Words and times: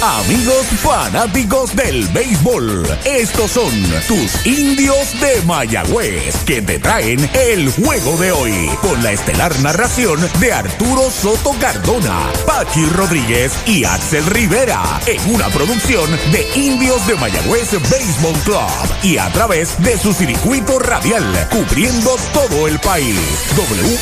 Amigos 0.00 0.66
fanáticos 0.80 1.74
del 1.74 2.06
béisbol. 2.08 2.86
Estos 3.04 3.50
son 3.50 3.72
tus 4.06 4.46
indios 4.46 5.20
de 5.20 5.42
Mayagüez 5.44 6.36
que 6.46 6.62
te 6.62 6.78
traen 6.78 7.28
el 7.34 7.72
juego 7.72 8.16
de 8.16 8.30
hoy 8.30 8.70
con 8.80 9.02
la 9.02 9.10
estelar 9.10 9.58
narración 9.58 10.20
de 10.38 10.52
Arturo 10.52 11.10
Soto 11.10 11.50
Cardona, 11.60 12.32
Pachi 12.46 12.86
Rodríguez 12.90 13.52
y 13.66 13.82
Axel 13.82 14.24
Rivera 14.26 15.00
en 15.06 15.34
una 15.34 15.48
producción 15.48 16.08
de 16.30 16.48
Indios 16.54 17.04
de 17.08 17.16
Mayagüez 17.16 17.72
Baseball 17.90 18.40
Club 18.44 19.02
y 19.02 19.18
a 19.18 19.28
través 19.32 19.82
de 19.82 19.98
su 19.98 20.12
circuito 20.12 20.78
radial 20.78 21.24
cubriendo 21.50 22.16
todo 22.32 22.68
el 22.68 22.78
país. 22.78 23.18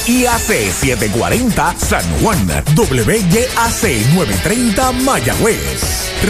WIAC 0.07 0.73
740 0.73 1.75
San 1.79 2.05
Juan, 2.21 2.47
WYAC 2.77 4.13
930 4.13 4.93
Mayagüez. 4.93 5.86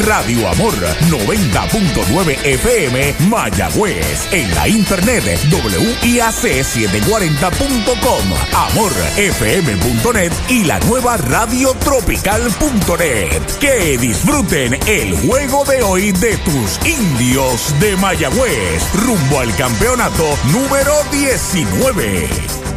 Radio 0.07 0.49
Amor 0.49 0.73
90.9 1.11 2.39
FM 2.45 3.15
Mayagüez. 3.29 4.33
En 4.33 4.55
la 4.55 4.69
internet 4.69 5.39
WIAC740.com, 5.51 8.33
amorfm.net 8.55 10.33
y 10.49 10.65
la 10.65 10.79
nueva 10.81 11.17
radiotropical.net. 11.17 13.43
Que 13.61 13.97
disfruten 13.99 14.79
el 14.87 15.17
juego 15.27 15.65
de 15.65 15.83
hoy 15.83 16.13
de 16.13 16.37
tus 16.39 16.79
indios 16.87 17.75
de 17.81 17.97
Mayagüez 17.97 18.95
rumbo 18.95 19.41
al 19.41 19.53
campeonato 19.57 20.39
número 20.53 20.95
19. 21.13 22.76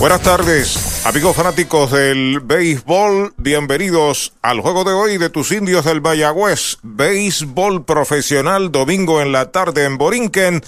Buenas 0.00 0.22
tardes, 0.22 1.04
amigos 1.04 1.36
fanáticos 1.36 1.90
del 1.90 2.40
béisbol. 2.40 3.34
Bienvenidos 3.36 4.32
al 4.40 4.62
juego 4.62 4.82
de 4.82 4.94
hoy 4.94 5.18
de 5.18 5.28
tus 5.28 5.52
indios 5.52 5.84
del 5.84 6.00
Mayagüez. 6.00 6.78
Béisbol 6.82 7.84
profesional, 7.84 8.72
domingo 8.72 9.20
en 9.20 9.30
la 9.30 9.52
tarde 9.52 9.84
en 9.84 9.98
Borinquen. 9.98 10.62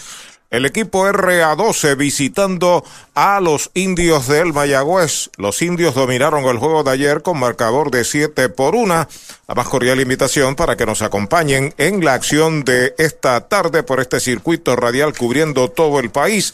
El 0.50 0.66
equipo 0.66 1.06
RA12 1.06 1.96
visitando 1.96 2.84
a 3.14 3.40
los 3.40 3.70
indios 3.72 4.28
del 4.28 4.52
Mayagüez. 4.52 5.30
Los 5.38 5.62
indios 5.62 5.94
dominaron 5.94 6.44
el 6.44 6.58
juego 6.58 6.84
de 6.84 6.90
ayer 6.90 7.22
con 7.22 7.38
marcador 7.38 7.90
de 7.90 8.04
7 8.04 8.50
por 8.50 8.74
1. 8.74 9.08
La 9.48 9.54
más 9.54 9.66
cordial 9.66 9.98
invitación 9.98 10.56
para 10.56 10.76
que 10.76 10.84
nos 10.84 11.00
acompañen 11.00 11.72
en 11.78 12.04
la 12.04 12.12
acción 12.12 12.64
de 12.64 12.94
esta 12.98 13.48
tarde 13.48 13.82
por 13.82 13.98
este 13.98 14.20
circuito 14.20 14.76
radial 14.76 15.16
cubriendo 15.16 15.70
todo 15.70 16.00
el 16.00 16.10
país. 16.10 16.52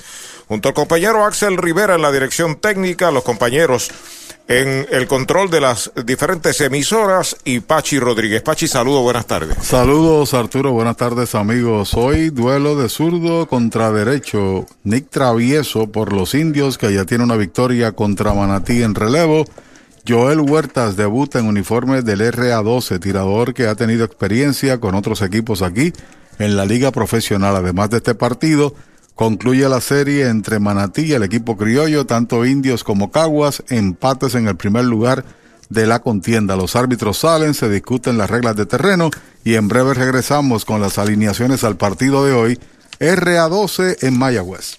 Junto 0.48 0.68
al 0.68 0.74
compañero 0.74 1.26
Axel 1.26 1.58
Rivera 1.58 1.94
en 1.94 2.00
la 2.00 2.10
dirección 2.10 2.56
técnica, 2.56 3.10
los 3.10 3.22
compañeros 3.22 3.90
en 4.48 4.86
el 4.90 5.06
control 5.06 5.50
de 5.50 5.60
las 5.60 5.92
diferentes 6.06 6.58
emisoras 6.62 7.36
y 7.44 7.60
Pachi 7.60 7.98
Rodríguez. 7.98 8.40
Pachi, 8.40 8.66
saludos, 8.66 9.02
buenas 9.02 9.26
tardes. 9.26 9.58
Saludos 9.60 10.32
Arturo, 10.32 10.72
buenas 10.72 10.96
tardes 10.96 11.34
amigos. 11.34 11.92
Hoy 11.92 12.30
duelo 12.30 12.76
de 12.76 12.88
zurdo 12.88 13.46
contra 13.46 13.92
derecho. 13.92 14.64
Nick 14.84 15.10
Travieso 15.10 15.92
por 15.92 16.14
los 16.14 16.34
indios 16.34 16.78
que 16.78 16.94
ya 16.94 17.04
tiene 17.04 17.24
una 17.24 17.36
victoria 17.36 17.92
contra 17.92 18.32
Manatí 18.32 18.82
en 18.82 18.94
relevo. 18.94 19.44
Joel 20.08 20.40
Huertas 20.40 20.96
debuta 20.96 21.38
en 21.40 21.46
uniforme 21.46 22.00
del 22.00 22.20
RA12, 22.22 22.98
tirador 23.00 23.52
que 23.52 23.66
ha 23.66 23.74
tenido 23.74 24.06
experiencia 24.06 24.80
con 24.80 24.94
otros 24.94 25.20
equipos 25.20 25.60
aquí 25.60 25.92
en 26.38 26.56
la 26.56 26.64
liga 26.64 26.90
profesional. 26.90 27.54
Además 27.54 27.90
de 27.90 27.98
este 27.98 28.14
partido, 28.14 28.74
Concluye 29.18 29.68
la 29.68 29.80
serie 29.80 30.28
entre 30.28 30.60
Manatí 30.60 31.06
y 31.06 31.12
el 31.12 31.24
equipo 31.24 31.56
criollo, 31.56 32.06
tanto 32.06 32.46
indios 32.46 32.84
como 32.84 33.10
caguas, 33.10 33.64
empates 33.68 34.36
en 34.36 34.46
el 34.46 34.56
primer 34.56 34.84
lugar 34.84 35.24
de 35.70 35.88
la 35.88 35.98
contienda. 35.98 36.54
Los 36.54 36.76
árbitros 36.76 37.18
salen, 37.18 37.52
se 37.52 37.68
discuten 37.68 38.16
las 38.16 38.30
reglas 38.30 38.54
de 38.54 38.64
terreno 38.64 39.10
y 39.42 39.56
en 39.56 39.66
breve 39.66 39.94
regresamos 39.94 40.64
con 40.64 40.80
las 40.80 40.98
alineaciones 40.98 41.64
al 41.64 41.76
partido 41.76 42.24
de 42.24 42.32
hoy, 42.32 42.60
RA12 43.00 44.04
en 44.04 44.16
Mayagüez. 44.16 44.78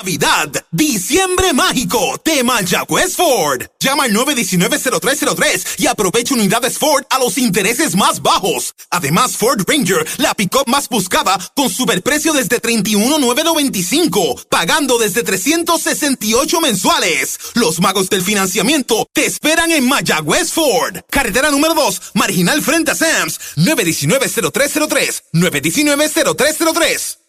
Navidad, 0.00 0.50
diciembre 0.70 1.52
mágico 1.52 2.18
de 2.24 2.42
Mayagüez 2.42 3.16
Ford. 3.16 3.64
Llama 3.78 4.04
al 4.04 4.14
919-0303 4.14 5.74
y 5.76 5.88
aprovecha 5.88 6.32
unidades 6.32 6.78
Ford 6.78 7.04
a 7.10 7.18
los 7.18 7.36
intereses 7.36 7.94
más 7.94 8.22
bajos. 8.22 8.74
Además, 8.88 9.36
Ford 9.36 9.60
Ranger, 9.68 10.08
la 10.16 10.32
pick-up 10.32 10.64
más 10.68 10.88
buscada, 10.88 11.38
con 11.54 11.68
superprecio 11.68 12.32
desde 12.32 12.60
31,995, 12.60 14.46
pagando 14.48 14.96
desde 14.96 15.22
368 15.22 16.60
mensuales. 16.62 17.38
Los 17.52 17.78
magos 17.80 18.08
del 18.08 18.22
financiamiento 18.22 19.06
te 19.12 19.26
esperan 19.26 19.70
en 19.70 19.86
Mayagüez 19.86 20.50
Ford. 20.50 20.96
Carretera 21.10 21.50
número 21.50 21.74
2, 21.74 22.12
marginal 22.14 22.62
frente 22.62 22.92
a 22.92 22.94
Sams, 22.94 23.38
919-0303, 23.56 25.24
919-0303. 25.34 27.19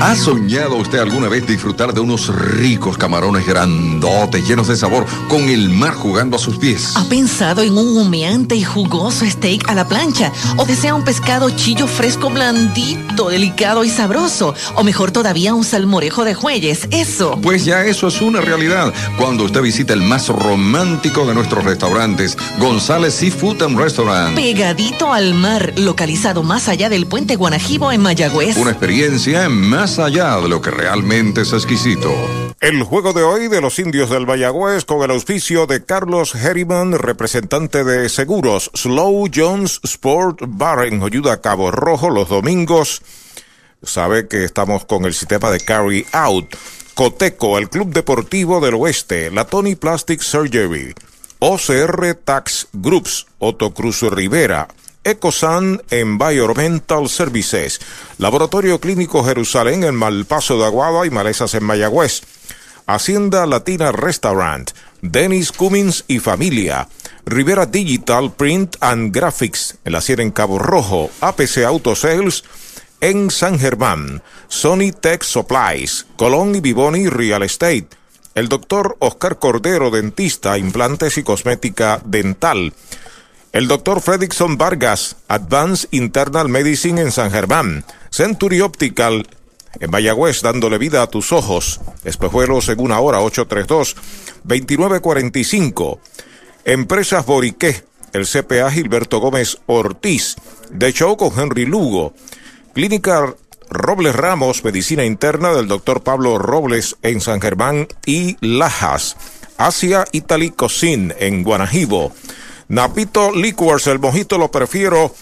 ¿Ha 0.00 0.14
soñado 0.14 0.76
usted 0.76 1.00
alguna 1.00 1.28
vez 1.28 1.44
disfrutar 1.44 1.92
de 1.92 1.98
unos 1.98 2.28
ricos 2.28 2.96
camarones 2.96 3.44
grandotes, 3.44 4.46
llenos 4.46 4.68
de 4.68 4.76
sabor, 4.76 5.04
con 5.28 5.48
el 5.48 5.70
mar 5.70 5.92
jugando 5.92 6.36
a 6.36 6.38
sus 6.38 6.56
pies? 6.56 6.92
¿Ha 6.94 7.04
pensado 7.08 7.62
en 7.62 7.76
un 7.76 7.96
humeante 7.96 8.54
y 8.54 8.62
jugoso 8.62 9.26
steak 9.26 9.68
a 9.68 9.74
la 9.74 9.88
plancha? 9.88 10.32
¿O 10.56 10.66
desea 10.66 10.94
un 10.94 11.02
pescado 11.02 11.50
chillo 11.50 11.88
fresco, 11.88 12.30
blandito, 12.30 13.28
delicado 13.28 13.82
y 13.82 13.90
sabroso? 13.90 14.54
¿O 14.76 14.84
mejor 14.84 15.10
todavía 15.10 15.52
un 15.52 15.64
salmorejo 15.64 16.24
de 16.24 16.34
jueyes? 16.34 16.86
Eso. 16.92 17.36
Pues 17.42 17.64
ya 17.64 17.84
eso 17.84 18.06
es 18.06 18.20
una 18.20 18.40
realidad 18.40 18.94
cuando 19.18 19.44
usted 19.44 19.62
visita 19.62 19.94
el 19.94 20.02
más 20.02 20.28
romántico 20.28 21.26
de 21.26 21.34
nuestros 21.34 21.64
restaurantes, 21.64 22.38
González 22.60 23.14
Seafood 23.14 23.64
and 23.64 23.76
Restaurant. 23.76 24.36
Pegadito 24.36 25.12
al 25.12 25.34
mar, 25.34 25.72
localizado 25.76 26.44
más 26.44 26.68
allá 26.68 26.88
del 26.88 27.06
puente 27.06 27.34
Guanajibo 27.34 27.90
en 27.90 28.00
Mayagüez. 28.00 28.56
Una 28.56 28.70
experiencia 28.70 29.44
en 29.44 29.67
más 29.68 29.98
allá 29.98 30.40
de 30.40 30.48
lo 30.48 30.62
que 30.62 30.70
realmente 30.70 31.42
es 31.42 31.52
exquisito. 31.52 32.10
El 32.58 32.82
juego 32.82 33.12
de 33.12 33.22
hoy 33.22 33.48
de 33.48 33.60
los 33.60 33.78
indios 33.78 34.08
del 34.08 34.26
Mayagüez 34.26 34.86
con 34.86 35.02
el 35.02 35.10
auspicio 35.10 35.66
de 35.66 35.84
Carlos 35.84 36.34
Herriman, 36.34 36.98
representante 36.98 37.84
de 37.84 38.08
seguros 38.08 38.70
Slow 38.74 39.28
Jones 39.32 39.80
Sport 39.84 40.40
Bar 40.46 40.86
en 40.86 41.02
Ayuda 41.02 41.42
Cabo 41.42 41.70
Rojo 41.70 42.08
los 42.08 42.30
domingos. 42.30 43.02
Sabe 43.82 44.26
que 44.26 44.44
estamos 44.44 44.86
con 44.86 45.04
el 45.04 45.12
sistema 45.12 45.50
de 45.50 45.60
Carry 45.60 46.06
Out. 46.12 46.56
Coteco, 46.94 47.58
el 47.58 47.68
Club 47.68 47.92
Deportivo 47.92 48.60
del 48.60 48.74
Oeste, 48.74 49.30
la 49.30 49.44
Tony 49.44 49.76
Plastic 49.76 50.20
Surgery, 50.20 50.94
OCR 51.40 52.14
Tax 52.24 52.68
Groups, 52.72 53.26
Otto 53.38 53.72
Cruz 53.72 54.02
Rivera, 54.02 54.66
Ecosan 55.04 55.82
Environmental 55.90 57.08
Services, 57.08 57.80
Laboratorio 58.18 58.80
Clínico 58.80 59.24
Jerusalén 59.24 59.84
en 59.84 59.94
Malpaso 59.94 60.58
de 60.58 60.66
Aguada 60.66 61.06
y 61.06 61.10
Malezas 61.10 61.54
en 61.54 61.64
Mayagüez, 61.64 62.22
Hacienda 62.86 63.46
Latina 63.46 63.92
Restaurant, 63.92 64.70
Dennis 65.02 65.52
Cummins 65.52 66.04
y 66.08 66.18
Familia, 66.18 66.88
Rivera 67.26 67.66
Digital 67.66 68.32
Print 68.32 68.76
and 68.80 69.14
Graphics 69.14 69.78
en 69.84 69.92
la 69.92 70.00
Sierra 70.00 70.22
en 70.22 70.30
Cabo 70.30 70.58
Rojo, 70.58 71.10
APC 71.20 71.64
Auto 71.66 71.94
Sales 71.94 72.44
en 73.00 73.30
San 73.30 73.58
Germán, 73.58 74.22
Sony 74.48 74.92
Tech 74.98 75.22
Supplies, 75.22 76.06
Colón 76.16 76.54
y 76.54 76.60
Vivoni 76.60 77.08
Real 77.08 77.42
Estate, 77.42 77.88
el 78.34 78.48
doctor 78.48 78.96
Oscar 79.00 79.38
Cordero, 79.38 79.90
dentista, 79.90 80.58
implantes 80.58 81.18
y 81.18 81.22
cosmética 81.22 82.00
dental, 82.04 82.72
el 83.58 83.66
doctor 83.66 84.00
Fredrickson 84.00 84.56
Vargas, 84.56 85.16
Advanced 85.26 85.88
Internal 85.90 86.48
Medicine 86.48 87.00
en 87.00 87.10
San 87.10 87.32
Germán. 87.32 87.84
Century 88.08 88.60
Optical 88.60 89.26
en 89.80 89.90
Mayagüez, 89.90 90.42
dándole 90.42 90.78
vida 90.78 91.02
a 91.02 91.08
tus 91.08 91.32
ojos. 91.32 91.80
Espejuelos 92.04 92.66
según 92.66 92.92
ahora 92.92 93.18
832-2945. 93.18 95.98
Empresas 96.66 97.26
Boriqué, 97.26 97.82
el 98.12 98.28
CPA 98.28 98.70
Gilberto 98.70 99.18
Gómez 99.18 99.58
Ortiz. 99.66 100.36
De 100.70 100.92
show 100.92 101.16
con 101.16 101.36
Henry 101.36 101.66
Lugo. 101.66 102.14
Clínica 102.74 103.34
Robles 103.70 104.14
Ramos, 104.14 104.62
Medicina 104.62 105.04
Interna 105.04 105.52
del 105.52 105.66
doctor 105.66 106.04
Pablo 106.04 106.38
Robles 106.38 106.94
en 107.02 107.20
San 107.20 107.40
Germán 107.40 107.88
y 108.06 108.36
Lajas. 108.40 109.16
Asia 109.56 110.04
Italy 110.12 110.50
Cocine 110.50 111.16
en 111.18 111.42
Guanajibo. 111.42 112.12
Napito 112.68 113.32
Liquors, 113.34 113.86
el 113.86 113.98
mojito 113.98 114.36
lo 114.36 114.50
prefiero 114.50 115.14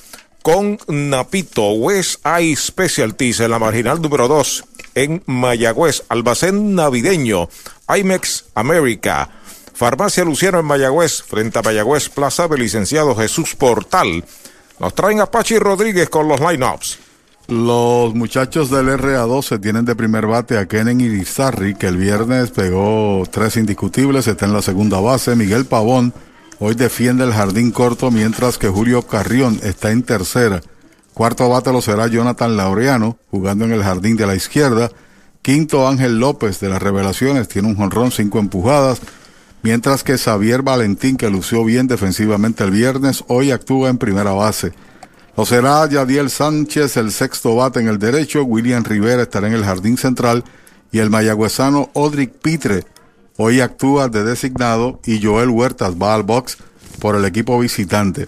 con 0.43 0.79
Napito. 0.89 1.71
West 1.75 2.27
Eye 2.27 2.57
Specialties 2.57 3.39
en 3.39 3.53
la 3.53 3.61
marginal 3.61 4.03
número 4.03 4.27
2 4.27 4.65
en 4.97 5.23
Mayagüez. 5.27 6.03
Almacén 6.09 6.75
navideño. 6.75 7.49
IMEX 7.89 8.47
América. 8.57 9.31
Farmacia 9.75 10.25
Luciano 10.25 10.59
en 10.59 10.65
Mayagüez, 10.65 11.23
frente 11.23 11.61
a 11.61 11.63
Mayagüez 11.63 12.09
Plaza 12.09 12.49
del 12.49 12.61
licenciado 12.61 13.15
Jesús 13.15 13.55
Portal. 13.55 14.25
Nos 14.81 14.95
traen 14.95 15.21
a 15.21 15.27
Pachi 15.27 15.59
Rodríguez 15.59 16.09
con 16.09 16.27
los 16.27 16.41
lineups. 16.41 16.99
Los 17.47 18.13
muchachos 18.13 18.71
del 18.71 18.89
RA12 18.89 19.61
tienen 19.61 19.85
de 19.85 19.95
primer 19.95 20.27
bate 20.27 20.59
a 20.59 20.67
Kenen 20.67 21.01
Irizarri, 21.01 21.77
que 21.77 21.87
el 21.87 21.97
viernes 21.97 22.51
pegó 22.51 23.23
tres 23.31 23.57
indiscutibles, 23.57 24.27
está 24.27 24.47
en 24.47 24.53
la 24.53 24.63
segunda 24.63 24.99
base. 24.99 25.37
Miguel 25.37 25.65
Pavón 25.65 26.13
hoy 26.59 26.75
defiende 26.75 27.25
el 27.25 27.33
jardín 27.33 27.71
corto, 27.71 28.11
mientras 28.11 28.59
que 28.59 28.69
Julio 28.69 29.03
Carrión 29.03 29.61
está 29.63 29.91
en 29.91 30.03
tercera. 30.03 30.61
Cuarto 31.15 31.49
bate 31.49 31.73
lo 31.73 31.81
será 31.81 32.07
Jonathan 32.09 32.57
Laureano, 32.57 33.19
jugando 33.31 33.65
en 33.65 33.73
el 33.73 33.83
jardín 33.83 34.17
de 34.17 34.27
la 34.27 34.35
izquierda. 34.35 34.91
Quinto 35.43 35.89
Ángel 35.89 36.19
López 36.19 36.61
de 36.61 36.69
las 36.69 36.83
Revelaciones, 36.83 37.49
tiene 37.49 37.69
un 37.69 37.77
jonrón, 37.77 38.11
cinco 38.11 38.39
empujadas. 38.39 39.01
Mientras 39.63 40.05
que 40.05 40.19
Xavier 40.19 40.63
Valentín, 40.63 41.17
que 41.17 41.31
lució 41.31 41.65
bien 41.65 41.87
defensivamente 41.87 42.65
el 42.65 42.71
viernes, 42.71 43.25
hoy 43.29 43.51
actúa 43.51 43.89
en 43.89 43.99
primera 43.99 44.33
base. 44.33 44.73
Lo 45.37 45.45
será 45.45 45.89
Yadiel 45.89 46.31
Sánchez, 46.31 46.97
el 46.97 47.13
sexto 47.13 47.57
bate 47.57 47.81
en 47.81 47.89
el 47.89 47.99
derecho, 47.99 48.45
William 48.45 48.85
Rivera 48.85 49.23
estará 49.23 49.49
en 49.49 49.55
el 49.55 49.65
jardín 49.65 49.99
central 49.99 50.45
y 50.93 50.99
el 50.99 51.11
mayagüezano 51.11 51.91
Odric 51.95 52.33
Pitre 52.33 52.85
hoy 53.37 53.61
actúa 53.61 54.09
de 54.09 54.25
designado 54.25 55.01
y 55.05 55.23
Joel 55.23 55.51
Huertas 55.51 55.95
va 55.95 56.15
al 56.15 56.23
box 56.23 56.59
por 57.01 57.17
el 57.17 57.25
equipo 57.25 57.59
visitante. 57.59 58.27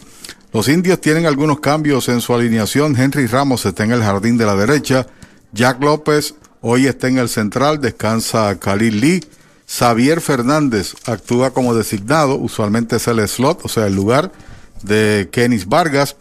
Los 0.52 0.68
indios 0.68 1.00
tienen 1.00 1.26
algunos 1.26 1.60
cambios 1.60 2.08
en 2.08 2.20
su 2.20 2.34
alineación. 2.34 2.96
Henry 2.98 3.26
Ramos 3.26 3.66
está 3.66 3.84
en 3.84 3.92
el 3.92 4.02
jardín 4.02 4.38
de 4.38 4.46
la 4.46 4.56
derecha. 4.56 5.06
Jack 5.52 5.82
López 5.82 6.34
hoy 6.60 6.86
está 6.86 7.08
en 7.08 7.18
el 7.18 7.28
central. 7.28 7.80
Descansa 7.80 8.58
Khalil 8.58 9.00
Lee. 9.00 9.24
Xavier 9.66 10.22
Fernández 10.22 10.94
actúa 11.04 11.50
como 11.50 11.74
designado. 11.74 12.36
Usualmente 12.36 12.96
es 12.96 13.06
el 13.08 13.26
slot, 13.28 13.60
o 13.64 13.68
sea, 13.68 13.86
el 13.86 13.94
lugar 13.94 14.32
de 14.82 15.28
Kenis 15.30 15.66
Vargas. 15.66 16.16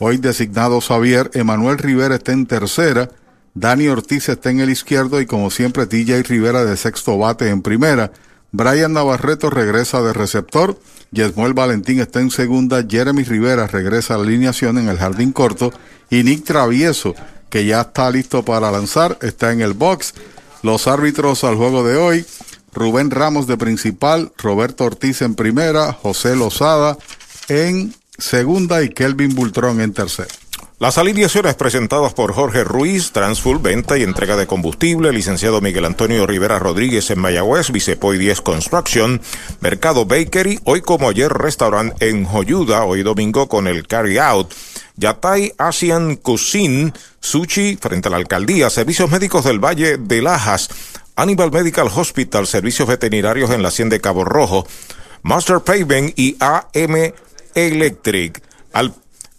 Hoy 0.00 0.16
designado 0.18 0.80
Xavier, 0.80 1.30
Emanuel 1.34 1.78
Rivera 1.78 2.16
está 2.16 2.32
en 2.32 2.46
tercera, 2.46 3.10
Dani 3.54 3.88
Ortiz 3.88 4.28
está 4.28 4.50
en 4.50 4.60
el 4.60 4.70
izquierdo 4.70 5.20
y 5.20 5.26
como 5.26 5.50
siempre 5.50 5.86
TJ 5.86 6.22
Rivera 6.22 6.64
de 6.64 6.76
sexto 6.76 7.18
bate 7.18 7.48
en 7.48 7.62
primera. 7.62 8.12
Brian 8.50 8.94
Navarreto 8.94 9.50
regresa 9.50 10.00
de 10.00 10.12
receptor, 10.12 10.78
Yesmuel 11.10 11.52
Valentín 11.52 12.00
está 12.00 12.20
en 12.20 12.30
segunda, 12.30 12.84
Jeremy 12.88 13.22
Rivera 13.24 13.66
regresa 13.66 14.14
a 14.14 14.18
la 14.18 14.24
alineación 14.24 14.78
en 14.78 14.88
el 14.88 14.98
jardín 14.98 15.32
corto 15.32 15.72
y 16.08 16.22
Nick 16.22 16.44
Travieso, 16.44 17.14
que 17.50 17.66
ya 17.66 17.82
está 17.82 18.10
listo 18.10 18.44
para 18.44 18.70
lanzar, 18.70 19.18
está 19.20 19.52
en 19.52 19.60
el 19.60 19.74
box. 19.74 20.14
Los 20.62 20.86
árbitros 20.86 21.44
al 21.44 21.56
juego 21.56 21.84
de 21.84 21.96
hoy, 21.96 22.26
Rubén 22.72 23.10
Ramos 23.10 23.46
de 23.46 23.56
principal, 23.56 24.32
Roberto 24.38 24.84
Ortiz 24.84 25.22
en 25.22 25.34
primera, 25.34 25.92
José 25.92 26.34
Lozada 26.34 26.96
en 27.48 27.94
segunda 28.16 28.82
y 28.82 28.88
Kelvin 28.88 29.34
Bultrón 29.34 29.80
en 29.80 29.92
tercera. 29.92 30.28
Las 30.80 30.96
alineaciones 30.96 31.56
presentadas 31.56 32.14
por 32.14 32.32
Jorge 32.32 32.62
Ruiz, 32.62 33.10
Transfull, 33.10 33.58
venta 33.58 33.98
y 33.98 34.04
entrega 34.04 34.36
de 34.36 34.46
combustible, 34.46 35.12
licenciado 35.12 35.60
Miguel 35.60 35.84
Antonio 35.84 36.24
Rivera 36.24 36.60
Rodríguez 36.60 37.10
en 37.10 37.18
Mayagüez, 37.18 37.72
Vicepoy 37.72 38.16
10 38.16 38.42
Construction, 38.42 39.20
Mercado 39.58 40.06
Bakery, 40.06 40.60
hoy 40.62 40.80
como 40.80 41.08
ayer 41.08 41.32
Restaurant 41.32 42.00
en 42.00 42.24
Joyuda, 42.24 42.84
hoy 42.84 43.02
domingo 43.02 43.48
con 43.48 43.66
el 43.66 43.88
Carry 43.88 44.18
Out, 44.18 44.54
Yatay 44.94 45.52
Asian 45.58 46.14
Cuisine, 46.14 46.92
Sushi 47.18 47.76
frente 47.76 48.06
a 48.06 48.12
la 48.12 48.18
alcaldía, 48.18 48.70
Servicios 48.70 49.10
Médicos 49.10 49.46
del 49.46 49.58
Valle 49.58 49.98
de 49.98 50.22
Lajas, 50.22 50.68
Animal 51.16 51.50
Medical 51.50 51.88
Hospital, 51.92 52.46
Servicios 52.46 52.86
Veterinarios 52.86 53.50
en 53.50 53.62
la 53.62 53.70
Hacienda 53.70 53.96
de 53.96 54.00
Cabo 54.00 54.24
Rojo, 54.24 54.64
Master 55.22 55.58
Paving 55.58 56.12
y 56.14 56.36
AM 56.38 57.12
Electric. 57.56 58.40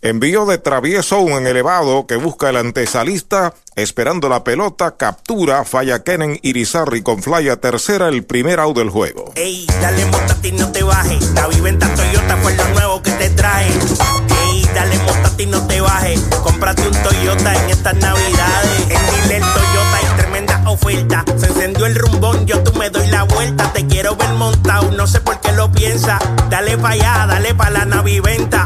Envío 0.02 0.46
de 0.46 0.58
travieso 0.58 1.20
un 1.20 1.46
elevado 1.46 2.08
que 2.08 2.16
busca 2.16 2.50
el 2.50 2.58
antesalista, 2.58 3.54
esperando 3.76 4.30
la 4.30 4.44
pelota, 4.44 4.96
captura, 4.98 5.66
falla 5.66 6.04
Kenen 6.04 6.40
Irizarri 6.42 7.02
con 7.02 7.22
fly 7.22 7.50
a 7.50 7.58
tercera, 7.58 8.08
el 8.08 8.24
primer 8.24 8.60
out 8.60 8.78
del 8.78 8.90
juego. 8.90 9.32
Ey, 9.36 9.66
dale 9.82 10.06
ti 10.42 10.52
no 10.54 10.72
te 10.72 10.84
bajes, 10.84 11.32
la 11.32 11.48
viventa 11.48 11.94
Toyota 11.96 12.38
fue 12.38 12.56
lo 12.56 12.68
nuevo 12.70 13.02
que 13.02 13.12
te 13.12 13.30
trae. 13.32 13.68
Ey, 13.68 14.70
dale 14.74 14.98
ti 15.36 15.46
no 15.46 15.66
te 15.68 15.82
bajes, 15.82 16.20
cómprate 16.44 16.88
un 16.88 17.04
Toyota 17.04 17.56
en 17.56 17.70
estas 17.70 17.96
navidades. 17.96 18.82
En 18.90 19.24
Dile 19.24 19.40
Toyota 19.40 20.16
tremenda 20.18 20.29
oferta, 20.70 21.24
se 21.38 21.48
encendió 21.48 21.86
el 21.86 21.96
rumbón, 21.96 22.46
yo 22.46 22.62
tú 22.64 22.78
me 22.78 22.90
doy 22.90 23.08
la 23.08 23.24
vuelta, 23.24 23.72
te 23.74 23.86
quiero 23.88 24.16
ver 24.16 24.34
montado, 24.34 24.92
no 24.92 25.08
sé 25.08 25.22
por 25.22 25.40
qué 25.42 25.52
lo 25.52 25.72
piensa, 25.72 26.20
dale 26.50 26.78
pa' 26.78 26.90
allá, 26.90 27.26
dale 27.28 27.54
pa' 27.54 27.70
la 27.70 27.86
naviventa 27.86 28.66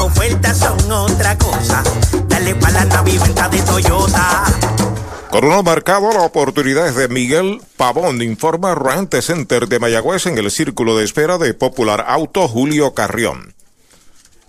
ofertas 0.00 0.58
son 0.58 0.92
otra 0.92 1.36
cosa. 1.38 1.82
Dale 2.26 2.54
para 2.54 2.72
la 2.72 2.84
naviventa 2.84 3.48
de 3.48 3.60
Toyota. 3.62 4.44
Con 5.30 5.44
uno 5.44 5.62
marcado, 5.62 6.10
la 6.12 6.22
oportunidad 6.22 6.92
de 6.94 7.08
Miguel 7.08 7.60
Pavón, 7.76 8.22
informa 8.22 8.74
Rante 8.74 9.20
Center 9.20 9.68
de 9.68 9.78
Mayagüez 9.78 10.26
en 10.26 10.38
el 10.38 10.50
círculo 10.50 10.96
de 10.96 11.04
espera 11.04 11.36
de 11.36 11.52
Popular 11.52 12.04
Auto 12.08 12.48
Julio 12.48 12.94
Carrión. 12.94 13.57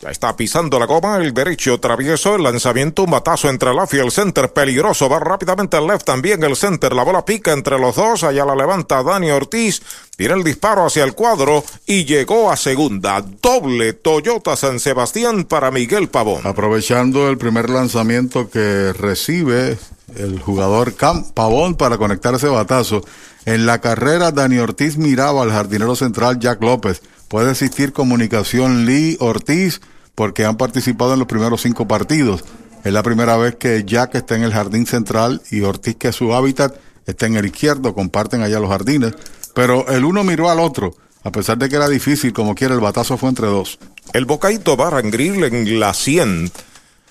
Ya 0.02 0.12
está 0.12 0.34
pisando 0.38 0.80
la 0.80 0.86
goma, 0.86 1.18
el 1.18 1.34
derecho 1.34 1.78
travieso, 1.78 2.36
el 2.36 2.44
lanzamiento, 2.44 3.04
un 3.04 3.12
batazo 3.12 3.50
entre 3.50 3.74
la 3.74 3.86
y 3.92 3.98
el 3.98 4.12
center, 4.12 4.54
peligroso, 4.54 5.10
va 5.10 5.20
rápidamente 5.20 5.76
al 5.76 5.88
left 5.88 6.06
también 6.06 6.42
el 6.42 6.56
center, 6.56 6.94
la 6.94 7.04
bola 7.04 7.26
pica 7.26 7.52
entre 7.52 7.78
los 7.78 7.98
dos, 7.98 8.24
allá 8.24 8.46
la 8.46 8.56
levanta 8.56 9.04
Dani 9.04 9.30
Ortiz, 9.32 9.82
tiene 10.16 10.36
el 10.36 10.44
disparo 10.46 10.86
hacia 10.86 11.04
el 11.04 11.16
cuadro 11.16 11.66
y 11.86 12.06
llegó 12.06 12.50
a 12.50 12.56
segunda, 12.56 13.22
doble 13.42 13.92
Toyota 13.92 14.56
San 14.56 14.80
Sebastián 14.80 15.44
para 15.44 15.70
Miguel 15.70 16.08
Pavón. 16.08 16.48
Aprovechando 16.48 17.28
el 17.28 17.38
primer 17.38 17.70
lanzamiento 17.70 18.50
que 18.50 18.94
recibe 18.94 19.78
el 20.16 20.40
jugador 20.40 20.96
Cam 20.96 21.30
Pavón 21.32 21.76
para 21.76 21.98
conectar 21.98 22.34
ese 22.34 22.48
batazo, 22.48 23.04
en 23.46 23.66
la 23.66 23.82
carrera 23.82 24.32
Dani 24.32 24.60
Ortiz 24.60 24.96
miraba 24.96 25.44
al 25.44 25.52
jardinero 25.52 25.98
central 25.98 26.40
Jack 26.40 26.62
López, 26.62 27.02
Puede 27.30 27.52
existir 27.52 27.94
comunicación 27.94 28.88
Lee 28.88 29.16
Ortiz 29.20 29.82
porque 30.16 30.46
han 30.46 30.58
participado 30.58 31.14
en 31.14 31.20
los 31.20 31.28
primeros 31.28 31.62
cinco 31.62 31.88
partidos. 31.88 32.44
Es 32.84 32.92
la 32.92 33.04
primera 33.04 33.38
vez 33.38 33.56
que 33.56 33.84
Jack 33.86 34.16
está 34.16 34.36
en 34.36 34.44
el 34.44 34.52
jardín 34.52 34.88
central 34.88 35.42
y 35.52 35.62
Ortiz, 35.62 35.96
que 35.96 36.08
es 36.08 36.16
su 36.16 36.34
hábitat, 36.34 36.76
está 37.06 37.28
en 37.28 37.38
el 37.38 37.46
izquierdo, 37.46 37.94
comparten 37.94 38.42
allá 38.42 38.60
los 38.60 38.70
jardines. 38.70 39.14
Pero 39.54 39.88
el 39.90 40.06
uno 40.06 40.24
miró 40.24 40.50
al 40.50 40.60
otro, 40.60 40.96
a 41.24 41.32
pesar 41.32 41.60
de 41.60 41.70
que 41.70 41.76
era 41.76 41.88
difícil, 41.88 42.34
como 42.34 42.56
quiera, 42.56 42.74
el 42.74 42.80
batazo 42.80 43.16
fue 43.16 43.30
entre 43.30 43.46
dos. 43.46 43.78
El 44.12 44.26
Bocaito 44.26 44.76
Barangril 44.76 45.44
en 45.44 45.80
la 45.80 45.94
100. 45.94 46.52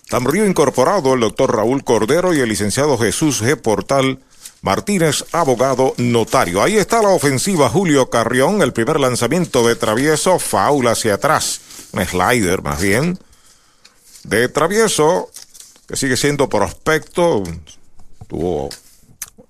Tamrío 0.09 0.45
incorporado 0.47 1.15
el 1.15 1.21
doctor 1.21 1.55
Raúl 1.55 1.85
Cordero 1.85 2.35
y 2.35 2.41
el 2.41 2.49
licenciado 2.49 2.99
Jesús 2.99 3.41
G. 3.41 3.57
Portal 3.57 4.19
Martínez, 4.63 5.25
abogado 5.33 5.95
notario. 5.99 6.63
Ahí 6.63 6.77
está 6.77 7.01
la 7.01 7.11
ofensiva 7.11 7.69
Julio 7.69 8.11
Carrión, 8.11 8.61
el 8.63 8.73
primer 8.73 8.99
lanzamiento 8.99 9.67
de 9.67 9.77
travieso, 9.77 10.39
faula 10.39 10.93
hacia 10.93 11.15
atrás, 11.15 11.61
un 11.93 12.05
slider 12.05 12.63
más 12.63 12.81
bien. 12.81 13.19
De 14.25 14.49
travieso, 14.49 15.31
que 15.87 15.97
sigue 15.97 16.17
siendo 16.17 16.49
prospecto, 16.49 17.45
tuvo 18.27 18.69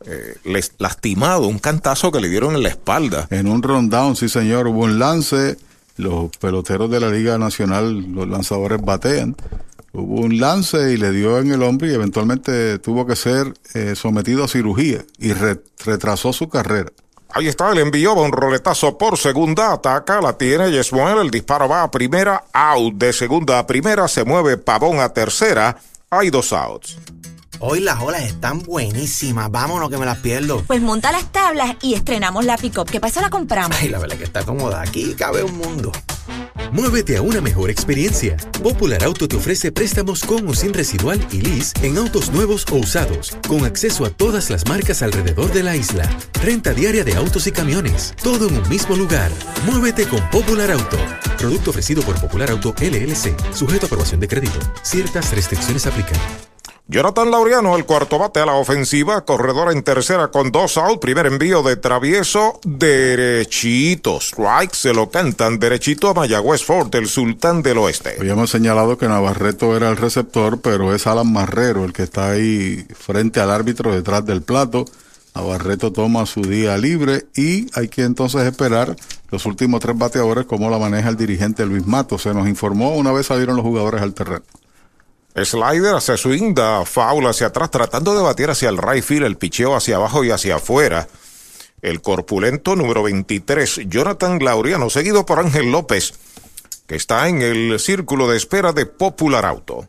eh, 0.05 0.37
lastimado, 0.79 1.49
un 1.49 1.59
cantazo 1.59 2.13
que 2.13 2.21
le 2.21 2.29
dieron 2.29 2.55
en 2.55 2.63
la 2.63 2.69
espalda. 2.69 3.27
En 3.31 3.49
un 3.49 3.63
rundown, 3.63 4.15
sí 4.15 4.29
señor, 4.29 4.69
hubo 4.69 4.85
un 4.85 4.99
lance, 4.99 5.57
los 5.97 6.31
peloteros 6.37 6.91
de 6.91 7.01
la 7.01 7.11
Liga 7.11 7.39
Nacional, 7.39 8.13
los 8.13 8.29
lanzadores 8.29 8.81
batean 8.81 9.37
Hubo 9.99 10.21
un 10.21 10.39
lance 10.39 10.93
y 10.93 10.97
le 10.97 11.11
dio 11.11 11.39
en 11.39 11.51
el 11.51 11.63
hombro 11.63 11.89
y 11.89 11.95
eventualmente 11.95 12.79
tuvo 12.79 13.05
que 13.05 13.17
ser 13.17 13.53
eh, 13.75 13.95
sometido 13.97 14.45
a 14.45 14.49
cirugía 14.49 15.05
y 15.19 15.33
retrasó 15.33 16.33
su 16.33 16.49
carrera. 16.49 16.93
Ahí 17.31 17.49
está 17.49 17.71
el 17.73 17.79
envío 17.79 18.15
va 18.15 18.23
un 18.23 18.33
roletazo 18.33 18.97
por 18.97 19.19
segunda, 19.19 19.73
ataca, 19.73 20.21
la 20.21 20.39
tiene 20.39 20.71
Yesmuel, 20.71 21.19
el 21.19 21.31
disparo 21.31 21.69
va 21.69 21.83
a 21.83 21.91
primera, 21.91 22.45
out 22.53 22.95
de 22.95 23.13
segunda 23.13 23.59
a 23.59 23.67
primera, 23.67 24.09
se 24.09 24.25
mueve 24.25 24.57
Pavón 24.57 25.01
a 25.01 25.13
tercera, 25.13 25.77
hay 26.09 26.31
dos 26.31 26.53
outs. 26.53 26.97
Hoy 27.61 27.81
las 27.81 28.01
olas 28.01 28.23
están 28.23 28.63
buenísimas, 28.63 29.51
vámonos 29.51 29.91
que 29.91 29.99
me 29.99 30.07
las 30.07 30.19
pierdo. 30.19 30.63
Pues 30.67 30.81
monta 30.81 31.11
las 31.11 31.33
tablas 31.33 31.75
y 31.83 31.95
estrenamos 31.95 32.45
la 32.45 32.57
pick-up, 32.57 32.89
que 32.89 33.01
para 33.01 33.11
eso 33.11 33.21
la 33.21 33.31
compramos. 33.31 33.77
Ay, 33.81 33.89
la 33.89 33.99
verdad 33.99 34.17
que 34.17 34.25
está 34.25 34.45
cómoda, 34.45 34.81
aquí 34.81 35.15
cabe 35.15 35.43
un 35.43 35.59
mundo. 35.59 35.91
Muévete 36.71 37.17
a 37.17 37.23
una 37.23 37.41
mejor 37.41 37.71
experiencia. 37.71 38.37
Popular 38.63 39.03
Auto 39.03 39.27
te 39.27 39.35
ofrece 39.35 39.73
préstamos 39.73 40.23
con 40.23 40.47
o 40.47 40.55
sin 40.55 40.73
residual 40.73 41.27
y 41.33 41.41
lease 41.41 41.73
en 41.83 41.99
autos 41.99 42.31
nuevos 42.31 42.65
o 42.71 42.77
usados, 42.77 43.37
con 43.49 43.65
acceso 43.65 44.05
a 44.05 44.11
todas 44.11 44.51
las 44.51 44.69
marcas 44.69 45.03
alrededor 45.03 45.53
de 45.53 45.65
la 45.65 45.75
isla. 45.75 46.09
Renta 46.43 46.75
diaria 46.75 47.03
de 47.03 47.17
autos 47.17 47.49
y 47.49 47.53
camiones, 47.53 48.15
todo 48.23 48.49
en 48.49 48.59
un 48.59 48.69
mismo 48.69 48.95
lugar. 48.95 49.33
Muévete 49.67 50.07
con 50.07 50.21
Popular 50.31 50.71
Auto. 50.71 50.99
Producto 51.39 51.71
ofrecido 51.71 52.03
por 52.03 52.21
Popular 52.21 52.51
Auto 52.51 52.75
LLC, 52.79 53.35
sujeto 53.53 53.87
a 53.87 53.89
aprobación 53.89 54.21
de 54.21 54.29
crédito. 54.29 54.59
Ciertas 54.83 55.33
restricciones 55.33 55.87
aplican. 55.87 56.19
Jonathan 56.91 57.31
Laureano, 57.31 57.77
el 57.77 57.85
cuarto 57.85 58.19
bate 58.19 58.41
a 58.41 58.47
la 58.47 58.55
ofensiva, 58.55 59.23
corredor 59.27 59.71
en 59.71 59.83
tercera 59.83 60.29
con 60.29 60.51
dos 60.51 60.79
out, 60.79 60.99
primer 60.99 61.27
envío 61.27 61.63
de 61.63 61.77
travieso, 61.77 62.61
derechito, 62.65 64.17
strike, 64.23 64.73
se 64.73 64.95
lo 64.95 65.11
cantan 65.11 65.59
derechito 65.59 66.09
a 66.09 66.15
Mayagüez 66.15 66.65
Fort, 66.65 66.95
el 66.95 67.07
sultán 67.07 67.61
del 67.61 67.77
oeste. 67.77 68.17
Habíamos 68.19 68.49
señalado 68.49 68.97
que 68.97 69.07
Navarreto 69.07 69.77
era 69.77 69.91
el 69.91 69.99
receptor, 69.99 70.63
pero 70.63 70.95
es 70.95 71.07
Alan 71.07 71.31
Marrero 71.31 71.85
el 71.85 71.93
que 71.93 72.05
está 72.05 72.31
ahí 72.31 72.87
frente 72.99 73.39
al 73.41 73.51
árbitro 73.51 73.95
detrás 73.95 74.25
del 74.25 74.41
plato. 74.41 74.87
Navarreto 75.35 75.93
toma 75.93 76.25
su 76.25 76.41
día 76.41 76.79
libre 76.79 77.27
y 77.37 77.67
hay 77.79 77.89
que 77.89 78.05
entonces 78.05 78.47
esperar 78.47 78.97
los 79.31 79.45
últimos 79.45 79.81
tres 79.81 79.99
bateadores 79.99 80.47
cómo 80.47 80.71
la 80.71 80.79
maneja 80.79 81.11
el 81.11 81.19
dirigente 81.19 81.67
Luis 81.67 81.87
Mato. 81.87 82.17
Se 82.17 82.33
nos 82.33 82.49
informó 82.49 82.97
una 82.97 83.13
vez 83.13 83.27
salieron 83.27 83.57
los 83.57 83.65
jugadores 83.67 84.01
al 84.01 84.15
terreno. 84.15 84.47
Slider 85.45 85.95
hacia 85.95 86.17
swing, 86.17 86.55
da 86.55 86.85
foul 86.85 87.27
hacia 87.27 87.49
atrás, 87.49 87.71
tratando 87.71 88.15
de 88.15 88.23
batir 88.23 88.51
hacia 88.51 88.69
el 88.69 88.79
right 88.79 89.05
field, 89.05 89.27
el 89.27 89.37
picheo 89.37 89.75
hacia 89.75 89.97
abajo 89.97 90.25
y 90.25 90.31
hacia 90.31 90.57
afuera. 90.57 91.09
El 91.83 92.01
corpulento 92.01 92.75
número 92.75 93.03
23, 93.03 93.83
Jonathan 93.87 94.39
Laureano, 94.43 94.91
seguido 94.91 95.25
por 95.27 95.39
Ángel 95.39 95.71
López, 95.71 96.15
que 96.87 96.97
está 96.97 97.29
en 97.29 97.43
el 97.43 97.79
círculo 97.79 98.29
de 98.29 98.37
espera 98.37 98.73
de 98.73 98.87
Popular 98.87 99.45
Auto. 99.45 99.89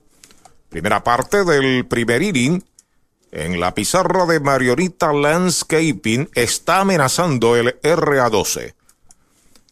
Primera 0.70 1.04
parte 1.04 1.44
del 1.44 1.86
primer 1.88 2.22
inning. 2.22 2.64
En 3.32 3.60
la 3.60 3.76
pizarra 3.76 4.26
de 4.26 4.40
Marionita 4.40 5.14
Landscaping 5.14 6.30
está 6.34 6.80
amenazando 6.80 7.56
el 7.56 7.80
RA12. 7.82 8.74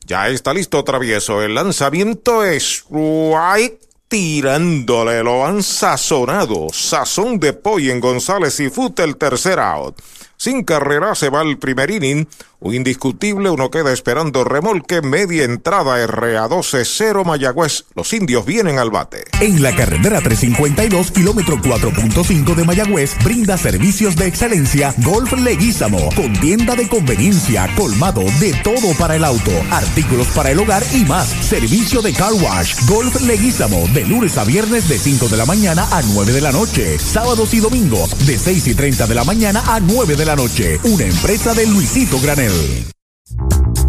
Ya 0.06 0.30
está 0.30 0.54
listo 0.54 0.84
travieso. 0.84 1.42
El 1.42 1.56
lanzamiento 1.56 2.44
es 2.44 2.86
right 2.90 3.87
tirándole, 4.08 5.24
lo 5.24 5.46
han 5.46 5.64
sazonado. 5.64 6.68
Sazón 6.72 7.40
de 7.40 7.54
pollo 7.54 7.92
en 7.92 8.00
González 8.00 8.60
y 8.60 8.70
Fute 8.70 9.04
el 9.04 9.18
tercer 9.18 9.60
out. 9.60 9.98
Sin 10.38 10.64
carrera 10.64 11.16
se 11.16 11.30
va 11.30 11.42
el 11.42 11.58
primer 11.58 11.90
inning. 11.90 12.28
Un 12.60 12.74
indiscutible, 12.74 13.52
uno 13.52 13.70
queda 13.70 13.94
esperando 13.94 14.44
remolque, 14.44 15.04
media 15.04 15.44
entrada 15.44 16.04
RA12-0 16.08 17.24
Mayagüez. 17.24 17.86
Los 17.94 18.12
indios 18.14 18.48
vienen 18.48 18.80
al 18.80 18.90
bate. 18.90 19.26
En 19.40 19.62
la 19.62 19.76
carretera 19.76 20.22
352, 20.22 21.12
kilómetro 21.12 21.58
4.5 21.58 22.56
de 22.56 22.64
Mayagüez, 22.64 23.16
brinda 23.24 23.58
servicios 23.58 24.16
de 24.16 24.26
excelencia 24.26 24.92
Golf 25.06 25.34
Leguízamo, 25.34 26.10
con 26.16 26.34
tienda 26.34 26.76
de 26.76 26.90
conveniencia, 26.90 27.70
colmado 27.78 28.24
de 28.40 28.54
todo 28.64 28.92
para 28.98 29.16
el 29.16 29.24
auto, 29.24 29.52
artículos 29.70 30.26
para 30.30 30.50
el 30.50 30.60
hogar 30.60 30.82
y 30.96 31.06
más. 31.06 31.28
Servicio 31.28 32.02
de 32.02 32.12
car 32.14 32.34
wash, 32.34 32.74
Golf 32.88 33.22
Leguízamo, 33.22 33.88
de 33.90 34.04
lunes 34.04 34.36
a 34.40 34.44
viernes 34.44 34.90
de 34.90 34.98
5 34.98 35.28
de 35.28 35.38
la 35.38 35.46
mañana 35.46 35.88
a 35.92 36.02
9 36.02 36.34
de 36.34 36.42
la 36.42 36.52
noche, 36.52 36.98
sábados 36.98 37.54
y 37.54 37.60
domingos 37.60 38.18
de 38.26 38.40
6 38.40 38.66
y 38.66 38.74
30 38.74 39.06
de 39.06 39.14
la 39.14 39.24
mañana 39.24 39.62
a 39.68 39.80
9 39.80 40.16
de 40.16 40.26
la 40.26 40.36
noche. 40.36 40.80
Una 40.86 41.04
empresa 41.04 41.54
de 41.54 41.68
Luisito 41.68 42.20
Granel. 42.20 42.47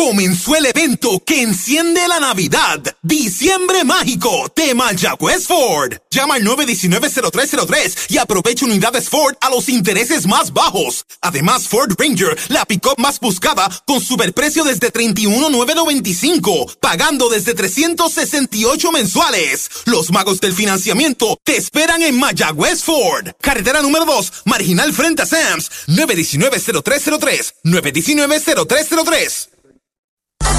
Comenzó 0.00 0.56
el 0.56 0.64
evento 0.64 1.22
que 1.26 1.42
enciende 1.42 2.08
la 2.08 2.18
Navidad. 2.20 2.80
Diciembre 3.02 3.84
Mágico 3.84 4.50
de 4.56 4.72
Mayagüez 4.74 5.46
Ford. 5.46 5.92
Llama 6.10 6.36
al 6.36 6.42
919-0303 6.44 8.06
y 8.08 8.16
aprovecha 8.16 8.64
unidades 8.64 9.10
Ford 9.10 9.36
a 9.42 9.50
los 9.50 9.68
intereses 9.68 10.26
más 10.26 10.54
bajos. 10.54 11.04
Además, 11.20 11.68
Ford 11.68 11.92
Ranger, 11.98 12.34
la 12.48 12.64
pick-up 12.64 12.94
más 12.96 13.20
buscada, 13.20 13.68
con 13.86 14.00
superprecio 14.00 14.64
desde 14.64 14.90
31,995, 14.90 16.78
pagando 16.80 17.28
desde 17.28 17.52
368 17.52 18.92
mensuales. 18.92 19.70
Los 19.84 20.10
magos 20.10 20.40
del 20.40 20.54
financiamiento 20.54 21.38
te 21.44 21.58
esperan 21.58 22.02
en 22.02 22.18
Mayagüez 22.18 22.82
Ford. 22.82 23.32
Carretera 23.42 23.82
número 23.82 24.06
2, 24.06 24.32
marginal 24.46 24.94
frente 24.94 25.20
a 25.20 25.26
Sams. 25.26 25.70
919-0303. 25.88 27.52
919-0303. 27.64 29.49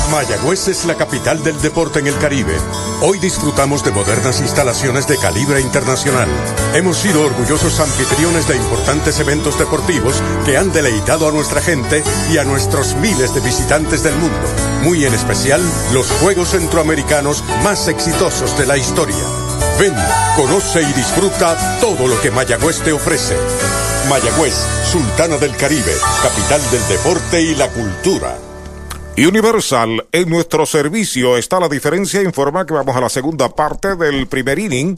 Mayagüez 0.09 0.67
es 0.67 0.85
la 0.85 0.95
capital 0.95 1.43
del 1.43 1.61
deporte 1.61 1.99
en 1.99 2.07
el 2.07 2.17
Caribe. 2.17 2.55
Hoy 3.01 3.19
disfrutamos 3.19 3.83
de 3.83 3.91
modernas 3.91 4.39
instalaciones 4.39 5.07
de 5.07 5.17
calibre 5.17 5.61
internacional. 5.61 6.27
Hemos 6.73 6.97
sido 6.97 7.23
orgullosos 7.23 7.79
anfitriones 7.79 8.47
de 8.47 8.57
importantes 8.57 9.19
eventos 9.19 9.57
deportivos 9.59 10.21
que 10.45 10.57
han 10.57 10.71
deleitado 10.71 11.27
a 11.27 11.31
nuestra 11.31 11.61
gente 11.61 12.03
y 12.31 12.37
a 12.37 12.43
nuestros 12.43 12.95
miles 12.95 13.33
de 13.33 13.41
visitantes 13.41 14.03
del 14.03 14.15
mundo. 14.15 14.39
Muy 14.83 15.05
en 15.05 15.13
especial, 15.13 15.61
los 15.93 16.09
Juegos 16.11 16.49
Centroamericanos 16.49 17.43
más 17.63 17.87
exitosos 17.87 18.57
de 18.57 18.65
la 18.65 18.77
historia. 18.77 19.23
Ven, 19.79 19.95
conoce 20.35 20.81
y 20.81 20.93
disfruta 20.93 21.79
todo 21.79 22.07
lo 22.07 22.19
que 22.21 22.31
Mayagüez 22.31 22.81
te 22.81 22.91
ofrece. 22.91 23.37
Mayagüez, 24.09 24.55
Sultana 24.91 25.37
del 25.37 25.55
Caribe, 25.55 25.93
capital 26.21 26.61
del 26.71 26.87
deporte 26.87 27.41
y 27.41 27.55
la 27.55 27.69
cultura. 27.69 28.50
Universal, 29.25 30.07
en 30.11 30.29
nuestro 30.29 30.65
servicio 30.65 31.37
está 31.37 31.59
la 31.59 31.69
diferencia. 31.69 32.21
Informa 32.21 32.65
que 32.65 32.73
vamos 32.73 32.95
a 32.95 33.01
la 33.01 33.09
segunda 33.09 33.49
parte 33.49 33.95
del 33.95 34.25
primer 34.27 34.57
inning. 34.57 34.97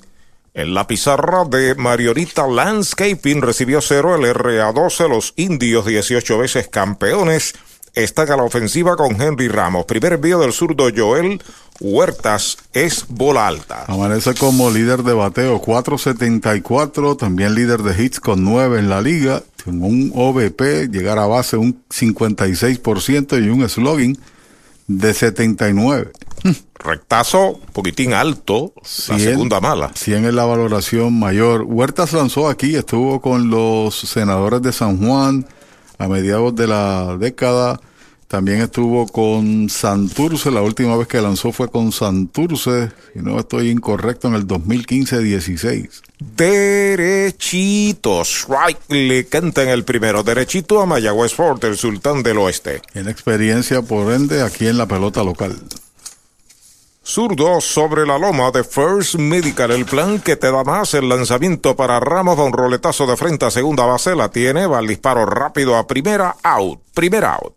En 0.53 0.73
la 0.73 0.87
pizarra 0.87 1.45
de 1.45 1.75
Marionita 1.75 2.47
Landscaping 2.47 3.41
recibió 3.41 3.81
cero 3.81 4.15
el 4.15 4.33
RA12, 4.33 5.09
los 5.09 5.33
indios 5.35 5.85
18 5.85 6.37
veces 6.37 6.67
campeones. 6.69 7.53
Están 7.95 8.29
la 8.29 8.43
ofensiva 8.43 8.95
con 8.95 9.21
Henry 9.21 9.49
Ramos. 9.49 9.85
Primer 9.85 10.13
envío 10.13 10.39
del 10.39 10.53
zurdo 10.53 10.87
Joel 10.95 11.41
Huertas 11.83 12.57
es 12.71 13.05
bola 13.09 13.45
alta. 13.45 13.83
Amanece 13.87 14.33
como 14.35 14.71
líder 14.71 15.03
de 15.03 15.13
bateo 15.13 15.59
474, 15.59 17.17
también 17.17 17.55
líder 17.55 17.83
de 17.83 18.01
hits 18.01 18.21
con 18.21 18.45
9 18.45 18.79
en 18.79 18.89
la 18.89 19.01
liga, 19.01 19.43
con 19.65 19.83
un 19.83 20.11
OVP, 20.15 20.87
llegar 20.87 21.19
a 21.19 21.27
base 21.27 21.57
un 21.57 21.83
56% 21.89 23.45
y 23.45 23.49
un 23.49 23.67
slogan 23.67 24.17
de 24.87 25.13
79. 25.13 26.11
Rectazo, 26.75 27.59
poquitín 27.73 28.13
alto, 28.13 28.73
la 29.09 29.19
segunda 29.19 29.59
mala. 29.59 29.91
100 29.93 30.25
es 30.25 30.33
la 30.33 30.45
valoración 30.45 31.19
mayor. 31.19 31.63
Huertas 31.63 32.13
lanzó 32.13 32.47
aquí, 32.47 32.75
estuvo 32.75 33.19
con 33.19 33.49
los 33.49 33.93
senadores 33.93 34.61
de 34.61 34.71
San 34.71 35.05
Juan 35.05 35.45
a 35.97 36.07
mediados 36.07 36.55
de 36.55 36.67
la 36.67 37.17
década 37.17 37.81
también 38.27 38.61
estuvo 38.61 39.07
con 39.07 39.69
Santurce, 39.69 40.51
la 40.51 40.61
última 40.61 40.95
vez 40.97 41.07
que 41.07 41.21
lanzó 41.21 41.51
fue 41.51 41.69
con 41.69 41.91
Santurce, 41.91 42.91
si 43.13 43.19
no 43.19 43.39
estoy 43.39 43.69
incorrecto, 43.69 44.27
en 44.27 44.35
el 44.35 44.47
2015-16. 44.47 46.01
Derechito, 46.35 48.21
strike 48.21 48.79
le 48.89 49.25
canta 49.27 49.63
en 49.63 49.69
el 49.69 49.83
primero, 49.83 50.23
derechito 50.23 50.81
a 50.81 50.85
Mayagüez 50.85 51.33
Fort, 51.33 51.63
el 51.63 51.77
sultán 51.77 52.23
del 52.23 52.37
oeste. 52.37 52.81
En 52.93 53.07
experiencia, 53.07 53.81
por 53.81 54.11
ende, 54.11 54.41
aquí 54.41 54.67
en 54.67 54.77
la 54.77 54.87
pelota 54.87 55.23
local. 55.23 55.55
Zurdo 57.05 57.59
sobre 57.59 58.07
la 58.07 58.17
loma 58.17 58.49
de 58.51 58.63
First 58.63 59.15
Medical, 59.15 59.71
el 59.71 59.85
plan 59.85 60.21
que 60.21 60.37
te 60.37 60.49
da 60.49 60.63
más 60.63 60.93
el 60.93 61.09
lanzamiento 61.09 61.75
para 61.75 61.99
Ramos 61.99 62.39
va 62.39 62.45
un 62.45 62.53
roletazo 62.53 63.05
de 63.05 63.17
frente 63.17 63.45
a 63.45 63.51
segunda 63.51 63.85
base, 63.85 64.15
la 64.15 64.29
tiene, 64.29 64.67
va 64.67 64.79
el 64.79 64.87
disparo 64.87 65.25
rápido 65.25 65.75
a 65.75 65.85
primera, 65.85 66.37
out, 66.43 66.79
primera 66.93 67.33
out. 67.33 67.55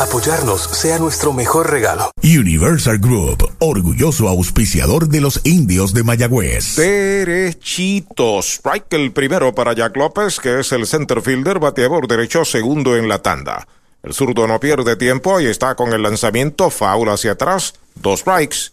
Apoyarnos 0.00 0.62
sea 0.62 0.98
nuestro 0.98 1.32
mejor 1.32 1.70
regalo. 1.70 2.10
Universal 2.22 2.98
Group, 2.98 3.52
orgulloso 3.58 4.28
auspiciador 4.28 5.08
de 5.08 5.20
los 5.20 5.40
indios 5.44 5.92
de 5.92 6.02
Mayagüez. 6.02 6.76
Derechitos. 6.76 8.54
Strike 8.54 8.92
el 8.94 9.12
primero 9.12 9.54
para 9.54 9.74
Jack 9.74 9.96
López, 9.96 10.40
que 10.40 10.60
es 10.60 10.72
el 10.72 10.86
center 10.86 11.20
fielder, 11.22 11.58
bateador 11.58 12.08
derecho 12.08 12.44
segundo 12.44 12.96
en 12.96 13.08
la 13.08 13.20
tanda. 13.20 13.66
El 14.02 14.14
zurdo 14.14 14.46
no 14.46 14.58
pierde 14.58 14.96
tiempo 14.96 15.40
y 15.40 15.46
está 15.46 15.74
con 15.74 15.92
el 15.92 16.02
lanzamiento 16.02 16.70
foul 16.70 17.10
hacia 17.10 17.32
atrás. 17.32 17.74
Dos 17.94 18.20
strikes. 18.20 18.70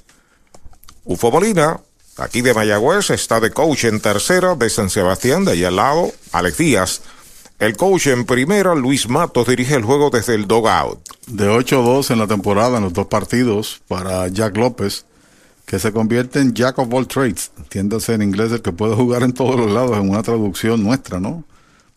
Ufo 1.04 1.32
Bolina, 1.32 1.80
aquí 2.18 2.42
de 2.42 2.54
Mayagüez, 2.54 3.10
está 3.10 3.40
de 3.40 3.52
coach 3.52 3.86
en 3.86 4.00
tercera 4.00 4.56
de 4.56 4.70
San 4.70 4.90
Sebastián, 4.90 5.46
de 5.46 5.52
allá 5.52 5.68
al 5.68 5.76
lado, 5.76 6.12
Alex 6.32 6.58
Díaz. 6.58 7.02
El 7.60 7.76
coach 7.76 8.06
en 8.06 8.24
primera, 8.26 8.76
Luis 8.76 9.10
Matos, 9.10 9.48
dirige 9.48 9.74
el 9.74 9.84
juego 9.84 10.12
desde 10.12 10.36
el 10.36 10.46
dogout. 10.46 11.00
De 11.26 11.50
8-2 11.50 12.12
en 12.12 12.20
la 12.20 12.28
temporada 12.28 12.78
en 12.78 12.84
los 12.84 12.94
dos 12.94 13.08
partidos 13.08 13.82
para 13.88 14.28
Jack 14.28 14.56
López, 14.58 15.06
que 15.66 15.80
se 15.80 15.92
convierte 15.92 16.40
en 16.40 16.54
Jack 16.54 16.78
of 16.78 16.94
all 16.94 17.08
trades. 17.08 17.52
Entiéndase 17.58 18.14
en 18.14 18.22
inglés 18.22 18.52
el 18.52 18.62
que 18.62 18.72
puede 18.72 18.94
jugar 18.94 19.24
en 19.24 19.34
todos 19.34 19.56
los 19.56 19.72
lados 19.72 19.98
en 19.98 20.08
una 20.08 20.22
traducción 20.22 20.84
nuestra, 20.84 21.20
¿no? 21.20 21.46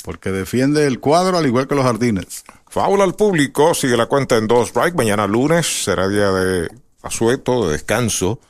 Porque 0.02 0.30
defiende 0.30 0.86
el 0.86 0.98
cuadro 0.98 1.36
al 1.36 1.46
igual 1.46 1.68
que 1.68 1.74
los 1.74 1.84
jardines. 1.84 2.42
Faula 2.66 3.04
al 3.04 3.14
público, 3.14 3.74
sigue 3.74 3.98
la 3.98 4.06
cuenta 4.06 4.38
en 4.38 4.46
dos 4.46 4.70
strike. 4.70 4.94
Mañana 4.94 5.26
lunes 5.26 5.84
será 5.84 6.08
día 6.08 6.30
de 6.30 6.70
asueto, 7.02 7.66
de 7.66 7.72
descanso. 7.72 8.40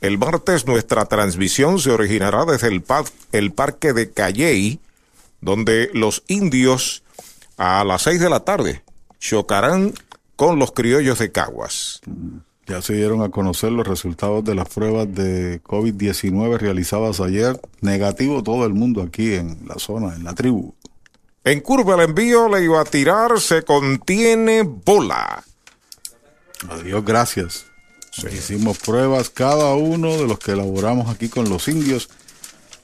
El 0.00 0.18
martes 0.18 0.66
nuestra 0.66 1.04
transmisión 1.04 1.78
se 1.78 1.92
originará 1.92 2.44
desde 2.46 2.66
el, 2.66 2.82
el 3.30 3.52
parque 3.52 3.92
de 3.92 4.10
Calley 4.10 4.80
donde 5.40 5.90
los 5.94 6.22
indios 6.26 7.02
a 7.56 7.84
las 7.84 8.02
seis 8.02 8.20
de 8.20 8.30
la 8.30 8.40
tarde 8.40 8.82
chocarán 9.18 9.92
con 10.36 10.58
los 10.58 10.72
criollos 10.72 11.18
de 11.18 11.32
Caguas. 11.32 12.00
Ya 12.66 12.82
se 12.82 12.94
dieron 12.94 13.22
a 13.22 13.30
conocer 13.30 13.72
los 13.72 13.86
resultados 13.86 14.44
de 14.44 14.54
las 14.54 14.68
pruebas 14.68 15.12
de 15.12 15.62
COVID-19 15.62 16.58
realizadas 16.58 17.18
ayer. 17.20 17.58
Negativo 17.80 18.42
todo 18.42 18.66
el 18.66 18.74
mundo 18.74 19.02
aquí 19.02 19.34
en 19.34 19.66
la 19.66 19.76
zona, 19.78 20.14
en 20.14 20.24
la 20.24 20.34
tribu. 20.34 20.74
En 21.44 21.60
curva 21.60 21.94
el 21.94 22.10
envío 22.10 22.48
le 22.48 22.62
iba 22.62 22.80
a 22.80 22.84
tirar, 22.84 23.40
se 23.40 23.62
contiene 23.62 24.62
bola. 24.62 25.42
Adiós, 26.68 27.04
gracias. 27.04 27.64
Hicimos 28.30 28.78
pruebas 28.78 29.30
cada 29.30 29.74
uno 29.74 30.16
de 30.16 30.26
los 30.26 30.38
que 30.38 30.52
elaboramos 30.52 31.08
aquí 31.08 31.28
con 31.28 31.48
los 31.48 31.68
indios 31.68 32.10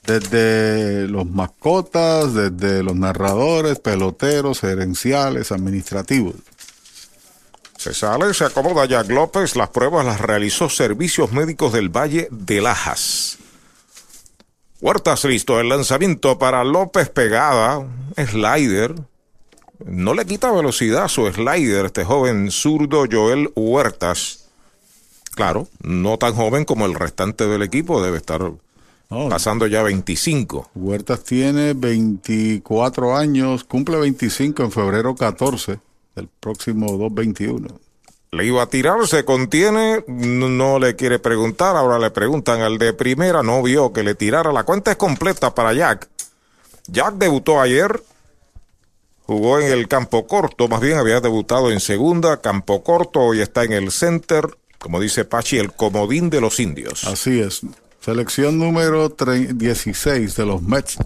desde 0.07 1.09
los 1.09 1.27
mascotas, 1.27 2.35
desde 2.35 2.83
los 2.83 2.97
narradores, 2.97 3.79
peloteros, 3.79 4.61
gerenciales, 4.61 5.53
administrativos. 5.53 6.35
Se 7.77 7.93
sale, 7.93 8.33
se 8.33 8.45
acomoda 8.45 8.87
Jack 8.87 9.11
López. 9.11 9.57
Las 9.57 9.69
pruebas 9.69 10.07
las 10.07 10.21
realizó 10.21 10.69
Servicios 10.69 11.33
Médicos 11.33 11.73
del 11.73 11.91
Valle 11.91 12.29
de 12.31 12.61
Lajas. 12.61 13.39
Huertas 14.81 15.25
listo. 15.25 15.61
El 15.61 15.69
lanzamiento 15.69 16.39
para 16.39 16.65
López 16.65 17.11
pegada. 17.11 17.87
Slider. 18.17 18.95
No 19.85 20.15
le 20.15 20.25
quita 20.25 20.53
velocidad 20.53 21.05
a 21.05 21.09
su 21.09 21.31
slider 21.31 21.87
este 21.87 22.05
joven 22.05 22.51
zurdo 22.51 23.05
Joel 23.11 23.51
Huertas. 23.55 24.49
Claro, 25.35 25.69
no 25.83 26.17
tan 26.17 26.35
joven 26.35 26.65
como 26.65 26.87
el 26.87 26.95
restante 26.95 27.47
del 27.47 27.63
equipo. 27.63 28.03
Debe 28.03 28.19
estar 28.19 28.53
pasando 29.29 29.67
ya 29.67 29.83
25. 29.83 30.71
Huertas 30.75 31.25
tiene 31.25 31.75
24 31.75 33.17
años, 33.17 33.65
cumple 33.65 33.99
25 33.99 34.63
en 34.63 34.73
febrero 34.73 35.15
14 35.15 35.79
del 36.15 36.29
próximo 36.41 36.87
221. 36.97 37.69
Le 38.33 38.45
iba 38.45 38.63
a 38.63 38.67
tirar, 38.67 39.07
se 39.07 39.25
contiene, 39.25 40.05
no, 40.09 40.81
le 40.81 40.97
quiere 40.97 41.21
preguntar, 41.21 41.77
ahora 41.77 42.01
le 42.01 42.11
preguntan 42.11 42.63
al 42.63 42.79
de 42.79 42.93
primera, 42.93 43.45
no 43.45 43.63
vio 43.63 43.93
que 43.93 44.03
le 44.03 44.17
tirara. 44.17 44.53
La 44.53 44.65
cuenta 44.65 44.91
es 44.91 44.97
completa 44.97 45.55
para 45.55 45.73
Jack. 45.73 46.09
Jack 46.89 47.15
debutó 47.15 47.61
ayer, 47.61 48.03
jugó 49.23 49.61
en 49.61 49.71
el 49.71 49.87
campo 49.87 50.27
corto, 50.27 50.67
más 50.67 50.81
bien 50.81 50.99
había 50.99 51.21
debutado 51.21 51.71
en 51.71 51.79
segunda, 51.79 52.41
campo 52.41 52.83
corto, 52.83 53.35
y 53.35 53.41
está 53.41 53.63
en 53.63 53.73
el 53.73 53.93
center, 53.93 54.59
como 54.79 55.01
dice 55.01 55.25
Pachi, 55.25 55.59
el 55.59 55.73
comodín 55.73 56.29
de 56.29 56.41
los 56.41 56.59
indios. 56.59 57.05
Así 57.05 57.41
es. 57.41 57.63
Selección 58.05 58.59
número 58.59 59.09
16 59.09 60.37
de 60.37 60.45
los 60.45 60.61
Mets. 60.61 60.99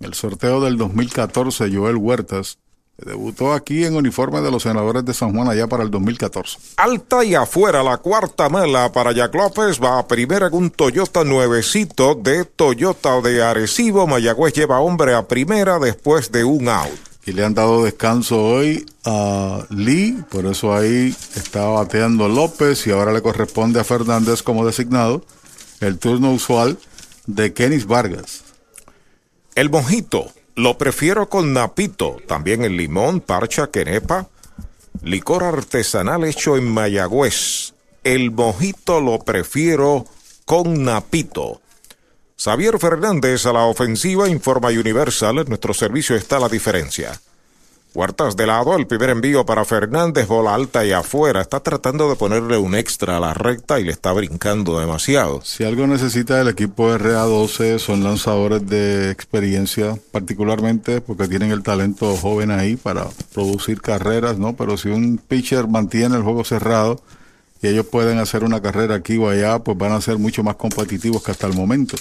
En 0.00 0.06
el 0.06 0.14
sorteo 0.14 0.58
del 0.62 0.78
2014, 0.78 1.70
Joel 1.70 1.96
Huertas 1.96 2.56
debutó 2.96 3.52
aquí 3.52 3.84
en 3.84 3.94
uniforme 3.94 4.40
de 4.40 4.50
los 4.50 4.62
senadores 4.62 5.04
de 5.04 5.12
San 5.12 5.34
Juan 5.34 5.50
allá 5.50 5.66
para 5.66 5.82
el 5.82 5.90
2014. 5.90 6.56
Alta 6.78 7.22
y 7.26 7.34
afuera, 7.34 7.82
la 7.82 7.98
cuarta 7.98 8.48
mela 8.48 8.90
para 8.90 9.12
Jack 9.12 9.34
López. 9.34 9.78
Va 9.82 9.98
a 9.98 10.08
primera 10.08 10.48
con 10.48 10.62
un 10.62 10.70
Toyota 10.70 11.24
nuevecito 11.24 12.14
de 12.14 12.46
Toyota 12.46 13.20
de 13.20 13.42
Arecibo. 13.42 14.06
Mayagüez 14.06 14.54
lleva 14.54 14.80
hombre 14.80 15.14
a 15.14 15.28
primera 15.28 15.78
después 15.78 16.32
de 16.32 16.44
un 16.44 16.70
out. 16.70 16.98
Y 17.26 17.32
le 17.32 17.44
han 17.44 17.52
dado 17.52 17.84
descanso 17.84 18.42
hoy 18.42 18.86
a 19.04 19.66
Lee, 19.68 20.24
por 20.30 20.46
eso 20.46 20.74
ahí 20.74 21.14
está 21.34 21.66
bateando 21.66 22.30
López 22.30 22.86
y 22.86 22.92
ahora 22.92 23.12
le 23.12 23.20
corresponde 23.20 23.78
a 23.78 23.84
Fernández 23.84 24.42
como 24.42 24.64
designado 24.64 25.22
el 25.80 25.98
turno 25.98 26.32
usual 26.32 26.78
de 27.26 27.52
Kenis 27.52 27.86
Vargas. 27.86 28.44
El 29.54 29.70
mojito 29.70 30.32
lo 30.54 30.78
prefiero 30.78 31.28
con 31.28 31.52
napito, 31.52 32.16
también 32.26 32.64
el 32.64 32.76
limón, 32.76 33.20
parcha, 33.20 33.68
quenepa, 33.68 34.28
licor 35.02 35.44
artesanal 35.44 36.24
hecho 36.24 36.56
en 36.56 36.72
Mayagüez. 36.72 37.74
El 38.04 38.30
mojito 38.30 39.00
lo 39.00 39.18
prefiero 39.18 40.06
con 40.44 40.84
napito. 40.84 41.60
Xavier 42.38 42.78
Fernández 42.78 43.46
a 43.46 43.52
la 43.52 43.64
ofensiva 43.64 44.28
informa 44.28 44.68
Universal, 44.68 45.38
en 45.38 45.48
nuestro 45.48 45.74
servicio 45.74 46.16
está 46.16 46.38
la 46.38 46.48
diferencia. 46.48 47.20
Huertas 47.94 48.36
de 48.36 48.46
lado, 48.46 48.76
el 48.76 48.86
primer 48.86 49.08
envío 49.08 49.46
para 49.46 49.64
Fernández, 49.64 50.28
bola 50.28 50.54
alta 50.54 50.84
y 50.84 50.92
afuera. 50.92 51.40
Está 51.40 51.60
tratando 51.60 52.10
de 52.10 52.16
ponerle 52.16 52.58
un 52.58 52.74
extra 52.74 53.16
a 53.16 53.20
la 53.20 53.32
recta 53.32 53.80
y 53.80 53.84
le 53.84 53.92
está 53.92 54.12
brincando 54.12 54.78
demasiado. 54.78 55.40
Si 55.42 55.64
algo 55.64 55.86
necesita 55.86 56.38
el 56.40 56.48
equipo 56.48 56.90
RA12 56.90 57.78
son 57.78 58.04
lanzadores 58.04 58.66
de 58.66 59.10
experiencia, 59.10 59.98
particularmente 60.12 61.00
porque 61.00 61.26
tienen 61.26 61.52
el 61.52 61.62
talento 61.62 62.14
joven 62.16 62.50
ahí 62.50 62.76
para 62.76 63.06
producir 63.32 63.80
carreras, 63.80 64.36
¿no? 64.36 64.54
Pero 64.54 64.76
si 64.76 64.90
un 64.90 65.16
pitcher 65.16 65.66
mantiene 65.66 66.16
el 66.16 66.22
juego 66.22 66.44
cerrado 66.44 67.00
y 67.62 67.68
ellos 67.68 67.86
pueden 67.86 68.18
hacer 68.18 68.44
una 68.44 68.60
carrera 68.60 68.96
aquí 68.96 69.16
o 69.16 69.30
allá, 69.30 69.58
pues 69.60 69.78
van 69.78 69.92
a 69.92 70.00
ser 70.02 70.18
mucho 70.18 70.42
más 70.42 70.56
competitivos 70.56 71.22
que 71.22 71.30
hasta 71.30 71.46
el 71.46 71.54
momento. 71.54 71.96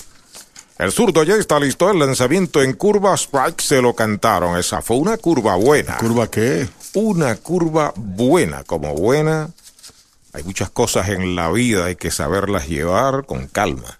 El 0.77 0.91
zurdo 0.91 1.23
ya 1.23 1.35
está 1.35 1.59
listo. 1.59 1.89
El 1.89 1.99
lanzamiento 1.99 2.61
en 2.61 2.73
curva. 2.73 3.15
Strike 3.15 3.61
se 3.61 3.81
lo 3.81 3.93
cantaron. 3.95 4.57
Esa 4.57 4.81
fue 4.81 4.97
una 4.97 5.17
curva 5.17 5.55
buena. 5.55 5.97
¿Curva 5.97 6.29
qué? 6.29 6.67
Una 6.93 7.35
curva 7.35 7.93
buena. 7.95 8.63
Como 8.63 8.93
buena. 8.93 9.49
Hay 10.33 10.43
muchas 10.43 10.69
cosas 10.69 11.09
en 11.09 11.35
la 11.35 11.49
vida. 11.51 11.85
Hay 11.85 11.95
que 11.95 12.11
saberlas 12.11 12.67
llevar 12.67 13.25
con 13.25 13.47
calma. 13.47 13.99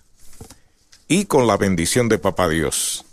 Y 1.08 1.26
con 1.26 1.48
la 1.48 1.56
bendición 1.56 2.10
de 2.10 2.18
Papá 2.18 2.50
Dios. 2.50 3.06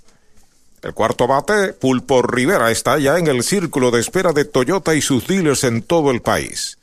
El 0.83 0.94
cuarto 0.94 1.29
bate, 1.29 1.75
Pulpo 1.75 2.22
Rivera, 2.22 2.72
está 2.72 2.98
ya 2.98 3.16
en 3.16 3.29
el 3.29 3.44
círculo 3.44 3.92
de 3.92 4.01
espera 4.01 4.33
de 4.33 4.44
Toyota 4.44 4.96
y 4.96 5.01
sus 5.01 5.29
dealers 5.29 5.62
en 5.62 5.83
todo 5.83 6.11
el 6.11 6.22
país. 6.22 6.77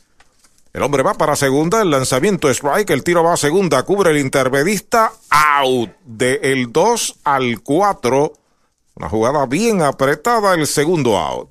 El 0.71 0.83
hombre 0.83 1.01
va 1.01 1.15
para 1.15 1.35
segunda, 1.35 1.81
el 1.81 1.89
lanzamiento 1.89 2.47
strike, 2.49 2.91
el 2.91 3.03
tiro 3.03 3.23
va 3.23 3.33
a 3.33 3.37
segunda, 3.37 3.81
cubre 3.83 4.11
el 4.11 4.19
intermedista, 4.19 5.11
out 5.29 5.89
de 6.05 6.39
el 6.43 6.71
2 6.71 7.15
al 7.23 7.61
4. 7.61 8.33
Una 8.95 9.09
jugada 9.09 9.45
bien 9.47 9.81
apretada, 9.81 10.53
el 10.53 10.67
segundo 10.67 11.17
out. 11.17 11.49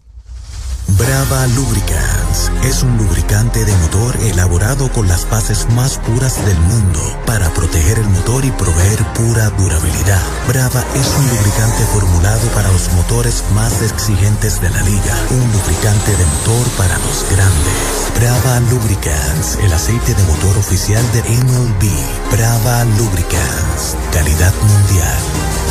Brava 0.96 1.46
Lubricants 1.48 2.51
es 2.64 2.83
un 2.83 2.96
lubricante 2.96 3.62
de 3.64 3.77
motor 3.77 4.16
elaborado 4.22 4.90
con 4.90 5.07
las 5.07 5.29
bases 5.29 5.68
más 5.74 5.98
puras 5.98 6.42
del 6.46 6.59
mundo 6.61 7.01
para 7.27 7.51
proteger 7.51 7.98
el 7.98 8.09
motor 8.09 8.42
y 8.44 8.51
proveer 8.53 9.05
pura 9.12 9.51
durabilidad. 9.51 10.22
Brava 10.48 10.83
es 10.94 11.07
un 11.18 11.29
lubricante 11.29 11.85
formulado 11.92 12.48
para 12.55 12.72
los 12.72 12.90
motores 12.94 13.44
más 13.55 13.83
exigentes 13.83 14.62
de 14.62 14.70
la 14.70 14.83
liga. 14.83 15.14
Un 15.31 15.53
lubricante 15.53 16.16
de 16.16 16.24
motor 16.24 16.66
para 16.79 16.96
los 16.98 17.24
grandes. 17.31 18.09
Brava 18.16 18.61
Lubricants, 18.70 19.59
el 19.62 19.72
aceite 19.72 20.14
de 20.14 20.22
motor 20.24 20.57
oficial 20.57 21.05
de 21.12 21.20
MLB. 21.20 22.33
Brava 22.33 22.85
Lubricants, 22.96 23.94
calidad 24.11 24.55
mundial. 24.62 25.67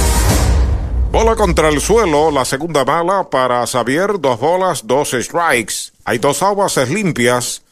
Bola 1.11 1.35
contra 1.35 1.69
el 1.69 1.79
suelo, 1.81 2.31
la 2.31 2.45
segunda 2.45 2.83
mala 2.85 3.29
para 3.29 3.65
Xavier, 3.65 4.19
dos 4.19 4.39
bolas, 4.39 4.85
dos 4.85 5.15
strikes. 5.19 5.91
Hay 6.05 6.19
dos 6.19 6.43
aguas 6.43 6.77
limpias. 6.89 7.63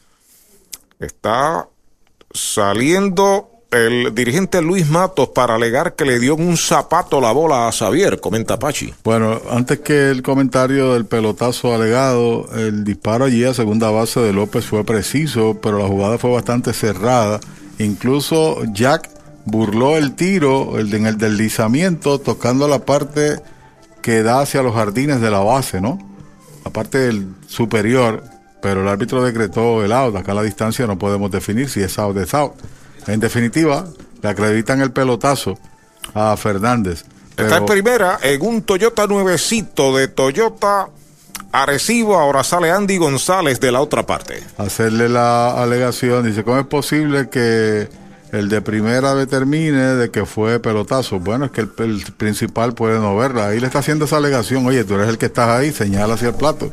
Está 0.99 1.67
saliendo 2.33 3.49
el 3.71 4.15
dirigente 4.15 4.61
Luis 4.61 4.87
Matos 4.87 5.29
para 5.29 5.55
alegar 5.55 5.95
que 5.95 6.05
le 6.05 6.19
dio 6.19 6.35
un 6.35 6.55
zapato 6.57 7.19
la 7.19 7.33
bola 7.33 7.67
a 7.67 7.71
Xavier, 7.71 8.19
comenta 8.19 8.57
Pachi. 8.57 8.93
Bueno, 9.03 9.41
antes 9.49 9.79
que 9.79 10.09
el 10.09 10.23
comentario 10.23 10.93
del 10.93 11.05
pelotazo 11.05 11.75
alegado, 11.75 12.47
el 12.55 12.83
disparo 12.83 13.25
allí 13.25 13.43
a 13.43 13.53
segunda 13.53 13.91
base 13.91 14.21
de 14.21 14.33
López 14.33 14.65
fue 14.65 14.83
preciso, 14.85 15.59
pero 15.61 15.77
la 15.77 15.87
jugada 15.87 16.17
fue 16.17 16.31
bastante 16.31 16.73
cerrada. 16.73 17.39
Incluso 17.79 18.63
Jack 18.71 19.09
burló 19.45 19.95
el 19.95 20.15
tiro 20.15 20.77
el, 20.77 20.93
en 20.93 21.05
el 21.05 21.17
deslizamiento 21.17 22.19
tocando 22.19 22.67
la 22.67 22.79
parte 22.79 23.39
que 24.01 24.23
da 24.23 24.41
hacia 24.41 24.61
los 24.61 24.75
jardines 24.75 25.21
de 25.21 25.31
la 25.31 25.39
base, 25.39 25.81
¿no? 25.81 25.97
La 26.63 26.71
parte 26.71 26.97
del 26.97 27.27
superior, 27.47 28.23
pero 28.61 28.81
el 28.81 28.87
árbitro 28.87 29.23
decretó 29.23 29.83
el 29.83 29.91
out. 29.91 30.15
Acá 30.15 30.31
a 30.33 30.35
la 30.35 30.43
distancia 30.43 30.85
no 30.87 30.97
podemos 30.97 31.31
definir 31.31 31.69
si 31.69 31.81
es 31.81 31.97
out 31.97 32.15
o 32.17 32.21
es 32.21 32.33
out. 32.33 32.53
En 33.07 33.19
definitiva, 33.19 33.87
le 34.21 34.29
acreditan 34.29 34.81
el 34.81 34.91
pelotazo 34.91 35.57
a 36.13 36.35
Fernández. 36.37 37.03
Está 37.37 37.57
en 37.57 37.65
primera 37.65 38.19
en 38.21 38.41
un 38.41 38.61
Toyota 38.61 39.07
nuevecito 39.07 39.95
de 39.95 40.07
Toyota 40.07 40.89
Arecibo. 41.51 42.17
Ahora 42.17 42.43
sale 42.43 42.71
Andy 42.71 42.97
González 42.97 43.59
de 43.59 43.71
la 43.71 43.81
otra 43.81 44.05
parte. 44.05 44.41
Hacerle 44.57 45.09
la 45.09 45.61
alegación. 45.61 46.25
Dice, 46.25 46.43
¿cómo 46.43 46.59
es 46.59 46.65
posible 46.65 47.29
que 47.29 47.89
el 48.35 48.49
de 48.49 48.61
primera 48.61 49.15
determine 49.15 49.95
de 49.95 50.11
que 50.11 50.25
fue 50.25 50.59
pelotazo. 50.59 51.19
Bueno, 51.19 51.45
es 51.45 51.51
que 51.51 51.61
el, 51.61 52.03
principal 52.17 52.73
puede 52.73 52.99
no 52.99 53.15
verla. 53.15 53.47
Ahí 53.47 53.59
le 53.59 53.67
está 53.67 53.79
haciendo 53.79 54.05
esa 54.05 54.17
alegación. 54.17 54.65
Oye, 54.65 54.83
tú 54.83 54.95
eres 54.95 55.09
el 55.09 55.17
que 55.17 55.27
estás 55.27 55.49
ahí, 55.49 55.71
señala 55.71 56.15
hacia 56.15 56.29
el 56.29 56.35
plato. 56.35 56.71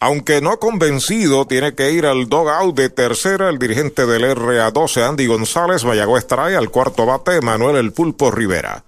Aunque 0.00 0.42
no 0.42 0.58
convencido, 0.58 1.46
tiene 1.46 1.74
que 1.74 1.92
ir 1.92 2.04
al 2.04 2.28
dogout 2.28 2.76
de 2.76 2.90
tercera 2.90 3.48
el 3.48 3.58
dirigente 3.58 4.04
del 4.04 4.22
RA12, 4.36 5.08
Andy 5.08 5.26
González. 5.26 5.82
Mayagüez 5.82 6.26
trae 6.26 6.56
al 6.56 6.68
cuarto 6.68 7.06
bate 7.06 7.40
Manuel 7.40 7.76
El 7.76 7.92
Pulpo 7.94 8.30
Rivera. 8.30 8.84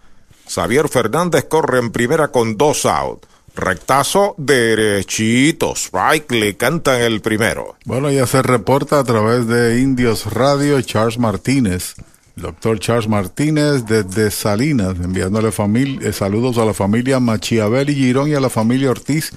Xavier 0.47 0.91
Fernández 0.91 1.47
corre 1.49 1.79
en 1.79 1.91
primera 1.91 2.29
con 2.29 2.59
dos 2.59 2.85
out. 2.85 3.25
Rectazo 3.55 4.35
derechito. 4.37 5.75
Strike 5.75 6.31
le 6.33 6.59
cantan 6.59 7.01
el 7.01 7.23
primero. 7.23 7.77
Bueno, 7.87 8.11
ya 8.11 8.27
se 8.27 8.43
reporta 8.43 8.99
a 8.99 9.05
través 9.05 9.47
de 9.47 9.81
Indios 9.81 10.27
Radio 10.27 10.79
Charles 10.83 11.19
Martínez. 11.19 11.95
Doctor 12.39 12.79
Charles 12.79 13.09
Martínez 13.09 13.85
desde 13.87 14.31
Salinas, 14.31 14.97
enviándole 15.03 15.49
eh, 15.49 16.13
saludos 16.13 16.59
a 16.59 16.65
la 16.65 16.75
familia 16.75 17.21
Machiabel 17.21 17.91
y 17.91 17.95
Girón 17.95 18.29
y 18.29 18.35
a 18.35 18.41
la 18.41 18.51
familia 18.51 18.91
Ortiz 18.91 19.33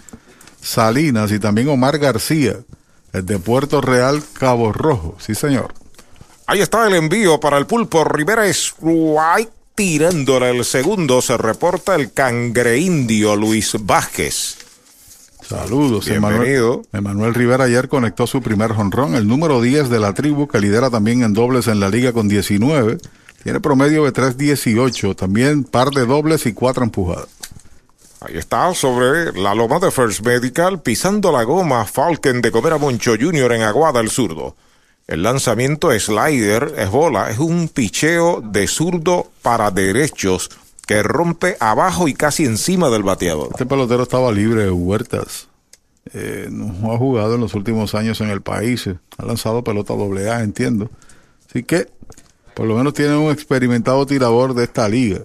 Salinas 0.62 1.32
y 1.32 1.40
también 1.40 1.70
Omar 1.70 1.98
García, 1.98 2.58
desde 3.12 3.40
Puerto 3.40 3.82
Real, 3.82 4.22
Cabo 4.34 4.72
Rojo. 4.72 5.18
Sí, 5.20 5.36
señor. 5.36 5.74
Ahí 6.48 6.62
está 6.62 6.88
el 6.88 6.94
envío 6.94 7.40
para 7.40 7.58
el 7.58 7.66
pulpo 7.66 8.04
Rivera 8.04 8.46
Strike. 8.48 9.50
Tirándole 9.74 10.50
el 10.50 10.66
segundo 10.66 11.22
se 11.22 11.38
reporta 11.38 11.96
el 11.96 12.12
cangreindio 12.12 13.36
Luis 13.36 13.76
Vázquez. 13.80 14.58
Saludos, 15.52 16.06
Bienvenido. 16.06 16.84
Emanuel, 16.94 16.94
Emanuel 16.94 17.34
Rivera 17.34 17.66
ayer 17.66 17.90
conectó 17.90 18.26
su 18.26 18.42
primer 18.42 18.72
jonrón, 18.72 19.16
el 19.16 19.28
número 19.28 19.60
10 19.60 19.90
de 19.90 20.00
la 20.00 20.14
tribu, 20.14 20.48
que 20.48 20.62
lidera 20.62 20.90
también 20.90 21.24
en 21.24 21.34
dobles 21.34 21.68
en 21.68 21.82
la 21.82 21.90
liga 21.90 22.14
con 22.14 22.30
19. 22.30 23.00
Tiene 23.44 23.60
promedio 23.60 24.06
de 24.06 24.14
3.18, 24.14 25.14
también 25.14 25.66
par 25.66 25.90
de 25.90 26.06
dobles 26.06 26.46
y 26.46 26.54
cuatro 26.54 26.86
empujadas. 26.86 27.28
Ahí 28.22 28.38
está, 28.38 28.74
sobre 28.74 29.34
la 29.34 29.54
loma 29.54 29.80
de 29.80 29.92
First 29.92 30.26
Medical, 30.26 30.82
pisando 30.82 31.34
la 31.34 31.44
goma 31.44 31.84
Falcon 31.84 32.42
de 32.42 32.50
Comer 32.50 32.72
a 32.72 32.78
Moncho 32.78 33.16
Jr. 33.20 33.52
en 33.52 33.64
Aguada, 33.64 34.00
el 34.00 34.10
zurdo. 34.10 34.56
El 35.06 35.24
lanzamiento 35.24 35.92
slider 35.92 36.76
es 36.78 36.90
bola, 36.90 37.30
es 37.30 37.40
un 37.40 37.68
picheo 37.68 38.40
de 38.40 38.68
zurdo 38.70 39.30
para 39.42 39.70
derechos 39.70 40.50
que 40.92 41.04
rompe 41.04 41.56
abajo 41.62 42.10
y 42.10 42.14
casi 42.14 42.44
encima 42.44 42.90
del 42.90 43.04
bateador. 43.04 43.48
Este 43.52 43.66
pelotero 43.66 44.04
estaba 44.04 44.30
libre, 44.30 44.70
Huertas. 44.70 45.48
Eh, 46.14 46.50
no 46.52 46.92
ha 46.92 46.98
jugado 46.98 47.36
en 47.36 47.42
los 47.42 47.54
últimos 47.54 47.96
años 47.96 48.20
en 48.20 48.30
el 48.30 48.42
país. 48.42 48.90
Ha 49.18 49.26
lanzado 49.26 49.64
pelota 49.64 49.94
doble 49.94 50.30
A, 50.30 50.42
entiendo. 50.42 50.90
Así 51.48 51.64
que, 51.64 51.88
por 52.54 52.68
lo 52.68 52.76
menos 52.76 52.94
tiene 52.94 53.16
un 53.16 53.32
experimentado 53.32 54.06
tirador 54.06 54.54
de 54.54 54.66
esta 54.66 54.90
liga. 54.90 55.22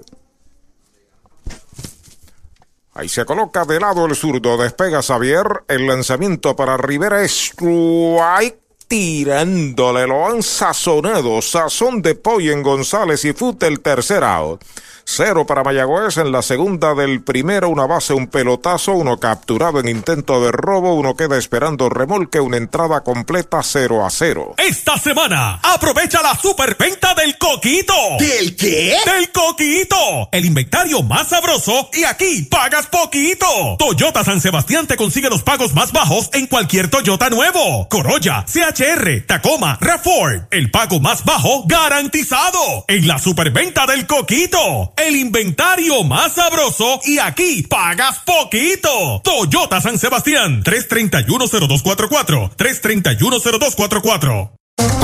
Ahí 2.95 3.09
se 3.09 3.25
coloca 3.25 3.65
de 3.65 3.81
lado 3.81 4.07
el 4.07 4.15
zurdo, 4.15 4.57
despega 4.57 5.03
Xavier, 5.03 5.65
el 5.67 5.89
lanzamiento 5.89 6.55
para 6.55 6.77
Rivera 6.77 7.25
Strike, 7.25 8.61
tirándole, 8.88 10.07
lo 10.07 10.27
han 10.27 10.42
sazonado, 10.42 11.42
sazón 11.42 12.03
de 12.03 12.14
pollo 12.14 12.53
en 12.53 12.62
González 12.62 13.25
y 13.25 13.33
Fute 13.33 13.66
el 13.66 13.81
tercer 13.81 14.22
out. 14.22 14.62
Cero 15.09 15.46
para 15.46 15.62
Mayagüez 15.62 16.16
en 16.16 16.33
la 16.33 16.42
segunda 16.42 16.92
del 16.92 17.22
primero, 17.22 17.68
una 17.68 17.87
base, 17.87 18.12
un 18.12 18.27
pelotazo, 18.27 18.92
uno 18.92 19.20
capturado 19.20 19.79
en 19.79 19.88
intento 19.88 20.42
de 20.42 20.51
robo, 20.51 20.94
uno 20.94 21.14
queda 21.14 21.38
esperando 21.38 21.88
remolque, 21.88 22.40
una 22.40 22.57
entrada 22.57 23.03
completa 23.03 23.62
0 23.62 24.05
a 24.05 24.11
0. 24.11 24.57
Esta 24.59 24.99
semana, 24.99 25.61
aprovecha 25.62 26.20
la 26.22 26.37
superventa 26.37 27.14
del 27.14 27.38
coquito. 27.38 27.94
¿Del 28.18 28.57
qué? 28.57 28.96
Del 29.07 29.31
coquito. 29.31 30.29
El 30.33 30.44
inventario 30.44 31.05
más 31.05 31.29
sabroso 31.29 31.88
y 31.92 32.03
aquí 32.03 32.42
pagas 32.51 32.88
poquito. 32.88 33.46
Toyota 33.79 34.25
San 34.25 34.40
Sebastián 34.40 34.88
te 34.88 34.96
consigue 34.96 35.31
los 35.31 35.44
pagos 35.44 35.72
más 35.72 35.92
bajos 35.92 36.31
en 36.33 36.49
cualquier 36.49 36.90
Toyota 36.90 37.31
nuevo. 37.31 37.88
Corolla, 37.88 38.44
CHR, 38.77 39.25
Tacoma, 39.27 39.79
Rafford. 39.81 40.49
El 40.51 40.71
pago 40.71 41.01
más 41.01 41.25
bajo 41.25 41.65
garantizado 41.67 42.85
en 42.89 43.09
la 43.09 43.19
superventa 43.19 43.87
del 43.87 44.07
coquito 44.07 44.93
el 44.97 45.17
inventario 45.17 46.05
más 46.05 46.35
sabroso 46.35 47.01
y 47.05 47.19
aquí 47.19 47.62
pagas 47.62 48.21
poquito. 48.21 49.21
Toyota 49.23 49.81
San 49.81 49.99
Sebastián, 49.99 50.62
3310244, 50.62 52.55
3310244. 52.57 54.56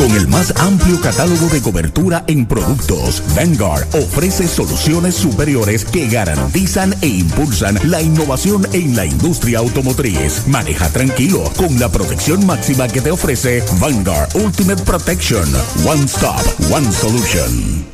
Con 0.02 0.10
el 0.16 0.26
más 0.26 0.52
amplio 0.58 1.00
catálogo 1.00 1.46
de 1.46 1.62
cobertura 1.62 2.24
en 2.26 2.44
productos, 2.44 3.22
Vanguard 3.36 3.86
ofrece 3.94 4.48
soluciones 4.48 5.14
superiores 5.14 5.84
que 5.84 6.08
garantizan 6.08 6.92
e 7.02 7.06
impulsan 7.06 7.78
la 7.84 8.02
innovación 8.02 8.66
en 8.72 8.96
la 8.96 9.06
industria 9.06 9.60
automotriz. 9.60 10.46
Maneja 10.48 10.88
tranquilo 10.88 11.44
con 11.56 11.78
la 11.78 11.88
protección 11.88 12.44
máxima 12.44 12.88
que 12.88 13.00
te 13.00 13.12
ofrece 13.12 13.62
Vanguard 13.78 14.34
Ultimate 14.34 14.82
Protection. 14.82 15.48
One 15.86 16.04
Stop, 16.06 16.42
One 16.72 16.90
Solution. 16.90 17.91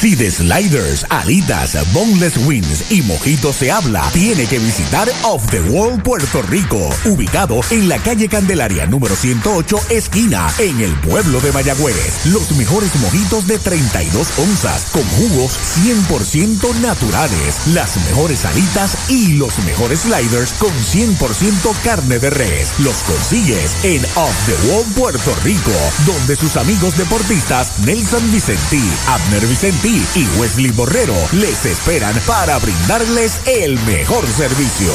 Si 0.02 0.16
de 0.16 0.32
sliders, 0.32 1.06
alitas, 1.10 1.78
boneless 1.94 2.36
wings 2.48 2.86
y 2.90 3.04
mojitos 3.04 3.58
se 3.58 3.72
habla, 3.72 4.10
tiene 4.14 4.48
que 4.48 4.58
visitar 4.58 5.08
Off 5.22 5.46
the 5.52 5.62
Wall 5.62 6.02
Puerto 6.02 6.42
Rico, 6.42 6.90
ubicado 7.06 7.60
en 7.70 7.88
la 7.88 8.00
calle 8.00 8.28
Candelaria 8.28 8.88
número 8.88 9.16
108, 9.16 9.78
esquina, 9.92 10.52
en 10.58 10.82
el 10.82 10.92
pueblo 11.02 11.40
de 11.40 11.52
Mayagüez. 11.52 12.26
Los 12.26 12.50
mejores 12.54 12.96
mojitos 12.96 13.46
de 13.46 13.60
32 13.60 14.40
onzas, 14.40 14.88
con 14.92 15.04
jugos 15.04 15.52
100% 15.86 16.80
naturales, 16.80 17.68
las 17.68 17.96
mejores 18.08 18.44
alitas 18.46 18.98
y 19.08 19.34
los 19.34 19.56
mejores 19.66 20.00
sliders 20.00 20.54
con 20.54 20.72
100% 20.72 21.76
carne 21.84 22.18
de 22.18 22.32
res. 22.32 22.72
Los 22.80 22.98
consigues 23.04 23.76
en 23.84 24.04
Off 24.16 24.36
the 24.48 24.68
Wall 24.68 24.86
Puerto 24.96 25.36
Rico, 25.44 25.72
donde 26.08 26.36
sus 26.36 26.58
amigos 26.58 26.98
deportistas 26.98 27.78
Nelson 27.86 28.32
Vicentí, 28.32 28.82
Abner 29.08 29.46
Vicentí 29.46 29.91
y 29.94 30.40
Wesley 30.40 30.72
Borrero 30.72 31.14
les 31.34 31.66
esperan 31.66 32.16
para 32.26 32.58
brindarles 32.60 33.46
el 33.46 33.78
mejor 33.80 34.26
servicio. 34.26 34.94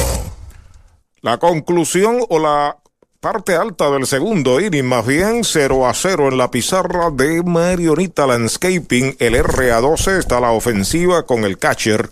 La 1.21 1.37
conclusión 1.37 2.21
o 2.29 2.39
la 2.39 2.77
parte 3.19 3.55
alta 3.55 3.91
del 3.91 4.07
segundo 4.07 4.59
inning, 4.59 4.85
más 4.85 5.05
bien 5.05 5.43
0 5.43 5.87
a 5.87 5.93
0 5.93 6.29
en 6.29 6.37
la 6.39 6.49
pizarra 6.49 7.11
de 7.11 7.43
Marionita 7.43 8.25
Landscaping. 8.25 9.17
El 9.19 9.35
RA12 9.35 10.17
está 10.17 10.39
la 10.39 10.49
ofensiva 10.49 11.27
con 11.27 11.43
el 11.43 11.59
catcher. 11.59 12.09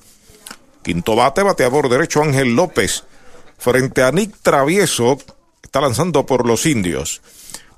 Quinto 0.84 1.16
bate, 1.16 1.42
bateador 1.42 1.90
derecho 1.90 2.22
Ángel 2.22 2.56
López. 2.56 3.04
Frente 3.58 4.04
a 4.04 4.12
Nick 4.12 4.36
Travieso, 4.44 5.18
está 5.64 5.82
lanzando 5.82 6.28
por 6.28 6.46
los 6.46 6.68
indios. 6.68 7.24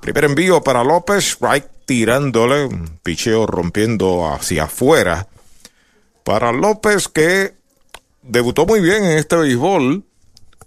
Primer 0.01 0.25
envío 0.25 0.61
para 0.61 0.83
López, 0.83 1.25
strike 1.25 1.69
tirándole, 1.85 2.65
un 2.65 2.99
picheo 3.01 3.47
rompiendo 3.47 4.31
hacia 4.31 4.65
afuera. 4.65 5.27
Para 6.23 6.51
López 6.51 7.07
que 7.07 7.55
debutó 8.21 8.65
muy 8.65 8.81
bien 8.81 9.03
en 9.03 9.17
este 9.17 9.35
béisbol. 9.35 10.03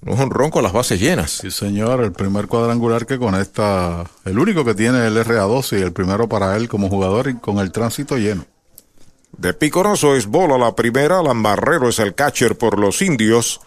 Un 0.03 0.19
honrón 0.19 0.51
con 0.51 0.63
las 0.63 0.73
bases 0.73 0.99
llenas. 0.99 1.31
Sí, 1.31 1.51
señor, 1.51 2.03
el 2.03 2.13
primer 2.13 2.47
cuadrangular 2.47 3.05
que 3.05 3.19
conecta, 3.19 4.07
el 4.25 4.39
único 4.39 4.65
que 4.65 4.75
tiene 4.75 5.07
el 5.07 5.19
RA12 5.19 5.79
y 5.79 5.83
el 5.83 5.93
primero 5.93 6.27
para 6.27 6.57
él 6.57 6.71
como 6.71 6.89
jugador 6.89 7.29
y 7.29 7.35
con 7.37 7.59
el 7.59 7.71
tránsito 7.71 8.17
lleno. 8.17 8.47
De 9.37 9.53
Picoroso 9.53 10.17
es 10.17 10.27
bola 10.27 10.57
la 10.57 10.75
primera, 10.75 11.23
Lambarrero 11.23 11.91
es 11.91 11.99
el 11.99 12.15
catcher 12.15 12.57
por 12.57 12.79
los 12.79 13.03
indios. 13.03 13.61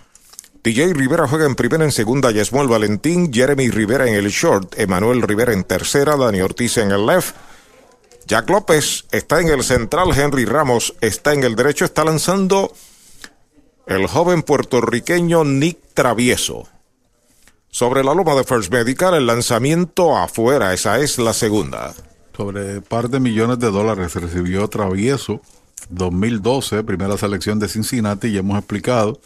DJ 0.64 0.94
Rivera 0.94 1.28
juega 1.28 1.46
en 1.46 1.56
primera, 1.56 1.84
en 1.84 1.92
segunda, 1.92 2.32
Yesmuel 2.32 2.70
Valentín, 2.70 3.34
Jeremy 3.34 3.70
Rivera 3.70 4.08
en 4.08 4.16
el 4.16 4.30
short, 4.30 4.80
Emanuel 4.80 5.22
Rivera 5.22 5.52
en 5.52 5.66
tercera, 5.66 6.16
Dani 6.16 6.40
Ortiz 6.40 6.78
en 6.78 6.92
el 6.92 7.06
left. 7.06 7.36
Jack 8.28 8.50
López 8.50 9.04
está 9.12 9.42
en 9.42 9.50
el 9.50 9.62
central, 9.64 10.18
Henry 10.18 10.46
Ramos 10.46 10.94
está 11.02 11.34
en 11.34 11.44
el 11.44 11.58
derecho, 11.58 11.84
está 11.84 12.06
lanzando 12.06 12.72
el 13.88 14.08
joven 14.08 14.42
puertorriqueño 14.42 15.44
Nick 15.44 15.80
Travieso. 15.94 16.70
Sobre 17.70 18.02
la 18.02 18.14
loma 18.14 18.34
de 18.34 18.46
First 18.46 18.72
Medical, 18.72 19.16
el 19.16 19.26
lanzamiento 19.26 20.16
afuera, 20.16 20.74
esa 20.74 20.98
es 21.00 21.18
la 21.18 21.34
segunda. 21.34 21.94
Sobre 22.38 22.80
par 22.80 23.10
de 23.10 23.20
millones 23.20 23.60
de 23.60 23.70
dólares 23.70 24.16
recibió 24.16 24.70
Travieso 24.70 25.42
2012, 25.90 26.84
primera 26.84 27.18
selección 27.18 27.60
de 27.60 27.68
Cincinnati, 27.68 28.30
y 28.30 28.38
hemos 28.38 28.58
explicado, 28.58 29.20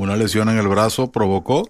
una 0.00 0.16
lesión 0.16 0.48
en 0.48 0.58
el 0.58 0.66
brazo 0.66 1.10
provocó 1.10 1.68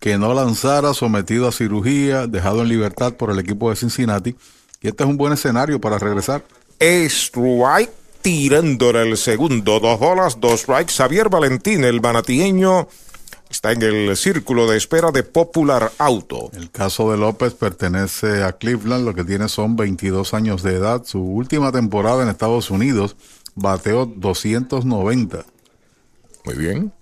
que 0.00 0.18
no 0.18 0.34
lanzara 0.34 0.92
sometido 0.92 1.46
a 1.46 1.52
cirugía, 1.52 2.26
dejado 2.26 2.62
en 2.62 2.68
libertad 2.68 3.14
por 3.14 3.30
el 3.30 3.38
equipo 3.38 3.70
de 3.70 3.76
Cincinnati, 3.76 4.34
y 4.80 4.88
este 4.88 5.04
es 5.04 5.08
un 5.08 5.16
buen 5.16 5.32
escenario 5.32 5.80
para 5.80 5.98
regresar. 5.98 6.42
Strike 6.80 7.92
tirándole 8.22 9.02
el 9.02 9.16
segundo, 9.16 9.78
dos 9.78 10.00
bolas, 10.00 10.40
dos 10.40 10.60
strikes. 10.60 10.94
Xavier 10.94 11.28
Valentín, 11.28 11.84
el 11.84 12.00
banatieño, 12.00 12.88
está 13.50 13.72
en 13.72 13.82
el 13.82 14.16
círculo 14.16 14.68
de 14.68 14.76
espera 14.76 15.12
de 15.12 15.22
Popular 15.22 15.92
Auto. 15.98 16.50
El 16.54 16.70
caso 16.70 17.12
de 17.12 17.18
López 17.18 17.54
pertenece 17.54 18.42
a 18.42 18.52
Cleveland, 18.52 19.04
lo 19.04 19.14
que 19.14 19.24
tiene 19.24 19.48
son 19.48 19.76
22 19.76 20.34
años 20.34 20.62
de 20.62 20.74
edad. 20.74 21.04
Su 21.04 21.22
última 21.22 21.70
temporada 21.70 22.22
en 22.22 22.30
Estados 22.30 22.70
Unidos 22.70 23.16
bateó 23.54 24.06
290. 24.06 25.44
Muy 26.46 26.54
bien. 26.56 26.92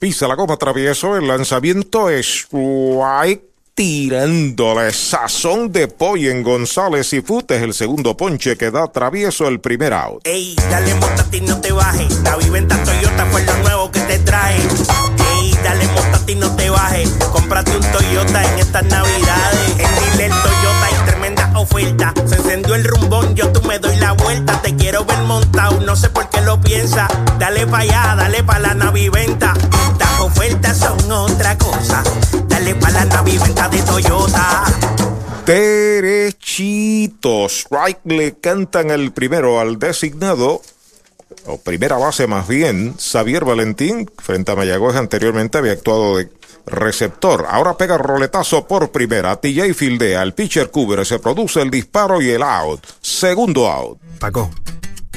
Pisa 0.00 0.26
la 0.26 0.34
goma 0.34 0.56
travieso, 0.56 1.14
el 1.18 1.28
lanzamiento 1.28 2.08
es 2.08 2.26
strike 2.26 3.42
tirándole 3.74 4.94
sazón 4.94 5.70
de 5.72 5.88
pollo 5.88 6.30
en 6.30 6.42
González 6.42 7.12
y 7.12 7.20
Futes 7.20 7.60
el 7.60 7.74
segundo 7.74 8.16
ponche 8.16 8.56
que 8.56 8.70
da 8.70 8.86
travieso 8.86 9.46
el 9.46 9.60
primer 9.60 9.92
out. 9.92 10.26
Ey, 10.26 10.56
dale 10.70 10.94
montate 10.94 11.42
no 11.42 11.60
te 11.60 11.70
bajes. 11.72 12.18
La 12.22 12.36
viventa 12.36 12.82
Toyota 12.82 13.26
fue 13.26 13.44
lo 13.44 13.56
nuevo 13.58 13.90
que 13.90 14.00
te 14.00 14.18
trae. 14.20 14.56
Ey, 14.56 15.54
dale 15.62 15.86
montate 15.88 16.34
no 16.34 16.56
te 16.56 16.70
bajes. 16.70 17.10
Cómprate 17.30 17.76
un 17.76 17.92
Toyota 17.92 18.54
en 18.54 18.58
estas 18.58 18.84
navidades. 18.84 19.70
En 19.76 20.16
Dile 20.16 20.28
Toyota 20.30 20.49
hay 20.49 20.49
tremenda 20.49 20.49
oferta. 21.60 22.12
Se 22.26 22.36
encendió 22.36 22.74
el 22.74 22.84
rumbón, 22.84 23.34
yo 23.34 23.50
tú 23.52 23.62
me 23.66 23.78
doy 23.78 23.96
la 23.96 24.12
vuelta. 24.12 24.60
Te 24.62 24.74
quiero 24.74 25.04
ver 25.04 25.18
montado, 25.20 25.80
no 25.80 25.96
sé 25.96 26.08
por 26.10 26.28
qué 26.30 26.40
lo 26.40 26.60
piensa. 26.60 27.08
Dale 27.38 27.66
pa' 27.66 27.78
allá, 27.78 28.14
dale 28.16 28.42
pa' 28.42 28.58
la 28.58 28.74
naviventa. 28.74 29.54
Estas 29.92 30.20
ofertas 30.20 30.78
son 30.78 31.12
otra 31.12 31.56
cosa. 31.58 32.02
Dale 32.48 32.74
pa' 32.74 32.90
la 32.90 33.04
naviventa 33.04 33.68
de 33.68 33.82
Toyota. 33.82 34.64
Derechito. 35.46 37.48
Strike 37.48 38.00
le 38.04 38.38
cantan 38.38 38.90
el 38.90 39.12
primero 39.12 39.60
al 39.60 39.78
designado. 39.78 40.62
O 41.46 41.58
primera 41.58 41.96
base 41.96 42.26
más 42.26 42.48
bien, 42.48 42.94
Xavier 42.98 43.44
Valentín, 43.44 44.10
frente 44.18 44.52
a 44.52 44.56
Mayagüez 44.56 44.96
anteriormente 44.96 45.58
había 45.58 45.72
actuado 45.72 46.16
de 46.16 46.28
receptor. 46.66 47.46
Ahora 47.48 47.76
pega 47.76 47.98
roletazo 47.98 48.66
por 48.66 48.90
primera. 48.90 49.36
TJ 49.36 49.74
fildea, 49.74 50.22
el 50.22 50.34
pitcher 50.34 50.70
cubre, 50.70 51.04
se 51.04 51.18
produce 51.18 51.60
el 51.62 51.70
disparo 51.70 52.20
y 52.20 52.30
el 52.30 52.42
out. 52.42 52.84
Segundo 53.00 53.68
out. 53.70 53.98
Paco, 54.18 54.50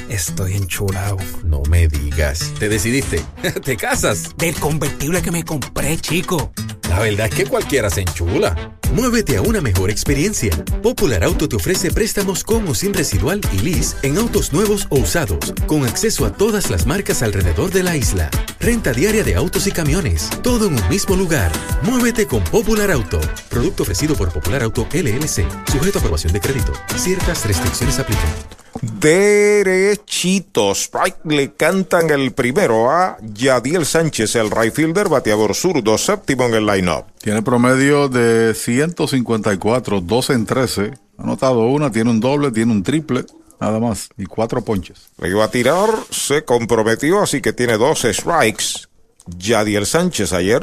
estoy 0.08 0.54
enchulado. 0.54 1.16
No 1.44 1.62
me 1.68 1.88
digas. 1.88 2.52
¿Te 2.58 2.68
decidiste? 2.68 3.22
¿Te 3.64 3.76
casas? 3.76 4.36
Del 4.36 4.54
convertible 4.54 5.22
que 5.22 5.30
me 5.30 5.44
compré, 5.44 5.96
chico. 5.98 6.52
La 6.88 7.00
verdad 7.00 7.26
es 7.26 7.34
que 7.34 7.46
cualquiera 7.46 7.90
se 7.90 8.02
enchula. 8.02 8.78
Muévete 8.92 9.36
a 9.36 9.42
una 9.42 9.60
mejor 9.60 9.90
experiencia. 9.90 10.50
Popular 10.82 11.24
Auto 11.24 11.48
te 11.48 11.56
ofrece 11.56 11.90
préstamos 11.90 12.44
con 12.44 12.68
o 12.68 12.74
sin 12.74 12.94
residual 12.94 13.40
y 13.52 13.58
lease 13.58 13.96
en 14.02 14.18
autos 14.18 14.52
nuevos 14.52 14.86
o 14.90 15.00
usados, 15.00 15.52
con 15.66 15.84
acceso 15.84 16.24
a 16.26 16.32
todas 16.32 16.70
las 16.70 16.86
marcas 16.86 17.22
alrededor 17.22 17.72
de 17.72 17.82
la 17.82 17.96
isla. 17.96 18.30
Renta 18.60 18.92
diaria 18.92 19.24
de 19.24 19.34
autos 19.34 19.66
y 19.66 19.72
camiones, 19.72 20.30
todo 20.42 20.68
en 20.68 20.74
un 20.74 20.88
mismo 20.88 21.16
lugar. 21.16 21.50
Muévete 21.82 22.26
con 22.26 22.44
Popular 22.44 22.92
Auto. 22.92 23.20
Producto 23.48 23.82
ofrecido 23.82 24.14
por 24.14 24.32
Popular 24.32 24.62
Auto 24.62 24.86
LLC, 24.92 25.44
sujeto 25.72 25.98
a 25.98 26.00
aprobación 26.00 26.32
de 26.32 26.40
crédito. 26.40 26.72
Ciertas 26.96 27.44
restricciones 27.46 27.98
aplican. 27.98 28.63
Derechitos. 28.80 30.78
Strike 30.82 31.18
le 31.24 31.52
cantan 31.52 32.10
el 32.10 32.32
primero 32.32 32.90
a 32.90 33.16
Yadiel 33.22 33.86
Sánchez, 33.86 34.34
el 34.36 34.50
right 34.50 34.74
fielder, 34.74 35.08
bateador 35.08 35.54
zurdo, 35.54 35.96
séptimo 35.98 36.44
en 36.44 36.54
el 36.54 36.66
line-up. 36.66 37.04
Tiene 37.20 37.42
promedio 37.42 38.08
de 38.08 38.54
154, 38.54 40.00
12 40.00 40.32
en 40.32 40.46
13. 40.46 40.90
Ha 41.18 41.22
anotado 41.22 41.66
una, 41.66 41.90
tiene 41.90 42.10
un 42.10 42.20
doble, 42.20 42.50
tiene 42.50 42.72
un 42.72 42.82
triple, 42.82 43.24
nada 43.60 43.78
más, 43.78 44.08
y 44.18 44.26
cuatro 44.26 44.62
ponches. 44.62 45.10
Le 45.18 45.28
iba 45.28 45.44
a 45.44 45.50
tirar, 45.50 45.90
se 46.10 46.44
comprometió, 46.44 47.22
así 47.22 47.40
que 47.40 47.52
tiene 47.52 47.78
12 47.78 48.12
strikes. 48.12 48.88
Yadiel 49.26 49.86
Sánchez 49.86 50.32
ayer 50.32 50.62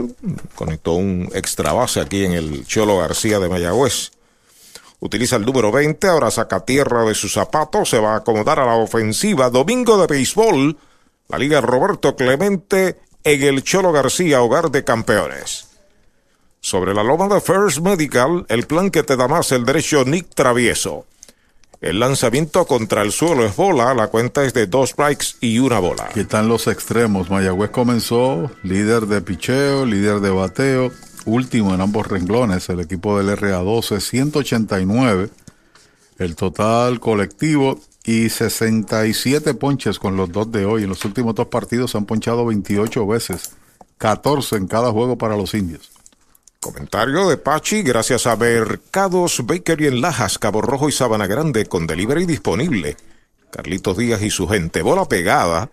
conectó 0.56 0.94
un 0.94 1.30
extra 1.34 1.74
base 1.74 2.00
aquí 2.00 2.26
en 2.26 2.34
el 2.34 2.66
Cholo 2.68 2.98
García 2.98 3.40
de 3.40 3.50
Mayagüez. 3.50 4.12
Utiliza 5.02 5.36
el 5.36 5.46
número 5.46 5.72
20, 5.72 6.08
ahora 6.08 6.30
saca 6.30 6.64
tierra 6.64 7.04
de 7.04 7.16
sus 7.16 7.34
zapatos, 7.34 7.90
se 7.90 7.98
va 7.98 8.14
a 8.14 8.18
acomodar 8.18 8.60
a 8.60 8.68
la 8.68 8.76
ofensiva. 8.76 9.50
Domingo 9.50 10.00
de 10.00 10.06
béisbol, 10.06 10.78
la 11.28 11.40
Liga 11.40 11.60
Roberto 11.60 12.16
Clemente 12.16 13.00
en 13.24 13.44
el 13.44 13.64
Cholo 13.64 13.92
García, 13.92 14.44
hogar 14.44 14.70
de 14.70 14.84
campeones. 14.84 15.68
Sobre 16.60 16.94
la 16.94 17.04
loma 17.04 17.28
de 17.28 17.42
First 17.42 17.80
Medical, 17.80 18.46
el 18.48 18.68
plan 18.68 18.92
que 18.92 19.02
te 19.02 19.18
da 19.18 19.28
más 19.28 19.52
el 19.52 19.66
derecho 19.66 20.06
Nick 20.06 20.36
Travieso. 20.36 21.08
El 21.82 22.00
lanzamiento 22.00 22.68
contra 22.68 23.02
el 23.02 23.12
suelo 23.12 23.44
es 23.44 23.56
bola, 23.56 23.96
la 23.96 24.10
cuenta 24.10 24.44
es 24.46 24.54
de 24.54 24.68
dos 24.68 24.92
strikes 24.92 25.38
y 25.40 25.58
una 25.58 25.80
bola. 25.80 26.04
Aquí 26.12 26.20
están 26.20 26.48
los 26.48 26.68
extremos. 26.68 27.32
Mayagüez 27.32 27.72
comenzó 27.72 28.52
líder 28.62 29.08
de 29.08 29.22
picheo, 29.22 29.88
líder 29.88 30.20
de 30.20 30.30
bateo, 30.30 30.92
último 31.26 31.74
en 31.74 31.82
ambos 31.82 32.08
renglones, 32.08 32.70
el 32.70 32.80
equipo 32.80 33.18
del 33.18 33.38
RA12, 33.38 34.00
189. 34.00 35.30
El 36.18 36.36
total 36.36 37.00
colectivo 37.00 37.80
y 38.04 38.30
67 38.30 39.54
ponches 39.54 40.00
con 40.00 40.18
los 40.18 40.32
dos 40.32 40.52
de 40.52 40.66
hoy. 40.66 40.84
En 40.84 40.90
los 40.90 41.04
últimos 41.06 41.36
dos 41.36 41.48
partidos 41.48 41.92
se 41.92 41.98
han 41.98 42.06
ponchado 42.06 42.46
28 42.46 43.08
veces, 43.08 43.52
14 43.98 44.56
en 44.58 44.68
cada 44.68 44.92
juego 44.92 45.18
para 45.18 45.36
los 45.36 45.54
indios. 45.54 45.92
Comentario 46.60 47.28
de 47.28 47.38
Pachi, 47.38 47.82
gracias 47.82 48.28
a 48.28 48.36
Mercados 48.36 49.42
Bakery 49.46 49.88
en 49.88 50.02
Lajas, 50.02 50.38
Cabo 50.38 50.62
Rojo 50.62 50.90
y 50.90 50.92
Sabana 50.92 51.26
Grande, 51.26 51.66
con 51.66 51.88
delivery 51.88 52.26
disponible. 52.28 52.98
Carlitos 53.52 53.98
Díaz 53.98 54.22
y 54.22 54.30
su 54.30 54.48
gente. 54.48 54.84
Bola 54.84 55.06
pegada. 55.06 55.72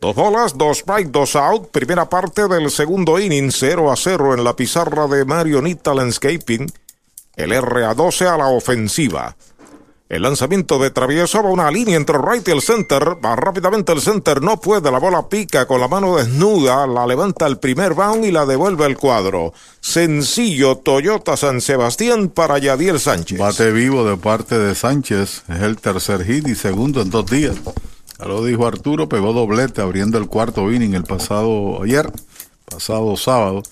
Dos 0.00 0.14
bolas, 0.14 0.56
dos 0.56 0.78
strike, 0.78 1.10
dos 1.10 1.34
out. 1.34 1.70
Primera 1.72 2.08
parte 2.08 2.46
del 2.46 2.70
segundo 2.70 3.18
inning, 3.18 3.50
0 3.50 3.90
a 3.90 3.96
0 3.96 4.34
en 4.34 4.44
la 4.44 4.54
pizarra 4.54 5.08
de 5.08 5.24
Marionita 5.24 5.92
Landscaping. 5.92 6.70
El 7.34 7.50
RA12 7.50 8.26
a 8.26 8.36
la 8.36 8.46
ofensiva. 8.46 9.36
El 10.08 10.22
lanzamiento 10.22 10.78
de 10.78 10.90
Travieso 10.90 11.42
va 11.42 11.50
una 11.50 11.70
línea 11.70 11.96
entre 11.96 12.16
right 12.16 12.46
y 12.46 12.52
el 12.52 12.62
center. 12.62 13.18
Va 13.22 13.34
rápidamente 13.34 13.92
el 13.92 14.00
center, 14.00 14.40
no 14.40 14.60
puede. 14.60 14.90
La 14.90 14.98
bola 14.98 15.28
pica 15.28 15.66
con 15.66 15.80
la 15.80 15.88
mano 15.88 16.16
desnuda. 16.16 16.86
La 16.86 17.04
levanta 17.04 17.46
el 17.46 17.58
primer 17.58 17.94
bound 17.94 18.24
y 18.24 18.30
la 18.30 18.46
devuelve 18.46 18.86
al 18.86 18.96
cuadro. 18.96 19.52
Sencillo 19.80 20.76
Toyota 20.76 21.36
San 21.36 21.60
Sebastián 21.60 22.28
para 22.28 22.58
Yadiel 22.58 23.00
Sánchez. 23.00 23.38
Bate 23.38 23.72
vivo 23.72 24.04
de 24.04 24.16
parte 24.16 24.58
de 24.58 24.74
Sánchez. 24.74 25.42
Es 25.48 25.60
el 25.60 25.76
tercer 25.76 26.24
hit 26.24 26.46
y 26.46 26.54
segundo 26.54 27.02
en 27.02 27.10
dos 27.10 27.26
días. 27.26 27.56
Ya 28.18 28.26
lo 28.26 28.44
dijo 28.44 28.66
Arturo, 28.66 29.08
pegó 29.08 29.32
doblete 29.32 29.80
abriendo 29.80 30.18
el 30.18 30.26
cuarto 30.26 30.72
inning 30.72 30.94
el 30.94 31.04
pasado 31.04 31.82
ayer, 31.82 32.10
pasado 32.68 33.16
sábado. 33.16 33.62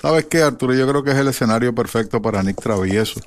¿Sabes 0.00 0.26
qué, 0.26 0.42
Arturo? 0.42 0.74
Yo 0.74 0.86
creo 0.88 1.02
que 1.02 1.10
es 1.10 1.16
el 1.16 1.28
escenario 1.28 1.74
perfecto 1.74 2.20
para 2.20 2.42
Nick 2.42 2.60
Travieso. 2.60 3.20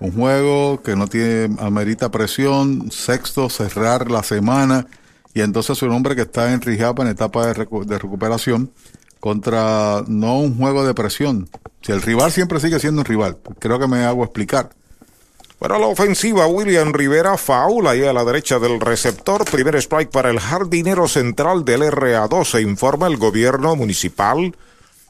Un 0.00 0.12
juego 0.12 0.82
que 0.82 0.96
no 0.96 1.06
tiene 1.06 1.56
amerita 1.60 2.10
presión, 2.10 2.90
sexto, 2.90 3.48
cerrar 3.48 4.10
la 4.10 4.22
semana 4.22 4.86
y 5.34 5.40
entonces 5.40 5.80
un 5.82 5.90
hombre 5.90 6.14
que 6.14 6.22
está 6.22 6.52
en 6.52 6.60
rehab 6.60 7.00
en 7.00 7.08
etapa 7.08 7.46
de 7.46 7.54
recuperación 7.54 8.70
contra 9.18 10.04
no 10.06 10.38
un 10.38 10.56
juego 10.56 10.86
de 10.86 10.94
presión. 10.94 11.48
Si 11.82 11.92
el 11.92 12.02
rival 12.02 12.30
siempre 12.30 12.60
sigue 12.60 12.78
siendo 12.78 13.00
un 13.00 13.06
rival, 13.06 13.38
creo 13.58 13.78
que 13.78 13.88
me 13.88 14.04
hago 14.04 14.22
explicar. 14.22 14.70
Para 15.58 15.78
la 15.78 15.86
ofensiva, 15.86 16.46
William 16.46 16.92
Rivera 16.92 17.38
faula 17.38 17.90
ahí 17.90 18.02
a 18.02 18.12
la 18.12 18.24
derecha 18.24 18.58
del 18.58 18.80
receptor. 18.80 19.44
Primer 19.44 19.76
strike 19.76 20.10
para 20.10 20.30
el 20.30 20.40
jardinero 20.40 21.08
central 21.08 21.64
del 21.64 21.82
RA12, 21.82 22.62
informa 22.62 23.06
el 23.06 23.16
gobierno 23.16 23.74
municipal 23.76 24.54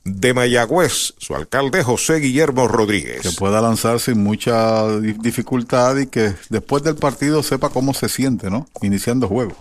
de 0.04 0.34
Mayagüez, 0.34 1.14
su 1.16 1.34
alcalde 1.34 1.82
José 1.82 2.16
Guillermo 2.16 2.68
Rodríguez. 2.68 3.22
Que 3.22 3.32
pueda 3.32 3.60
lanzar 3.62 4.00
sin 4.00 4.22
mucha 4.22 4.98
dificultad 4.98 5.96
y 5.96 6.06
que 6.06 6.34
después 6.50 6.82
del 6.82 6.96
partido 6.96 7.42
sepa 7.42 7.70
cómo 7.70 7.94
se 7.94 8.08
siente, 8.08 8.50
¿no? 8.50 8.68
Iniciando 8.82 9.28
juego. 9.28 9.56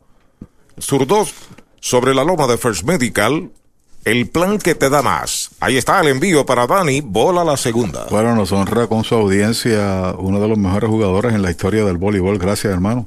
Zurdos 0.80 1.34
sobre 1.80 2.14
la 2.14 2.24
loma 2.24 2.47
de 2.47 2.58
First 2.58 2.84
Medical. 2.84 3.52
El 4.04 4.30
plan 4.30 4.58
que 4.58 4.74
te 4.74 4.89
da 4.89 5.04
más. 5.04 5.52
Ahí 5.60 5.78
está 5.78 5.99
el 6.02 6.08
envío 6.08 6.43
para 6.43 6.66
Dani, 6.66 7.02
bola 7.02 7.43
la 7.43 7.56
segunda. 7.56 8.08
Bueno, 8.10 8.36
nos 8.36 8.52
honra 8.52 8.88
con 8.88 9.04
su 9.04 9.14
audiencia 9.14 10.16
uno 10.18 10.39
de 10.39 10.47
los 10.47 10.58
mejores 10.58 10.89
jugadores 10.89 11.34
en 11.34 11.43
la 11.43 11.52
historia 11.52 11.86
del 11.86 11.97
voleibol. 11.97 12.39
Gracias, 12.39 12.74
hermano. 12.74 13.06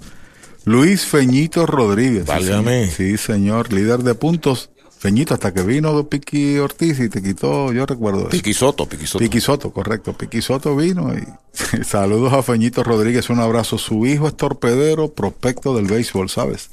Luis 0.65 1.05
Feñito 1.05 1.67
Rodríguez. 1.67 2.27
Válgame. 2.27 2.89
Sí, 2.89 3.17
señor, 3.17 3.73
líder 3.73 4.01
de 4.01 4.15
puntos 4.15 4.71
Feñito, 5.05 5.35
hasta 5.35 5.53
que 5.53 5.61
vino 5.61 6.09
Piqui 6.09 6.57
Ortiz 6.57 6.99
y 6.99 7.11
te 7.11 7.23
quitó, 7.23 7.75
yo 7.75 7.85
recuerdo. 7.85 8.31
Piqui 8.31 8.55
Soto, 8.55 8.89
Piqui 8.89 9.07
Soto. 9.07 9.23
Piqui 9.23 9.39
Soto, 9.39 9.71
correcto. 9.71 10.15
Piqui 10.15 10.41
Soto 10.41 10.75
vino 10.75 11.13
y 11.13 11.27
saludos 11.85 12.33
a 12.33 12.43
Feñito 12.43 12.83
Rodríguez, 12.83 13.29
un 13.29 13.39
abrazo. 13.39 13.77
Su 13.77 14.07
hijo 14.07 14.29
es 14.29 14.35
torpedero, 14.35 15.13
prospecto 15.13 15.77
del 15.77 15.85
béisbol, 15.85 16.31
¿sabes? 16.31 16.71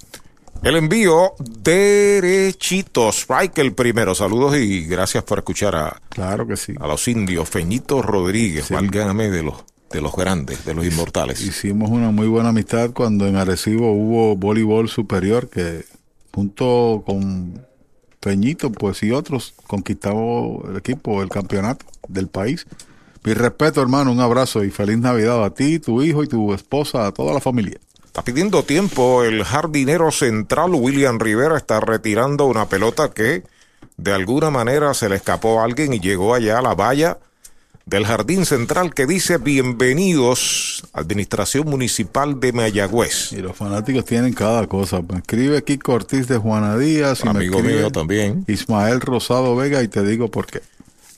El 0.63 0.77
envío 0.77 1.33
derechito, 1.39 3.09
strike 3.09 3.57
el 3.57 3.73
primero. 3.73 4.15
Saludos 4.15 4.55
y 4.55 4.85
gracias 4.85 5.25
por 5.25 5.39
escuchar 5.39 5.75
a, 5.75 6.01
claro 6.07 6.47
que 6.47 6.55
sí. 6.55 6.73
a 6.79 6.87
los 6.87 7.05
indios. 7.09 7.49
Feñito 7.49 8.01
Rodríguez, 8.01 8.67
sí. 8.67 8.73
válgame 8.73 9.29
de 9.29 9.43
los, 9.43 9.55
de 9.91 9.99
los 9.99 10.15
grandes, 10.15 10.63
de 10.63 10.73
los 10.73 10.85
inmortales. 10.85 11.41
Hicimos 11.41 11.89
una 11.89 12.11
muy 12.11 12.27
buena 12.27 12.47
amistad 12.47 12.91
cuando 12.91 13.27
en 13.27 13.35
Arecibo 13.35 13.91
hubo 13.91 14.37
voleibol 14.37 14.87
superior 14.87 15.49
que 15.49 15.83
junto 16.31 17.03
con 17.05 17.69
Peñito, 18.21 18.71
pues 18.71 19.01
y 19.03 19.11
otros 19.11 19.55
conquistamos 19.67 20.63
el 20.69 20.77
equipo, 20.77 21.21
el 21.21 21.29
campeonato 21.29 21.85
del 22.07 22.27
país. 22.27 22.67
Mi 23.23 23.33
respeto, 23.33 23.81
hermano, 23.81 24.11
un 24.11 24.19
abrazo 24.19 24.63
y 24.63 24.69
feliz 24.69 24.99
Navidad 24.99 25.43
a 25.43 25.53
ti, 25.53 25.79
tu 25.79 26.01
hijo 26.01 26.23
y 26.23 26.27
tu 26.27 26.53
esposa, 26.53 27.07
a 27.07 27.11
toda 27.11 27.33
la 27.33 27.41
familia. 27.41 27.79
Está 28.05 28.23
pidiendo 28.23 28.63
tiempo 28.63 29.23
el 29.23 29.43
jardinero 29.43 30.11
central 30.11 30.75
William 30.75 31.19
Rivera 31.19 31.57
está 31.57 31.79
retirando 31.79 32.45
una 32.45 32.67
pelota 32.67 33.11
que 33.11 33.43
de 33.97 34.13
alguna 34.13 34.49
manera 34.49 34.93
se 34.93 35.09
le 35.09 35.15
escapó 35.15 35.59
a 35.59 35.63
alguien 35.63 35.93
y 35.93 35.99
llegó 35.99 36.35
allá 36.35 36.59
a 36.59 36.61
la 36.61 36.75
valla 36.75 37.17
del 37.85 38.05
Jardín 38.05 38.45
Central 38.45 38.93
que 38.93 39.05
dice 39.05 39.37
bienvenidos 39.37 40.83
Administración 40.93 41.67
Municipal 41.67 42.39
de 42.39 42.53
Mayagüez. 42.53 43.31
Y 43.33 43.37
los 43.37 43.55
fanáticos 43.55 44.05
tienen 44.05 44.33
cada 44.33 44.67
cosa. 44.67 45.01
Me 45.01 45.19
escribe 45.19 45.63
Kiko 45.63 45.93
Ortiz 45.93 46.27
de 46.27 46.37
Juana 46.37 46.77
Díaz. 46.77 47.21
Y 47.25 47.27
Amigo 47.27 47.61
me 47.61 47.73
mío 47.73 47.91
también. 47.91 48.45
Ismael 48.47 49.01
Rosado 49.01 49.55
Vega 49.55 49.81
y 49.83 49.87
te 49.87 50.03
digo 50.03 50.29
por 50.29 50.47
qué. 50.47 50.61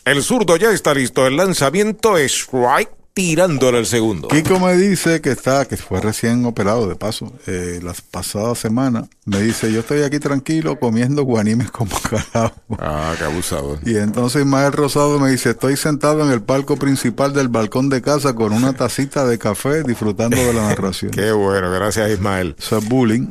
El 0.06 0.22
zurdo 0.22 0.58
ya 0.58 0.72
está 0.72 0.94
listo. 0.94 1.26
El 1.28 1.38
lanzamiento 1.38 2.18
es 2.18 2.34
strike 2.34 3.03
tirándole 3.14 3.80
el 3.80 3.86
segundo. 3.86 4.28
Kiko 4.28 4.60
me 4.60 4.76
dice 4.76 5.22
que 5.22 5.32
está, 5.32 5.66
que 5.66 5.78
fue 5.78 6.02
recién 6.02 6.46
operado 6.46 6.88
de 6.88 6.96
paso, 6.96 7.32
eh, 7.46 7.80
las 7.84 8.02
pasadas 8.02 8.58
semanas. 8.58 9.06
Me 9.26 9.40
dice, 9.40 9.72
yo 9.72 9.82
estoy 9.82 10.02
aquí 10.02 10.20
tranquilo 10.20 10.80
comiendo 10.80 11.24
guanimes 11.24 11.70
como 11.72 11.96
carajo. 12.02 12.56
Ah, 12.80 13.14
qué 13.18 13.24
abusador. 13.26 13.80
Y 13.86 13.98
entonces 13.98 14.42
Ismael 14.42 14.74
Rosado 14.74 15.20
me 15.20 15.30
dice, 15.30 15.52
estoy 15.52 15.78
sentado 15.78 16.26
en 16.26 16.32
el 16.32 16.42
palco 16.42 16.76
principal 16.78 17.34
del 17.34 17.50
balcón 17.50 17.90
de 17.90 18.02
casa 18.02 18.34
con 18.34 18.52
una 18.52 18.74
tacita 18.74 19.26
de 19.26 19.38
café 19.38 19.84
disfrutando 19.84 20.38
de 20.38 20.54
la 20.54 20.64
narración. 20.70 21.12
qué 21.12 21.32
bueno, 21.32 21.72
gracias 21.72 22.10
Ismael. 22.10 22.56
Eso 22.58 22.80
es 22.80 22.90
bullying. 22.90 23.28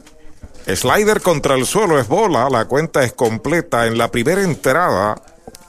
Slider 0.67 1.21
contra 1.21 1.57
el 1.57 1.67
suelo 1.67 1.99
es 1.99 2.07
bola, 2.07 2.49
la 2.49 2.67
cuenta 2.67 3.03
es 3.03 3.13
completa. 3.13 3.89
En 3.89 3.99
la 3.99 4.13
primera 4.13 4.45
entrada 4.45 5.21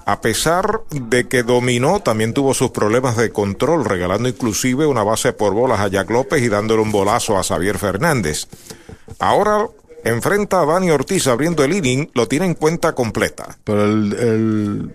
a 0.05 0.21
pesar 0.21 0.81
de 0.89 1.27
que 1.27 1.43
dominó, 1.43 2.01
también 2.01 2.33
tuvo 2.33 2.53
sus 2.53 2.71
problemas 2.71 3.17
de 3.17 3.31
control, 3.31 3.85
regalando 3.85 4.29
inclusive 4.29 4.85
una 4.85 5.03
base 5.03 5.33
por 5.33 5.53
bolas 5.53 5.79
a 5.79 5.87
Jack 5.87 6.09
López 6.09 6.41
y 6.41 6.49
dándole 6.49 6.81
un 6.81 6.91
bolazo 6.91 7.37
a 7.37 7.43
Xavier 7.43 7.77
Fernández. 7.77 8.47
Ahora 9.19 9.67
enfrenta 10.03 10.61
a 10.61 10.65
Dani 10.65 10.91
Ortiz 10.91 11.27
abriendo 11.27 11.63
el 11.63 11.73
inning, 11.73 12.09
lo 12.13 12.27
tiene 12.27 12.45
en 12.45 12.55
cuenta 12.55 12.93
completa. 12.93 13.57
Pero 13.63 13.83
el, 13.83 14.93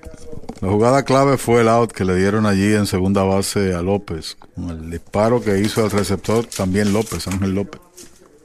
la 0.61 0.69
jugada 0.69 1.05
clave 1.05 1.39
fue 1.39 1.63
el 1.63 1.69
out 1.69 1.93
que 1.93 2.05
le 2.05 2.17
dieron 2.17 2.47
allí 2.47 2.75
en 2.75 2.87
segunda 2.87 3.23
base 3.23 3.75
a 3.75 3.83
López. 3.83 4.37
El 4.57 4.91
disparo 4.91 5.41
que 5.41 5.59
hizo 5.59 5.85
el 5.85 5.91
receptor 5.91 6.45
también 6.47 6.93
López, 6.93 7.27
Ángel 7.29 7.55
López. 7.55 7.81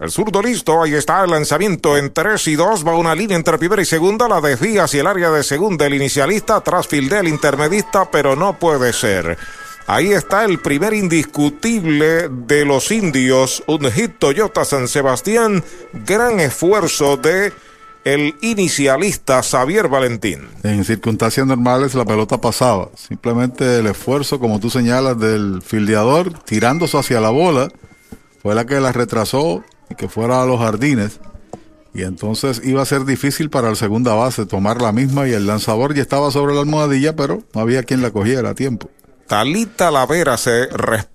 El 0.04 0.12
zurdo 0.12 0.42
listo, 0.42 0.84
ahí 0.84 0.96
está 0.96 1.24
el 1.24 1.32
lanzamiento 1.32 1.96
en 1.96 2.12
3 2.12 2.50
y 2.50 2.56
2, 2.56 2.86
va 2.86 2.98
una 2.98 3.16
línea 3.16 3.38
entre 3.38 3.58
primera 3.58 3.82
y 3.82 3.86
segunda, 3.86 4.28
la 4.28 4.42
desvía 4.42 4.84
hacia 4.84 5.00
el 5.00 5.08
área 5.08 5.32
de 5.32 5.44
segunda, 5.44 5.86
el 5.86 5.94
inicialista, 5.94 6.60
tras 6.60 6.92
el 6.92 7.26
intermedista, 7.26 8.12
pero 8.12 8.36
no 8.36 8.60
puede 8.60 8.92
ser. 8.92 9.38
Ahí 9.88 10.12
está 10.12 10.44
el 10.44 10.60
primer 10.60 10.94
indiscutible 10.94 12.28
de 12.30 12.66
los 12.66 12.92
indios, 12.92 13.64
un 13.66 13.90
hit 13.90 14.20
Toyota 14.20 14.66
San 14.66 14.90
Sebastián, 14.90 15.64
gran 16.06 16.42
esfuerzo 16.42 17.16
de 17.16 17.54
el 18.04 18.36
inicialista 18.42 19.42
Xavier 19.42 19.88
Valentín. 19.88 20.50
En 20.64 20.84
circunstancias 20.84 21.48
normales 21.48 21.96
la 21.96 22.04
pelota 22.04 22.42
pasaba, 22.42 22.90
simplemente 22.98 23.80
el 23.80 23.88
esfuerzo, 23.88 24.38
como 24.38 24.60
tú 24.60 24.70
señalas, 24.70 25.18
del 25.18 25.62
fildeador 25.62 26.34
tirándose 26.44 26.98
hacia 26.98 27.22
la 27.22 27.30
bola 27.30 27.70
fue 28.42 28.54
la 28.54 28.66
que 28.66 28.82
la 28.82 28.92
retrasó 28.92 29.64
y 29.90 29.96
que 29.96 30.08
fuera 30.08 30.42
a 30.42 30.46
los 30.46 30.60
jardines. 30.60 31.20
Y 31.94 32.04
entonces 32.04 32.62
iba 32.64 32.82
a 32.82 32.86
ser 32.86 33.06
difícil 33.06 33.50
para 33.50 33.70
el 33.70 33.76
segunda 33.76 34.14
base 34.16 34.46
tomar 34.46 34.82
la 34.82 34.92
misma 34.92 35.28
y 35.28 35.34
el 35.34 35.46
lanzador 35.46 35.94
ya 35.94 36.02
estaba 36.02 36.32
sobre 36.32 36.56
la 36.56 36.62
almohadilla, 36.62 37.16
pero 37.16 37.44
no 37.54 37.62
había 37.62 37.84
quien 37.84 38.02
la 38.02 38.12
cogiera 38.12 38.50
a 38.50 38.56
tiempo. 38.56 38.90
Talita 39.28 39.92
Lavera 39.92 40.38
se 40.38 40.68
re 40.68 41.08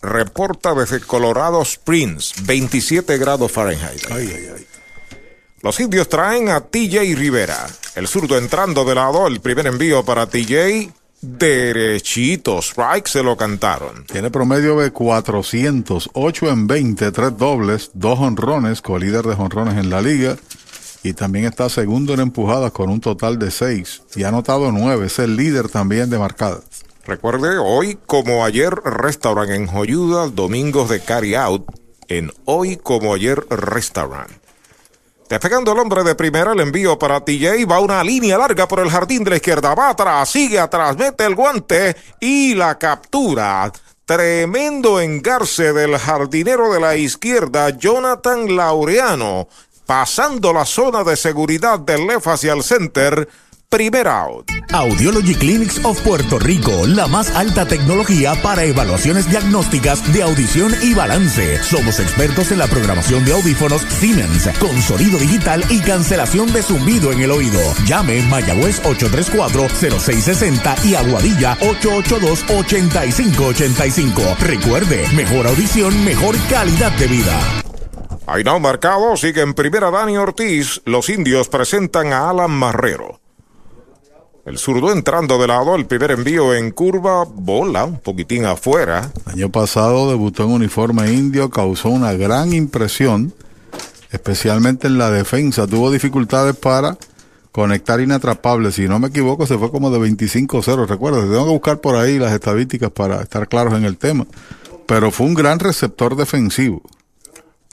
reporta 0.00 0.74
desde 0.74 1.00
Colorado 1.00 1.60
Springs, 1.62 2.34
27 2.44 3.18
grados 3.18 3.50
Fahrenheit. 3.50 4.04
Ay, 4.10 4.32
ay, 4.34 4.48
ay. 4.56 4.66
Los 5.60 5.80
indios 5.80 6.08
traen 6.08 6.50
a 6.50 6.60
TJ 6.60 7.16
Rivera. 7.16 7.66
El 7.96 8.06
zurdo 8.06 8.38
entrando 8.38 8.84
de 8.84 8.94
lado, 8.94 9.26
el 9.26 9.40
primer 9.40 9.66
envío 9.66 10.04
para 10.04 10.28
TJ. 10.28 10.92
Derechito, 11.20 12.58
strike 12.62 13.08
se 13.08 13.24
lo 13.24 13.36
cantaron. 13.36 14.04
Tiene 14.04 14.30
promedio 14.30 14.78
de 14.78 14.92
408 14.92 16.48
en 16.48 16.66
20, 16.68 17.10
tres 17.10 17.36
dobles, 17.36 17.90
dos 17.94 18.20
honrones, 18.20 18.82
co-líder 18.82 19.24
de 19.24 19.34
honrones 19.34 19.76
en 19.76 19.90
la 19.90 20.00
liga. 20.00 20.36
Y 21.02 21.14
también 21.14 21.46
está 21.46 21.68
segundo 21.68 22.14
en 22.14 22.20
empujadas 22.20 22.70
con 22.70 22.88
un 22.88 23.00
total 23.00 23.38
de 23.38 23.50
seis. 23.50 24.02
Y 24.14 24.22
ha 24.22 24.28
anotado 24.28 24.70
nueve, 24.70 25.06
es 25.06 25.18
el 25.18 25.36
líder 25.36 25.68
también 25.68 26.08
de 26.08 26.18
marcadas. 26.18 26.62
Recuerde, 27.04 27.58
hoy 27.58 27.98
como 28.06 28.44
ayer, 28.44 28.72
restaurant 28.84 29.50
en 29.50 29.66
Joyuda, 29.66 30.28
domingos 30.28 30.88
de 30.88 31.00
carry 31.00 31.34
out 31.34 31.66
en 32.08 32.32
Hoy 32.44 32.76
como 32.76 33.14
ayer, 33.14 33.44
restaurant. 33.50 34.30
Despegando 35.28 35.72
el 35.72 35.78
hombre 35.78 36.02
de 36.04 36.14
primera, 36.14 36.52
el 36.52 36.60
envío 36.60 36.98
para 36.98 37.22
TJ. 37.22 37.66
Va 37.70 37.80
una 37.80 38.02
línea 38.02 38.38
larga 38.38 38.66
por 38.66 38.80
el 38.80 38.88
jardín 38.88 39.24
de 39.24 39.30
la 39.30 39.36
izquierda. 39.36 39.74
Va 39.74 39.90
atrás, 39.90 40.30
sigue 40.30 40.58
atrás, 40.58 40.96
mete 40.96 41.26
el 41.26 41.34
guante 41.34 41.94
y 42.18 42.54
la 42.54 42.78
captura. 42.78 43.70
Tremendo 44.06 45.00
engarce 45.00 45.74
del 45.74 45.98
jardinero 45.98 46.72
de 46.72 46.80
la 46.80 46.96
izquierda, 46.96 47.68
Jonathan 47.68 48.56
Laureano. 48.56 49.48
Pasando 49.84 50.50
la 50.54 50.64
zona 50.64 51.04
de 51.04 51.14
seguridad 51.14 51.78
del 51.78 52.06
left 52.06 52.26
hacia 52.26 52.54
el 52.54 52.62
center. 52.62 53.28
Primer 53.70 54.08
out. 54.08 54.50
Audiology 54.72 55.34
Clinics 55.34 55.84
of 55.84 56.00
Puerto 56.00 56.38
Rico, 56.38 56.86
la 56.86 57.06
más 57.06 57.36
alta 57.36 57.66
tecnología 57.66 58.32
para 58.42 58.64
evaluaciones 58.64 59.30
diagnósticas 59.30 60.10
de 60.10 60.22
audición 60.22 60.72
y 60.82 60.94
balance. 60.94 61.62
Somos 61.62 62.00
expertos 62.00 62.50
en 62.50 62.60
la 62.60 62.66
programación 62.66 63.26
de 63.26 63.34
audífonos 63.34 63.82
Siemens, 63.82 64.48
con 64.58 64.80
sonido 64.80 65.18
digital 65.18 65.62
y 65.68 65.80
cancelación 65.80 66.50
de 66.50 66.62
zumbido 66.62 67.12
en 67.12 67.20
el 67.20 67.30
oído. 67.30 67.60
Llame 67.84 68.22
Mayagüez 68.22 68.82
834-0660 68.84 70.86
y 70.86 70.94
Aguadilla 70.94 71.58
882-8585. 71.58 74.38
Recuerde, 74.38 75.06
mejor 75.14 75.46
audición, 75.46 76.06
mejor 76.06 76.36
calidad 76.48 76.92
de 76.92 77.06
vida. 77.06 77.38
Hay 78.26 78.44
no 78.44 78.58
marcado, 78.60 79.14
sigue 79.18 79.42
en 79.42 79.52
primera 79.52 79.90
Dani 79.90 80.16
Ortiz. 80.16 80.80
Los 80.86 81.10
indios 81.10 81.50
presentan 81.50 82.14
a 82.14 82.30
Alan 82.30 82.50
Marrero. 82.50 83.20
El 84.48 84.56
zurdo 84.56 84.90
entrando 84.90 85.38
de 85.38 85.46
lado, 85.46 85.74
el 85.74 85.84
primer 85.84 86.10
envío 86.12 86.54
en 86.54 86.70
curva, 86.70 87.24
bola, 87.24 87.84
un 87.84 87.98
poquitín 87.98 88.46
afuera. 88.46 89.12
Año 89.26 89.50
pasado 89.50 90.08
debutó 90.08 90.44
en 90.44 90.52
uniforme 90.52 91.12
indio, 91.12 91.50
causó 91.50 91.90
una 91.90 92.14
gran 92.14 92.54
impresión, 92.54 93.34
especialmente 94.10 94.86
en 94.86 94.96
la 94.96 95.10
defensa. 95.10 95.66
Tuvo 95.66 95.90
dificultades 95.90 96.56
para 96.56 96.96
conectar 97.52 98.00
inatrapables. 98.00 98.76
Si 98.76 98.88
no 98.88 98.98
me 98.98 99.08
equivoco, 99.08 99.46
se 99.46 99.58
fue 99.58 99.70
como 99.70 99.90
de 99.90 99.98
25-0. 99.98 100.86
Recuerda, 100.86 101.20
tengo 101.20 101.44
que 101.44 101.52
buscar 101.52 101.80
por 101.82 101.96
ahí 101.96 102.18
las 102.18 102.32
estadísticas 102.32 102.90
para 102.90 103.20
estar 103.20 103.48
claros 103.48 103.74
en 103.74 103.84
el 103.84 103.98
tema. 103.98 104.26
Pero 104.86 105.10
fue 105.10 105.26
un 105.26 105.34
gran 105.34 105.58
receptor 105.58 106.16
defensivo. 106.16 106.80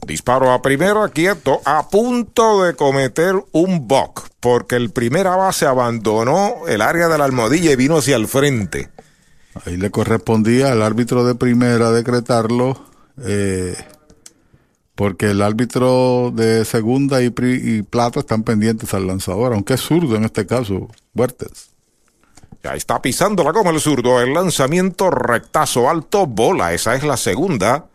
Disparo 0.05 0.51
a 0.51 0.61
primera, 0.61 1.09
quieto, 1.09 1.61
a 1.65 1.89
punto 1.89 2.63
de 2.63 2.75
cometer 2.75 3.33
un 3.51 3.87
buck, 3.87 4.29
porque 4.39 4.75
el 4.75 4.91
primera 4.91 5.35
base 5.35 5.65
abandonó 5.65 6.67
el 6.67 6.81
área 6.81 7.07
de 7.07 7.17
la 7.17 7.25
almohadilla 7.25 7.71
y 7.71 7.75
vino 7.75 7.97
hacia 7.97 8.15
el 8.15 8.27
frente. 8.27 8.89
Ahí 9.65 9.77
le 9.77 9.89
correspondía 9.89 10.71
al 10.71 10.83
árbitro 10.83 11.25
de 11.25 11.33
primera 11.33 11.89
decretarlo, 11.89 12.85
eh, 13.23 13.75
porque 14.93 15.31
el 15.31 15.41
árbitro 15.41 16.31
de 16.31 16.65
segunda 16.65 17.23
y, 17.23 17.33
y, 17.35 17.81
plato 17.81 18.19
están 18.19 18.43
pendientes 18.43 18.93
al 18.93 19.07
lanzador, 19.07 19.53
aunque 19.53 19.73
es 19.73 19.81
zurdo 19.81 20.15
en 20.15 20.25
este 20.25 20.45
caso, 20.45 20.87
Huertes. 21.15 21.71
Ya 22.63 22.75
está 22.75 23.01
pisando 23.01 23.43
la 23.43 23.51
goma 23.51 23.71
el 23.71 23.79
zurdo, 23.79 24.21
el 24.21 24.35
lanzamiento 24.35 25.09
rectazo 25.09 25.89
alto, 25.89 26.27
bola, 26.27 26.73
esa 26.73 26.93
es 26.93 27.03
la 27.03 27.17
segunda 27.17 27.85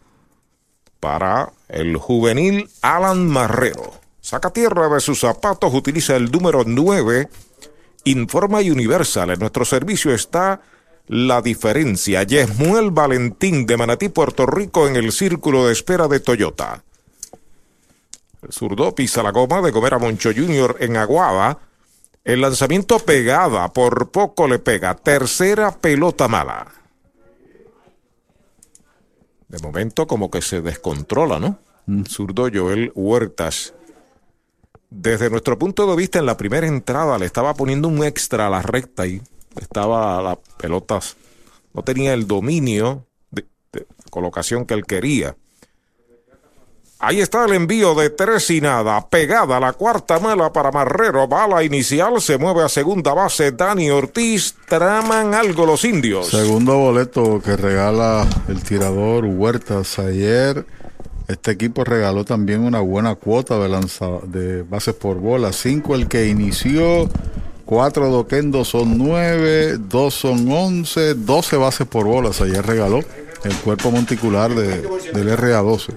para 0.99 1.51
el 1.73 1.97
juvenil 1.97 2.69
Alan 2.83 3.27
Marrero. 3.27 3.95
Saca 4.21 4.51
tierra 4.51 4.89
de 4.89 5.01
sus 5.01 5.21
zapatos, 5.21 5.73
utiliza 5.73 6.17
el 6.17 6.31
número 6.31 6.65
9. 6.67 7.29
Informa 8.05 8.59
Universal. 8.59 9.31
En 9.31 9.41
nuestro 9.41 9.65
servicio 9.65 10.15
está 10.15 10.61
la 11.07 11.43
diferencia. 11.43 12.23
Yesmuel 12.23 12.91
Valentín 12.91 13.67
de 13.67 13.77
Manatí, 13.77 14.09
Puerto 14.09 14.47
Rico, 14.47 14.87
en 14.87 14.97
el 14.97 15.13
círculo 15.13 15.67
de 15.67 15.73
espera 15.73 16.07
de 16.07 16.21
Toyota. 16.21 16.83
El 18.43 18.53
zurdo 18.53 18.95
pisa 18.95 19.23
la 19.23 19.33
goma 19.33 19.61
de 19.61 19.73
comer 19.73 19.95
a 19.95 19.99
Moncho 19.99 20.31
Jr. 20.35 20.77
en 20.81 20.97
Aguada. 20.97 21.59
El 22.25 22.43
lanzamiento 22.43 22.99
pegada, 22.99 23.73
por 23.73 24.11
poco 24.11 24.47
le 24.47 24.59
pega. 24.59 24.95
Tercera 24.95 25.73
pelota 25.73 26.29
mala. 26.29 26.80
De 29.51 29.59
momento 29.59 30.07
como 30.07 30.31
que 30.31 30.43
se 30.43 30.63
descontrola, 30.63 31.41
¿no? 31.41 31.59
Zurdo 32.09 32.49
Joel 32.53 32.93
Huertas. 32.95 33.75
Desde 34.91 35.29
nuestro 35.29 35.59
punto 35.59 35.89
de 35.91 35.97
vista, 35.97 36.21
en 36.21 36.27
la 36.27 36.37
primera 36.37 36.69
entrada 36.69 37.19
le 37.19 37.27
estaba 37.27 37.55
poniendo 37.55 37.89
un 37.89 38.05
extra 38.05 38.47
a 38.47 38.51
la 38.51 38.63
recta 38.63 39.09
y 39.09 39.21
estaba 39.61 40.23
la 40.23 40.39
pelota, 40.57 41.01
no 41.75 41.83
tenía 41.83 42.15
el 42.15 42.29
dominio 42.29 43.07
de, 43.33 43.47
de 43.73 43.87
colocación 44.11 44.67
que 44.67 44.75
él 44.75 44.87
quería. 44.87 45.37
Ahí 47.03 47.23
está 47.23 47.47
el 47.47 47.55
envío 47.55 47.95
de 47.95 48.11
tres 48.11 48.51
y 48.51 48.61
nada. 48.61 49.01
Pegada 49.09 49.59
la 49.59 49.73
cuarta 49.73 50.19
mala 50.19 50.53
para 50.53 50.71
Marrero. 50.71 51.27
Bala 51.27 51.65
inicial. 51.65 52.21
Se 52.21 52.37
mueve 52.37 52.63
a 52.63 52.69
segunda 52.69 53.15
base. 53.15 53.53
Dani 53.53 53.89
Ortiz. 53.91 54.55
Traman 54.69 55.33
algo 55.33 55.65
los 55.65 55.83
indios. 55.87 56.29
Segundo 56.29 56.77
boleto 56.77 57.41
que 57.43 57.57
regala 57.57 58.27
el 58.49 58.63
tirador 58.63 59.25
Huertas 59.25 59.99
ayer. 59.99 60.67
Este 61.27 61.53
equipo 61.53 61.85
regaló 61.85 62.27
también 62.27 62.61
una 62.61 62.81
buena 62.81 63.15
cuota 63.15 63.59
de, 63.59 63.71
lanza, 63.71 64.07
de 64.27 64.63
bases 64.63 64.95
por 64.95 65.17
bola. 65.17 65.55
Cinco 65.55 65.95
el 65.95 66.07
que 66.07 66.27
inició. 66.27 67.09
Cuatro 67.65 68.11
doquendos 68.11 68.69
son 68.69 68.99
nueve. 68.99 69.79
Dos 69.79 70.13
son 70.13 70.53
once. 70.53 71.15
Doce 71.15 71.57
bases 71.57 71.87
por 71.87 72.05
bolas. 72.05 72.43
Ayer 72.43 72.67
regaló 72.67 73.01
el 73.45 73.55
cuerpo 73.57 73.91
monticular 73.91 74.55
de, 74.55 74.83
del 75.13 75.39
RA12. 75.39 75.95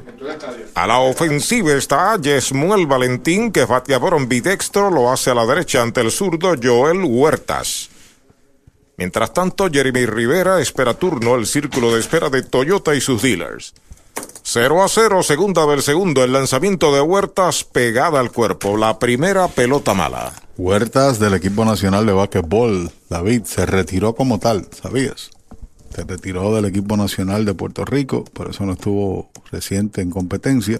A 0.75 0.87
la 0.87 0.99
ofensiva 0.99 1.73
está 1.73 2.17
Yesmuel 2.17 2.87
Valentín, 2.87 3.51
que 3.51 3.65
bateador 3.65 4.15
ambidextro 4.15 4.89
lo 4.89 5.11
hace 5.11 5.31
a 5.31 5.35
la 5.35 5.45
derecha 5.45 5.81
ante 5.81 6.01
el 6.01 6.11
zurdo 6.11 6.53
Joel 6.61 7.03
Huertas. 7.03 7.89
Mientras 8.97 9.33
tanto, 9.33 9.69
Jeremy 9.71 10.05
Rivera 10.05 10.61
espera 10.61 10.93
turno 10.93 11.35
el 11.35 11.47
círculo 11.47 11.93
de 11.93 11.99
espera 11.99 12.29
de 12.29 12.43
Toyota 12.43 12.95
y 12.95 13.01
sus 13.01 13.21
dealers. 13.21 13.73
0 14.43 14.83
a 14.83 14.89
0, 14.89 15.23
segunda 15.23 15.65
del 15.65 15.81
segundo, 15.81 16.23
el 16.23 16.33
lanzamiento 16.33 16.93
de 16.93 17.01
Huertas 17.01 17.63
pegada 17.63 18.19
al 18.19 18.31
cuerpo, 18.31 18.77
la 18.77 18.99
primera 18.99 19.47
pelota 19.47 19.93
mala. 19.93 20.33
Huertas 20.57 21.17
del 21.17 21.33
equipo 21.33 21.65
nacional 21.65 22.05
de 22.05 22.11
básquetbol, 22.11 22.91
David, 23.09 23.43
se 23.45 23.65
retiró 23.65 24.13
como 24.13 24.39
tal, 24.39 24.67
¿sabías? 24.79 25.31
Se 25.93 26.03
retiró 26.03 26.55
del 26.55 26.65
equipo 26.65 26.97
nacional 26.97 27.45
de 27.45 27.53
Puerto 27.53 27.85
Rico, 27.85 28.23
por 28.23 28.49
eso 28.49 28.65
no 28.65 28.73
estuvo 28.73 29.29
reciente 29.51 30.01
en 30.01 30.09
competencia. 30.09 30.79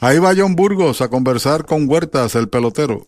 Ahí 0.00 0.18
va 0.18 0.34
John 0.36 0.56
Burgos 0.56 1.00
a 1.00 1.08
conversar 1.08 1.64
con 1.64 1.88
Huertas, 1.88 2.34
el 2.34 2.48
pelotero. 2.48 3.06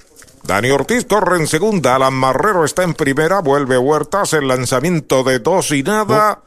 Dani 0.43 0.69
Ortiz 0.71 1.05
corre 1.05 1.37
en 1.37 1.47
segunda. 1.47 1.95
Alan 1.95 2.13
Marrero 2.13 2.65
está 2.65 2.83
en 2.83 2.93
primera. 2.93 3.39
Vuelve 3.39 3.77
Huertas. 3.77 4.33
El 4.33 4.47
lanzamiento 4.47 5.23
de 5.23 5.39
dos 5.39 5.71
y 5.71 5.83
nada. 5.83 6.41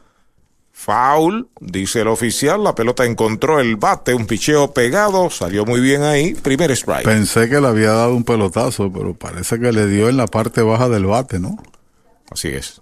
Foul, 0.79 1.49
dice 1.59 2.01
el 2.01 2.07
oficial. 2.07 2.63
La 2.63 2.75
pelota 2.75 3.03
encontró 3.03 3.59
el 3.59 3.77
bate, 3.77 4.13
un 4.13 4.27
picheo 4.27 4.73
pegado. 4.73 5.31
Salió 5.31 5.65
muy 5.65 5.81
bien 5.81 6.03
ahí. 6.03 6.35
Primer 6.35 6.69
strike. 6.71 7.03
Pensé 7.03 7.49
que 7.49 7.59
le 7.59 7.67
había 7.67 7.91
dado 7.91 8.15
un 8.15 8.23
pelotazo, 8.23 8.89
pero 8.93 9.15
parece 9.15 9.59
que 9.59 9.71
le 9.71 9.87
dio 9.87 10.07
en 10.07 10.17
la 10.17 10.27
parte 10.27 10.61
baja 10.61 10.87
del 10.87 11.07
bate, 11.07 11.39
¿no? 11.39 11.57
Así 12.29 12.49
es. 12.49 12.81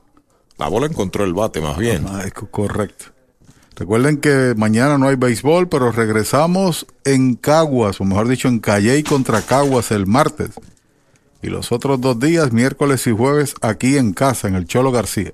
La 0.57 0.67
bola 0.67 0.87
encontró 0.87 1.23
el 1.23 1.33
bate, 1.33 1.61
más 1.61 1.77
bien. 1.77 2.05
Ah, 2.07 2.25
correcto. 2.51 3.05
Recuerden 3.77 4.17
que 4.17 4.53
mañana 4.57 4.97
no 4.97 5.07
hay 5.07 5.15
béisbol, 5.15 5.69
pero 5.69 5.91
regresamos 5.91 6.85
en 7.05 7.35
Caguas, 7.35 8.01
o 8.01 8.03
mejor 8.03 8.27
dicho, 8.27 8.49
en 8.49 8.59
Calley 8.59 9.03
contra 9.03 9.41
Caguas 9.41 9.91
el 9.91 10.05
martes. 10.05 10.51
Y 11.41 11.47
los 11.47 11.71
otros 11.71 12.01
dos 12.01 12.19
días, 12.19 12.51
miércoles 12.51 13.07
y 13.07 13.11
jueves, 13.11 13.55
aquí 13.61 13.97
en 13.97 14.11
casa, 14.11 14.49
en 14.49 14.55
el 14.55 14.67
Cholo 14.67 14.91
García. 14.91 15.31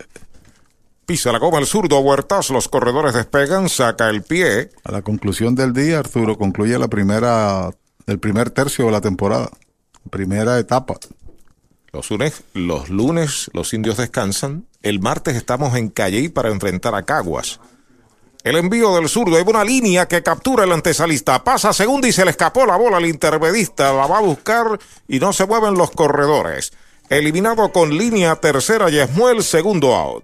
Pisa 1.06 1.32
la 1.32 1.40
goma 1.40 1.60
el 1.60 1.66
zurdo 1.66 2.00
Huertas, 2.00 2.50
los 2.52 2.70
corredores 2.70 3.14
despegan, 3.14 3.70
saca 3.70 4.10
el 4.10 4.24
pie. 4.24 4.70
A 4.84 4.92
la 4.92 5.02
conclusión 5.02 5.56
del 5.56 5.74
día, 5.74 6.00
Arturo 6.00 6.38
concluye 6.38 6.78
la 6.78 6.88
primera, 6.88 7.72
el 8.08 8.20
primer 8.20 8.52
tercio 8.52 8.86
de 8.86 8.92
la 8.92 9.02
temporada, 9.02 9.50
primera 10.10 10.58
etapa. 10.60 10.98
Los 11.92 12.10
lunes, 12.10 12.44
los 12.54 12.90
lunes 12.90 13.52
los 13.54 13.74
indios 13.74 13.98
descansan. 13.98 14.66
El 14.82 15.02
martes 15.02 15.36
estamos 15.36 15.76
en 15.76 15.90
Calley 15.90 16.30
para 16.30 16.50
enfrentar 16.50 16.96
a 16.96 17.04
Caguas. 17.04 17.60
El 18.44 18.56
envío 18.56 18.96
del 18.96 19.10
zurdo, 19.10 19.36
hay 19.36 19.44
una 19.46 19.64
línea 19.64 20.08
que 20.08 20.24
captura 20.24 20.64
el 20.64 20.72
antesalista. 20.72 21.44
Pasa 21.44 21.74
segunda 21.74 22.08
y 22.08 22.12
se 22.12 22.24
le 22.24 22.32
escapó 22.32 22.66
la 22.66 22.78
bola 22.78 22.98
al 22.98 23.06
intermedista. 23.06 23.94
La 23.94 24.08
va 24.08 24.20
a 24.20 24.22
buscar 24.22 24.80
y 25.08 25.20
no 25.20 25.34
se 25.34 25.46
mueven 25.46 25.76
los 25.76 25.92
corredores. 25.92 26.72
Eliminado 27.10 27.72
con 27.72 27.96
línea 27.96 28.38
tercera, 28.38 28.90
Yesmuel, 28.90 29.44
segundo 29.44 29.94
out. 29.94 30.24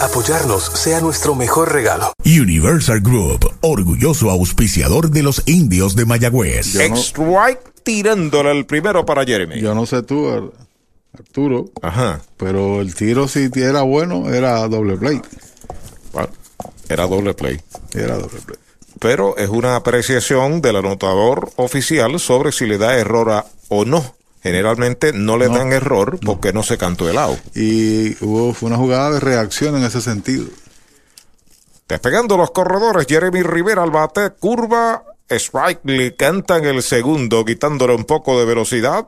Apoyarnos 0.00 0.64
sea 0.74 1.00
nuestro 1.00 1.34
mejor 1.34 1.72
regalo. 1.72 2.12
Universal 2.24 3.00
Group, 3.00 3.48
orgulloso 3.62 4.30
auspiciador 4.30 5.10
de 5.10 5.22
los 5.22 5.42
indios 5.46 5.94
de 5.96 6.04
Mayagüez. 6.04 6.74
Strike 6.74 7.60
tirándole 7.82 8.50
el 8.52 8.66
primero 8.66 9.04
para 9.04 9.24
Jeremy. 9.24 9.60
Yo 9.60 9.74
no 9.74 9.86
sé 9.86 10.02
tú, 10.02 10.28
Ar- 10.30 10.50
Arturo, 11.16 11.66
Ajá. 11.82 12.20
pero 12.36 12.80
el 12.80 12.94
tiro 12.94 13.28
si 13.28 13.48
era 13.54 13.82
bueno 13.82 14.32
era 14.32 14.66
doble 14.68 14.96
play. 14.96 15.20
Bueno, 16.12 16.28
era 16.88 17.06
doble 17.06 17.34
play. 17.34 17.60
Era 17.94 18.16
doble 18.16 18.40
play. 18.44 18.58
Pero 19.00 19.36
es 19.36 19.48
una 19.48 19.76
apreciación 19.76 20.60
del 20.62 20.76
anotador 20.76 21.50
oficial 21.56 22.18
sobre 22.18 22.52
si 22.52 22.66
le 22.66 22.78
da 22.78 22.96
error 22.96 23.30
a- 23.30 23.46
o 23.68 23.84
no. 23.84 24.14
Generalmente 24.44 25.14
no 25.14 25.38
le 25.38 25.48
No. 25.48 25.56
dan 25.56 25.72
error 25.72 26.20
porque 26.24 26.52
no 26.52 26.62
se 26.62 26.76
cantó 26.76 27.08
el 27.08 27.16
out. 27.16 27.38
Y 27.56 28.22
hubo 28.22 28.52
fue 28.52 28.68
una 28.68 28.76
jugada 28.76 29.10
de 29.12 29.18
reacción 29.20 29.74
en 29.74 29.84
ese 29.84 30.02
sentido. 30.02 30.44
Despegando 31.88 32.36
los 32.36 32.50
corredores, 32.50 33.06
Jeremy 33.08 33.42
Rivera 33.42 33.82
al 33.82 33.90
bate, 33.90 34.30
curva, 34.38 35.02
strike, 35.30 35.80
le 35.84 36.14
cantan 36.14 36.66
el 36.66 36.82
segundo, 36.82 37.42
quitándole 37.44 37.94
un 37.94 38.04
poco 38.04 38.38
de 38.38 38.44
velocidad. 38.44 39.06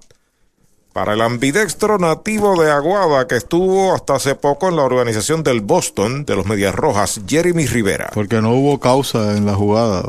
Para 0.95 1.13
el 1.13 1.21
ambidextro 1.21 1.99
nativo 1.99 2.59
de 2.63 2.71
Aguada 2.71 3.27
que 3.27 3.37
estuvo 3.37 3.95
hasta 3.95 4.15
hace 4.15 4.35
poco 4.37 4.71
en 4.71 4.77
la 4.77 4.85
organización 4.85 5.43
del 5.43 5.61
Boston 5.61 6.25
de 6.25 6.35
los 6.35 6.47
Medias 6.47 6.75
Rojas, 6.75 7.21
Jeremy 7.29 7.67
Rivera. 7.67 8.11
Porque 8.15 8.41
no 8.41 8.55
hubo 8.55 8.81
causa 8.81 9.37
en 9.37 9.45
la 9.45 9.55
jugada. 9.55 10.09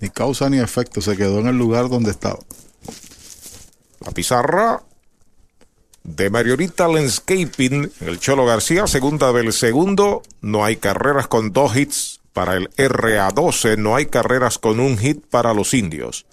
Ni 0.00 0.10
causa 0.10 0.50
ni 0.50 0.58
efecto. 0.58 1.00
Se 1.00 1.16
quedó 1.16 1.38
en 1.38 1.46
el 1.46 1.56
lugar 1.56 1.88
donde 1.88 2.10
estaba. 2.10 2.38
La 4.04 4.12
pizarra 4.12 4.82
de 6.04 6.30
Mariorita 6.30 6.88
Landscaping, 6.88 7.92
el 8.00 8.18
Cholo 8.18 8.46
García, 8.46 8.86
segunda 8.86 9.32
del 9.32 9.52
segundo. 9.52 10.22
No 10.40 10.64
hay 10.64 10.76
carreras 10.76 11.26
con 11.26 11.52
dos 11.52 11.76
hits 11.76 12.20
para 12.32 12.54
el 12.54 12.70
RA12, 12.76 13.76
no 13.76 13.96
hay 13.96 14.06
carreras 14.06 14.58
con 14.58 14.80
un 14.80 14.96
hit 14.96 15.24
para 15.28 15.52
los 15.52 15.74
indios. 15.74 16.24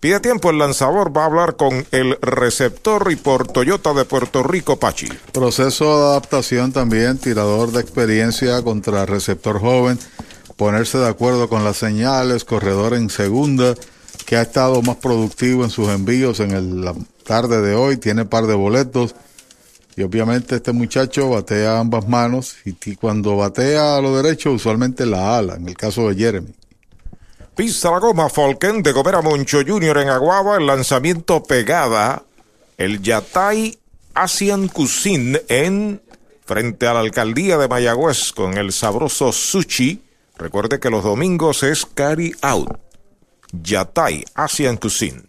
Pide 0.00 0.20
tiempo 0.20 0.48
el 0.48 0.58
lanzador, 0.58 1.14
va 1.14 1.24
a 1.24 1.26
hablar 1.26 1.56
con 1.56 1.86
el 1.90 2.16
receptor 2.22 3.12
y 3.12 3.16
por 3.16 3.46
Toyota 3.46 3.92
de 3.92 4.06
Puerto 4.06 4.42
Rico, 4.42 4.78
Pachi. 4.78 5.08
Proceso 5.32 5.84
de 5.84 6.04
adaptación 6.12 6.72
también, 6.72 7.18
tirador 7.18 7.70
de 7.72 7.82
experiencia 7.82 8.62
contra 8.62 9.04
receptor 9.04 9.60
joven, 9.60 9.98
ponerse 10.56 10.96
de 10.96 11.08
acuerdo 11.08 11.50
con 11.50 11.64
las 11.64 11.76
señales, 11.76 12.44
corredor 12.44 12.94
en 12.94 13.10
segunda, 13.10 13.74
que 14.24 14.36
ha 14.36 14.42
estado 14.42 14.82
más 14.82 14.96
productivo 14.96 15.64
en 15.64 15.70
sus 15.70 15.88
envíos 15.88 16.40
en 16.40 16.84
la 16.84 16.94
tarde 17.24 17.60
de 17.62 17.74
hoy, 17.74 17.96
tiene 17.96 18.24
par 18.24 18.46
de 18.46 18.54
boletos. 18.54 19.14
Y 19.96 20.02
obviamente 20.02 20.56
este 20.56 20.72
muchacho 20.72 21.30
batea 21.30 21.78
ambas 21.78 22.08
manos 22.08 22.56
y 22.64 22.96
cuando 22.96 23.36
batea 23.36 23.96
a 23.96 24.00
lo 24.00 24.16
derecho 24.16 24.52
usualmente 24.52 25.04
la 25.04 25.38
ala, 25.38 25.54
en 25.56 25.68
el 25.68 25.76
caso 25.76 26.08
de 26.08 26.14
Jeremy. 26.14 26.54
Pisa 27.54 27.90
la 27.90 27.98
goma 27.98 28.30
Falken 28.30 28.82
de 28.82 28.92
Gomera 28.92 29.20
Moncho 29.20 29.58
Jr. 29.66 29.98
en 29.98 30.08
Aguada, 30.08 30.56
el 30.56 30.66
lanzamiento 30.66 31.42
pegada, 31.42 32.22
el 32.78 33.02
Yatay 33.02 33.78
Asian 34.14 34.68
Cuisine 34.68 35.42
en 35.48 36.00
frente 36.46 36.86
a 36.86 36.94
la 36.94 37.00
alcaldía 37.00 37.58
de 37.58 37.68
Mayagüez 37.68 38.32
con 38.32 38.56
el 38.56 38.72
sabroso 38.72 39.32
sushi. 39.32 40.02
Recuerde 40.38 40.80
que 40.80 40.90
los 40.90 41.04
domingos 41.04 41.62
es 41.62 41.84
carry 41.84 42.34
out. 42.40 42.70
Yatay 43.52 44.24
Asian 44.34 44.76
Cuisine. 44.76 45.22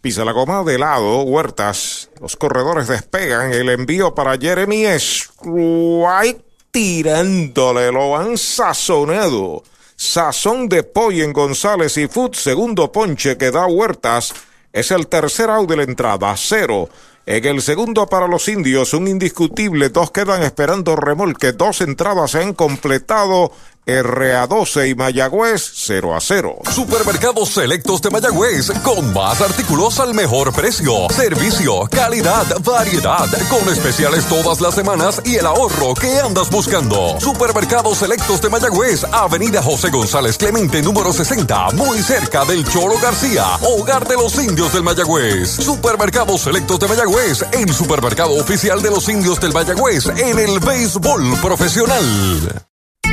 Pisa 0.00 0.24
la 0.24 0.32
goma 0.32 0.62
de 0.62 0.78
lado, 0.78 1.22
Huertas. 1.22 2.10
Los 2.20 2.36
corredores 2.36 2.86
despegan. 2.86 3.52
El 3.52 3.70
envío 3.70 4.14
para 4.14 4.38
Jeremy 4.38 4.84
Strike 4.84 6.44
tirándole. 6.70 7.90
Lo 7.90 8.16
han 8.16 8.38
sazonado. 8.38 9.64
Sazón 9.96 10.68
de 10.68 10.82
pollo 10.82 11.24
en 11.24 11.32
González 11.32 11.96
y 11.96 12.06
Food. 12.06 12.34
Segundo 12.34 12.92
ponche 12.92 13.36
que 13.36 13.50
da 13.50 13.66
Huertas. 13.66 14.32
Es 14.72 14.90
el 14.90 15.08
tercer 15.08 15.50
out 15.50 15.68
de 15.68 15.76
la 15.76 15.82
entrada. 15.82 16.34
Cero. 16.36 16.88
En 17.24 17.44
el 17.44 17.60
segundo 17.60 18.06
para 18.06 18.28
los 18.28 18.46
indios, 18.46 18.94
un 18.94 19.08
indiscutible. 19.08 19.88
Dos 19.88 20.12
quedan 20.12 20.44
esperando 20.44 20.94
remolque. 20.94 21.50
Dos 21.50 21.80
entradas 21.80 22.30
se 22.30 22.42
han 22.42 22.54
completado. 22.54 23.50
RA12 23.86 24.90
y 24.90 24.94
Mayagüez 24.96 25.70
0 25.74 26.16
a 26.16 26.20
0. 26.20 26.58
Supermercados 26.72 27.50
Selectos 27.50 28.02
de 28.02 28.10
Mayagüez, 28.10 28.72
con 28.82 29.12
más 29.14 29.40
artículos 29.40 30.00
al 30.00 30.12
mejor 30.12 30.52
precio. 30.52 31.08
Servicio, 31.10 31.88
calidad, 31.88 32.44
variedad, 32.64 33.28
con 33.48 33.72
especiales 33.72 34.26
todas 34.26 34.60
las 34.60 34.74
semanas 34.74 35.22
y 35.24 35.36
el 35.36 35.46
ahorro 35.46 35.94
que 35.94 36.18
andas 36.18 36.50
buscando. 36.50 37.20
Supermercados 37.20 37.98
Selectos 37.98 38.42
de 38.42 38.50
Mayagüez, 38.50 39.04
Avenida 39.04 39.62
José 39.62 39.90
González 39.90 40.36
Clemente, 40.36 40.82
número 40.82 41.12
60, 41.12 41.70
muy 41.74 42.02
cerca 42.02 42.44
del 42.44 42.68
Choro 42.68 42.98
García, 43.00 43.44
hogar 43.62 44.08
de 44.08 44.16
los 44.16 44.34
indios 44.42 44.72
del 44.72 44.82
Mayagüez. 44.82 45.48
Supermercados 45.48 46.40
Selectos 46.40 46.80
de 46.80 46.88
Mayagüez, 46.88 47.44
el 47.52 47.72
supermercado 47.72 48.32
oficial 48.34 48.82
de 48.82 48.90
los 48.90 49.08
indios 49.08 49.40
del 49.40 49.52
Mayagüez 49.52 50.06
en 50.06 50.40
el 50.40 50.58
béisbol 50.58 51.38
profesional. 51.40 52.66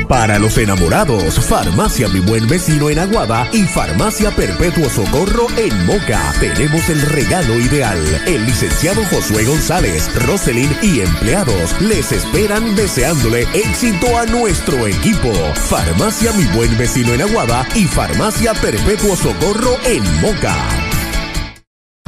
Para 0.08 0.38
los 0.38 0.58
enamorados, 0.58 1.40
Farmacia 1.46 2.08
Mi 2.08 2.20
Buen 2.20 2.46
Vecino 2.46 2.90
en 2.90 2.98
Aguada 2.98 3.48
y 3.52 3.62
Farmacia 3.62 4.30
Perpetuo 4.30 4.88
Socorro 4.90 5.46
en 5.56 5.86
Moca. 5.86 6.32
Tenemos 6.40 6.88
el 6.88 7.00
regalo 7.02 7.58
ideal. 7.58 7.98
El 8.26 8.44
licenciado 8.44 9.02
Josué 9.06 9.44
González, 9.44 10.10
Roselyn 10.26 10.70
y 10.82 11.00
empleados 11.00 11.80
les 11.80 12.12
esperan 12.12 12.74
deseándole 12.74 13.46
éxito 13.54 14.18
a 14.18 14.26
nuestro 14.26 14.86
equipo. 14.86 15.32
Farmacia 15.68 16.32
Mi 16.32 16.44
Buen 16.56 16.76
Vecino 16.76 17.14
en 17.14 17.22
Aguada 17.22 17.66
y 17.74 17.86
Farmacia 17.86 18.52
Perpetuo 18.54 19.16
Socorro 19.16 19.78
en 19.86 20.02
Moca. 20.20 20.93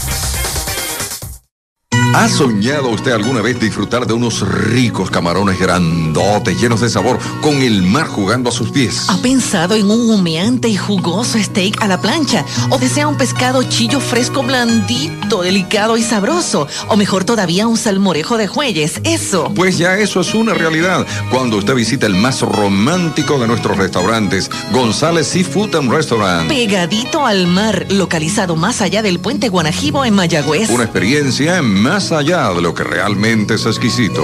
¿Ha 2.15 2.29
soñado 2.29 2.89
usted 2.89 3.11
alguna 3.11 3.41
vez 3.41 3.59
disfrutar 3.59 4.05
de 4.05 4.13
unos 4.13 4.47
ricos 4.47 5.09
camarones 5.09 5.59
grandotes, 5.59 6.61
llenos 6.61 6.81
de 6.81 6.89
sabor, 6.89 7.17
con 7.41 7.55
el 7.63 7.81
mar 7.81 8.05
jugando 8.05 8.49
a 8.49 8.51
sus 8.51 8.69
pies? 8.69 9.07
¿Ha 9.09 9.17
pensado 9.17 9.73
en 9.73 9.89
un 9.89 10.11
humeante 10.11 10.67
y 10.67 10.77
jugoso 10.77 11.39
steak 11.39 11.81
a 11.81 11.87
la 11.87 11.99
plancha? 11.99 12.45
¿O 12.69 12.77
desea 12.77 13.07
un 13.07 13.17
pescado 13.17 13.63
chillo 13.63 13.99
fresco 13.99 14.43
blandito, 14.43 15.41
delicado 15.41 15.97
y 15.97 16.03
sabroso? 16.03 16.67
¿O 16.87 16.97
mejor 16.97 17.23
todavía 17.23 17.65
un 17.65 17.77
salmorejo 17.77 18.37
de 18.37 18.45
jueyes? 18.45 19.01
Eso. 19.03 19.51
Pues 19.55 19.79
ya 19.79 19.97
eso 19.97 20.21
es 20.21 20.35
una 20.35 20.53
realidad 20.53 21.07
cuando 21.31 21.57
usted 21.57 21.73
visita 21.73 22.05
el 22.05 22.13
más 22.13 22.41
romántico 22.41 23.39
de 23.39 23.47
nuestros 23.47 23.75
restaurantes, 23.75 24.51
González 24.71 25.25
Seafood 25.25 25.75
and 25.75 25.91
Restaurant. 25.91 26.47
Pegadito 26.47 27.25
al 27.25 27.47
mar, 27.47 27.87
localizado 27.89 28.55
más 28.55 28.81
allá 28.81 29.01
del 29.01 29.19
puente 29.19 29.49
Guanajibo 29.49 30.05
en 30.05 30.13
Mayagüez. 30.13 30.69
Una 30.69 30.83
experiencia 30.83 31.63
más 31.63 32.02
allá 32.11 32.53
de 32.53 32.61
lo 32.61 32.73
que 32.73 32.83
realmente 32.83 33.55
es 33.55 33.65
exquisito. 33.65 34.23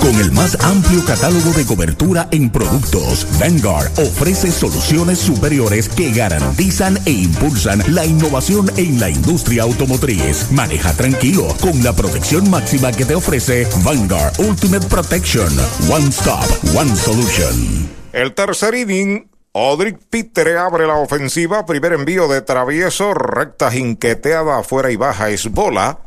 Con 0.00 0.16
el 0.16 0.32
más 0.32 0.60
amplio 0.64 1.04
catálogo 1.04 1.52
de 1.52 1.64
cobertura 1.64 2.26
en 2.32 2.50
productos, 2.50 3.26
Vanguard 3.38 3.88
ofrece 4.00 4.50
soluciones 4.50 5.20
superiores 5.20 5.88
que 5.88 6.10
garantizan 6.10 6.98
e 7.06 7.10
impulsan 7.10 7.82
la 7.94 8.04
innovación 8.04 8.68
en 8.76 8.98
la 8.98 9.10
industria 9.10 9.62
automotriz. 9.62 10.50
Maneja 10.50 10.92
tranquilo 10.94 11.46
con 11.60 11.84
la 11.84 11.92
protección 11.92 12.50
máxima 12.50 12.90
que 12.90 13.04
te 13.04 13.14
ofrece 13.14 13.68
Vanguard 13.84 14.40
Ultimate 14.40 14.86
Protection. 14.88 15.52
One 15.88 16.08
Stop, 16.08 16.46
One 16.74 16.96
Solution. 16.96 17.88
El 18.12 18.34
tercer 18.34 18.74
inning, 18.74 19.30
Odrick 19.52 19.98
Pitre 20.10 20.58
abre 20.58 20.86
la 20.86 20.96
ofensiva. 20.96 21.64
Primer 21.64 21.92
envío 21.92 22.26
de 22.26 22.42
travieso, 22.42 23.14
recta 23.14 23.70
jinqueteada 23.70 24.58
afuera 24.58 24.90
y 24.90 24.96
baja 24.96 25.30
es 25.30 25.48
bola. 25.48 25.98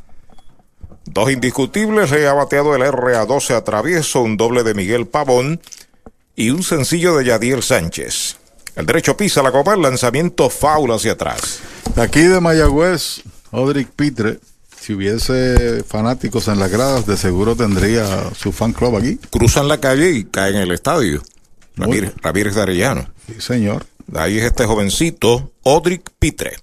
Dos 1.06 1.32
indiscutibles, 1.32 2.12
le 2.12 2.28
ha 2.28 2.34
bateado 2.34 2.76
el 2.76 2.82
RA12 2.82 3.56
a 3.56 3.64
travieso, 3.64 4.22
un 4.22 4.38
doble 4.38 4.64
de 4.64 4.74
Miguel 4.74 5.08
Pavón 5.08 5.62
y 6.36 6.50
un 6.50 6.64
sencillo 6.64 7.16
de 7.16 7.26
Yadiel 7.26 7.64
Sánchez. 7.64 8.38
El 8.76 8.86
derecho 8.86 9.16
pisa 9.16 9.42
la 9.42 9.52
copa, 9.52 9.74
el 9.74 9.82
lanzamiento 9.82 10.50
faula 10.50 10.96
hacia 10.96 11.14
atrás. 11.14 11.60
De 11.96 12.02
aquí 12.02 12.22
de 12.22 12.42
Mayagüez, 12.42 13.22
Odrick 13.52 13.90
Pitre, 13.92 14.40
si 14.78 14.94
hubiese 14.94 15.84
fanáticos 15.84 16.48
en 16.48 16.60
las 16.60 16.70
gradas, 16.70 17.06
de 17.06 17.18
seguro 17.18 17.56
tendría 17.56 18.32
su 18.36 18.52
fan 18.52 18.74
club 18.74 18.98
aquí. 18.98 19.18
Cruzan 19.32 19.68
la 19.68 19.80
calle 19.80 20.12
y 20.12 20.26
caen 20.26 20.56
en 20.56 20.62
el 20.64 20.72
estadio. 20.72 21.24
Ramírez, 21.78 22.14
Ramírez 22.22 22.56
de 22.56 22.62
Arellano. 22.62 23.10
Sí, 23.28 23.40
señor. 23.40 23.86
Ahí 24.14 24.38
es 24.38 24.44
este 24.44 24.66
jovencito, 24.66 25.52
Odrick 25.64 26.12
Pitre. 26.20 26.58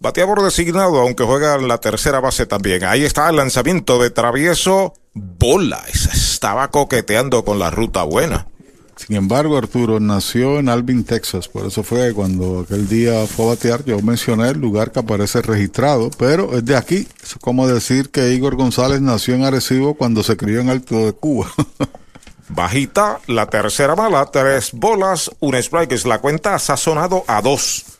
Bateador 0.00 0.42
designado, 0.42 1.00
aunque 1.00 1.24
juega 1.24 1.56
en 1.56 1.66
la 1.66 1.78
tercera 1.78 2.20
base 2.20 2.46
también. 2.46 2.84
Ahí 2.84 3.04
está 3.04 3.28
el 3.28 3.36
lanzamiento 3.36 3.98
de 4.00 4.10
travieso. 4.10 4.94
Bola. 5.12 5.82
Esa 5.92 6.12
estaba 6.12 6.70
coqueteando 6.70 7.44
con 7.44 7.58
la 7.58 7.70
ruta 7.70 8.04
buena. 8.04 8.46
Sin 8.94 9.16
embargo, 9.16 9.56
Arturo 9.56 10.00
nació 10.00 10.58
en 10.58 10.68
Alvin, 10.68 11.04
Texas. 11.04 11.48
Por 11.48 11.66
eso 11.66 11.82
fue 11.82 12.12
cuando 12.14 12.60
aquel 12.60 12.88
día 12.88 13.26
fue 13.26 13.46
a 13.46 13.48
batear, 13.50 13.84
yo 13.84 14.00
mencioné 14.00 14.50
el 14.50 14.58
lugar 14.58 14.90
que 14.90 15.00
aparece 15.00 15.40
registrado, 15.42 16.10
pero 16.18 16.56
es 16.56 16.64
de 16.64 16.76
aquí. 16.76 17.06
Es 17.22 17.34
como 17.40 17.66
decir 17.66 18.10
que 18.10 18.32
Igor 18.32 18.56
González 18.56 19.00
nació 19.00 19.34
en 19.34 19.44
Arecibo 19.44 19.94
cuando 19.94 20.22
se 20.22 20.36
crió 20.36 20.60
en 20.60 20.68
Alto 20.68 21.06
de 21.06 21.12
Cuba. 21.12 21.50
Bajita, 22.48 23.20
la 23.26 23.46
tercera 23.46 23.94
mala, 23.94 24.26
tres 24.32 24.70
bolas, 24.72 25.30
un 25.40 25.54
strike. 25.54 25.92
Es 25.92 26.06
la 26.06 26.20
cuenta 26.20 26.54
ha 26.54 26.58
sazonado 26.58 27.24
a 27.26 27.42
dos. 27.42 27.97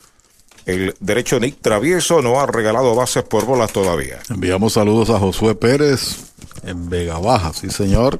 El 0.65 0.95
derecho 0.99 1.39
Nick 1.39 1.61
Travieso 1.61 2.21
no 2.21 2.39
ha 2.39 2.45
regalado 2.45 2.95
bases 2.95 3.23
por 3.23 3.45
bolas 3.45 3.71
todavía. 3.71 4.19
Enviamos 4.29 4.73
saludos 4.73 5.09
a 5.09 5.19
Josué 5.19 5.55
Pérez 5.55 6.17
en 6.63 6.89
Vega 6.89 7.17
Baja, 7.19 7.53
sí 7.53 7.69
señor. 7.69 8.19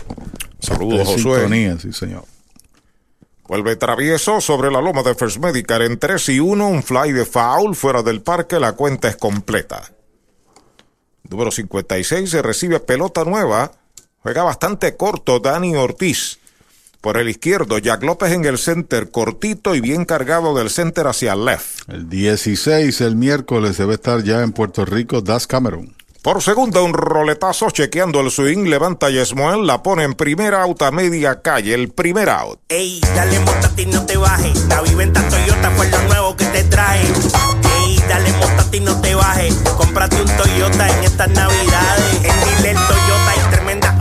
Saludos, 0.59 1.07
Josué. 1.07 1.41
sintonía, 1.41 1.79
sí 1.79 1.93
señor. 1.93 2.25
Vuelve 3.47 3.75
Travieso 3.75 4.41
sobre 4.41 4.69
la 4.69 4.79
loma 4.79 5.01
de 5.01 5.15
First 5.15 5.37
Medical 5.37 5.81
en 5.81 5.97
3 5.97 6.29
y 6.29 6.39
1, 6.39 6.67
un 6.67 6.83
fly 6.83 7.11
de 7.11 7.25
foul 7.25 7.75
fuera 7.75 8.03
del 8.03 8.21
parque, 8.21 8.59
la 8.59 8.73
cuenta 8.73 9.07
es 9.07 9.15
completa. 9.15 9.91
Número 11.23 11.51
56 11.51 12.29
se 12.29 12.41
recibe 12.41 12.79
pelota 12.79 13.23
nueva, 13.23 13.71
juega 14.21 14.43
bastante 14.43 14.95
corto 14.95 15.39
Dani 15.39 15.75
Ortiz. 15.75 16.38
Por 17.01 17.17
el 17.17 17.29
izquierdo, 17.29 17.77
Jack 17.77 18.03
López 18.03 18.33
en 18.33 18.43
el 18.43 18.57
center, 18.57 19.09
cortito 19.09 19.73
y 19.73 19.79
bien 19.79 20.03
cargado 20.03 20.53
del 20.53 20.69
center 20.69 21.07
hacia 21.07 21.31
el 21.31 21.45
left. 21.45 21.87
El 21.87 22.09
16, 22.09 22.99
el 23.01 23.15
miércoles, 23.15 23.77
debe 23.77 23.93
estar 23.93 24.21
ya 24.23 24.41
en 24.41 24.51
Puerto 24.51 24.83
Rico 24.83 25.21
Das 25.21 25.47
Cameron. 25.47 25.95
Por 26.21 26.43
segunda, 26.43 26.81
un 26.81 26.91
roletazo 26.91 27.69
chequeando 27.71 28.19
el 28.19 28.29
swing, 28.29 28.65
levanta 28.65 29.05
a 29.05 29.09
Yesmuel, 29.09 29.65
la 29.65 29.81
pone 29.81 30.03
en 30.03 30.13
primera 30.13 30.63
out 30.63 30.81
a 30.81 30.91
media 30.91 31.41
calle, 31.41 31.73
el 31.73 31.89
primer 31.89 32.29
out. 32.29 32.59
Ey, 32.67 32.99
dale 33.15 33.39
y 33.77 33.85
no 33.85 34.05
te 34.05 34.17
bajes. 34.17 34.65
La 34.67 34.81
viventa 34.81 35.25
Toyota 35.29 35.71
fue 35.71 35.89
lo 35.89 36.01
nuevo 36.03 36.35
que 36.35 36.45
te 36.45 36.65
trae. 36.65 37.01
Ey, 37.01 37.97
dale 38.09 38.29
y 38.73 38.79
no 38.81 38.99
te 38.99 39.15
bajes. 39.15 39.55
Cómprate 39.77 40.21
un 40.21 40.27
Toyota 40.35 40.89
en 40.89 41.03
estas 41.05 41.29
navidades. 41.29 42.15
En 42.23 42.57
Dile 42.57 42.73
Toyota 42.73 43.28
hay 43.28 43.28
tremenda 43.28 43.28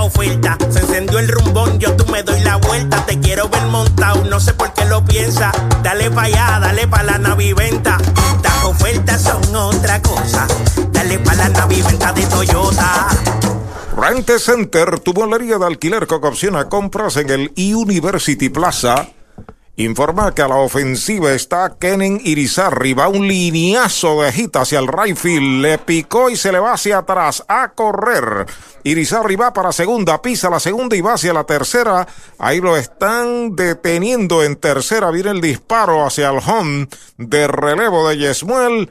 oferta. 0.00 0.56
Se 0.70 0.80
encendió 0.80 1.18
el 1.18 1.28
rumbón, 1.28 1.78
yo 1.78 1.94
tú 1.96 2.06
me 2.10 2.22
doy 2.22 2.40
la 2.40 2.56
vuelta. 2.56 3.04
Te 3.06 3.18
quiero 3.20 3.48
ver 3.48 3.62
montado, 3.66 4.24
no 4.24 4.40
sé 4.40 4.54
por 4.54 4.72
qué 4.74 4.84
lo 4.84 5.04
piensa. 5.04 5.52
Dale 5.82 6.10
pa' 6.10 6.22
allá, 6.22 6.58
dale 6.60 6.86
pa' 6.86 7.02
la 7.02 7.18
naviventa. 7.18 7.98
Estas 8.36 8.64
ofertas 8.64 9.22
son 9.22 9.56
otra 9.56 10.00
cosa. 10.02 10.46
Dale 10.92 11.18
pa' 11.18 11.34
la 11.34 11.48
naviventa 11.48 12.12
de 12.12 12.26
Toyota. 12.26 13.08
Rent 13.96 14.30
Center, 14.38 15.00
tu 15.00 15.12
bolería 15.12 15.58
de 15.58 15.66
alquiler 15.66 16.06
con 16.06 16.24
opción 16.24 16.54
a 16.56 16.68
compras 16.68 17.16
en 17.16 17.30
el 17.30 17.52
E-University 17.56 18.48
Plaza. 18.48 19.08
Informa 19.78 20.34
que 20.34 20.42
a 20.42 20.48
la 20.48 20.56
ofensiva 20.56 21.32
está 21.32 21.76
Kenen 21.78 22.20
Irizarri. 22.24 22.94
Va 22.94 23.06
un 23.06 23.28
lineazo 23.28 24.22
de 24.22 24.32
hit 24.32 24.56
hacia 24.56 24.80
el 24.80 24.88
right 24.88 25.16
field. 25.16 25.62
Le 25.62 25.78
picó 25.78 26.28
y 26.30 26.34
se 26.34 26.50
le 26.50 26.58
va 26.58 26.72
hacia 26.72 26.98
atrás 26.98 27.44
a 27.46 27.68
correr. 27.74 28.44
Irizarri 28.82 29.36
va 29.36 29.52
para 29.52 29.70
segunda, 29.70 30.20
pisa 30.20 30.50
la 30.50 30.58
segunda 30.58 30.96
y 30.96 31.00
va 31.00 31.12
hacia 31.12 31.32
la 31.32 31.44
tercera. 31.44 32.08
Ahí 32.40 32.60
lo 32.60 32.76
están 32.76 33.54
deteniendo 33.54 34.42
en 34.42 34.56
tercera. 34.56 35.12
Viene 35.12 35.30
el 35.30 35.40
disparo 35.40 36.04
hacia 36.04 36.30
el 36.30 36.40
home 36.44 36.88
de 37.16 37.46
relevo 37.46 38.08
de 38.08 38.16
Yesmuel. 38.18 38.90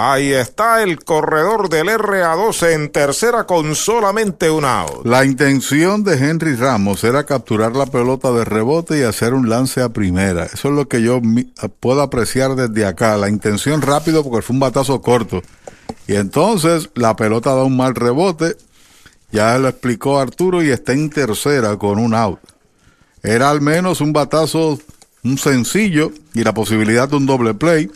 Ahí 0.00 0.32
está 0.32 0.84
el 0.84 1.00
corredor 1.00 1.68
del 1.68 1.88
RA12 1.88 2.72
en 2.72 2.92
tercera 2.92 3.46
con 3.46 3.74
solamente 3.74 4.48
un 4.48 4.64
out. 4.64 5.04
La 5.04 5.24
intención 5.24 6.04
de 6.04 6.16
Henry 6.16 6.54
Ramos 6.54 7.02
era 7.02 7.26
capturar 7.26 7.74
la 7.74 7.86
pelota 7.86 8.30
de 8.30 8.44
rebote 8.44 9.00
y 9.00 9.02
hacer 9.02 9.34
un 9.34 9.48
lance 9.48 9.82
a 9.82 9.88
primera. 9.88 10.44
Eso 10.44 10.68
es 10.68 10.74
lo 10.74 10.86
que 10.86 11.02
yo 11.02 11.20
puedo 11.80 12.00
apreciar 12.00 12.54
desde 12.54 12.86
acá. 12.86 13.16
La 13.16 13.28
intención 13.28 13.82
rápido 13.82 14.22
porque 14.22 14.40
fue 14.40 14.54
un 14.54 14.60
batazo 14.60 15.02
corto. 15.02 15.42
Y 16.06 16.14
entonces 16.14 16.90
la 16.94 17.16
pelota 17.16 17.56
da 17.56 17.64
un 17.64 17.76
mal 17.76 17.96
rebote. 17.96 18.56
Ya 19.32 19.58
lo 19.58 19.66
explicó 19.66 20.20
Arturo 20.20 20.62
y 20.62 20.70
está 20.70 20.92
en 20.92 21.10
tercera 21.10 21.76
con 21.76 21.98
un 21.98 22.14
out. 22.14 22.38
Era 23.24 23.50
al 23.50 23.60
menos 23.60 24.00
un 24.00 24.12
batazo, 24.12 24.78
un 25.24 25.38
sencillo 25.38 26.12
y 26.34 26.44
la 26.44 26.54
posibilidad 26.54 27.08
de 27.08 27.16
un 27.16 27.26
doble 27.26 27.54
play. 27.54 27.90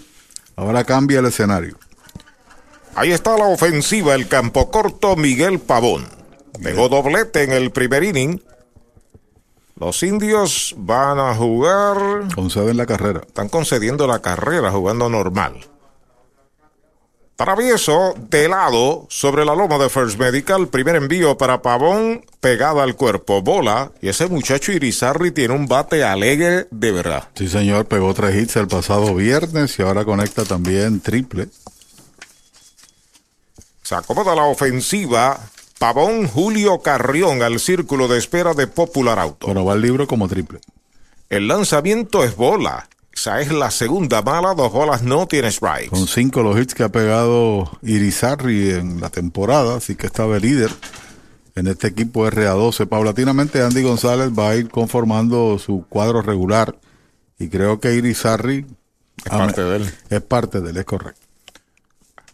Ahora 0.56 0.82
cambia 0.82 1.20
el 1.20 1.26
escenario. 1.26 1.78
Ahí 2.94 3.10
está 3.10 3.38
la 3.38 3.46
ofensiva, 3.46 4.14
el 4.14 4.28
campo 4.28 4.70
corto 4.70 5.16
Miguel 5.16 5.58
Pavón. 5.58 6.06
Pegó 6.62 6.88
doblete 6.88 7.42
en 7.42 7.52
el 7.52 7.70
primer 7.70 8.04
inning. 8.04 8.42
Los 9.76 10.02
indios 10.02 10.74
van 10.76 11.18
a 11.18 11.34
jugar. 11.34 11.96
Conceden 12.34 12.76
la 12.76 12.86
carrera. 12.86 13.22
Están 13.26 13.48
concediendo 13.48 14.06
la 14.06 14.20
carrera 14.20 14.70
jugando 14.70 15.08
normal. 15.08 15.66
Travieso 17.34 18.14
de 18.30 18.48
lado 18.48 19.06
sobre 19.08 19.44
la 19.44 19.56
loma 19.56 19.78
de 19.78 19.88
First 19.88 20.18
Medical. 20.18 20.68
Primer 20.68 20.94
envío 20.96 21.36
para 21.36 21.62
Pavón, 21.62 22.24
pegada 22.40 22.84
al 22.84 22.94
cuerpo. 22.94 23.42
Bola. 23.42 23.90
Y 24.00 24.08
ese 24.08 24.28
muchacho 24.28 24.70
Irizarri 24.70 25.32
tiene 25.32 25.54
un 25.54 25.66
bate 25.66 26.04
alegre 26.04 26.68
de 26.70 26.92
verdad. 26.92 27.30
Sí, 27.34 27.48
señor, 27.48 27.86
pegó 27.86 28.12
tres 28.14 28.36
hits 28.36 28.56
el 28.56 28.68
pasado 28.68 29.14
viernes 29.14 29.76
y 29.78 29.82
ahora 29.82 30.04
conecta 30.04 30.44
también 30.44 31.00
triple. 31.00 31.48
Se 33.92 33.96
acomoda 33.96 34.34
la 34.34 34.44
ofensiva. 34.44 35.38
Pavón 35.78 36.26
Julio 36.26 36.78
Carrión 36.78 37.42
al 37.42 37.60
círculo 37.60 38.08
de 38.08 38.16
espera 38.16 38.54
de 38.54 38.66
Popular 38.66 39.18
Auto. 39.18 39.48
Bueno, 39.48 39.66
va 39.66 39.74
el 39.74 39.82
libro 39.82 40.06
como 40.06 40.28
triple. 40.28 40.60
El 41.28 41.46
lanzamiento 41.46 42.24
es 42.24 42.34
bola. 42.34 42.88
Esa 43.12 43.42
es 43.42 43.52
la 43.52 43.70
segunda 43.70 44.22
mala, 44.22 44.54
dos 44.54 44.72
bolas 44.72 45.02
no 45.02 45.26
tiene 45.26 45.52
strikes. 45.52 45.90
Con 45.90 46.06
cinco 46.06 46.42
los 46.42 46.58
hits 46.58 46.72
que 46.72 46.84
ha 46.84 46.88
pegado 46.88 47.70
Irizarri 47.82 48.70
en 48.70 48.98
la 48.98 49.10
temporada, 49.10 49.76
así 49.76 49.94
que 49.94 50.06
estaba 50.06 50.36
el 50.36 50.42
líder 50.42 50.70
en 51.54 51.66
este 51.66 51.88
equipo 51.88 52.26
RA12. 52.26 52.88
Paulatinamente 52.88 53.60
Andy 53.60 53.82
González 53.82 54.30
va 54.30 54.48
a 54.48 54.56
ir 54.56 54.70
conformando 54.70 55.58
su 55.58 55.84
cuadro 55.86 56.22
regular 56.22 56.78
y 57.38 57.50
creo 57.50 57.78
que 57.78 57.94
Irizarri 57.94 58.64
Es 59.22 59.30
parte 59.30 59.60
de 59.60 59.76
él. 59.76 59.94
Es 60.08 60.22
parte 60.22 60.62
de 60.62 60.70
él, 60.70 60.78
es 60.78 60.86
correcto. 60.86 61.21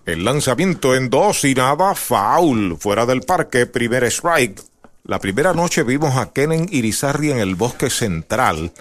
El 0.08 0.24
lanzamiento 0.24 0.94
en 0.94 1.10
dos 1.10 1.44
y 1.44 1.54
nada, 1.54 1.94
foul. 1.94 2.78
Fuera 2.78 3.04
del 3.04 3.20
parque, 3.20 3.66
primer 3.66 4.04
strike. 4.04 4.58
La 5.04 5.18
primera 5.18 5.52
noche 5.52 5.82
vimos 5.82 6.16
a 6.16 6.32
Kenen 6.32 6.66
Irizarri 6.70 7.30
en 7.30 7.40
el 7.40 7.56
bosque 7.56 7.90
central 7.90 8.72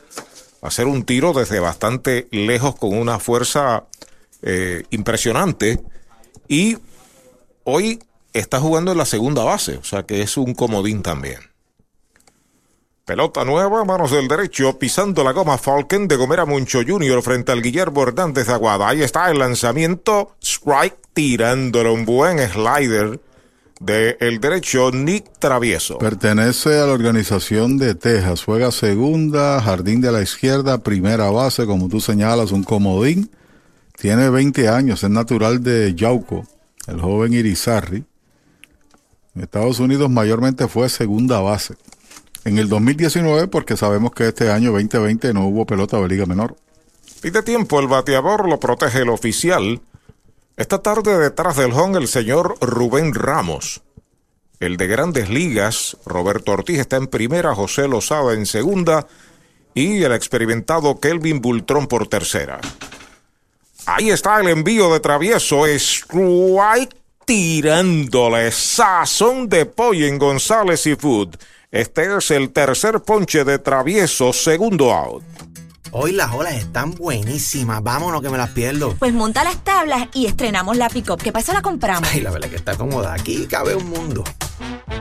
hacer 0.62 0.88
un 0.88 1.04
tiro 1.04 1.34
desde 1.34 1.60
bastante 1.60 2.30
lejos 2.32 2.78
con 2.78 2.98
una 2.98 3.20
fuerza 3.20 3.84
eh, 4.42 4.84
impresionante. 4.90 5.82
Y 6.48 6.78
hoy 7.66 8.00
está 8.32 8.62
jugando 8.62 8.94
en 8.94 8.98
la 8.98 9.06
segunda 9.06 9.44
base, 9.44 9.76
o 9.76 9.84
sea 9.84 10.04
que 10.04 10.22
es 10.22 10.38
un 10.38 10.54
comodín 10.54 11.02
también. 11.02 11.40
Pelota 13.08 13.46
nueva, 13.46 13.86
manos 13.86 14.12
del 14.12 14.28
derecho, 14.28 14.78
pisando 14.78 15.24
la 15.24 15.32
goma 15.32 15.58
Falcon 15.58 16.10
de 16.10 16.18
Gomera 16.18 16.46
Muncho 16.46 16.80
Jr. 16.86 17.22
frente 17.22 17.54
al 17.54 17.62
Guillermo 17.62 18.04
Hernández 18.04 18.48
de 18.48 18.54
Aguada. 18.54 18.90
Ahí 18.90 19.02
está 19.02 19.32
el 19.32 19.40
lanzamiento, 19.40 20.36
strike, 20.42 20.98
tirándole 21.14 21.90
un 21.90 22.04
buen 22.04 22.38
slider 22.40 23.22
de 23.80 24.18
el 24.20 24.42
derecho 24.42 24.92
Nick 24.92 25.40
Travieso. 25.40 26.00
Pertenece 26.00 26.82
a 26.82 26.86
la 26.86 26.92
organización 26.92 27.78
de 27.78 27.96
Texas. 27.96 28.44
Juega 28.44 28.72
segunda, 28.72 29.62
jardín 29.62 30.02
de 30.02 30.12
la 30.12 30.22
izquierda, 30.22 30.80
primera 30.80 31.32
base, 31.32 31.66
como 31.66 31.88
tú 31.88 32.02
señalas, 32.02 32.52
un 32.52 32.66
comodín. 32.66 33.32
Tiene 33.98 34.30
20 34.30 34.68
años, 34.68 35.02
es 35.02 35.10
natural 35.10 35.64
de 35.64 35.96
Yauco, 35.96 36.46
el 36.88 37.00
joven 37.00 37.32
Irizarri. 37.32 38.04
En 39.34 39.44
Estados 39.44 39.80
Unidos 39.80 40.10
mayormente 40.10 40.68
fue 40.68 40.90
segunda 40.90 41.40
base. 41.40 41.76
En 42.48 42.58
el 42.58 42.70
2019, 42.70 43.50
porque 43.50 43.76
sabemos 43.76 44.14
que 44.14 44.30
este 44.30 44.50
año 44.50 44.72
2020 44.72 45.34
no 45.34 45.48
hubo 45.48 45.66
pelota 45.66 46.00
de 46.00 46.08
liga 46.08 46.26
menor. 46.26 46.56
Pide 47.20 47.44
tiempo, 47.44 47.82
el 47.82 47.90
bateador 47.90 48.48
lo 48.48 48.58
protege 48.58 49.00
el 49.00 49.10
oficial. 49.10 49.82
Esta 50.56 50.82
tarde 50.82 51.20
detrás 51.20 51.58
del 51.58 51.74
home 51.74 51.98
el 51.98 52.08
señor 52.08 52.56
Rubén 52.62 53.14
Ramos. 53.14 53.82
El 54.62 54.78
de 54.78 54.88
grandes 54.88 55.30
ligas, 55.30 55.98
Roberto 56.06 56.54
Ortiz 56.54 56.80
está 56.80 56.96
en 56.96 57.08
primera, 57.08 57.54
José 57.54 57.90
Lozada 57.90 58.34
en 58.34 58.46
segunda 58.46 59.08
y 59.74 60.02
el 60.04 60.14
experimentado 60.14 61.02
Kelvin 61.02 61.42
Bultrón 61.42 61.88
por 61.88 62.08
tercera. 62.08 62.62
Ahí 63.88 64.10
está 64.10 64.40
el 64.40 64.48
envío 64.48 64.94
de 64.94 65.02
travieso, 65.02 65.66
strike 65.68 66.96
tirándole 67.26 68.54
sazón 68.54 69.50
de 69.50 69.66
pollo 69.66 70.08
en 70.08 70.18
González 70.18 70.88
y 70.88 70.96
Food. 70.96 71.36
Este 71.72 72.16
es 72.16 72.32
el 72.32 72.52
tercer 72.52 73.02
ponche 73.02 73.44
de 73.44 73.60
travieso, 73.60 74.32
segundo 74.32 74.94
out. 74.94 75.22
Hoy 75.92 76.14
las 76.14 76.32
olas 76.32 76.54
están 76.54 76.96
buenísimas. 76.96 77.84
Vámonos 77.84 78.22
que 78.22 78.30
me 78.30 78.38
las 78.38 78.52
pierdo. 78.52 78.96
Pues 78.98 79.12
monta 79.12 79.44
las 79.44 79.62
tablas 79.66 80.08
y 80.14 80.28
estrenamos 80.28 80.78
la 80.78 80.88
pick-up. 80.90 81.22
¿Qué 81.22 81.34
pasa? 81.34 81.54
La 81.54 81.62
compramos. 81.62 82.10
Ay, 82.10 82.22
la 82.22 82.32
verdad 82.32 82.50
que 82.50 82.56
está 82.56 82.78
cómoda. 82.78 83.14
Aquí 83.14 83.48
cabe 83.48 83.76
un 83.76 83.90
mundo. 83.90 84.24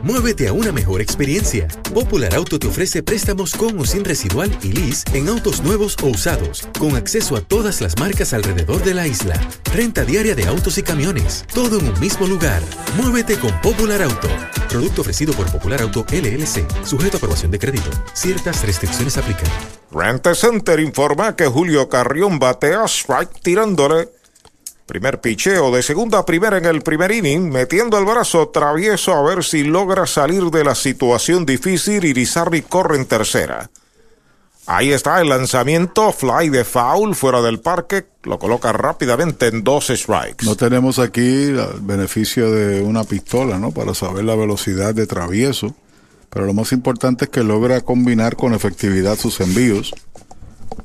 Muévete 0.06 0.46
a 0.46 0.52
una 0.52 0.70
mejor 0.70 1.00
experiencia. 1.00 1.66
Popular 1.92 2.32
Auto 2.36 2.60
te 2.60 2.68
ofrece 2.68 3.02
préstamos 3.02 3.56
con 3.56 3.76
o 3.80 3.84
sin 3.84 4.04
residual 4.04 4.56
y 4.62 4.70
lease 4.70 5.04
en 5.14 5.28
autos 5.28 5.64
nuevos 5.64 5.96
o 6.00 6.06
usados, 6.06 6.68
con 6.78 6.94
acceso 6.94 7.34
a 7.34 7.40
todas 7.40 7.80
las 7.80 7.98
marcas 7.98 8.32
alrededor 8.32 8.84
de 8.84 8.94
la 8.94 9.08
isla. 9.08 9.34
Renta 9.74 10.04
diaria 10.04 10.36
de 10.36 10.46
autos 10.46 10.78
y 10.78 10.84
camiones, 10.84 11.44
todo 11.52 11.80
en 11.80 11.88
un 11.88 11.98
mismo 11.98 12.28
lugar. 12.28 12.62
Muévete 12.96 13.36
con 13.36 13.50
Popular 13.60 14.00
Auto. 14.00 14.28
Producto 14.68 15.00
ofrecido 15.00 15.34
por 15.34 15.50
Popular 15.50 15.82
Auto 15.82 16.06
LLC, 16.08 16.64
sujeto 16.84 17.16
a 17.16 17.18
aprobación 17.18 17.50
de 17.50 17.58
crédito. 17.58 17.90
Ciertas 18.12 18.64
restricciones 18.64 19.18
aplican. 19.18 19.50
Rent 19.90 20.24
Center 20.34 20.78
informa 20.78 21.34
que 21.34 21.48
Julio 21.48 21.88
Carrión 21.88 22.38
batea 22.38 22.84
strike 22.84 23.40
tirándole 23.42 24.08
Primer 24.86 25.20
picheo 25.20 25.74
de 25.74 25.82
segunda 25.82 26.20
a 26.20 26.24
primera 26.24 26.58
en 26.58 26.64
el 26.64 26.80
primer 26.80 27.10
inning, 27.10 27.50
metiendo 27.50 27.98
el 27.98 28.04
brazo 28.04 28.48
travieso 28.50 29.12
a 29.12 29.22
ver 29.22 29.42
si 29.42 29.64
logra 29.64 30.06
salir 30.06 30.44
de 30.44 30.62
la 30.62 30.76
situación 30.76 31.44
difícil 31.44 32.04
y 32.04 32.12
Rizarri 32.12 32.62
corre 32.62 32.96
en 32.96 33.06
tercera. 33.06 33.68
Ahí 34.68 34.92
está 34.92 35.20
el 35.20 35.28
lanzamiento, 35.28 36.12
fly 36.12 36.50
de 36.50 36.64
foul 36.64 37.16
fuera 37.16 37.42
del 37.42 37.58
parque, 37.58 38.06
lo 38.22 38.38
coloca 38.38 38.72
rápidamente 38.72 39.48
en 39.48 39.64
dos 39.64 39.88
strikes. 39.88 40.44
No 40.44 40.54
tenemos 40.54 41.00
aquí 41.00 41.46
el 41.46 41.80
beneficio 41.80 42.52
de 42.52 42.80
una 42.80 43.02
pistola, 43.02 43.58
¿no? 43.58 43.72
Para 43.72 43.92
saber 43.92 44.24
la 44.24 44.36
velocidad 44.36 44.94
de 44.94 45.08
travieso, 45.08 45.74
pero 46.30 46.46
lo 46.46 46.52
más 46.52 46.70
importante 46.70 47.24
es 47.24 47.30
que 47.30 47.42
logra 47.42 47.80
combinar 47.80 48.36
con 48.36 48.54
efectividad 48.54 49.18
sus 49.18 49.40
envíos 49.40 49.92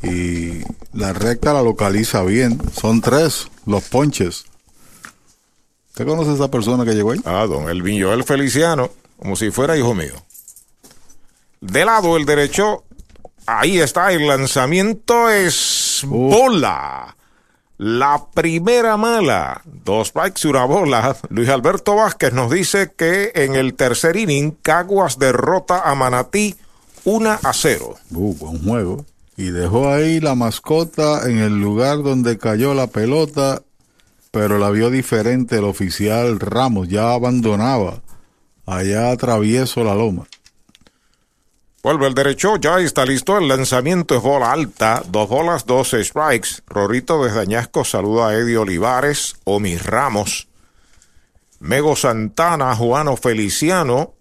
y 0.03 0.63
la 0.93 1.13
recta 1.13 1.53
la 1.53 1.61
localiza 1.61 2.23
bien. 2.23 2.59
Son 2.73 3.01
tres 3.01 3.47
los 3.65 3.83
ponches. 3.83 4.45
¿Usted 5.89 6.05
conoce 6.05 6.31
a 6.31 6.33
esa 6.35 6.49
persona 6.49 6.85
que 6.85 6.93
llegó 6.93 7.11
ahí? 7.11 7.19
Ah, 7.25 7.45
don 7.47 7.69
Elvin 7.69 8.01
Joel 8.01 8.23
Feliciano, 8.23 8.89
como 9.19 9.35
si 9.35 9.51
fuera 9.51 9.77
hijo 9.77 9.93
mío. 9.93 10.13
De 11.59 11.85
lado 11.85 12.17
el 12.17 12.25
derecho, 12.25 12.85
ahí 13.45 13.79
está 13.79 14.11
el 14.11 14.27
lanzamiento, 14.27 15.29
es 15.29 16.03
bola. 16.07 17.15
La 17.77 18.25
primera 18.33 18.95
mala, 18.95 19.61
dos 19.65 20.09
strikes 20.09 20.41
y 20.43 20.47
una 20.47 20.65
bola. 20.65 21.15
Luis 21.29 21.49
Alberto 21.49 21.95
Vázquez 21.95 22.31
nos 22.31 22.51
dice 22.51 22.93
que 22.95 23.31
en 23.35 23.55
el 23.55 23.73
tercer 23.73 24.15
inning, 24.15 24.51
Caguas 24.61 25.17
derrota 25.19 25.81
a 25.81 25.95
Manatí 25.95 26.55
1 27.03 27.39
a 27.43 27.53
0. 27.53 27.95
Uh, 28.11 28.35
buen 28.35 28.63
juego 28.63 29.05
y 29.37 29.51
dejó 29.51 29.89
ahí 29.91 30.19
la 30.19 30.35
mascota 30.35 31.29
en 31.29 31.37
el 31.37 31.59
lugar 31.59 32.03
donde 32.03 32.37
cayó 32.37 32.73
la 32.73 32.87
pelota, 32.87 33.61
pero 34.31 34.59
la 34.59 34.69
vio 34.69 34.89
diferente 34.89 35.57
el 35.57 35.65
oficial 35.65 36.39
Ramos, 36.39 36.87
ya 36.87 37.13
abandonaba, 37.13 38.01
allá 38.65 39.11
atravieso 39.11 39.83
la 39.83 39.95
loma. 39.95 40.27
Vuelve 41.83 42.05
el 42.05 42.13
derecho, 42.13 42.57
ya 42.57 42.79
está 42.79 43.05
listo, 43.05 43.39
el 43.39 43.47
lanzamiento 43.47 44.15
es 44.15 44.21
bola 44.21 44.51
alta, 44.51 45.01
dos 45.09 45.27
bolas, 45.27 45.65
dos 45.65 45.95
strikes. 45.99 46.61
Rorito 46.67 47.23
desde 47.23 47.39
Añasco 47.39 47.83
saluda 47.83 48.27
a 48.27 48.35
Eddie 48.35 48.57
Olivares, 48.57 49.35
Omi 49.45 49.77
Ramos, 49.77 50.47
Mego 51.59 51.95
Santana, 51.95 52.75
Juano 52.75 53.17
Feliciano, 53.17 54.13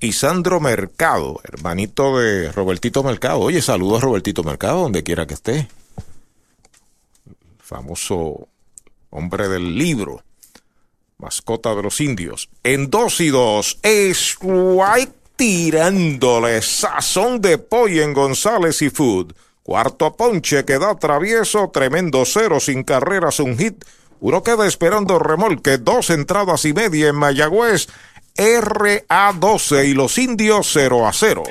y 0.00 0.12
Sandro 0.12 0.60
Mercado, 0.60 1.40
hermanito 1.44 2.18
de 2.18 2.52
Robertito 2.52 3.02
Mercado. 3.02 3.40
Oye, 3.40 3.62
saludos 3.62 3.98
a 4.02 4.06
Robertito 4.06 4.44
Mercado, 4.44 4.82
donde 4.82 5.02
quiera 5.02 5.26
que 5.26 5.34
esté. 5.34 5.68
famoso 7.58 8.48
hombre 9.10 9.48
del 9.48 9.76
libro, 9.76 10.22
mascota 11.18 11.74
de 11.74 11.82
los 11.82 12.00
indios. 12.00 12.48
En 12.62 12.90
dos 12.90 13.20
y 13.20 13.28
dos, 13.28 13.78
es 13.82 14.36
White 14.40 15.12
tirándole 15.36 16.62
sazón 16.62 17.40
de 17.40 17.58
pollo 17.58 18.02
en 18.02 18.12
González 18.12 18.82
y 18.82 18.90
Food. 18.90 19.34
Cuarto 19.62 20.16
ponche 20.16 20.64
que 20.64 20.78
da 20.78 20.96
travieso, 20.96 21.70
tremendo 21.70 22.24
cero 22.24 22.58
sin 22.58 22.84
carreras, 22.84 23.38
un 23.38 23.58
hit. 23.58 23.84
Uno 24.20 24.42
queda 24.42 24.66
esperando 24.66 25.18
remolque, 25.18 25.78
dos 25.78 26.10
entradas 26.10 26.64
y 26.64 26.72
media 26.72 27.08
en 27.08 27.16
Mayagüez. 27.16 27.88
RA12 28.38 29.88
y 29.88 29.94
los 29.94 30.16
indios 30.16 30.70
0 30.72 31.06
a 31.06 31.12
0. 31.12 31.42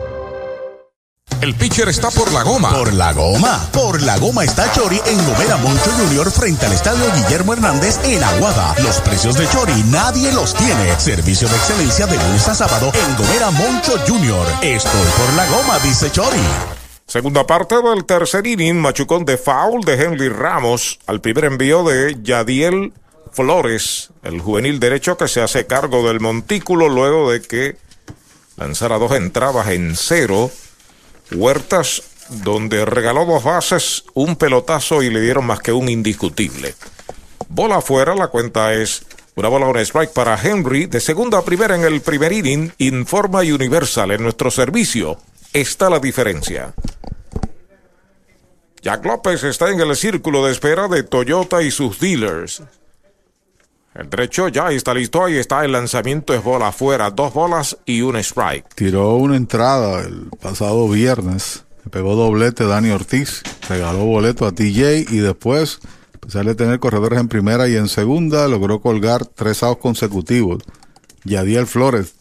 El 1.42 1.54
pitcher 1.54 1.88
está 1.88 2.10
por 2.10 2.30
la 2.32 2.42
goma. 2.42 2.70
Por 2.70 2.92
la 2.92 3.14
goma. 3.14 3.66
Por 3.72 4.02
la 4.02 4.18
goma 4.18 4.44
está 4.44 4.70
Chori 4.72 5.00
en 5.06 5.16
Gomera 5.26 5.56
Moncho 5.56 5.90
Junior 5.92 6.30
frente 6.30 6.66
al 6.66 6.72
estadio 6.72 7.04
Guillermo 7.14 7.54
Hernández 7.54 7.98
en 8.04 8.22
Aguada. 8.22 8.74
Los 8.82 9.00
precios 9.00 9.38
de 9.38 9.48
Chori 9.48 9.72
nadie 9.90 10.30
los 10.32 10.52
tiene. 10.54 11.00
Servicio 11.00 11.48
de 11.48 11.56
excelencia 11.56 12.06
de 12.06 12.16
lunes 12.16 12.46
a 12.46 12.54
sábado 12.54 12.92
en 12.92 13.16
Gomera 13.16 13.50
Moncho 13.52 13.98
Junior. 14.06 14.46
Estoy 14.60 15.06
por 15.16 15.32
la 15.34 15.46
goma, 15.46 15.78
dice 15.78 16.10
Chori. 16.10 16.36
Segunda 17.06 17.46
parte 17.46 17.76
del 17.80 18.04
tercer 18.04 18.46
inning, 18.46 18.76
machucón 18.76 19.24
de 19.24 19.38
foul 19.38 19.80
de 19.80 19.94
Henry 19.94 20.28
Ramos 20.28 20.98
al 21.06 21.22
primer 21.22 21.46
envío 21.46 21.84
de 21.84 22.18
Yadiel 22.22 22.92
Flores, 23.32 24.10
el 24.22 24.40
juvenil 24.40 24.78
derecho 24.78 25.16
que 25.16 25.26
se 25.26 25.40
hace 25.40 25.66
cargo 25.66 26.06
del 26.06 26.20
montículo 26.20 26.88
luego 26.88 27.32
de 27.32 27.40
que 27.40 27.76
lanzara 28.60 28.98
dos 28.98 29.12
entradas 29.12 29.68
en 29.68 29.96
cero. 29.96 30.50
Huertas, 31.32 32.02
donde 32.28 32.84
regaló 32.84 33.24
dos 33.24 33.42
bases, 33.42 34.04
un 34.14 34.36
pelotazo 34.36 35.02
y 35.02 35.10
le 35.10 35.20
dieron 35.20 35.46
más 35.46 35.60
que 35.60 35.72
un 35.72 35.88
indiscutible. 35.88 36.74
Bola 37.48 37.76
afuera, 37.76 38.14
la 38.14 38.28
cuenta 38.28 38.74
es 38.74 39.02
una 39.34 39.48
bola, 39.48 39.66
un 39.66 39.78
strike 39.78 40.12
para 40.12 40.38
Henry. 40.40 40.86
De 40.86 41.00
segunda 41.00 41.38
a 41.38 41.42
primera 41.42 41.74
en 41.74 41.82
el 41.82 42.02
primer 42.02 42.32
inning, 42.32 42.72
informa 42.78 43.40
Universal 43.40 44.10
en 44.10 44.22
nuestro 44.22 44.50
servicio. 44.50 45.18
Está 45.52 45.88
la 45.88 45.98
diferencia. 45.98 46.74
Jack 48.82 49.04
López 49.04 49.42
está 49.44 49.70
en 49.70 49.80
el 49.80 49.96
círculo 49.96 50.44
de 50.44 50.52
espera 50.52 50.88
de 50.88 51.02
Toyota 51.02 51.62
y 51.62 51.70
sus 51.70 51.98
dealers. 51.98 52.62
El 53.94 54.08
derecho 54.08 54.46
ya 54.46 54.70
está 54.70 54.94
listo, 54.94 55.24
ahí 55.24 55.36
está 55.36 55.64
el 55.64 55.72
lanzamiento, 55.72 56.32
es 56.32 56.44
bola 56.44 56.68
afuera, 56.68 57.10
dos 57.10 57.34
bolas 57.34 57.76
y 57.84 58.02
un 58.02 58.16
strike. 58.16 58.72
Tiró 58.76 59.16
una 59.16 59.36
entrada 59.36 60.02
el 60.02 60.28
pasado 60.40 60.88
viernes, 60.88 61.64
le 61.84 61.90
pegó 61.90 62.14
doblete 62.14 62.64
Dani 62.66 62.90
Ortiz, 62.90 63.42
regaló 63.68 64.04
boleto 64.04 64.46
a 64.46 64.52
TJ 64.52 65.06
y 65.10 65.18
después, 65.18 65.80
a 66.14 66.18
pesar 66.18 66.44
de 66.44 66.54
tener 66.54 66.78
corredores 66.78 67.18
en 67.18 67.26
primera 67.26 67.68
y 67.68 67.74
en 67.74 67.88
segunda, 67.88 68.46
logró 68.46 68.80
colgar 68.80 69.26
tres 69.26 69.64
outs 69.64 69.80
consecutivos. 69.80 70.62
Yadiel 71.24 71.66
Flores, 71.66 72.14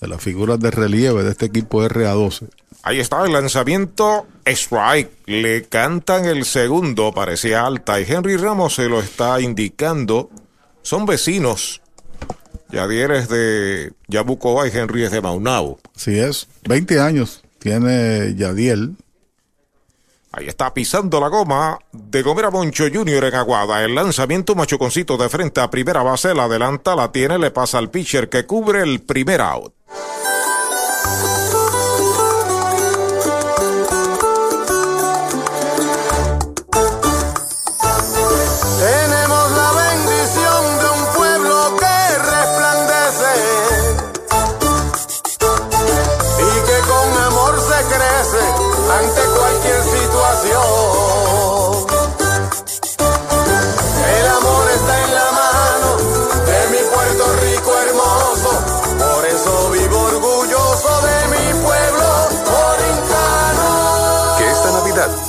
de 0.00 0.08
las 0.08 0.20
figuras 0.20 0.58
de 0.58 0.72
relieve 0.72 1.22
de 1.22 1.30
este 1.30 1.46
equipo 1.46 1.80
RA12. 1.82 2.48
Ahí 2.82 2.98
está 2.98 3.24
el 3.24 3.32
lanzamiento, 3.32 4.26
strike. 4.44 5.10
Le 5.26 5.64
cantan 5.64 6.24
el 6.26 6.44
segundo, 6.44 7.12
parecía 7.12 7.64
alta 7.64 8.00
y 8.00 8.04
Henry 8.06 8.36
Ramos 8.36 8.74
se 8.74 8.88
lo 8.88 9.00
está 9.00 9.40
indicando. 9.40 10.28
Son 10.84 11.06
vecinos. 11.06 11.80
Yadier 12.70 13.10
es 13.12 13.28
de 13.28 13.92
Yabucoa 14.06 14.68
y 14.68 14.70
Henry 14.70 15.04
es 15.04 15.12
de 15.12 15.20
Maunao. 15.22 15.78
Así 15.96 16.18
es, 16.18 16.46
20 16.68 17.00
años 17.00 17.42
tiene 17.58 18.34
Yadiel. 18.36 18.96
Ahí 20.30 20.46
está 20.46 20.74
pisando 20.74 21.20
la 21.20 21.28
goma 21.28 21.78
de 21.92 22.20
Gomera 22.22 22.50
Moncho 22.50 22.84
Jr. 22.92 23.24
en 23.24 23.34
Aguada. 23.34 23.82
El 23.82 23.94
lanzamiento 23.94 24.54
machuconcito 24.54 25.16
de 25.16 25.28
frente 25.28 25.60
a 25.60 25.70
primera 25.70 26.02
base. 26.02 26.34
La 26.34 26.44
adelanta, 26.44 26.94
la 26.94 27.10
tiene, 27.12 27.38
le 27.38 27.50
pasa 27.50 27.78
al 27.78 27.90
pitcher 27.90 28.28
que 28.28 28.44
cubre 28.44 28.82
el 28.82 29.00
primer 29.00 29.40
out. 29.40 29.72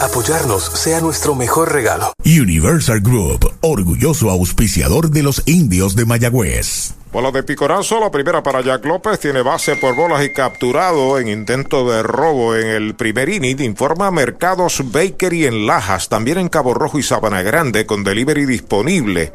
Apoyarnos 0.05 0.63
sea 0.63 1.01
nuestro 1.01 1.35
mejor 1.35 1.71
regalo. 1.71 2.13
Universal 2.23 3.01
Group, 3.01 3.51
orgulloso 3.61 4.29
auspiciador 4.29 5.09
de 5.09 5.23
los 5.23 5.41
indios 5.45 5.95
de 5.95 6.05
Mayagüez. 6.05 6.93
Bola 7.11 7.31
de 7.31 7.43
picorazo, 7.43 7.99
la 7.99 8.11
primera 8.11 8.43
para 8.43 8.61
Jack 8.61 8.85
López, 8.85 9.19
tiene 9.19 9.41
base 9.41 9.75
por 9.77 9.95
bolas 9.95 10.23
y 10.23 10.33
capturado 10.33 11.17
en 11.17 11.29
intento 11.29 11.89
de 11.89 12.03
robo 12.03 12.55
en 12.55 12.67
el 12.67 12.95
primer 12.95 13.29
inning, 13.29 13.61
informa 13.61 14.11
Mercados 14.11 14.81
Bakery 14.91 15.45
en 15.45 15.65
Lajas, 15.65 16.09
también 16.09 16.37
en 16.37 16.49
Cabo 16.49 16.73
Rojo 16.73 16.99
y 16.99 17.03
Sabana 17.03 17.41
Grande, 17.41 17.85
con 17.85 18.03
delivery 18.03 18.45
disponible. 18.45 19.31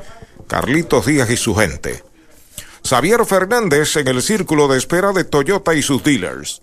Carlitos 0.46 1.06
Díaz 1.06 1.30
y 1.30 1.36
su 1.36 1.54
gente. 1.54 2.02
Xavier 2.86 3.24
Fernández 3.24 3.96
en 3.96 4.08
el 4.08 4.22
círculo 4.22 4.68
de 4.68 4.78
espera 4.78 5.12
de 5.12 5.24
Toyota 5.24 5.74
y 5.74 5.82
sus 5.82 6.02
dealers. 6.02 6.62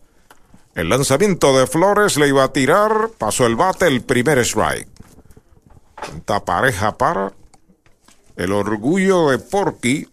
El 0.77 0.89
lanzamiento 0.89 1.57
de 1.57 1.65
Flores 1.65 2.17
le 2.17 2.27
iba 2.27 2.43
a 2.43 2.53
tirar, 2.53 3.09
pasó 3.17 3.47
el 3.47 3.55
bate, 3.55 3.87
el 3.87 4.03
primer 4.03 4.37
strike. 4.37 4.87
Esta 6.15 6.45
pareja 6.45 6.95
para 6.95 7.33
el 8.35 8.51
orgullo 8.51 9.31
de 9.31 9.39
Porky. 9.39 10.07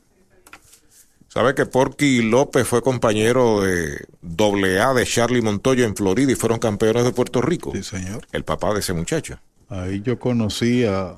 Sabe 1.28 1.54
que 1.54 1.66
Porky 1.66 2.22
López 2.22 2.66
fue 2.66 2.80
compañero 2.80 3.60
de 3.60 4.06
doble 4.22 4.80
A 4.80 4.94
de 4.94 5.04
Charlie 5.04 5.42
Montoyo 5.42 5.84
en 5.84 5.94
Florida 5.94 6.32
y 6.32 6.34
fueron 6.34 6.58
campeones 6.58 7.04
de 7.04 7.12
Puerto 7.12 7.42
Rico. 7.42 7.70
Sí, 7.74 7.82
señor. 7.82 8.26
El 8.32 8.44
papá 8.44 8.72
de 8.72 8.80
ese 8.80 8.94
muchacho. 8.94 9.38
Ahí 9.68 10.00
yo 10.00 10.18
conocí 10.18 10.86
a, 10.86 11.08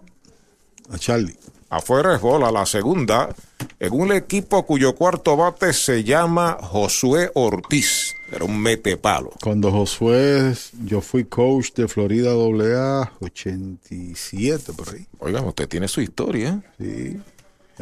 a 0.91 0.99
Charlie. 0.99 1.39
Afuera 1.71 2.17
es 2.17 2.21
bola 2.21 2.51
la 2.51 2.67
segunda 2.67 3.33
en 3.79 3.93
un 3.93 4.13
equipo 4.13 4.65
cuyo 4.65 4.95
cuarto 4.95 5.37
bate 5.37 5.73
se 5.73 6.05
llama 6.05 6.57
Josué 6.61 7.31
Ortiz. 7.35 8.15
Era 8.33 8.45
un 8.45 8.61
metepalo. 8.61 9.31
Cuando 9.43 9.71
Josué, 9.71 10.55
yo 10.85 11.01
fui 11.01 11.25
coach 11.25 11.73
de 11.75 11.87
Florida 11.87 12.33
AA 12.33 13.13
87 13.21 14.73
por 14.73 14.95
ahí. 14.95 15.07
Oigan, 15.19 15.45
usted 15.45 15.69
tiene 15.69 15.89
su 15.89 16.01
historia. 16.01 16.63
Sí. 16.79 17.19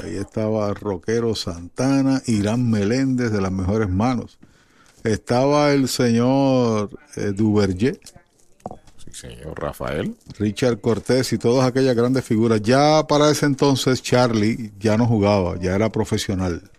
Ahí 0.02 0.16
estaba 0.16 0.74
Roquero 0.74 1.34
Santana, 1.34 2.20
Irán 2.26 2.68
Meléndez 2.68 3.30
de 3.30 3.40
las 3.40 3.52
mejores 3.52 3.88
manos. 3.88 4.38
Estaba 5.04 5.72
el 5.72 5.88
señor 5.88 6.90
eh, 7.16 7.32
Duverger, 7.34 8.00
señor 9.14 9.60
Rafael. 9.60 10.16
Richard 10.38 10.80
Cortés 10.80 11.32
y 11.32 11.38
todas 11.38 11.66
aquellas 11.66 11.94
grandes 11.96 12.24
figuras. 12.24 12.60
Ya 12.62 13.06
para 13.06 13.30
ese 13.30 13.46
entonces 13.46 14.02
Charlie 14.02 14.72
ya 14.78 14.96
no 14.96 15.06
jugaba, 15.06 15.56
ya 15.58 15.74
era 15.74 15.90
profesional. 15.90 16.70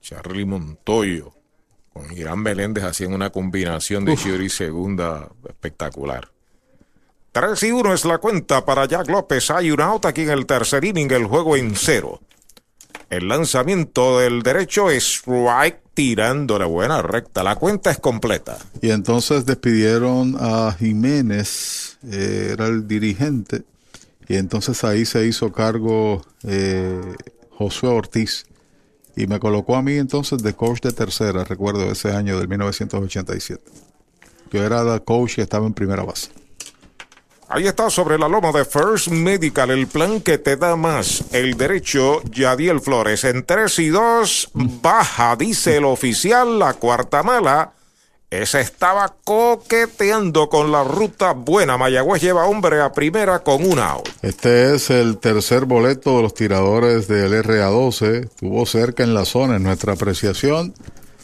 Charlie 0.00 0.44
Montoyo 0.44 1.32
con 1.92 2.10
Irán 2.16 2.40
Meléndez 2.40 2.84
hacían 2.84 3.12
una 3.12 3.30
combinación 3.30 4.04
de 4.04 4.16
Chiri 4.16 4.48
segunda 4.48 5.28
espectacular. 5.46 6.28
3 7.32 7.62
y 7.62 7.72
1 7.72 7.94
es 7.94 8.04
la 8.04 8.18
cuenta 8.18 8.64
para 8.64 8.86
Jack 8.86 9.08
López. 9.08 9.50
Hay 9.50 9.70
un 9.70 9.80
out 9.80 10.06
aquí 10.06 10.22
en 10.22 10.30
el 10.30 10.46
tercer 10.46 10.84
inning, 10.84 11.10
el 11.12 11.26
juego 11.26 11.56
en 11.56 11.74
cero. 11.76 12.20
El 13.08 13.28
lanzamiento 13.28 14.18
del 14.18 14.42
derecho 14.42 14.90
es 14.90 15.04
strike 15.04 15.81
tirando 15.94 16.58
la 16.58 16.66
buena 16.66 17.02
recta. 17.02 17.42
La 17.42 17.56
cuenta 17.56 17.90
es 17.90 17.98
completa. 17.98 18.58
Y 18.80 18.90
entonces 18.90 19.46
despidieron 19.46 20.36
a 20.38 20.74
Jiménez, 20.78 21.98
eh, 22.04 22.50
era 22.52 22.66
el 22.66 22.86
dirigente, 22.88 23.64
y 24.28 24.36
entonces 24.36 24.82
ahí 24.84 25.04
se 25.04 25.26
hizo 25.26 25.52
cargo 25.52 26.22
eh, 26.44 27.00
Josué 27.50 27.90
Ortiz. 27.90 28.46
Y 29.14 29.26
me 29.26 29.38
colocó 29.38 29.76
a 29.76 29.82
mí 29.82 29.92
entonces 29.94 30.42
de 30.42 30.54
coach 30.54 30.80
de 30.80 30.92
tercera, 30.92 31.44
recuerdo 31.44 31.90
ese 31.90 32.12
año 32.12 32.38
del 32.38 32.48
1987. 32.48 33.62
Yo 34.50 34.64
era 34.64 34.98
coach 35.00 35.38
y 35.38 35.42
estaba 35.42 35.66
en 35.66 35.74
primera 35.74 36.02
base. 36.02 36.30
Ahí 37.54 37.66
está 37.66 37.90
sobre 37.90 38.18
la 38.18 38.28
loma 38.28 38.50
de 38.50 38.64
First 38.64 39.08
Medical, 39.08 39.70
el 39.70 39.86
plan 39.86 40.22
que 40.22 40.38
te 40.38 40.56
da 40.56 40.74
más. 40.74 41.22
El 41.32 41.58
derecho, 41.58 42.22
Yadiel 42.30 42.80
Flores. 42.80 43.24
En 43.24 43.44
3 43.44 43.78
y 43.80 43.88
2, 43.88 44.50
baja, 44.54 45.36
dice 45.36 45.76
el 45.76 45.84
oficial, 45.84 46.58
la 46.58 46.72
cuarta 46.72 47.22
mala. 47.22 47.74
Ese 48.30 48.62
estaba 48.62 49.14
coqueteando 49.22 50.48
con 50.48 50.72
la 50.72 50.82
ruta 50.82 51.32
buena. 51.34 51.76
Mayagüez 51.76 52.22
lleva 52.22 52.46
hombre 52.46 52.80
a 52.80 52.90
primera 52.90 53.40
con 53.40 53.62
un 53.66 53.78
out. 53.78 54.08
Este 54.22 54.74
es 54.74 54.88
el 54.88 55.18
tercer 55.18 55.66
boleto 55.66 56.16
de 56.16 56.22
los 56.22 56.32
tiradores 56.32 57.06
del 57.06 57.34
RA12. 57.44 58.24
Estuvo 58.24 58.64
cerca 58.64 59.02
en 59.02 59.12
la 59.12 59.26
zona 59.26 59.56
en 59.56 59.64
nuestra 59.64 59.92
apreciación, 59.92 60.72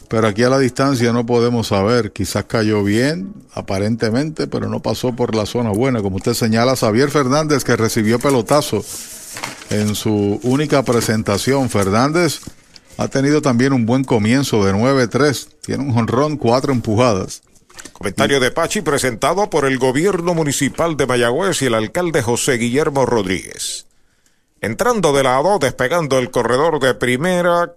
pero 0.09 0.27
aquí 0.27 0.43
a 0.43 0.49
la 0.49 0.59
distancia 0.59 1.13
no 1.13 1.25
podemos 1.25 1.67
saber. 1.67 2.11
Quizás 2.11 2.45
cayó 2.45 2.83
bien, 2.83 3.33
aparentemente, 3.53 4.47
pero 4.47 4.67
no 4.67 4.81
pasó 4.81 5.15
por 5.15 5.35
la 5.35 5.45
zona 5.45 5.69
buena. 5.69 6.01
Como 6.01 6.17
usted 6.17 6.33
señala, 6.33 6.75
Xavier 6.75 7.11
Fernández, 7.11 7.63
que 7.63 7.75
recibió 7.75 8.19
pelotazo 8.19 8.83
en 9.69 9.93
su 9.93 10.39
única 10.41 10.83
presentación. 10.83 11.69
Fernández 11.69 12.41
ha 12.97 13.07
tenido 13.07 13.41
también 13.41 13.71
un 13.71 13.85
buen 13.85 14.03
comienzo 14.03 14.65
de 14.65 14.73
9-3. 14.73 15.47
Tiene 15.61 15.83
un 15.83 15.93
jonrón, 15.93 16.37
cuatro 16.37 16.73
empujadas. 16.73 17.43
Comentario 17.93 18.39
de 18.39 18.49
Pachi 18.49 18.81
presentado 18.81 19.49
por 19.49 19.65
el 19.65 19.77
gobierno 19.77 20.33
municipal 20.33 20.97
de 20.97 21.05
Mayagüez 21.05 21.61
y 21.61 21.67
el 21.67 21.75
alcalde 21.75 22.23
José 22.23 22.53
Guillermo 22.53 23.05
Rodríguez. 23.05 23.85
Entrando 24.59 25.13
de 25.13 25.23
lado, 25.23 25.59
despegando 25.59 26.17
el 26.17 26.31
corredor 26.31 26.79
de 26.79 26.93
primera, 26.95 27.75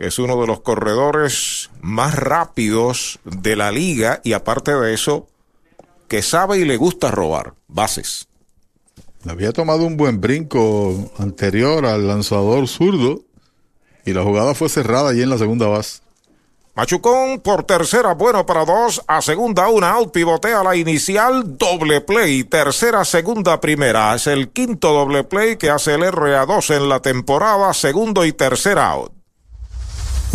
es 0.00 0.18
uno 0.18 0.40
de 0.40 0.46
los 0.46 0.60
corredores 0.60 1.70
más 1.82 2.14
rápidos 2.14 3.20
de 3.24 3.54
la 3.54 3.70
liga 3.70 4.20
y 4.24 4.32
aparte 4.32 4.74
de 4.74 4.94
eso, 4.94 5.28
que 6.08 6.22
sabe 6.22 6.58
y 6.58 6.64
le 6.64 6.76
gusta 6.76 7.10
robar 7.10 7.54
bases. 7.68 8.26
Había 9.28 9.52
tomado 9.52 9.84
un 9.84 9.98
buen 9.98 10.20
brinco 10.20 11.12
anterior 11.18 11.84
al 11.84 12.08
lanzador 12.08 12.66
zurdo 12.66 13.20
y 14.06 14.14
la 14.14 14.22
jugada 14.22 14.54
fue 14.54 14.70
cerrada 14.70 15.10
allí 15.10 15.22
en 15.22 15.30
la 15.30 15.36
segunda 15.36 15.66
base. 15.66 16.00
Machucón 16.74 17.40
por 17.40 17.64
tercera, 17.64 18.14
bueno 18.14 18.46
para 18.46 18.64
dos. 18.64 19.02
A 19.06 19.20
segunda, 19.20 19.68
una 19.68 19.90
out. 19.90 20.12
Pivotea 20.12 20.62
la 20.62 20.76
inicial. 20.76 21.58
Doble 21.58 22.00
play. 22.00 22.44
Tercera, 22.44 23.04
segunda, 23.04 23.60
primera. 23.60 24.14
Es 24.14 24.26
el 24.28 24.50
quinto 24.50 24.92
doble 24.92 25.24
play 25.24 25.56
que 25.56 25.68
hace 25.68 25.94
el 25.94 26.02
RA2 26.02 26.76
en 26.76 26.88
la 26.88 27.00
temporada. 27.00 27.74
Segundo 27.74 28.24
y 28.24 28.32
tercera 28.32 28.92
out. 28.92 29.19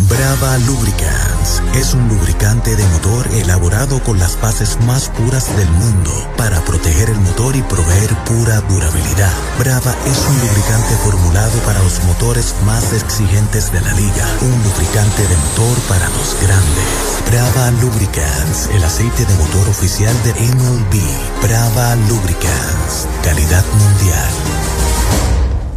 Brava 0.08 0.56
Lubricants 0.58 1.62
es 1.74 1.92
un 1.94 2.08
lubricante 2.08 2.76
de 2.76 2.86
motor 2.88 3.26
elaborado 3.34 4.00
con 4.04 4.18
las 4.18 4.40
bases 4.40 4.78
más 4.86 5.08
puras 5.08 5.54
del 5.56 5.68
mundo 5.68 6.12
para 6.36 6.64
proteger 6.64 7.10
el 7.10 7.18
motor 7.20 7.56
y 7.56 7.62
proveer 7.62 8.10
pura 8.24 8.60
durabilidad. 8.62 9.32
Brava 9.58 9.94
es 10.06 10.18
un 10.28 10.38
lubricante 10.38 10.94
formulado 11.02 11.58
para 11.60 11.82
los 11.82 12.02
motores 12.04 12.54
más 12.64 12.92
exigentes 12.92 13.72
de 13.72 13.80
la 13.80 13.92
liga. 13.94 14.26
Un 14.42 14.62
lubricante 14.62 15.22
de 15.26 15.36
motor 15.36 15.76
para 15.88 16.08
los 16.10 16.36
grandes. 16.40 17.06
Brava 17.28 17.70
Lubricants, 17.82 18.68
el 18.74 18.84
aceite 18.84 19.24
de 19.24 19.34
motor 19.34 19.68
oficial 19.68 20.14
de 20.22 20.32
MLB. 20.32 21.02
Brava 21.42 21.96
Lubricants, 21.96 23.08
calidad 23.24 23.64
mundial. 23.74 24.75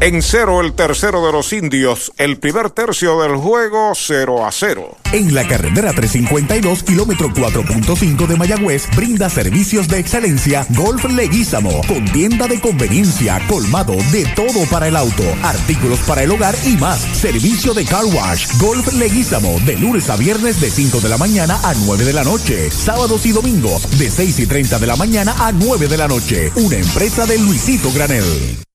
En 0.01 0.21
cero 0.21 0.61
el 0.61 0.71
tercero 0.71 1.25
de 1.25 1.33
los 1.33 1.51
indios, 1.51 2.13
el 2.15 2.37
primer 2.37 2.69
tercio 2.69 3.21
del 3.21 3.35
juego 3.35 3.91
0 3.93 4.45
a 4.45 4.49
0. 4.49 4.97
En 5.11 5.35
la 5.35 5.45
carretera 5.45 5.91
352, 5.91 6.83
kilómetro 6.83 7.27
4.5 7.27 8.25
de 8.25 8.37
Mayagüez, 8.37 8.87
brinda 8.95 9.29
servicios 9.29 9.89
de 9.89 9.99
excelencia 9.99 10.65
Golf 10.69 11.03
Leguízamo, 11.03 11.81
con 11.85 12.05
tienda 12.05 12.47
de 12.47 12.61
conveniencia, 12.61 13.41
colmado, 13.49 13.93
de 14.13 14.25
todo 14.37 14.63
para 14.71 14.87
el 14.87 14.95
auto, 14.95 15.23
artículos 15.43 15.99
para 16.07 16.23
el 16.23 16.31
hogar 16.31 16.55
y 16.63 16.77
más. 16.77 17.01
Servicio 17.01 17.73
de 17.73 17.83
car 17.83 18.05
wash, 18.05 18.47
Golf 18.57 18.93
Leguízamo, 18.93 19.59
de 19.65 19.75
lunes 19.75 20.09
a 20.09 20.15
viernes 20.15 20.61
de 20.61 20.71
5 20.71 21.01
de 21.01 21.09
la 21.09 21.17
mañana 21.17 21.59
a 21.61 21.73
9 21.73 22.05
de 22.05 22.13
la 22.13 22.23
noche, 22.23 22.71
sábados 22.71 23.25
y 23.25 23.33
domingos 23.33 23.99
de 23.99 24.09
6 24.09 24.39
y 24.39 24.47
30 24.47 24.79
de 24.79 24.87
la 24.87 24.95
mañana 24.95 25.35
a 25.39 25.51
9 25.51 25.89
de 25.89 25.97
la 25.97 26.07
noche. 26.07 26.53
Una 26.55 26.77
empresa 26.77 27.25
de 27.25 27.37
Luisito 27.37 27.91
Granel. 27.91 28.68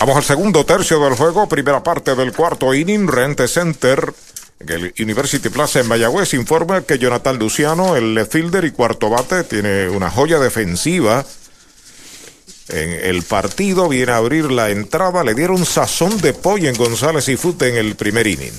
Vamos 0.00 0.16
al 0.16 0.24
segundo 0.24 0.66
tercio 0.66 1.00
del 1.00 1.14
juego, 1.14 1.48
primera 1.48 1.82
parte 1.82 2.14
del 2.14 2.32
cuarto 2.32 2.74
inning, 2.74 3.08
Rente 3.08 3.48
Center. 3.48 4.12
En 4.60 4.68
el 4.68 4.94
University 4.98 5.48
Plaza 5.48 5.80
en 5.80 5.88
Mayagüez 5.88 6.34
informa 6.34 6.82
que 6.82 6.98
Jonathan 6.98 7.38
Luciano, 7.38 7.96
el 7.96 8.14
left 8.14 8.32
fielder 8.32 8.64
y 8.64 8.72
cuarto 8.72 9.10
bate, 9.10 9.44
tiene 9.44 9.88
una 9.88 10.10
joya 10.10 10.38
defensiva. 10.38 11.24
En 12.68 12.90
el 12.90 13.22
partido 13.22 13.88
viene 13.88 14.12
a 14.12 14.16
abrir 14.16 14.50
la 14.50 14.70
entrada, 14.70 15.22
le 15.22 15.34
dieron 15.34 15.64
sazón 15.64 16.20
de 16.20 16.32
pollo 16.32 16.68
en 16.68 16.76
González 16.76 17.28
y 17.28 17.36
Fute 17.36 17.68
en 17.68 17.76
el 17.76 17.94
primer 17.94 18.26
inning. 18.26 18.58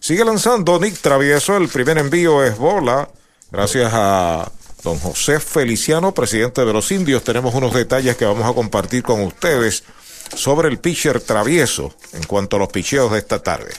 Sigue 0.00 0.24
lanzando 0.24 0.80
Nick 0.80 1.00
Travieso, 1.00 1.56
el 1.56 1.68
primer 1.68 1.98
envío 1.98 2.42
es 2.42 2.56
bola, 2.56 3.08
gracias 3.50 3.90
a 3.94 4.50
don 4.82 4.98
José 4.98 5.40
Feliciano, 5.40 6.12
presidente 6.12 6.64
de 6.64 6.72
los 6.72 6.90
indios. 6.90 7.22
Tenemos 7.22 7.54
unos 7.54 7.72
detalles 7.72 8.16
que 8.16 8.24
vamos 8.24 8.48
a 8.48 8.54
compartir 8.54 9.02
con 9.02 9.22
ustedes 9.22 9.84
sobre 10.34 10.68
el 10.68 10.78
pitcher 10.78 11.20
travieso 11.20 11.94
en 12.12 12.22
cuanto 12.24 12.56
a 12.56 12.58
los 12.58 12.68
picheos 12.68 13.12
de 13.12 13.18
esta 13.18 13.42
tarde. 13.42 13.72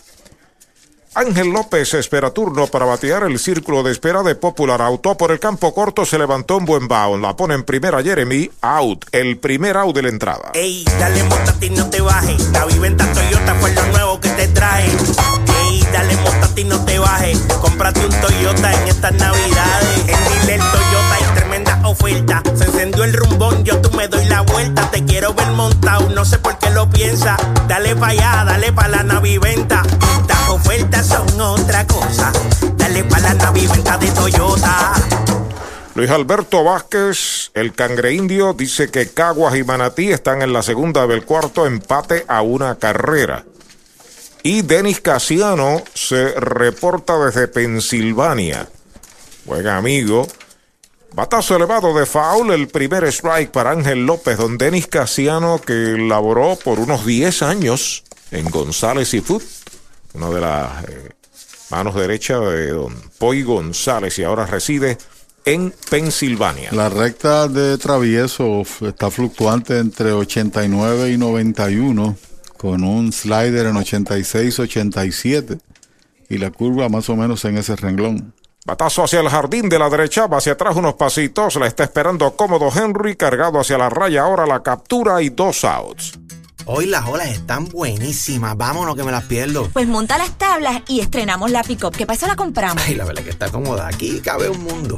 Ángel 1.16 1.52
López 1.52 1.94
espera 1.94 2.32
turno 2.32 2.66
para 2.68 2.86
batear 2.86 3.24
el 3.24 3.38
círculo 3.38 3.84
de 3.84 3.92
espera 3.92 4.24
de 4.24 4.34
Popular 4.34 4.82
Auto. 4.82 5.16
Por 5.16 5.32
el 5.32 5.40
campo 5.40 5.74
corto 5.74 6.06
se 6.06 6.18
levantó 6.18 6.58
un 6.58 6.66
buen 6.66 6.88
bound. 6.88 7.22
La 7.22 7.36
pone 7.36 7.54
en 7.54 7.64
primera 7.64 8.02
Jeremy. 8.02 8.50
Out. 8.62 9.06
El 9.12 9.38
primer 9.38 9.78
out 9.78 9.96
de 9.96 10.02
la 10.02 10.10
entrada. 10.10 10.52
Ey, 10.56 10.84
dale 11.00 11.24
montate 11.24 11.68
y 11.68 11.70
no 11.70 11.88
te 11.90 12.02
bajes. 12.02 12.42
La 12.52 12.66
viventa 12.66 13.06
Toyota 13.14 13.56
fue 13.56 13.74
lo 13.74 13.86
nuevo 13.88 14.20
que 14.20 14.30
te 14.30 14.48
trae. 14.48 14.86
Ey, 15.68 15.88
dale 15.94 16.16
montate 16.18 16.62
y 16.62 16.64
no 16.64 16.84
te 16.84 16.98
bajes. 16.98 17.38
Cómprate 17.62 18.06
un 18.06 18.22
Toyota 18.22 18.74
en 18.74 18.88
estas 18.88 19.14
navidades. 19.14 20.00
En 20.08 20.42
Dile 20.42 20.58
Toyota 20.58 21.14
tremenda 21.36 21.43
oferta. 21.86 22.42
Se 22.56 22.66
encendió 22.66 23.04
el 23.04 23.14
rumbón, 23.14 23.64
yo 23.64 23.80
tú 23.82 23.92
me 23.96 24.08
doy 24.08 24.26
la 24.26 24.42
vuelta. 24.42 24.90
Te 24.92 25.04
quiero 25.06 25.34
ver 25.34 25.52
montado, 25.52 26.10
no 26.10 26.26
sé 26.26 26.40
por 26.40 26.58
qué 26.60 26.70
lo 26.70 26.90
piensa. 26.90 27.38
Dale 27.68 27.96
pa' 27.96 28.08
allá, 28.08 28.44
dale 28.46 28.72
pa' 28.72 28.88
la 28.88 29.04
naviventa. 29.04 29.84
Estas 30.22 30.50
ofertas 30.50 31.08
son 31.08 31.42
otra 31.42 31.86
cosa. 31.88 32.32
Dale 32.78 33.04
pa' 33.04 33.20
la 33.20 33.34
naviventa 33.34 33.98
de 33.98 34.08
Toyota. 34.12 34.94
Luis 35.96 36.10
Alberto 36.10 36.64
Vázquez, 36.64 37.52
el 37.54 37.74
cangre 37.74 38.14
indio, 38.14 38.54
dice 38.54 38.90
que 38.90 39.10
Caguas 39.10 39.56
y 39.56 39.64
Manatí 39.64 40.12
están 40.12 40.42
en 40.42 40.52
la 40.52 40.64
segunda 40.64 41.06
del 41.06 41.24
cuarto 41.24 41.68
empate 41.68 42.26
a 42.28 42.42
una 42.42 42.76
carrera. 42.80 43.46
Y 44.42 44.64
Denis 44.64 45.02
Casiano 45.02 45.84
se 45.94 46.32
reporta 46.32 47.18
desde 47.24 47.48
Pensilvania. 47.48 48.68
Buen 49.46 49.68
amigo. 49.68 50.28
Batazo 51.16 51.56
elevado 51.56 51.94
de 51.94 52.08
foul, 52.08 52.52
el 52.52 52.68
primer 52.68 53.04
strike 53.04 53.52
para 53.52 53.70
Ángel 53.70 54.04
López, 54.04 54.36
don 54.36 54.58
Denis 54.58 54.88
Casiano, 54.88 55.62
que 55.62 55.96
laboró 55.96 56.56
por 56.56 56.80
unos 56.80 57.06
10 57.06 57.44
años 57.44 58.04
en 58.32 58.50
González 58.50 59.14
y 59.14 59.22
Food, 59.22 59.44
una 60.14 60.32
de 60.32 60.42
las 60.42 60.84
eh, 60.86 61.10
manos 61.70 61.94
derechas 61.94 62.42
de 62.42 62.70
don 62.70 62.96
Poi 63.20 63.44
González, 63.44 64.18
y 64.18 64.24
ahora 64.24 64.48
reside 64.48 64.98
en 65.46 65.72
Pensilvania. 65.92 66.72
La 66.72 66.90
recta 66.90 67.48
de 67.48 67.78
travieso 67.78 68.64
está 68.82 69.12
fluctuante 69.12 69.78
entre 69.78 70.14
89 70.14 71.12
y 71.12 71.18
91, 71.20 72.18
con 72.58 72.84
un 72.84 73.14
slider 73.14 73.68
en 73.68 73.76
86-87 73.76 75.60
y 76.28 76.40
la 76.40 76.50
curva 76.50 76.90
más 76.90 77.08
o 77.10 77.16
menos 77.16 77.46
en 77.46 77.60
ese 77.60 77.76
renglón. 77.76 78.34
Batazo 78.66 79.04
hacia 79.04 79.20
el 79.20 79.28
jardín 79.28 79.68
de 79.68 79.78
la 79.78 79.90
derecha, 79.90 80.26
va 80.26 80.38
hacia 80.38 80.54
atrás 80.54 80.78
unos 80.78 80.94
pasitos, 80.94 81.58
la 81.58 81.68
está 81.68 81.84
esperando 81.84 82.34
cómodo 82.38 82.70
Henry, 82.74 83.18
cargado 83.18 83.60
hacia 83.60 83.78
la 83.78 83.90
raya, 83.90 84.22
ahora 84.22 84.46
la 84.46 84.64
captura 84.64 85.22
y 85.22 85.28
dos 85.28 85.66
outs. 85.66 86.18
Hoy 86.66 86.86
las 86.86 87.06
olas 87.06 87.28
están 87.28 87.68
buenísimas, 87.68 88.56
vámonos 88.56 88.96
que 88.96 89.04
me 89.04 89.12
las 89.12 89.26
pierdo. 89.26 89.68
Pues 89.74 89.86
monta 89.86 90.18
las 90.18 90.38
tablas 90.38 90.82
y 90.88 91.02
estrenamos 91.02 91.52
la 91.52 91.62
pick-up, 91.62 91.92
que 91.92 92.06
para 92.06 92.16
eso 92.16 92.26
la 92.26 92.38
compramos. 92.38 92.82
Ay, 92.88 92.96
la 92.96 93.04
verdad 93.04 93.24
que 93.24 93.32
está 93.32 93.52
cómoda, 93.52 93.86
aquí 93.86 94.22
cabe 94.22 94.48
un 94.48 94.64
mundo. 94.64 94.98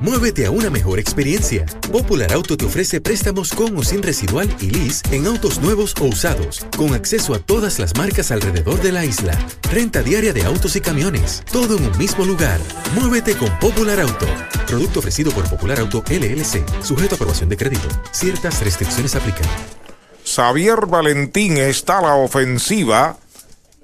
Muévete 0.00 0.46
a 0.46 0.50
una 0.50 0.68
mejor 0.68 0.98
experiencia. 0.98 1.64
Popular 1.90 2.32
Auto 2.32 2.56
te 2.56 2.64
ofrece 2.64 3.00
préstamos 3.00 3.52
con 3.52 3.76
o 3.76 3.82
sin 3.82 4.02
residual 4.02 4.48
y 4.60 4.70
lease 4.70 5.02
en 5.10 5.26
autos 5.26 5.60
nuevos 5.60 5.94
o 6.00 6.04
usados, 6.04 6.66
con 6.76 6.94
acceso 6.94 7.34
a 7.34 7.38
todas 7.38 7.78
las 7.78 7.96
marcas 7.96 8.30
alrededor 8.30 8.80
de 8.82 8.92
la 8.92 9.04
isla. 9.04 9.38
Renta 9.70 10.02
diaria 10.02 10.32
de 10.32 10.44
autos 10.44 10.76
y 10.76 10.80
camiones, 10.80 11.42
todo 11.50 11.78
en 11.78 11.84
un 11.86 11.98
mismo 11.98 12.24
lugar. 12.24 12.60
Muévete 12.94 13.36
con 13.36 13.50
Popular 13.58 14.00
Auto. 14.00 14.26
Producto 14.66 14.98
ofrecido 14.98 15.32
por 15.32 15.48
Popular 15.48 15.80
Auto 15.80 16.04
LLC, 16.08 16.64
sujeto 16.82 17.14
a 17.14 17.16
aprobación 17.16 17.48
de 17.48 17.56
crédito. 17.56 17.88
Ciertas 18.12 18.62
restricciones 18.62 19.14
aplican. 19.14 19.46
Xavier 20.24 20.86
Valentín 20.86 21.56
está 21.56 21.98
a 21.98 22.02
la 22.02 22.14
ofensiva. 22.14 23.16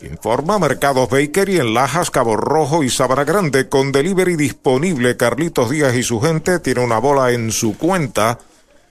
Informa 0.02 0.58
Mercados 0.58 1.08
Bakery 1.08 1.58
en 1.58 1.74
Lajas, 1.74 2.10
Cabo 2.10 2.36
Rojo 2.36 2.82
y 2.82 2.90
Sabana 2.90 3.24
Grande 3.24 3.68
con 3.68 3.92
delivery 3.92 4.34
disponible. 4.34 5.16
Carlitos 5.16 5.70
Díaz 5.70 5.94
y 5.94 6.02
su 6.02 6.20
gente 6.20 6.58
tiene 6.58 6.84
una 6.84 6.98
bola 6.98 7.30
en 7.30 7.52
su 7.52 7.78
cuenta. 7.78 8.40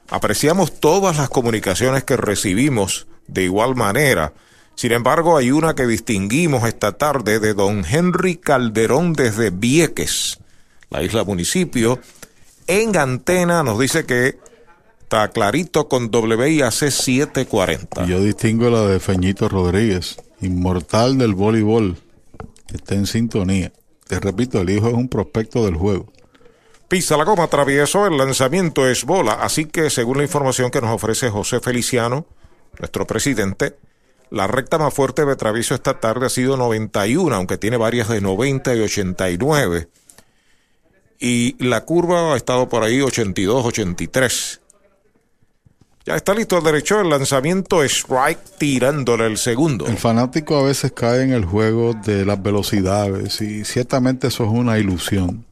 Apreciamos 0.09 0.79
todas 0.79 1.17
las 1.17 1.29
comunicaciones 1.29 2.05
que 2.05 2.15
recibimos 2.15 3.07
de 3.27 3.43
igual 3.43 3.75
manera. 3.75 4.33
Sin 4.75 4.93
embargo, 4.93 5.37
hay 5.37 5.51
una 5.51 5.75
que 5.75 5.85
distinguimos 5.85 6.65
esta 6.65 6.93
tarde 6.93 7.39
de 7.39 7.53
don 7.53 7.83
Henry 7.85 8.37
Calderón 8.37 9.13
desde 9.13 9.49
Vieques, 9.49 10.39
la 10.89 11.03
isla 11.03 11.25
municipio. 11.25 11.99
En 12.67 12.95
antena 12.95 13.63
nos 13.63 13.79
dice 13.79 14.05
que 14.05 14.39
está 15.01 15.27
clarito 15.27 15.89
con 15.89 16.09
WIAC 16.13 16.71
740. 16.71 18.05
Yo 18.05 18.21
distingo 18.21 18.69
la 18.69 18.83
de 18.83 18.99
Feñito 19.01 19.49
Rodríguez, 19.49 20.17
inmortal 20.41 21.17
del 21.17 21.33
voleibol. 21.33 21.97
Está 22.73 22.95
en 22.95 23.05
sintonía. 23.05 23.71
Te 24.07 24.19
repito, 24.19 24.61
el 24.61 24.69
hijo 24.69 24.87
es 24.87 24.93
un 24.93 25.07
prospecto 25.07 25.65
del 25.65 25.75
juego. 25.75 26.11
Pisa 26.87 27.15
la 27.15 27.23
goma 27.23 27.47
travieso, 27.47 28.05
el 28.05 28.17
lanzamiento 28.17 28.87
es 28.87 29.05
bola, 29.05 29.33
así 29.33 29.65
que 29.65 29.89
según 29.89 30.17
la 30.17 30.23
información 30.23 30.71
que 30.71 30.81
nos 30.81 30.89
ofrece 30.89 31.29
José 31.29 31.61
Feliciano, 31.61 32.25
nuestro 32.79 33.07
presidente, 33.07 33.77
la 34.29 34.47
recta 34.47 34.77
más 34.77 34.93
fuerte 34.93 35.25
de 35.25 35.35
travieso 35.35 35.75
esta 35.75 35.99
tarde 35.99 36.25
ha 36.25 36.29
sido 36.29 36.57
91, 36.57 37.33
aunque 37.35 37.57
tiene 37.57 37.77
varias 37.77 38.09
de 38.09 38.21
90 38.21 38.75
y 38.75 38.79
89. 38.79 39.89
Y 41.19 41.63
la 41.63 41.85
curva 41.85 42.33
ha 42.33 42.37
estado 42.37 42.67
por 42.67 42.83
ahí 42.83 43.01
82, 43.01 43.65
83. 43.65 44.60
Ya 46.03 46.15
está 46.15 46.33
listo 46.33 46.57
el 46.57 46.63
derecho, 46.63 46.99
el 46.99 47.09
lanzamiento 47.09 47.83
strike 47.83 48.39
tirándole 48.57 49.27
el 49.27 49.37
segundo. 49.37 49.85
El 49.85 49.97
fanático 49.97 50.57
a 50.57 50.63
veces 50.63 50.91
cae 50.93 51.21
en 51.21 51.31
el 51.31 51.45
juego 51.45 51.93
de 51.93 52.25
las 52.25 52.41
velocidades 52.41 53.39
y 53.41 53.63
ciertamente 53.65 54.27
eso 54.27 54.45
es 54.45 54.49
una 54.49 54.79
ilusión. 54.79 55.45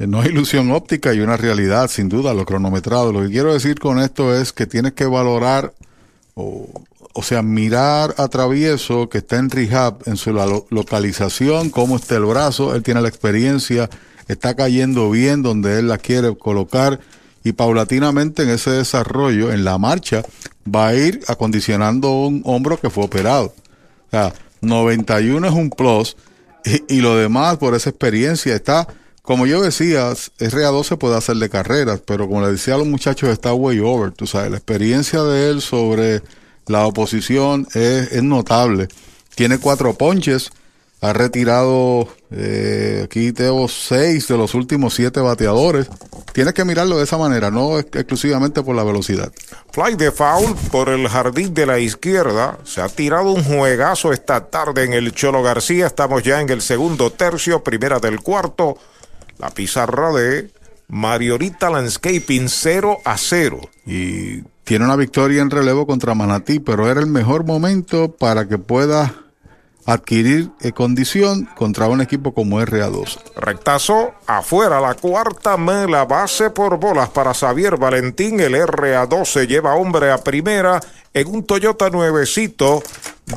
Eh, 0.00 0.08
no 0.08 0.20
es 0.22 0.30
ilusión 0.30 0.72
óptica 0.72 1.14
y 1.14 1.20
una 1.20 1.36
realidad, 1.36 1.88
sin 1.88 2.08
duda, 2.08 2.34
lo 2.34 2.44
cronometrado. 2.44 3.12
Lo 3.12 3.22
que 3.22 3.30
quiero 3.30 3.52
decir 3.52 3.78
con 3.78 4.00
esto 4.00 4.34
es 4.34 4.52
que 4.52 4.66
tienes 4.66 4.94
que 4.94 5.06
valorar 5.06 5.72
o, 6.34 6.68
o 7.12 7.22
sea, 7.22 7.42
mirar 7.42 8.16
a 8.18 8.26
Travieso 8.26 9.08
que 9.08 9.18
está 9.18 9.36
en 9.36 9.48
rehab, 9.48 9.98
en 10.06 10.16
su 10.16 10.32
localización, 10.70 11.70
cómo 11.70 11.96
está 11.96 12.16
el 12.16 12.24
brazo, 12.24 12.74
él 12.74 12.82
tiene 12.82 13.00
la 13.00 13.08
experiencia, 13.08 13.88
está 14.26 14.54
cayendo 14.54 15.08
bien 15.10 15.44
donde 15.44 15.78
él 15.78 15.86
la 15.86 15.98
quiere 15.98 16.36
colocar 16.36 16.98
y 17.44 17.52
paulatinamente 17.52 18.42
en 18.42 18.50
ese 18.50 18.70
desarrollo, 18.70 19.52
en 19.52 19.64
la 19.64 19.78
marcha, 19.78 20.22
va 20.66 20.88
a 20.88 20.94
ir 20.94 21.20
acondicionando 21.28 22.10
un 22.10 22.42
hombro 22.44 22.80
que 22.80 22.90
fue 22.90 23.04
operado. 23.04 23.54
O 24.08 24.10
sea, 24.10 24.32
91 24.62 25.46
es 25.46 25.52
un 25.52 25.70
plus 25.70 26.16
y, 26.88 27.02
lo 27.02 27.16
demás 27.16 27.58
por 27.58 27.74
esa 27.74 27.90
experiencia 27.90 28.54
está, 28.54 28.88
como 29.20 29.44
yo 29.44 29.62
decía, 29.62 30.10
RA12 30.10 30.96
puede 30.96 31.16
hacerle 31.16 31.50
carreras, 31.50 32.00
pero 32.04 32.26
como 32.26 32.40
le 32.40 32.52
decía 32.52 32.74
a 32.74 32.78
los 32.78 32.86
muchachos, 32.86 33.28
está 33.28 33.52
way 33.52 33.80
over. 33.80 34.12
Tú 34.12 34.26
sabes, 34.26 34.50
la 34.50 34.56
experiencia 34.56 35.22
de 35.22 35.50
él 35.50 35.60
sobre 35.60 36.22
la 36.66 36.86
oposición 36.86 37.68
es 37.74 38.22
notable. 38.22 38.88
Tiene 39.34 39.58
cuatro 39.58 39.92
ponches 39.92 40.50
ha 41.04 41.12
retirado, 41.12 42.08
eh, 42.30 43.02
aquí 43.04 43.32
tengo 43.32 43.68
seis 43.68 44.26
de 44.26 44.38
los 44.38 44.54
últimos 44.54 44.94
siete 44.94 45.20
bateadores. 45.20 45.86
Tienes 46.32 46.54
que 46.54 46.64
mirarlo 46.64 46.96
de 46.96 47.04
esa 47.04 47.18
manera, 47.18 47.50
no 47.50 47.78
exclusivamente 47.78 48.62
por 48.62 48.74
la 48.74 48.84
velocidad. 48.84 49.30
Fly 49.72 49.96
de 49.96 50.10
foul 50.10 50.56
por 50.72 50.88
el 50.88 51.06
jardín 51.06 51.52
de 51.52 51.66
la 51.66 51.78
izquierda. 51.78 52.58
Se 52.64 52.80
ha 52.80 52.88
tirado 52.88 53.32
un 53.32 53.44
juegazo 53.44 54.14
esta 54.14 54.46
tarde 54.46 54.84
en 54.84 54.94
el 54.94 55.12
Cholo 55.12 55.42
García. 55.42 55.86
Estamos 55.86 56.22
ya 56.22 56.40
en 56.40 56.48
el 56.48 56.62
segundo 56.62 57.10
tercio, 57.12 57.62
primera 57.62 57.98
del 57.98 58.20
cuarto. 58.20 58.78
La 59.36 59.50
pizarra 59.50 60.10
de 60.10 60.50
Mariorita 60.88 61.68
Landscaping 61.68 62.48
0 62.48 63.00
a 63.04 63.18
0. 63.18 63.60
Y 63.84 64.40
tiene 64.64 64.86
una 64.86 64.96
victoria 64.96 65.42
en 65.42 65.50
relevo 65.50 65.86
contra 65.86 66.14
Manatí, 66.14 66.60
pero 66.60 66.90
era 66.90 67.00
el 67.00 67.08
mejor 67.08 67.44
momento 67.44 68.10
para 68.10 68.48
que 68.48 68.56
pueda 68.56 69.23
adquirir 69.86 70.50
eh, 70.60 70.72
condición 70.72 71.48
contra 71.56 71.88
un 71.88 72.00
equipo 72.00 72.32
como 72.32 72.60
RA2. 72.60 73.18
Rectazo 73.36 74.12
afuera, 74.26 74.80
la 74.80 74.94
cuarta 74.94 75.56
mela, 75.56 76.04
base 76.04 76.50
por 76.50 76.78
bolas 76.78 77.10
para 77.10 77.34
Xavier 77.34 77.76
Valentín. 77.76 78.40
El 78.40 78.54
RA2 78.54 79.24
se 79.24 79.46
lleva 79.46 79.74
hombre 79.74 80.10
a 80.10 80.18
primera 80.18 80.80
en 81.12 81.28
un 81.28 81.44
Toyota 81.44 81.90
nuevecito 81.90 82.82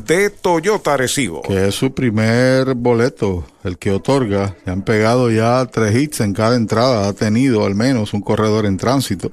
de 0.06 0.30
Toyota 0.30 0.98
Recibo. 0.98 1.42
Que 1.42 1.68
es 1.68 1.76
su 1.76 1.94
primer 1.94 2.76
boleto, 2.76 3.46
el 3.64 3.78
que 3.78 3.92
otorga. 3.92 4.56
Se 4.64 4.72
han 4.72 4.82
pegado 4.82 5.30
ya 5.30 5.66
tres 5.66 5.96
hits 5.96 6.22
en 6.22 6.34
cada 6.34 6.56
entrada. 6.56 7.08
Ha 7.08 7.14
tenido 7.14 7.66
al 7.66 7.76
menos 7.76 8.14
un 8.14 8.22
corredor 8.22 8.66
en 8.66 8.78
tránsito. 8.78 9.32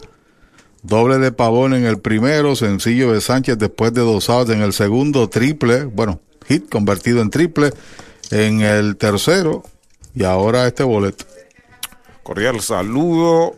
Doble 0.82 1.18
de 1.18 1.32
Pavón 1.32 1.72
en 1.72 1.86
el 1.86 1.98
primero, 1.98 2.54
sencillo 2.56 3.12
de 3.12 3.22
Sánchez 3.22 3.56
después 3.56 3.94
de 3.94 4.02
dos 4.02 4.28
outs 4.28 4.50
en 4.50 4.60
el 4.60 4.74
segundo, 4.74 5.30
triple, 5.30 5.84
bueno, 5.84 6.20
hit 6.46 6.68
convertido 6.68 7.20
en 7.20 7.30
triple 7.30 7.72
en 8.30 8.60
el 8.60 8.96
tercero 8.96 9.64
y 10.14 10.24
ahora 10.24 10.66
este 10.66 10.82
boleto. 10.82 11.24
Cordial 12.22 12.60
saludo 12.60 13.56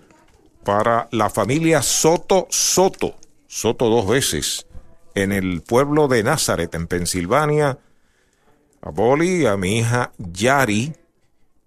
para 0.64 1.08
la 1.12 1.30
familia 1.30 1.82
Soto 1.82 2.46
Soto. 2.50 3.14
Soto 3.46 3.88
dos 3.88 4.08
veces 4.08 4.66
en 5.14 5.32
el 5.32 5.62
pueblo 5.62 6.08
de 6.08 6.22
Nazaret, 6.22 6.74
en 6.74 6.86
Pensilvania. 6.86 7.78
A 8.82 8.90
Boli, 8.90 9.46
a 9.46 9.56
mi 9.56 9.78
hija 9.78 10.12
Yari 10.18 10.92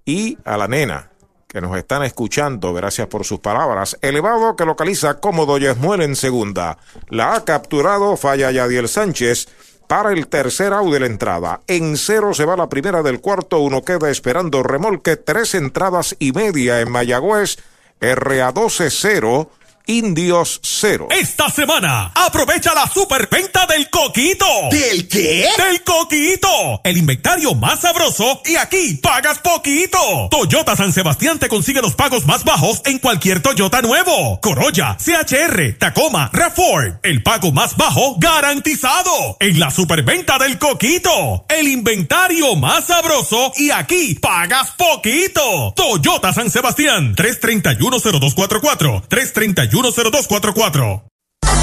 y 0.05 0.37
a 0.45 0.57
la 0.57 0.67
nena 0.67 1.09
que 1.47 1.61
nos 1.61 1.75
están 1.75 2.03
escuchando. 2.03 2.73
Gracias 2.73 3.07
por 3.07 3.25
sus 3.25 3.39
palabras. 3.39 3.97
Elevado 4.01 4.55
que 4.55 4.65
localiza 4.65 5.19
cómodo 5.19 5.57
Yesmuel 5.57 6.01
en 6.01 6.15
segunda. 6.15 6.77
La 7.09 7.33
ha 7.35 7.43
capturado 7.43 8.15
Falla 8.17 8.51
Yadiel 8.51 8.87
Sánchez 8.87 9.47
para 9.89 10.13
el 10.13 10.27
tercer 10.27 10.71
out 10.71 10.93
de 10.93 10.99
la 10.99 11.07
entrada. 11.07 11.61
En 11.65 11.97
cero 11.97 12.35
se 12.35 12.45
va 12.45 12.55
la 12.55 12.69
primera 12.69 13.01
del 13.01 13.21
cuarto, 13.21 13.57
uno 13.57 13.81
queda 13.81 14.11
esperando 14.11 14.61
remolque, 14.61 15.15
tres 15.15 15.55
entradas 15.55 16.15
y 16.19 16.31
media 16.31 16.79
en 16.79 16.91
Mayagüez, 16.91 17.57
RA12 17.99 18.89
0 18.91 19.49
Indios 19.89 20.59
cero. 20.61 21.07
Esta 21.09 21.49
semana, 21.49 22.11
aprovecha 22.13 22.75
la 22.75 22.87
superventa 22.87 23.65
del 23.65 23.89
coquito. 23.89 24.45
¿Del 24.69 25.07
qué? 25.07 25.49
Del 25.57 25.83
coquito. 25.83 26.79
El 26.83 26.97
inventario 26.97 27.55
más 27.55 27.79
sabroso 27.79 28.39
y 28.45 28.55
aquí 28.55 28.99
pagas 29.01 29.39
poquito. 29.39 29.97
Toyota 30.29 30.75
San 30.75 30.93
Sebastián 30.93 31.39
te 31.39 31.49
consigue 31.49 31.81
los 31.81 31.95
pagos 31.95 32.27
más 32.27 32.43
bajos 32.43 32.83
en 32.85 32.99
cualquier 32.99 33.41
Toyota 33.41 33.81
nuevo. 33.81 34.39
Corolla, 34.41 34.95
CHR, 35.03 35.79
Tacoma, 35.79 36.29
Reform. 36.33 36.99
El 37.01 37.23
pago 37.23 37.51
más 37.51 37.75
bajo 37.75 38.15
garantizado. 38.19 39.37
En 39.39 39.59
la 39.59 39.71
superventa 39.71 40.37
del 40.37 40.59
coquito. 40.59 41.45
El 41.49 41.67
inventario 41.67 42.55
más 42.55 42.85
sabroso 42.85 43.53
y 43.55 43.71
aquí 43.71 44.13
pagas 44.21 44.69
poquito. 44.77 45.73
Toyota 45.75 46.31
San 46.31 46.51
Sebastián. 46.51 47.15
3310244. 47.15 49.07
331 49.07 49.78
10244. 49.81 51.03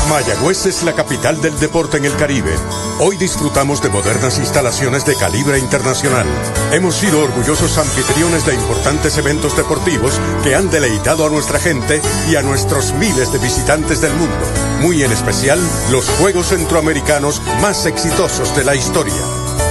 Mayagüez 0.08 0.66
es 0.66 0.84
la 0.84 0.94
capital 0.94 1.40
del 1.42 1.58
deporte 1.58 1.96
en 1.96 2.04
el 2.04 2.16
Caribe. 2.16 2.54
Hoy 3.00 3.16
disfrutamos 3.16 3.82
de 3.82 3.88
modernas 3.88 4.38
instalaciones 4.38 5.04
de 5.04 5.16
calibre 5.16 5.58
internacional. 5.58 6.26
Hemos 6.72 6.94
sido 6.94 7.20
orgullosos 7.22 7.76
anfitriones 7.76 8.46
de 8.46 8.54
importantes 8.54 9.18
eventos 9.18 9.56
deportivos 9.56 10.20
que 10.44 10.54
han 10.54 10.70
deleitado 10.70 11.26
a 11.26 11.30
nuestra 11.30 11.58
gente 11.58 12.00
y 12.30 12.36
a 12.36 12.42
nuestros 12.42 12.92
miles 12.94 13.32
de 13.32 13.38
visitantes 13.38 14.00
del 14.00 14.14
mundo. 14.14 14.46
Muy 14.80 15.02
en 15.02 15.10
especial, 15.10 15.58
los 15.90 16.08
Juegos 16.10 16.48
Centroamericanos 16.48 17.42
más 17.60 17.84
exitosos 17.86 18.54
de 18.56 18.64
la 18.64 18.76
historia. 18.76 19.14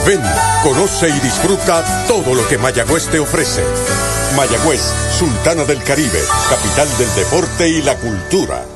Ven, 0.05 0.21
conoce 0.63 1.09
y 1.09 1.19
disfruta 1.21 2.05
todo 2.07 2.35
lo 2.35 2.47
que 2.47 2.57
Mayagüez 2.57 3.07
te 3.07 3.19
ofrece. 3.19 3.63
Mayagüez, 4.35 4.81
Sultana 5.17 5.63
del 5.63 5.81
Caribe, 5.83 6.21
capital 6.49 6.87
del 6.97 7.15
deporte 7.15 7.69
y 7.69 7.81
la 7.81 7.95
cultura. 7.95 8.74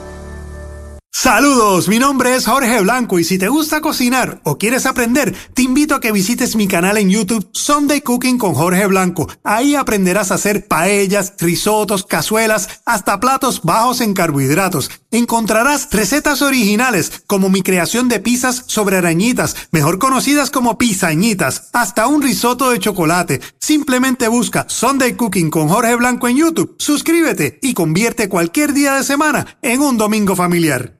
Saludos, 1.22 1.90
mi 1.90 2.00
nombre 2.00 2.34
es 2.34 2.46
Jorge 2.46 2.82
Blanco 2.82 3.20
y 3.20 3.24
si 3.24 3.38
te 3.38 3.50
gusta 3.50 3.82
cocinar 3.82 4.40
o 4.46 4.58
quieres 4.58 4.86
aprender, 4.86 5.36
te 5.54 5.64
invito 5.64 5.94
a 5.94 6.00
que 6.00 6.14
visites 6.14 6.56
mi 6.56 6.66
canal 6.68 6.98
en 6.98 7.10
YouTube 7.10 7.50
Sunday 7.52 8.00
Cooking 8.00 8.38
con 8.38 8.54
Jorge 8.54 8.88
Blanco. 8.88 9.28
Ahí 9.44 9.76
aprenderás 9.76 10.32
a 10.32 10.36
hacer 10.36 10.68
paellas, 10.68 11.34
risotos, 11.38 12.06
cazuelas, 12.06 12.82
hasta 12.86 13.20
platos 13.20 13.62
bajos 13.64 14.02
en 14.02 14.14
carbohidratos. 14.14 14.90
Encontrarás 15.12 15.90
recetas 15.92 16.42
originales 16.42 17.24
como 17.28 17.50
mi 17.50 17.64
creación 17.64 18.08
de 18.08 18.22
pizzas 18.22 18.64
sobre 18.68 18.96
arañitas, 18.96 19.56
mejor 19.72 20.00
conocidas 20.00 20.50
como 20.50 20.78
pizañitas, 20.78 21.70
hasta 21.74 22.08
un 22.08 22.22
risotto 22.22 22.70
de 22.70 22.80
chocolate. 22.80 23.42
Simplemente 23.60 24.30
busca 24.30 24.66
Sunday 24.70 25.14
Cooking 25.14 25.50
con 25.50 25.68
Jorge 25.68 25.96
Blanco 25.96 26.28
en 26.28 26.38
YouTube, 26.38 26.76
suscríbete 26.80 27.60
y 27.62 27.74
convierte 27.74 28.30
cualquier 28.30 28.74
día 28.74 28.96
de 28.96 29.04
semana 29.04 29.58
en 29.62 29.82
un 29.82 29.98
domingo 29.98 30.36
familiar. 30.36 30.99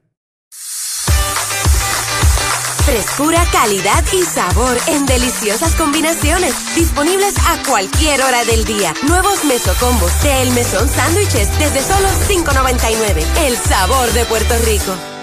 Frescura, 2.90 3.46
calidad 3.52 4.04
y 4.12 4.24
sabor 4.24 4.76
en 4.88 5.06
deliciosas 5.06 5.76
combinaciones. 5.76 6.56
Disponibles 6.74 7.36
a 7.38 7.62
cualquier 7.70 8.20
hora 8.24 8.44
del 8.46 8.66
día. 8.66 8.96
Nuevos 9.08 9.46
mesocombos 9.46 10.12
de 10.24 10.42
El 10.42 10.52
Mesón 10.54 10.90
Sándwiches 10.90 11.56
desde 11.60 11.84
solo 11.84 12.08
$5.99. 12.28 13.24
El 13.46 13.56
sabor 13.58 14.12
de 14.14 14.26
Puerto 14.26 14.56
Rico. 14.66 15.19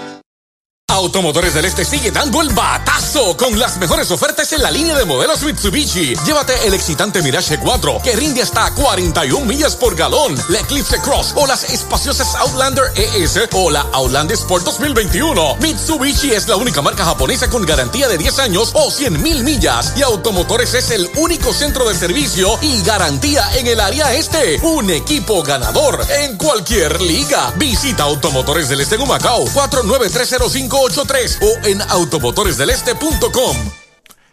Automotores 0.89 1.53
del 1.53 1.65
Este 1.65 1.83
sigue 1.83 2.11
dando 2.11 2.41
el 2.41 2.49
batazo 2.51 3.35
con 3.35 3.59
las 3.59 3.75
mejores 3.75 4.09
ofertas 4.09 4.53
en 4.53 4.63
la 4.63 4.71
línea 4.71 4.97
de 4.97 5.03
modelos 5.03 5.43
Mitsubishi. 5.43 6.15
Llévate 6.25 6.65
el 6.65 6.73
excitante 6.73 7.21
Mirage 7.21 7.59
4 7.59 7.99
que 8.01 8.15
rinde 8.15 8.41
hasta 8.41 8.73
41 8.73 9.45
millas 9.45 9.75
por 9.75 9.95
galón, 9.95 10.41
la 10.47 10.61
Eclipse 10.61 11.01
Cross 11.01 11.33
o 11.35 11.45
las 11.45 11.65
espaciosas 11.65 12.33
Outlander 12.35 12.85
ES 12.95 13.37
o 13.51 13.69
la 13.69 13.81
Outlander 13.91 14.35
Sport 14.37 14.63
2021. 14.63 15.57
Mitsubishi 15.57 16.31
es 16.31 16.47
la 16.47 16.55
única 16.55 16.81
marca 16.81 17.03
japonesa 17.03 17.49
con 17.49 17.65
garantía 17.65 18.07
de 18.07 18.17
10 18.17 18.39
años 18.39 18.71
o 18.73 18.89
100 18.89 19.21
mil 19.21 19.43
millas 19.43 19.91
y 19.97 20.03
Automotores 20.03 20.73
es 20.73 20.89
el 20.91 21.11
único 21.17 21.53
centro 21.53 21.87
de 21.87 21.95
servicio 21.95 22.57
y 22.61 22.81
garantía 22.83 23.43
en 23.57 23.67
el 23.67 23.81
área 23.81 24.13
este. 24.13 24.61
Un 24.61 24.89
equipo 24.89 25.43
ganador 25.43 25.99
en 26.21 26.37
cualquier 26.37 27.01
liga. 27.01 27.53
Visita 27.57 28.03
Automotores 28.03 28.69
del 28.69 28.79
Este 28.79 28.95
en 28.95 29.01
Humacao 29.01 29.43
49305 29.53 30.76
83 30.77 31.39
o 31.41 31.67
en 31.67 31.81
automotoresdeleste.com. 31.81 33.57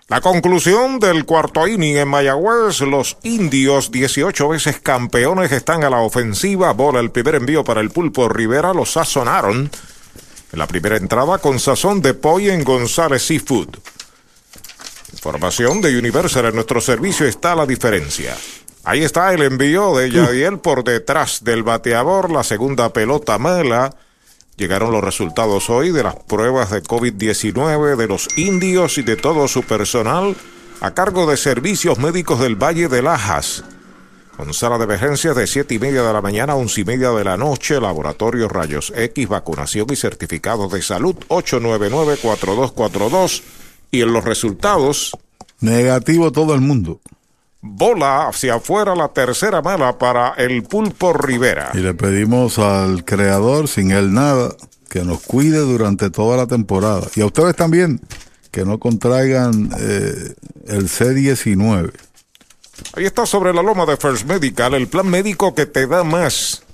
La 0.08 0.20
conclusión 0.20 1.00
del 1.00 1.24
cuarto 1.24 1.66
inning 1.66 1.96
en 1.96 2.08
Mayagüez, 2.08 2.82
los 2.82 3.16
indios, 3.22 3.90
18 3.90 4.48
veces 4.50 4.78
campeones, 4.78 5.50
están 5.50 5.82
a 5.82 5.88
la 5.90 6.00
ofensiva. 6.00 6.72
Bola 6.72 7.00
el 7.00 7.10
primer 7.10 7.36
envío 7.36 7.64
para 7.64 7.80
el 7.80 7.90
pulpo 7.90 8.28
Rivera, 8.28 8.74
lo 8.74 8.84
sazonaron 8.84 9.70
en 10.52 10.58
la 10.58 10.66
primera 10.66 10.96
entrada 10.96 11.38
con 11.38 11.58
sazón 11.58 12.02
de 12.02 12.12
pollo 12.12 12.52
en 12.52 12.64
González 12.64 13.26
Seafood. 13.26 13.76
Información 15.12 15.80
de 15.80 15.98
Universal 15.98 16.44
en 16.46 16.54
nuestro 16.54 16.80
servicio 16.82 17.26
está 17.26 17.54
la 17.54 17.64
diferencia. 17.64 18.36
Ahí 18.84 19.02
está 19.02 19.32
el 19.32 19.42
envío 19.42 19.96
de 19.96 20.10
Yadiel 20.10 20.58
por 20.58 20.84
detrás 20.84 21.42
del 21.42 21.62
bateador, 21.62 22.30
la 22.30 22.44
segunda 22.44 22.92
pelota 22.92 23.38
mala. 23.38 23.96
Llegaron 24.56 24.92
los 24.92 25.02
resultados 25.02 25.68
hoy 25.68 25.90
de 25.90 26.04
las 26.04 26.14
pruebas 26.14 26.70
de 26.70 26.80
COVID-19 26.82 27.96
de 27.96 28.06
los 28.06 28.28
indios 28.38 28.98
y 28.98 29.02
de 29.02 29.16
todo 29.16 29.48
su 29.48 29.64
personal 29.64 30.36
a 30.80 30.94
cargo 30.94 31.26
de 31.26 31.36
Servicios 31.36 31.98
Médicos 31.98 32.38
del 32.38 32.54
Valle 32.54 32.86
de 32.88 33.02
Lajas. 33.02 33.64
Con 34.36 34.54
sala 34.54 34.78
de 34.78 34.84
emergencias 34.84 35.34
de 35.34 35.44
7 35.46 35.74
y 35.74 35.78
media 35.78 36.02
de 36.02 36.12
la 36.12 36.20
mañana 36.20 36.54
a 36.54 36.56
11 36.56 36.80
y 36.80 36.84
media 36.84 37.10
de 37.10 37.22
la 37.24 37.36
noche, 37.36 37.80
laboratorio 37.80 38.48
Rayos 38.48 38.92
X, 38.94 39.28
vacunación 39.28 39.86
y 39.90 39.96
certificados 39.96 40.72
de 40.72 40.82
salud 40.82 41.16
899-4242. 41.28 43.42
Y 43.90 44.02
en 44.02 44.12
los 44.12 44.24
resultados... 44.24 45.16
Negativo 45.60 46.32
todo 46.32 46.52
el 46.54 46.60
mundo. 46.60 47.00
Bola 47.66 48.28
hacia 48.28 48.56
afuera 48.56 48.94
la 48.94 49.08
tercera 49.08 49.62
mala 49.62 49.96
para 49.96 50.34
el 50.34 50.64
Pulpo 50.64 51.14
Rivera. 51.14 51.70
Y 51.72 51.78
le 51.78 51.94
pedimos 51.94 52.58
al 52.58 53.06
creador, 53.06 53.68
sin 53.68 53.90
él 53.90 54.12
nada, 54.12 54.54
que 54.90 55.02
nos 55.02 55.22
cuide 55.22 55.60
durante 55.60 56.10
toda 56.10 56.36
la 56.36 56.46
temporada. 56.46 57.08
Y 57.16 57.22
a 57.22 57.26
ustedes 57.26 57.56
también, 57.56 58.02
que 58.50 58.66
no 58.66 58.78
contraigan 58.78 59.70
eh, 59.78 60.34
el 60.66 60.90
C19. 60.90 61.90
Ahí 62.96 63.06
está 63.06 63.24
sobre 63.24 63.54
la 63.54 63.62
loma 63.62 63.86
de 63.86 63.96
First 63.96 64.26
Medical, 64.26 64.74
el 64.74 64.86
plan 64.86 65.06
médico 65.06 65.54
que 65.54 65.64
te 65.64 65.86
da 65.86 66.04
más. 66.04 66.64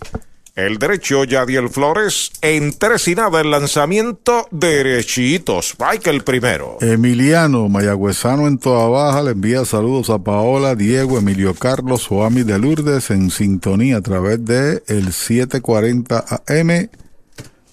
El 0.56 0.78
derecho 0.78 1.24
Yadiel 1.24 1.68
Flores 1.68 2.32
en 2.42 2.72
tres 2.72 3.06
y 3.08 3.14
nada 3.14 3.40
el 3.40 3.50
lanzamiento 3.50 4.48
derechitos. 4.50 5.76
que 6.02 6.10
el 6.10 6.24
primero. 6.24 6.78
Emiliano 6.80 7.68
Mayagüezano 7.68 8.46
en 8.46 8.58
toda 8.58 8.88
baja 8.88 9.22
le 9.22 9.30
envía 9.32 9.64
saludos 9.64 10.10
a 10.10 10.18
Paola, 10.18 10.74
Diego, 10.74 11.18
Emilio 11.18 11.54
Carlos, 11.54 12.06
Joami 12.06 12.42
de 12.42 12.58
Lourdes 12.58 13.10
en 13.10 13.30
sintonía 13.30 13.98
a 13.98 14.00
través 14.00 14.44
de 14.44 14.82
el 14.86 15.12
740 15.12 16.24
AM 16.46 16.88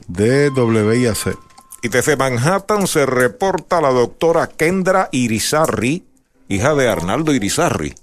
de 0.08 0.50
WIAC. 0.50 1.38
Y 1.82 1.90
desde 1.90 2.16
Manhattan 2.16 2.88
se 2.88 3.06
reporta 3.06 3.82
la 3.82 3.92
doctora 3.92 4.48
Kendra 4.48 5.10
Irizarri, 5.12 6.04
hija 6.48 6.76
de 6.76 6.88
Arnaldo 6.88 7.34
Irizarri. 7.34 7.94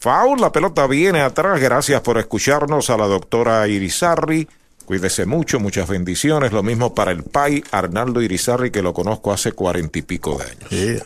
Faul, 0.00 0.40
la 0.40 0.52
pelota 0.52 0.86
viene 0.86 1.20
atrás. 1.20 1.60
Gracias 1.60 2.00
por 2.02 2.18
escucharnos 2.18 2.90
a 2.90 2.96
la 2.96 3.06
doctora 3.06 3.66
Irizarri. 3.66 4.48
Cuídese 4.84 5.26
mucho, 5.26 5.60
muchas 5.60 5.88
bendiciones. 5.88 6.52
Lo 6.52 6.62
mismo 6.62 6.94
para 6.94 7.10
el 7.10 7.24
Pai 7.24 7.62
Arnaldo 7.72 8.22
Irizarri, 8.22 8.70
que 8.70 8.82
lo 8.82 8.94
conozco 8.94 9.32
hace 9.32 9.52
cuarenta 9.52 9.98
y 9.98 10.02
pico 10.02 10.38
de 10.38 10.44
años. 10.44 11.04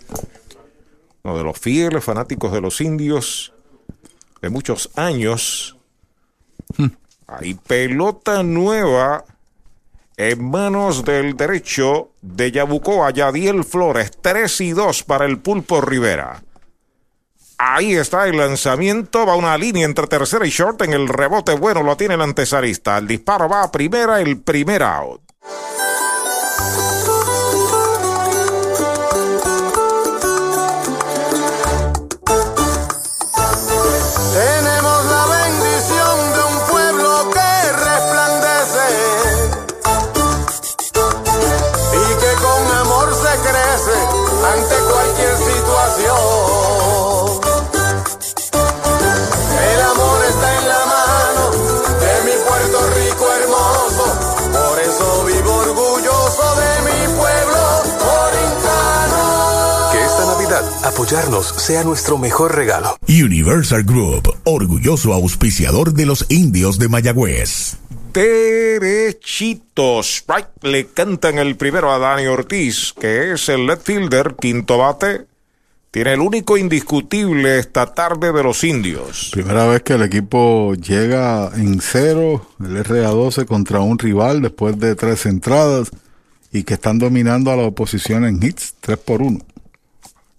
Uno 1.23 1.39
de 1.39 1.45
los 1.45 1.59
fieles 1.59 2.05
fanáticos 2.05 2.53
de 2.53 2.61
los 2.61 2.81
indios 2.81 3.53
de 4.41 4.51
muchos 4.51 4.91
años. 4.95 5.77
Hmm. 6.77 6.89
Hay 7.27 7.55
pelota 7.55 8.43
nueva 8.43 9.25
en 10.17 10.51
manos 10.51 11.05
del 11.05 11.37
derecho 11.37 12.11
de 12.21 12.53
Yabucoa, 12.53 13.11
Yadiel 13.11 13.65
Flores. 13.65 14.11
3 14.21 14.61
y 14.61 14.71
2 14.73 15.03
para 15.05 15.25
el 15.25 15.39
Pulpo 15.39 15.81
Rivera. 15.81 16.43
Ahí 17.65 17.95
está 17.95 18.27
el 18.27 18.37
lanzamiento, 18.39 19.25
va 19.25 19.37
una 19.37 19.57
línea 19.57 19.85
entre 19.85 20.09
tercera 20.09 20.45
y 20.45 20.51
short 20.51 20.83
en 20.83 20.95
el 20.95 21.07
rebote 21.07 21.55
bueno, 21.55 21.85
lo 21.85 21.97
tiene 21.97 22.15
el 22.15 22.21
antesarista. 22.21 22.99
El 22.99 23.07
disparo 23.07 23.49
va 23.49 23.63
a 23.63 23.71
primera, 23.71 24.21
el 24.21 24.41
primer 24.41 24.83
out. 24.83 25.23
Apoyarnos 60.85 61.47
sea 61.47 61.85
nuestro 61.85 62.19
mejor 62.19 62.55
regalo. 62.55 62.97
Universal 63.09 63.85
Group, 63.85 64.35
orgulloso 64.45 65.13
auspiciador 65.13 65.93
de 65.93 66.07
los 66.07 66.27
indios 66.29 66.79
de 66.79 66.89
Mayagüez. 66.89 67.77
Derechitos. 68.13 70.25
Right. 70.29 70.47
Le 70.63 70.87
cantan 70.89 71.39
el 71.39 71.57
primero 71.57 71.93
a 71.93 71.99
Dani 71.99 72.27
Ortiz, 72.27 72.93
que 72.99 73.33
es 73.33 73.49
el 73.49 73.67
left 73.67 73.87
fielder, 73.87 74.35
quinto 74.39 74.79
bate. 74.79 75.27
Tiene 75.91 76.15
el 76.15 76.21
único 76.21 76.57
indiscutible 76.57 77.59
esta 77.59 77.93
tarde 77.93 78.33
de 78.33 78.43
los 78.43 78.65
indios. 78.65 79.29
Primera 79.33 79.67
vez 79.67 79.83
que 79.83 79.95
el 79.95 80.03
equipo 80.03 80.75
llega 80.75 81.51
en 81.55 81.81
cero, 81.81 82.47
el 82.61 82.83
RA12 82.83 83.45
contra 83.45 83.81
un 83.81 83.99
rival 83.99 84.41
después 84.41 84.79
de 84.79 84.95
tres 84.95 85.27
entradas 85.27 85.91
y 86.51 86.65
que 86.65 86.75
están 86.75 86.99
dominando 86.99 87.51
a 87.51 87.57
la 87.57 87.65
oposición 87.65 88.25
en 88.25 88.43
hits, 88.43 88.75
3 88.81 88.99
por 88.99 89.23
1. 89.23 89.41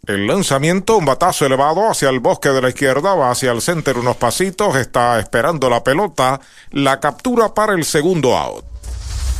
El 0.05 0.27
lanzamiento, 0.27 0.97
un 0.97 1.05
batazo 1.05 1.45
elevado 1.45 1.89
hacia 1.89 2.09
el 2.09 2.19
bosque 2.19 2.49
de 2.49 2.61
la 2.61 2.67
izquierda, 2.67 3.15
va 3.15 3.31
hacia 3.31 3.53
el 3.53 3.61
center 3.61 3.97
unos 3.97 4.17
pasitos, 4.17 4.75
está 4.75 5.17
esperando 5.17 5.69
la 5.69 5.81
pelota, 5.81 6.41
la 6.71 6.99
captura 6.99 7.53
para 7.53 7.73
el 7.73 7.85
segundo 7.85 8.35
out. 8.35 8.72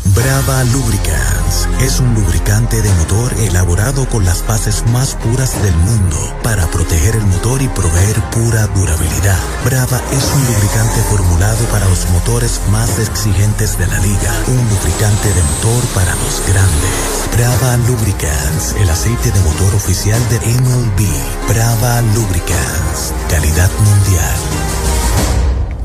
Brava 0.06 0.66
Lubricants 0.66 1.68
es 1.80 2.02
un 2.02 2.14
lubricante 2.14 2.82
de 2.82 2.92
motor 2.96 3.34
elaborado 3.40 4.08
con 4.10 4.26
las 4.26 4.46
bases 4.46 4.84
más 4.92 5.16
puras 5.16 5.62
del 5.64 5.74
mundo 5.76 6.18
para 6.44 6.68
proteger 6.68 7.16
el 7.16 7.26
motor 7.26 7.62
y 7.62 7.70
proveer 7.70 8.22
pura 8.32 8.68
durabilidad. 8.68 9.40
Brava 9.64 10.02
es 10.12 10.24
un 10.36 10.46
lubricante 10.46 11.02
formulado 11.10 11.66
para 11.72 11.88
los 11.88 12.08
motores 12.10 12.60
más 12.70 13.00
exigentes 13.00 13.78
de 13.78 13.88
la 13.88 13.98
liga, 14.00 14.44
un 14.48 14.70
lubricante 14.70 15.30
de 15.30 15.42
motor 15.42 15.84
para 15.96 16.14
los 16.16 16.42
grandes. 16.48 17.24
Brava 17.38 17.78
Lubricants, 17.88 18.76
el 18.82 18.90
aceite 18.90 19.32
de 19.32 19.40
motor 19.40 19.74
oficial 19.74 20.20
de 20.30 20.38
MLB. 20.38 21.48
Brava 21.48 22.02
Lubricants, 22.14 23.14
calidad 23.30 23.72
mundial. 23.80 24.36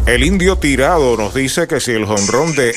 El 0.06 0.24
indio 0.24 0.56
tirado 0.56 1.16
nos 1.16 1.34
dice 1.34 1.68
que 1.68 1.80
si 1.80 1.92
el 1.92 2.04
jonrón 2.04 2.54
de 2.54 2.74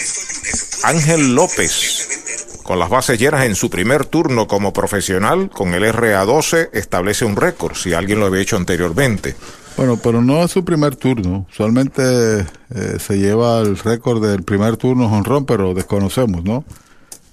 Ángel 0.84 1.36
López, 1.36 2.58
con 2.64 2.80
las 2.80 2.90
bases 2.90 3.20
llenas 3.20 3.45
en 3.45 3.56
su 3.56 3.70
primer 3.70 4.06
turno 4.06 4.48
como 4.48 4.74
profesional, 4.74 5.49
con 5.49 5.74
el 5.74 5.84
RA12, 5.84 6.70
establece 6.74 7.24
un 7.24 7.36
récord, 7.36 7.76
si 7.76 7.94
alguien 7.94 8.20
lo 8.20 8.26
había 8.26 8.41
hecho 8.41 8.58
anteriormente. 8.58 9.36
Bueno, 9.78 9.98
pero 10.02 10.22
no 10.22 10.44
es 10.44 10.52
su 10.52 10.66
primer 10.66 10.95
turno. 10.95 11.45
Usualmente 11.49 12.02
eh, 12.41 12.98
se 12.99 13.18
lleva 13.18 13.60
el 13.60 13.78
récord 13.78 14.26
del 14.26 14.44
primer 14.44 14.78
turno 14.78 15.08
jonrón, 15.08 15.45
pero 15.45 15.74
desconocemos, 15.74 16.44
¿no? 16.44 16.66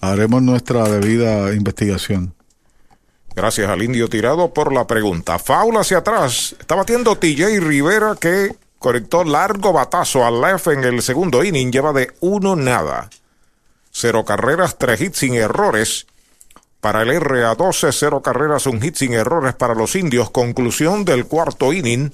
Haremos 0.00 0.42
nuestra 0.42 0.88
debida 0.88 1.52
investigación. 1.54 2.34
Gracias 3.34 3.68
al 3.70 3.82
indio 3.82 4.08
tirado 4.08 4.52
por 4.52 4.72
la 4.72 4.86
pregunta. 4.86 5.38
Faula 5.38 5.80
hacia 5.80 5.98
atrás. 5.98 6.54
Está 6.58 6.74
batiendo 6.74 7.16
TJ 7.16 7.60
Rivera 7.60 8.16
que 8.20 8.54
conectó 8.78 9.24
largo 9.24 9.72
batazo 9.72 10.24
al 10.24 10.40
left 10.40 10.68
en 10.68 10.84
el 10.84 11.02
segundo 11.02 11.42
inning. 11.42 11.70
Lleva 11.72 11.92
de 11.92 12.12
uno 12.20 12.56
nada. 12.56 13.08
Cero 13.90 14.24
carreras, 14.24 14.78
tres 14.78 15.00
hits 15.00 15.18
sin 15.18 15.34
errores. 15.34 16.06
Para 16.80 17.02
el 17.02 17.08
RA12, 17.10 17.90
cero 17.92 18.22
carreras, 18.22 18.66
un 18.66 18.80
hit 18.80 18.94
sin 18.94 19.12
errores 19.12 19.54
para 19.54 19.74
los 19.74 19.96
indios. 19.96 20.30
Conclusión 20.30 21.04
del 21.04 21.26
cuarto 21.26 21.72
inning 21.72 22.12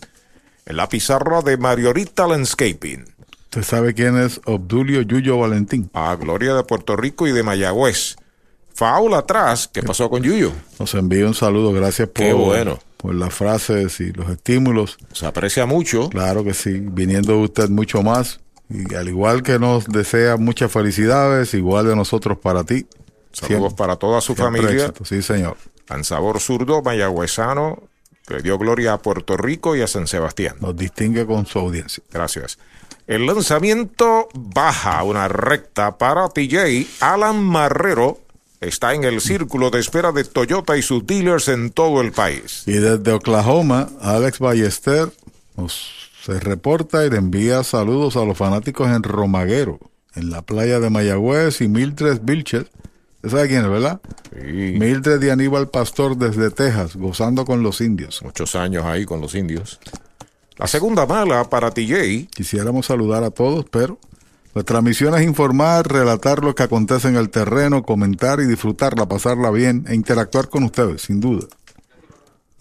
en 0.66 0.76
la 0.76 0.88
pizarra 0.88 1.42
de 1.42 1.59
Mariorita 1.59 2.26
Landscaping. 2.26 3.05
¿Usted 3.44 3.62
sabe 3.62 3.94
quién 3.94 4.16
es 4.18 4.40
Obdulio 4.46 5.02
Yuyo 5.02 5.38
Valentín? 5.38 5.90
A 5.92 6.16
Gloria 6.16 6.55
de 6.55 6.64
Puerto 6.64 6.96
Rico 6.96 7.26
y 7.28 7.32
de 7.32 7.42
Mayagüez. 7.42 8.16
Faula 8.74 9.18
atrás. 9.18 9.68
¿Qué 9.72 9.82
pasó 9.82 10.10
con 10.10 10.22
Yuyo? 10.22 10.51
Nos 10.80 10.94
envía 10.94 11.26
un 11.26 11.34
saludo. 11.34 11.72
Gracias 11.72 12.09
por, 12.09 12.24
Qué 12.24 12.32
bueno. 12.32 12.80
por 12.96 13.14
las 13.14 13.32
frases 13.32 14.01
y 14.01 14.12
los 14.12 14.28
estímulos. 14.30 14.96
Se 15.12 15.26
aprecia 15.26 15.66
mucho. 15.66 16.09
Claro 16.09 16.42
que 16.42 16.55
sí. 16.55 16.80
Viniendo 16.80 17.38
usted 17.38 17.68
mucho 17.68 18.02
más. 18.02 18.40
Y 18.74 18.94
al 18.94 19.09
igual 19.09 19.42
que 19.42 19.59
nos 19.59 19.86
desea 19.86 20.36
muchas 20.36 20.72
felicidades, 20.72 21.55
igual 21.55 21.86
de 21.86 21.94
nosotros 21.96 22.38
para 22.38 22.64
ti. 22.64 22.86
Saludos 23.32 23.46
Siempre- 23.72 23.76
para 23.76 23.96
toda 23.96 24.20
su 24.20 24.34
familia. 24.34 24.70
éxito. 24.70 25.05
Sí, 25.05 25.22
señor. 25.22 25.56
Ansabor 25.88 26.40
zurdo, 26.40 26.82
mayagüezano, 26.82 27.82
que 28.26 28.40
dio 28.42 28.59
gloria 28.59 28.94
a 28.94 28.98
Puerto 28.98 29.36
Rico 29.36 29.76
y 29.76 29.82
a 29.82 29.86
San 29.86 30.06
Sebastián. 30.06 30.56
Nos 30.60 30.76
distingue 30.76 31.26
con 31.26 31.46
su 31.46 31.59
audiencia. 31.59 32.02
Gracias. 32.10 32.59
El 33.06 33.26
lanzamiento 33.26 34.28
baja 34.34 35.02
una 35.05 35.28
recta 35.28 35.98
para 35.98 36.28
TJ. 36.30 36.86
Alan 37.01 37.42
Marrero 37.42 38.18
está 38.60 38.94
en 38.94 39.05
el 39.05 39.20
círculo 39.20 39.70
de 39.70 39.80
espera 39.80 40.10
de 40.10 40.24
Toyota 40.24 40.76
y 40.78 40.82
sus 40.82 41.06
dealers 41.06 41.48
en 41.48 41.70
todo 41.70 42.01
el 42.01 42.12
país. 42.12 42.62
Y 42.66 42.72
desde 42.72 43.12
Oklahoma, 43.12 43.90
Alex 44.01 44.38
Ballester 44.38 45.10
nos 45.55 46.03
se 46.24 46.40
reporta 46.40 47.05
y 47.05 47.10
le 47.10 47.18
envía 47.18 47.62
saludos 47.64 48.16
a 48.16 48.24
los 48.24 48.38
fanáticos 48.38 48.88
en 48.88 49.02
Romaguero, 49.02 49.78
en 50.14 50.30
la 50.30 50.40
playa 50.40 50.80
de 50.80 50.88
Mayagüez 50.88 51.60
y 51.60 51.68
Mildred 51.68 52.20
Vilches. 52.22 52.64
¿Usted 53.16 53.28
sabe 53.28 53.48
quién 53.48 53.64
es, 53.64 53.70
verdad? 53.70 54.01
Mildred 54.34 55.22
y 55.22 55.28
Aníbal 55.28 55.68
Pastor 55.68 56.16
desde 56.16 56.51
Texas, 56.51 56.96
gozando 56.96 57.44
con 57.44 57.62
los 57.62 57.82
indios. 57.82 58.22
Muchos 58.22 58.56
años 58.56 58.86
ahí 58.86 59.05
con 59.05 59.20
los 59.20 59.34
indios. 59.34 59.78
La 60.56 60.66
segunda 60.66 61.05
mala 61.05 61.44
para 61.51 61.70
TJ. 61.70 62.28
Quisiéramos 62.34 62.86
saludar 62.86 63.22
a 63.22 63.30
todos, 63.30 63.66
pero 63.70 63.98
nuestra 64.55 64.80
misión 64.80 65.14
es 65.16 65.22
informar, 65.22 65.86
relatar 65.86 66.42
lo 66.42 66.55
que 66.55 66.62
acontece 66.62 67.09
en 67.09 67.16
el 67.16 67.28
terreno, 67.28 67.82
comentar 67.82 68.40
y 68.40 68.46
disfrutarla, 68.46 69.06
pasarla 69.06 69.51
bien 69.51 69.84
e 69.88 69.94
interactuar 69.94 70.48
con 70.48 70.64
ustedes, 70.64 71.02
sin 71.02 71.20
duda. 71.20 71.46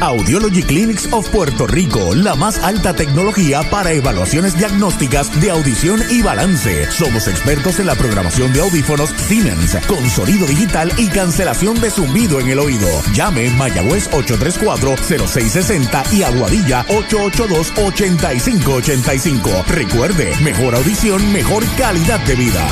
Audiology 0.00 0.62
Clinics 0.62 1.12
of 1.12 1.28
Puerto 1.28 1.66
Rico, 1.66 2.14
la 2.14 2.34
más 2.34 2.62
alta 2.62 2.94
tecnología 2.94 3.60
para 3.70 3.92
evaluaciones 3.92 4.56
diagnósticas 4.58 5.38
de 5.40 5.50
audición 5.50 6.00
y 6.10 6.20
balance. 6.22 6.90
Somos 6.90 7.28
expertos 7.28 7.78
en 7.80 7.86
la 7.86 7.94
programación 7.94 8.52
de 8.52 8.60
audífonos 8.60 9.08
Siemens 9.10 9.76
con 9.86 10.10
sonido 10.10 10.46
digital 10.46 10.92
y 10.98 11.08
cancelación 11.08 11.80
de 11.80 11.90
zumbido 11.90 12.40
en 12.40 12.48
el 12.48 12.58
oído. 12.58 12.88
Llame 13.14 13.48
Mayagüez 13.50 14.10
834-0660 14.10 16.12
y 16.12 16.22
Aguadilla 16.22 16.86
882-8585. 16.86 19.64
Recuerde, 19.66 20.32
mejor 20.42 20.74
audición, 20.74 21.32
mejor 21.32 21.64
calidad 21.76 22.20
de 22.20 22.34
vida. 22.34 22.66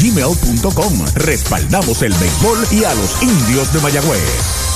gmail.com. 0.00 1.04
Respaldamos 1.14 2.02
el 2.02 2.12
béisbol 2.14 2.66
y 2.72 2.82
a 2.84 2.92
los 2.94 3.22
indios 3.22 3.72
de 3.72 3.80
Mayagüez. 3.80 4.69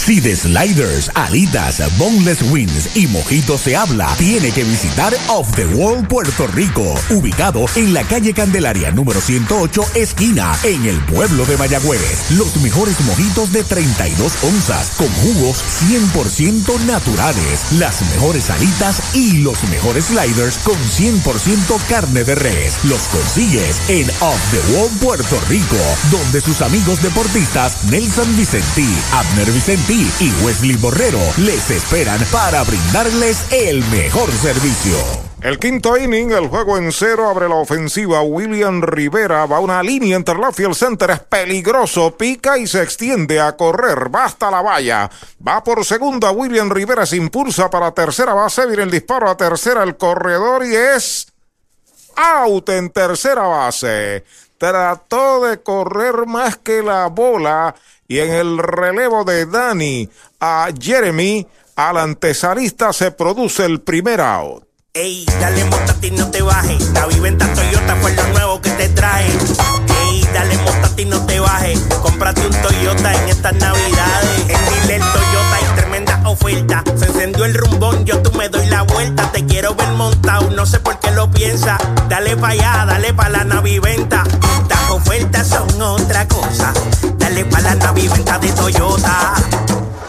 Si 0.00 0.18
de 0.18 0.34
sliders, 0.34 1.10
alitas, 1.14 1.82
boneless 1.98 2.40
wings 2.50 2.96
y 2.96 3.06
mojitos 3.06 3.60
se 3.60 3.76
habla, 3.76 4.08
tiene 4.16 4.50
que 4.50 4.64
visitar 4.64 5.14
Off 5.28 5.54
the 5.54 5.66
Wall 5.66 6.08
Puerto 6.08 6.46
Rico, 6.48 6.94
ubicado 7.10 7.66
en 7.76 7.92
la 7.92 8.02
calle 8.04 8.32
Candelaria 8.32 8.90
número 8.92 9.20
108, 9.20 9.82
esquina, 9.94 10.58
en 10.64 10.86
el 10.86 10.98
pueblo 11.04 11.44
de 11.44 11.58
Mayagüez. 11.58 12.30
Los 12.30 12.56
mejores 12.56 12.98
mojitos 13.02 13.52
de 13.52 13.62
32 13.62 14.42
onzas, 14.42 14.92
con 14.96 15.08
jugos 15.08 15.62
100% 15.82 16.80
naturales, 16.86 17.72
las 17.72 18.00
mejores 18.10 18.48
alitas 18.48 19.14
y 19.14 19.42
los 19.42 19.62
mejores 19.64 20.06
sliders 20.06 20.56
con 20.64 20.78
100% 20.78 21.78
carne 21.88 22.24
de 22.24 22.34
res. 22.36 22.78
Los 22.84 23.02
consigues 23.02 23.82
en 23.88 24.08
Off 24.20 24.40
the 24.50 24.74
Wall 24.74 24.90
Puerto 24.98 25.38
Rico, 25.48 25.76
donde 26.10 26.40
sus 26.40 26.62
amigos 26.62 27.02
deportistas 27.02 27.84
Nelson 27.84 28.34
Vicentí, 28.36 28.88
Abner 29.12 29.52
Y 29.92 30.32
Wesley 30.44 30.76
Borrero 30.76 31.18
les 31.38 31.68
esperan 31.68 32.20
para 32.30 32.62
brindarles 32.62 33.52
el 33.52 33.84
mejor 33.86 34.30
servicio. 34.30 34.96
El 35.42 35.58
quinto 35.58 35.96
inning, 35.96 36.30
el 36.30 36.46
juego 36.46 36.78
en 36.78 36.92
cero, 36.92 37.28
abre 37.28 37.48
la 37.48 37.56
ofensiva. 37.56 38.22
William 38.22 38.82
Rivera 38.82 39.46
va 39.46 39.56
a 39.56 39.60
una 39.60 39.82
línea 39.82 40.14
entre 40.14 40.38
la 40.38 40.52
field 40.52 40.74
center, 40.74 41.10
es 41.10 41.18
peligroso, 41.18 42.16
pica 42.16 42.56
y 42.56 42.68
se 42.68 42.84
extiende 42.84 43.40
a 43.40 43.56
correr, 43.56 44.14
va 44.14 44.26
hasta 44.26 44.48
la 44.48 44.62
valla. 44.62 45.10
Va 45.44 45.64
por 45.64 45.84
segunda, 45.84 46.30
William 46.30 46.70
Rivera 46.70 47.04
se 47.04 47.16
impulsa 47.16 47.68
para 47.68 47.90
tercera 47.90 48.32
base, 48.32 48.66
viene 48.66 48.84
el 48.84 48.92
disparo 48.92 49.28
a 49.28 49.36
tercera, 49.36 49.82
el 49.82 49.96
corredor 49.96 50.64
y 50.64 50.76
es 50.76 51.26
out 52.14 52.68
en 52.68 52.90
tercera 52.90 53.42
base. 53.42 54.24
Trató 54.56 55.46
de 55.46 55.60
correr 55.62 56.26
más 56.26 56.58
que 56.58 56.80
la 56.80 57.06
bola 57.08 57.74
y 58.10 58.18
en 58.18 58.32
el 58.32 58.58
relevo 58.58 59.22
de 59.22 59.46
Dani 59.46 60.08
a 60.40 60.68
Jeremy, 60.76 61.46
al 61.76 61.96
antesalista 61.96 62.92
se 62.92 63.12
produce 63.12 63.64
el 63.64 63.82
primer 63.82 64.20
out. 64.20 64.64
Ey, 64.92 65.24
dale 65.40 65.64
montate 65.66 66.08
y 66.08 66.10
no 66.10 66.28
te 66.28 66.42
bajes. 66.42 66.90
La 66.90 67.06
viventa 67.06 67.46
Toyota 67.54 67.94
fue 68.00 68.12
lo 68.16 68.26
nuevo 68.30 68.60
que 68.60 68.70
te 68.70 68.88
trae. 68.88 69.26
Ey, 69.26 70.26
dale 70.34 70.58
montate 70.58 71.02
y 71.02 71.04
no 71.04 71.24
te 71.24 71.38
bajes. 71.38 71.78
Cómprate 72.02 72.44
un 72.44 72.62
Toyota 72.62 73.14
en 73.14 73.28
estas 73.28 73.54
navidades. 73.54 74.40
En 74.40 74.88
Dile 74.88 74.98
Toyota 74.98 75.54
hay 75.54 75.76
tremenda 75.76 76.20
oferta. 76.28 76.82
Se 76.96 77.06
encendió 77.06 77.44
el 77.44 77.54
rumbón, 77.54 78.04
yo 78.04 78.20
tú 78.22 78.36
me 78.36 78.48
doy 78.48 78.66
la 78.66 78.82
vuelta. 78.82 79.30
Te 79.30 79.46
quiero 79.46 79.76
ver 79.76 79.90
montado, 79.90 80.50
no 80.50 80.66
sé 80.66 80.80
por 80.80 80.98
qué 80.98 81.12
lo 81.12 81.30
piensa. 81.30 81.78
Dale 82.08 82.36
pa' 82.36 82.48
allá, 82.48 82.86
dale 82.88 83.14
pa' 83.14 83.28
la 83.28 83.44
naviventa. 83.44 84.24
Las 84.90 85.06
ofertas 85.06 85.46
son 85.46 85.82
otra 85.82 86.26
cosa. 86.26 86.72
Dale 87.16 87.44
pa' 87.44 87.60
la 87.60 87.76
naviventa 87.76 88.40
de 88.40 88.50
Toyota. 88.50 89.36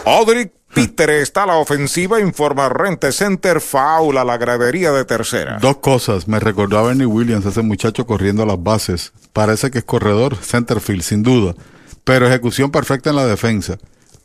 Audrey 0.04 0.50
Peter 0.74 1.08
está 1.10 1.44
a 1.44 1.46
la 1.46 1.56
ofensiva, 1.58 2.18
informa 2.18 2.68
Rente 2.68 3.12
Center, 3.12 3.60
faula 3.60 4.24
la 4.24 4.36
gradería 4.38 4.90
de 4.90 5.04
tercera. 5.04 5.58
Dos 5.60 5.76
cosas, 5.76 6.26
me 6.26 6.40
recordó 6.40 6.80
a 6.80 6.82
Bernie 6.82 7.06
Williams, 7.06 7.46
ese 7.46 7.62
muchacho 7.62 8.08
corriendo 8.08 8.42
a 8.42 8.46
las 8.46 8.60
bases. 8.60 9.12
Parece 9.32 9.70
que 9.70 9.78
es 9.78 9.84
corredor, 9.84 10.34
centerfield, 10.34 11.02
sin 11.02 11.22
duda. 11.22 11.54
Pero 12.02 12.26
ejecución 12.26 12.72
perfecta 12.72 13.10
en 13.10 13.16
la 13.16 13.26
defensa. 13.26 13.78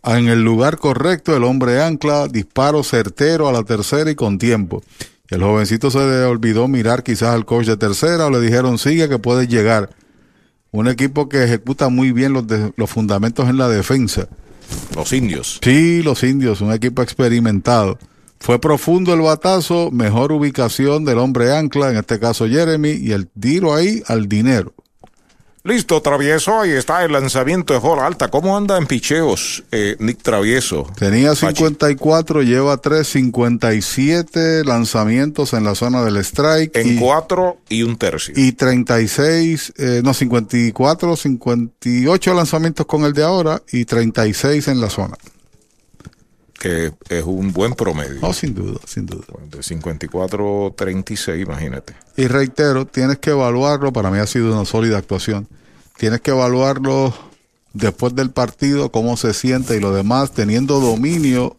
En 0.03 0.27
el 0.27 0.41
lugar 0.41 0.79
correcto, 0.79 1.37
el 1.37 1.43
hombre 1.43 1.83
ancla, 1.83 2.27
disparo 2.27 2.83
certero 2.83 3.47
a 3.47 3.51
la 3.51 3.61
tercera 3.61 4.09
y 4.09 4.15
con 4.15 4.39
tiempo. 4.39 4.81
El 5.29 5.43
jovencito 5.43 5.91
se 5.91 5.99
le 5.99 6.23
olvidó 6.23 6.67
mirar 6.67 7.03
quizás 7.03 7.35
al 7.35 7.45
coach 7.45 7.67
de 7.67 7.77
tercera 7.77 8.25
o 8.25 8.31
le 8.31 8.39
dijeron 8.39 8.79
sigue 8.79 9.07
que 9.07 9.19
puedes 9.19 9.47
llegar. 9.47 9.89
Un 10.71 10.87
equipo 10.87 11.29
que 11.29 11.43
ejecuta 11.43 11.89
muy 11.89 12.11
bien 12.11 12.33
los, 12.33 12.45
de, 12.47 12.73
los 12.75 12.89
fundamentos 12.89 13.49
en 13.49 13.57
la 13.57 13.69
defensa. 13.69 14.27
Los 14.95 15.13
indios. 15.13 15.59
Sí, 15.61 16.01
los 16.03 16.23
indios, 16.23 16.61
un 16.61 16.73
equipo 16.73 17.01
experimentado. 17.01 17.97
Fue 18.39 18.59
profundo 18.59 19.13
el 19.13 19.21
batazo, 19.21 19.89
mejor 19.91 20.31
ubicación 20.31 21.05
del 21.05 21.17
hombre 21.17 21.55
ancla, 21.55 21.89
en 21.89 21.97
este 21.97 22.19
caso 22.19 22.47
Jeremy, 22.47 22.91
y 22.91 23.11
el 23.11 23.27
tiro 23.27 23.73
ahí 23.73 24.03
al 24.07 24.27
dinero. 24.27 24.73
Listo, 25.67 26.01
Travieso, 26.01 26.61
ahí 26.61 26.71
está 26.71 27.03
el 27.03 27.11
lanzamiento 27.11 27.73
de 27.73 27.79
bola 27.79 28.07
alta. 28.07 28.29
¿Cómo 28.29 28.55
anda 28.55 28.77
en 28.77 28.87
picheos 28.87 29.65
eh, 29.73 29.97
Nick 29.99 30.21
Travieso? 30.21 30.89
Tenía 30.97 31.35
54, 31.35 32.39
Pachi. 32.39 32.49
lleva 32.49 32.77
3, 32.77 33.05
57 33.05 34.63
lanzamientos 34.63 35.51
en 35.51 35.65
la 35.65 35.75
zona 35.75 36.05
del 36.05 36.15
strike. 36.23 36.73
En 36.73 36.97
4 36.97 37.57
y, 37.67 37.79
y, 37.79 37.83
un 37.83 37.97
tercio. 37.97 38.33
Y 38.37 38.53
36, 38.53 39.73
eh, 39.75 40.01
no, 40.05 40.13
54, 40.13 41.17
58 41.17 42.33
lanzamientos 42.33 42.85
con 42.85 43.03
el 43.03 43.11
de 43.11 43.23
ahora 43.23 43.61
y 43.69 43.83
36 43.83 44.69
en 44.69 44.79
la 44.79 44.89
zona 44.89 45.17
que 46.57 46.91
es 47.09 47.23
un 47.23 47.53
buen 47.53 47.73
promedio. 47.73 48.19
No, 48.19 48.33
sin 48.33 48.55
duda, 48.55 48.79
sin 48.85 49.05
duda. 49.05 49.25
De 49.51 49.61
54 49.61 50.73
36, 50.75 51.43
imagínate. 51.43 51.93
Y 52.15 52.25
reitero, 52.25 52.87
tienes 52.87 53.19
que 53.19 53.29
evaluarlo, 53.29 53.93
para 53.93 54.09
mí 54.09 54.17
ha 54.17 54.25
sido 54.25 54.53
una 54.53 54.65
sólida 54.65 54.97
actuación. 54.97 55.47
Tienes 55.97 56.21
que 56.21 56.31
evaluarlo 56.31 57.13
después 57.73 58.15
del 58.15 58.31
partido, 58.31 58.91
cómo 58.91 59.17
se 59.17 59.33
siente 59.33 59.75
y 59.75 59.79
lo 59.79 59.91
demás, 59.91 60.31
teniendo 60.31 60.79
dominio 60.79 61.55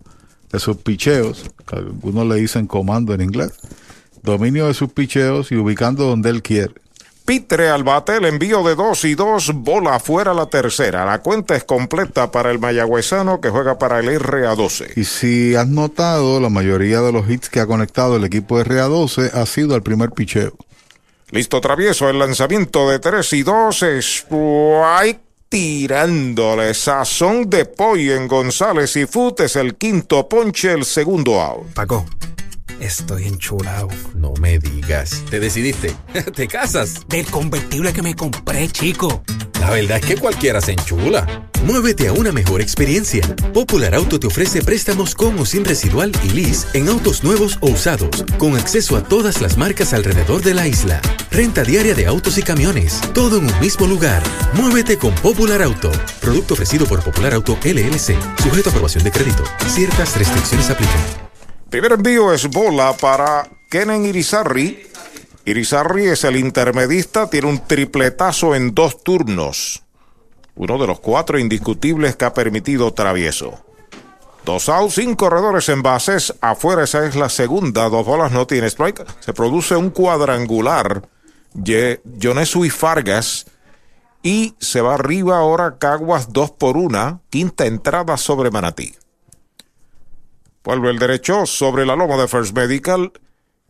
de 0.52 0.58
sus 0.60 0.76
picheos, 0.78 1.44
algunos 1.72 2.26
le 2.26 2.36
dicen 2.36 2.66
comando 2.66 3.12
en 3.14 3.20
inglés, 3.20 3.52
dominio 4.22 4.66
de 4.66 4.74
sus 4.74 4.92
picheos 4.92 5.52
y 5.52 5.56
ubicando 5.56 6.04
donde 6.04 6.30
él 6.30 6.42
quiere. 6.42 6.74
Pitre 7.24 7.68
al 7.68 7.84
bate, 7.84 8.16
el 8.16 8.24
envío 8.24 8.62
de 8.62 8.74
dos 8.74 9.04
y 9.04 9.14
dos, 9.14 9.52
bola 9.52 9.96
afuera 9.96 10.32
la 10.32 10.46
tercera. 10.46 11.04
La 11.04 11.20
cuenta 11.20 11.54
es 11.56 11.64
completa 11.64 12.30
para 12.30 12.50
el 12.50 12.58
mayagüezano 12.58 13.42
que 13.42 13.50
juega 13.50 13.78
para 13.78 13.98
el 13.98 14.08
RA12. 14.18 14.92
Y 14.96 15.04
si 15.04 15.54
has 15.54 15.68
notado, 15.68 16.40
la 16.40 16.48
mayoría 16.48 17.02
de 17.02 17.12
los 17.12 17.28
hits 17.28 17.50
que 17.50 17.60
ha 17.60 17.66
conectado 17.66 18.16
el 18.16 18.24
equipo 18.24 18.58
RA12 18.58 19.34
ha 19.34 19.44
sido 19.44 19.76
el 19.76 19.82
primer 19.82 20.12
picheo. 20.12 20.54
Listo, 21.30 21.60
travieso, 21.60 22.08
el 22.08 22.18
lanzamiento 22.18 22.88
de 22.88 22.98
tres 23.00 23.32
y 23.34 23.42
dos, 23.42 23.82
strike 23.82 25.20
tirándole 25.50 26.72
sazón 26.72 27.48
de 27.50 27.66
pollo 27.66 28.14
en 28.14 28.28
González 28.28 28.96
y 28.96 29.06
Fut 29.06 29.40
es 29.40 29.56
el 29.56 29.76
quinto 29.76 30.26
ponche, 30.28 30.72
el 30.72 30.84
segundo 30.84 31.40
out. 31.40 31.66
Paco, 31.74 32.06
Estoy 32.80 33.26
enchulado. 33.26 33.88
No 34.14 34.32
me 34.40 34.58
digas. 34.58 35.22
¿Te 35.30 35.40
decidiste? 35.40 35.94
¿Te 36.34 36.48
casas? 36.48 37.06
Del 37.08 37.26
convertible 37.26 37.92
que 37.92 38.02
me 38.02 38.14
compré, 38.14 38.68
chico. 38.68 39.22
La 39.60 39.70
verdad 39.70 39.98
es 39.98 40.06
que 40.06 40.16
cualquiera 40.16 40.60
se 40.60 40.72
enchula. 40.72 41.48
Muévete 41.64 42.08
a 42.08 42.12
una 42.12 42.32
mejor 42.32 42.60
experiencia. 42.60 43.22
Popular 43.52 43.94
Auto 43.94 44.20
te 44.20 44.28
ofrece 44.28 44.62
préstamos 44.62 45.14
con 45.14 45.38
o 45.38 45.44
sin 45.44 45.64
residual 45.64 46.12
y 46.24 46.30
lease 46.30 46.66
en 46.74 46.88
autos 46.88 47.24
nuevos 47.24 47.58
o 47.60 47.70
usados, 47.70 48.24
con 48.38 48.56
acceso 48.56 48.96
a 48.96 49.02
todas 49.02 49.40
las 49.40 49.58
marcas 49.58 49.92
alrededor 49.92 50.42
de 50.42 50.54
la 50.54 50.68
isla. 50.68 51.00
Renta 51.30 51.64
diaria 51.64 51.94
de 51.94 52.06
autos 52.06 52.38
y 52.38 52.42
camiones, 52.42 53.00
todo 53.12 53.38
en 53.38 53.46
un 53.46 53.60
mismo 53.60 53.86
lugar. 53.86 54.22
Muévete 54.54 54.96
con 54.96 55.14
Popular 55.16 55.62
Auto. 55.62 55.90
Producto 56.20 56.54
ofrecido 56.54 56.86
por 56.86 57.02
Popular 57.02 57.34
Auto 57.34 57.58
LLC, 57.64 58.16
sujeto 58.42 58.70
a 58.70 58.72
aprobación 58.72 59.02
de 59.02 59.10
crédito. 59.10 59.42
Ciertas 59.66 60.16
restricciones 60.16 60.70
aplican. 60.70 61.27
Primer 61.70 61.92
envío 61.92 62.32
es 62.32 62.48
bola 62.48 62.94
para 62.98 63.46
Kenen 63.68 64.06
Irizarri. 64.06 64.86
Irizarri 65.44 66.06
es 66.06 66.24
el 66.24 66.36
intermedista, 66.36 67.28
tiene 67.28 67.48
un 67.48 67.66
tripletazo 67.66 68.54
en 68.54 68.74
dos 68.74 69.02
turnos. 69.04 69.82
Uno 70.54 70.78
de 70.78 70.86
los 70.86 71.00
cuatro 71.00 71.38
indiscutibles 71.38 72.16
que 72.16 72.24
ha 72.24 72.32
permitido 72.32 72.92
Travieso. 72.94 73.62
Dos 74.46 74.70
outs, 74.70 74.94
cinco 74.94 75.26
corredores 75.26 75.68
en 75.68 75.82
bases. 75.82 76.34
Afuera 76.40 76.84
esa 76.84 77.06
es 77.06 77.14
la 77.16 77.28
segunda. 77.28 77.90
Dos 77.90 78.06
bolas 78.06 78.32
no 78.32 78.46
tiene 78.46 78.68
strike. 78.68 79.04
Se 79.20 79.34
produce 79.34 79.76
un 79.76 79.90
cuadrangular. 79.90 81.06
Jonesu 81.54 82.64
y 82.64 82.70
Fargas. 82.70 83.44
Y 84.22 84.54
se 84.58 84.80
va 84.80 84.94
arriba 84.94 85.36
ahora 85.36 85.76
Caguas 85.78 86.32
dos 86.32 86.50
por 86.50 86.78
una. 86.78 87.20
Quinta 87.28 87.66
entrada 87.66 88.16
sobre 88.16 88.50
Manatí. 88.50 88.94
Vuelve 90.68 90.90
el 90.90 90.98
derecho 90.98 91.46
sobre 91.46 91.86
la 91.86 91.96
loma 91.96 92.18
de 92.18 92.28
First 92.28 92.54
Medical. 92.54 93.10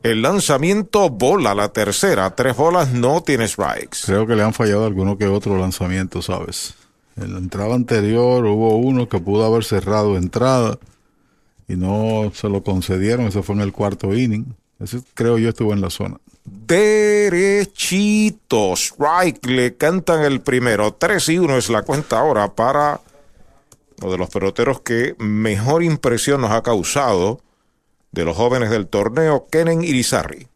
El 0.02 0.20
lanzamiento 0.20 1.08
bola 1.08 1.54
la 1.54 1.68
tercera. 1.68 2.34
Tres 2.34 2.56
bolas 2.56 2.92
no 2.92 3.22
tiene 3.22 3.46
strikes. 3.46 3.98
Creo 4.04 4.26
que 4.26 4.34
le 4.34 4.42
han 4.42 4.52
fallado 4.52 4.84
alguno 4.84 5.16
que 5.16 5.28
otro 5.28 5.56
lanzamiento, 5.56 6.22
¿sabes? 6.22 6.74
En 7.16 7.34
la 7.34 7.38
entrada 7.38 7.76
anterior 7.76 8.44
hubo 8.46 8.78
uno 8.78 9.08
que 9.08 9.20
pudo 9.20 9.44
haber 9.44 9.62
cerrado 9.62 10.16
entrada 10.16 10.76
y 11.68 11.76
no 11.76 12.32
se 12.34 12.48
lo 12.48 12.64
concedieron. 12.64 13.26
Eso 13.28 13.44
fue 13.44 13.54
en 13.54 13.60
el 13.60 13.72
cuarto 13.72 14.12
inning. 14.12 14.56
Ese 14.80 15.00
creo 15.14 15.38
yo 15.38 15.50
estuvo 15.50 15.72
en 15.72 15.80
la 15.80 15.90
zona. 15.90 16.16
Derechito. 16.66 17.92
Strike. 18.74 19.46
Le 19.46 19.76
cantan 19.76 20.24
el 20.24 20.40
primero. 20.40 20.94
3 20.94 21.28
y 21.28 21.38
1 21.38 21.58
es 21.58 21.70
la 21.70 21.82
cuenta 21.82 22.18
ahora 22.18 22.52
para 22.52 23.00
uno 24.00 24.12
de 24.12 24.18
los 24.18 24.30
peloteros 24.30 24.80
que 24.80 25.14
mejor 25.18 25.82
impresión 25.82 26.40
nos 26.40 26.52
ha 26.52 26.62
causado 26.62 27.40
de 28.12 28.24
los 28.24 28.36
jóvenes 28.36 28.70
del 28.70 28.86
torneo, 28.86 29.46
Kenen 29.50 29.82
Irizarri. 29.82 30.48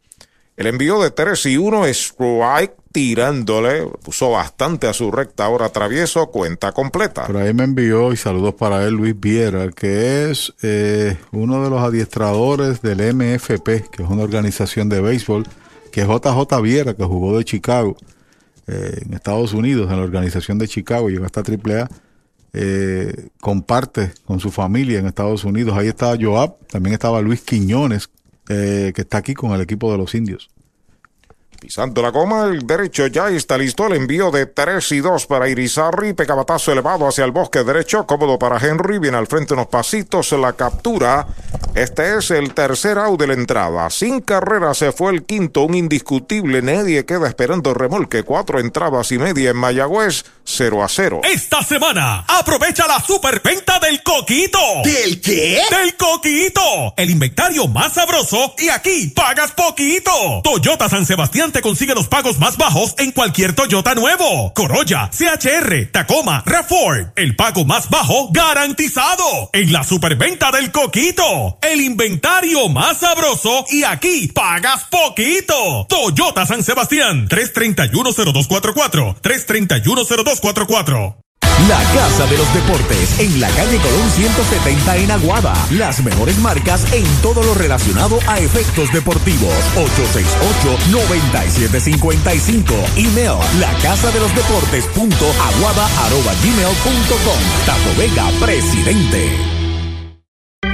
El 0.55 0.67
envío 0.67 1.01
de 1.01 1.09
3 1.09 1.45
y 1.47 1.57
1 1.57 1.85
strike 1.87 2.75
tirándole, 2.91 3.87
puso 4.03 4.29
bastante 4.29 4.87
a 4.87 4.93
su 4.93 5.11
recta 5.11 5.45
ahora 5.45 5.69
travieso, 5.69 6.27
cuenta 6.27 6.71
completa. 6.73 7.25
Por 7.25 7.37
ahí 7.37 7.51
me 7.53 7.63
envió 7.63 8.13
y 8.13 8.17
saludos 8.17 8.53
para 8.53 8.83
él 8.85 8.93
Luis 8.93 9.19
Viera, 9.19 9.69
que 9.71 10.29
es 10.29 10.53
eh, 10.61 11.17
uno 11.31 11.63
de 11.63 11.71
los 11.71 11.81
adiestradores 11.81 12.83
del 12.83 13.15
MFP, 13.15 13.89
que 13.89 14.03
es 14.03 14.09
una 14.09 14.21
organización 14.21 14.89
de 14.89 15.01
béisbol, 15.01 15.47
que 15.91 16.01
es 16.01 16.07
JJ 16.07 16.61
Viera, 16.61 16.93
que 16.93 17.03
jugó 17.03 17.35
de 17.35 17.43
Chicago 17.43 17.97
eh, 18.67 18.99
en 19.03 19.15
Estados 19.15 19.53
Unidos, 19.53 19.89
en 19.89 19.97
la 19.97 20.03
organización 20.03 20.59
de 20.59 20.67
Chicago, 20.67 21.09
llegó 21.09 21.25
hasta 21.25 21.41
AAA 21.41 21.89
eh, 22.53 23.29
comparte 23.41 24.13
con 24.25 24.39
su 24.39 24.51
familia 24.51 24.99
en 24.99 25.07
Estados 25.07 25.43
Unidos. 25.43 25.77
Ahí 25.77 25.87
estaba 25.87 26.15
Joab, 26.19 26.55
también 26.67 26.93
estaba 26.93 27.21
Luis 27.21 27.41
Quiñones, 27.41 28.09
eh, 28.49 28.91
que 28.95 29.01
está 29.01 29.17
aquí 29.17 29.33
con 29.33 29.51
el 29.51 29.61
equipo 29.61 29.91
de 29.91 29.97
los 29.97 30.13
indios. 30.13 30.49
Pisando 31.63 32.01
la 32.01 32.09
goma, 32.09 32.43
el 32.47 32.67
derecho 32.67 33.07
ya 33.07 33.29
está 33.29 33.57
listo. 33.57 33.87
El 33.87 33.93
envío 33.93 34.31
de 34.31 34.47
3 34.47 34.91
y 34.91 34.99
2 34.99 35.27
para 35.27 35.47
Irizarri. 35.47 36.11
Pecabatazo 36.11 36.73
elevado 36.73 37.07
hacia 37.07 37.23
el 37.23 37.31
bosque 37.31 37.63
derecho. 37.63 38.05
Cómodo 38.05 38.37
para 38.37 38.57
Henry. 38.57 38.99
Viene 38.99 39.15
al 39.15 39.27
frente 39.27 39.53
unos 39.53 39.67
pasitos. 39.67 40.33
La 40.33 40.51
captura. 40.51 41.25
Este 41.73 42.17
es 42.17 42.31
el 42.31 42.53
tercer 42.53 42.97
out 42.97 43.17
de 43.17 43.27
la 43.27 43.33
entrada. 43.35 43.89
Sin 43.91 44.19
carrera 44.19 44.73
se 44.73 44.91
fue 44.91 45.13
el 45.13 45.23
quinto. 45.23 45.61
Un 45.61 45.75
indiscutible. 45.75 46.61
Nadie 46.61 47.05
queda 47.05 47.29
esperando 47.29 47.73
remolque. 47.73 48.23
Cuatro 48.23 48.59
entradas 48.59 49.13
y 49.13 49.17
media 49.17 49.51
en 49.51 49.55
Mayagüez. 49.55 50.25
0 50.45 50.83
a 50.83 50.89
0. 50.89 51.21
Esta 51.23 51.63
semana, 51.63 52.25
aprovecha 52.27 52.87
la 52.87 52.99
superventa 53.01 53.79
del 53.79 54.03
Coquito. 54.03 54.59
¿Del 54.83 55.21
qué? 55.21 55.61
Del 55.69 55.95
Coquito. 55.95 56.93
El 56.97 57.09
inventario 57.09 57.67
más 57.67 57.93
sabroso 57.93 58.53
y 58.57 58.69
aquí 58.69 59.07
pagas 59.15 59.51
poquito. 59.51 60.11
Toyota 60.43 60.89
San 60.89 61.05
Sebastián 61.05 61.51
te 61.51 61.61
consigue 61.61 61.95
los 61.95 62.07
pagos 62.07 62.39
más 62.39 62.57
bajos 62.57 62.95
en 62.97 63.11
cualquier 63.11 63.53
Toyota 63.53 63.95
nuevo. 63.95 64.53
Corolla, 64.53 65.09
CHR, 65.11 65.91
Tacoma, 65.91 66.43
Reform. 66.45 67.11
El 67.15 67.35
pago 67.35 67.65
más 67.65 67.89
bajo 67.89 68.29
garantizado. 68.31 69.49
En 69.53 69.71
la 69.71 69.83
superventa 69.83 70.51
del 70.51 70.71
Coquito. 70.71 71.57
El 71.61 71.81
inventario 71.81 72.69
más 72.69 72.99
sabroso 72.99 73.65
y 73.69 73.83
aquí 73.83 74.27
pagas 74.27 74.85
poquito. 74.85 75.85
Toyota 75.87 76.45
San 76.45 76.63
Sebastián. 76.63 77.27
3310244. 77.29 79.17
3310244. 80.41 81.15
La 81.67 81.77
Casa 81.93 82.25
de 82.25 82.37
los 82.37 82.51
Deportes, 82.53 83.19
en 83.19 83.39
la 83.39 83.47
calle 83.49 83.77
Colón 83.77 84.09
170 84.15 84.97
en 84.97 85.11
Aguada. 85.11 85.53
Las 85.69 86.03
mejores 86.03 86.39
marcas 86.39 86.91
en 86.91 87.05
todo 87.21 87.43
lo 87.43 87.53
relacionado 87.53 88.17
a 88.27 88.39
efectos 88.39 88.91
deportivos. 88.91 89.53
868-9755. 89.75 92.73
Email 92.97 93.37
la 93.59 93.71
casa 93.81 94.09
de 94.11 94.19
los 94.19 94.35
deportes 94.35 94.87
punto 94.87 95.25
aguada 95.25 95.85
arroba 96.05 96.33
gmail 96.43 96.75
punto 96.83 97.15
com. 97.23 97.39
Tato 97.65 97.95
Vega, 97.97 98.29
presidente. 98.39 99.52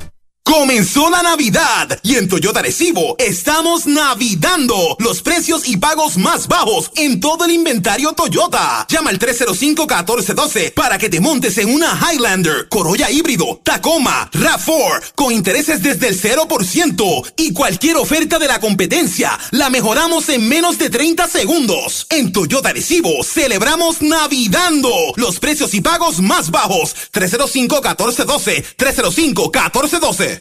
Comenzó 0.43 1.09
la 1.09 1.23
Navidad 1.23 1.99
y 2.03 2.15
en 2.15 2.27
Toyota 2.27 2.61
Recibo 2.61 3.15
estamos 3.17 3.87
navidando 3.87 4.75
los 4.99 5.21
precios 5.21 5.67
y 5.67 5.77
pagos 5.77 6.17
más 6.17 6.47
bajos 6.47 6.91
en 6.95 7.21
todo 7.21 7.45
el 7.45 7.51
inventario 7.51 8.11
Toyota. 8.11 8.85
Llama 8.89 9.09
al 9.09 9.19
305-1412 9.19 10.73
para 10.73 10.97
que 10.97 11.09
te 11.09 11.21
montes 11.21 11.57
en 11.57 11.73
una 11.73 11.97
Highlander, 11.97 12.67
Corolla 12.67 13.09
híbrido, 13.09 13.61
Tacoma, 13.63 14.29
RAV4 14.31 15.13
con 15.15 15.31
intereses 15.31 15.81
desde 15.81 16.09
el 16.09 16.21
0% 16.21 17.33
y 17.37 17.53
cualquier 17.53 17.95
oferta 17.95 18.37
de 18.37 18.47
la 18.47 18.59
competencia 18.59 19.39
la 19.51 19.69
mejoramos 19.69 20.27
en 20.27 20.47
menos 20.47 20.77
de 20.77 20.89
30 20.89 21.27
segundos. 21.29 22.05
En 22.09 22.33
Toyota 22.33 22.73
Recibo 22.73 23.23
celebramos 23.23 24.01
navidando 24.01 24.89
los 25.15 25.39
precios 25.39 25.73
y 25.73 25.81
pagos 25.81 26.19
más 26.19 26.51
bajos. 26.51 26.95
305-1412, 27.13 28.65
305-1412. 28.77 30.32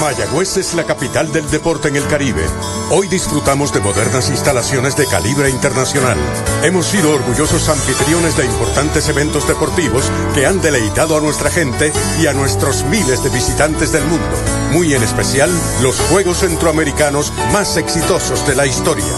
Mayagüez 0.00 0.56
es 0.56 0.74
la 0.74 0.84
capital 0.84 1.32
del 1.32 1.50
deporte 1.50 1.88
en 1.88 1.96
el 1.96 2.06
Caribe. 2.06 2.44
Hoy 2.90 3.08
disfrutamos 3.08 3.72
de 3.72 3.80
modernas 3.80 4.30
instalaciones 4.30 4.96
de 4.96 5.06
calibre 5.06 5.50
internacional. 5.50 6.16
Hemos 6.62 6.86
sido 6.86 7.12
orgullosos 7.12 7.68
anfitriones 7.68 8.36
de 8.36 8.44
importantes 8.44 9.08
eventos 9.08 9.46
deportivos 9.46 10.10
que 10.34 10.46
han 10.46 10.60
deleitado 10.60 11.16
a 11.16 11.20
nuestra 11.20 11.50
gente 11.50 11.92
y 12.20 12.26
a 12.26 12.32
nuestros 12.32 12.84
miles 12.84 13.22
de 13.22 13.30
visitantes 13.30 13.92
del 13.92 14.04
mundo. 14.04 14.36
Muy 14.72 14.94
en 14.94 15.02
especial, 15.02 15.50
los 15.82 15.98
Juegos 16.00 16.38
Centroamericanos 16.38 17.32
más 17.52 17.76
exitosos 17.76 18.46
de 18.46 18.54
la 18.54 18.66
historia. 18.66 19.12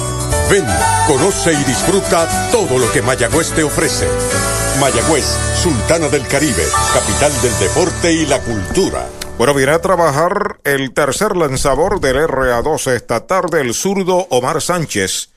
Ven, 0.50 0.66
conoce 1.06 1.52
y 1.52 1.64
disfruta 1.64 2.50
todo 2.50 2.78
lo 2.78 2.90
que 2.92 3.02
Mayagüez 3.02 3.52
te 3.52 3.64
ofrece. 3.64 4.06
Mayagüez, 4.80 5.24
Sultana 5.62 6.08
del 6.08 6.26
Caribe, 6.26 6.64
capital 6.92 7.32
del 7.42 7.58
deporte 7.58 8.12
y 8.12 8.26
la 8.26 8.40
cultura. 8.40 9.08
Bueno, 9.38 9.54
viene 9.54 9.72
a 9.72 9.80
trabajar 9.80 10.60
el 10.64 10.92
tercer 10.92 11.36
lanzador 11.36 12.00
del 12.00 12.16
RA12 12.16 12.94
esta 12.94 13.26
tarde, 13.26 13.60
el 13.60 13.74
zurdo 13.74 14.26
Omar 14.30 14.60
Sánchez. 14.60 15.30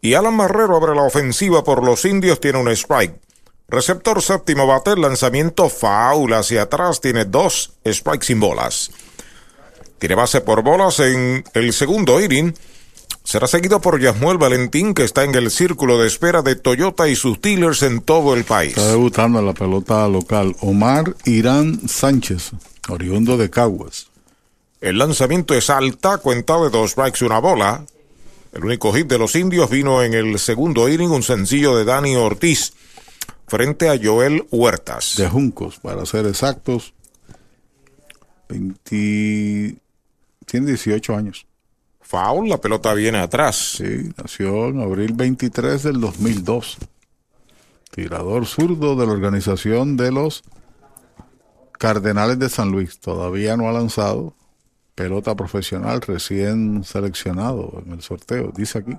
Y 0.00 0.14
Alan 0.14 0.34
Marrero 0.34 0.76
abre 0.76 0.94
la 0.94 1.02
ofensiva 1.02 1.62
por 1.64 1.84
los 1.84 2.04
indios, 2.04 2.40
tiene 2.40 2.58
un 2.58 2.68
strike. 2.68 3.14
Receptor 3.68 4.22
séptimo 4.22 4.66
bate, 4.66 4.96
lanzamiento 4.96 5.68
foul 5.68 6.32
hacia 6.32 6.62
atrás, 6.62 7.00
tiene 7.00 7.24
dos 7.24 7.72
strikes 7.86 8.26
sin 8.26 8.40
bolas. 8.40 8.90
Tiene 9.98 10.14
base 10.14 10.40
por 10.40 10.62
bolas 10.62 10.98
en 11.00 11.44
el 11.54 11.72
segundo 11.72 12.20
inning. 12.20 12.54
Será 13.30 13.46
seguido 13.46 13.80
por 13.80 14.00
Yasmuel 14.00 14.38
Valentín, 14.38 14.92
que 14.92 15.04
está 15.04 15.22
en 15.22 15.32
el 15.36 15.52
círculo 15.52 16.00
de 16.00 16.08
espera 16.08 16.42
de 16.42 16.56
Toyota 16.56 17.08
y 17.08 17.14
sus 17.14 17.40
dealers 17.40 17.84
en 17.84 18.00
todo 18.00 18.34
el 18.34 18.42
país. 18.42 18.70
Está 18.70 18.88
debutando 18.88 19.38
en 19.38 19.46
la 19.46 19.54
pelota 19.54 20.08
local. 20.08 20.56
Omar 20.58 21.14
Irán 21.26 21.78
Sánchez 21.88 22.50
oriundo 22.88 23.36
de 23.36 23.48
Caguas. 23.48 24.08
El 24.80 24.98
lanzamiento 24.98 25.54
es 25.54 25.70
alta, 25.70 26.18
cuenta 26.18 26.60
de 26.60 26.70
dos 26.70 26.90
strikes 26.90 27.18
y 27.20 27.24
una 27.24 27.38
bola. 27.38 27.84
El 28.52 28.64
único 28.64 28.92
hit 28.92 29.06
de 29.06 29.18
los 29.18 29.36
indios 29.36 29.70
vino 29.70 30.02
en 30.02 30.14
el 30.14 30.36
segundo 30.40 30.88
inning, 30.88 31.12
un 31.12 31.22
sencillo 31.22 31.76
de 31.76 31.84
Dani 31.84 32.16
Ortiz 32.16 32.72
frente 33.46 33.88
a 33.88 33.96
Joel 33.96 34.44
Huertas. 34.50 35.14
De 35.16 35.28
Juncos, 35.28 35.78
para 35.78 36.04
ser 36.04 36.26
exactos. 36.26 36.94
20... 38.48 39.76
Tiene 40.46 40.66
18 40.66 41.14
años. 41.14 41.46
Foul, 42.10 42.48
la 42.48 42.60
pelota 42.60 42.92
viene 42.92 43.18
atrás. 43.18 43.76
Sí, 43.76 44.10
nació 44.16 44.66
en 44.66 44.80
abril 44.80 45.12
23 45.14 45.80
del 45.84 46.00
2002. 46.00 46.78
Tirador 47.92 48.46
zurdo 48.46 48.96
de 48.96 49.06
la 49.06 49.12
organización 49.12 49.96
de 49.96 50.10
los 50.10 50.42
Cardenales 51.78 52.36
de 52.40 52.48
San 52.48 52.72
Luis 52.72 52.98
todavía 52.98 53.56
no 53.56 53.68
ha 53.68 53.72
lanzado 53.72 54.34
pelota 54.96 55.36
profesional 55.36 56.00
recién 56.00 56.82
seleccionado 56.82 57.80
en 57.86 57.92
el 57.92 58.02
sorteo, 58.02 58.50
dice 58.56 58.78
aquí. 58.78 58.96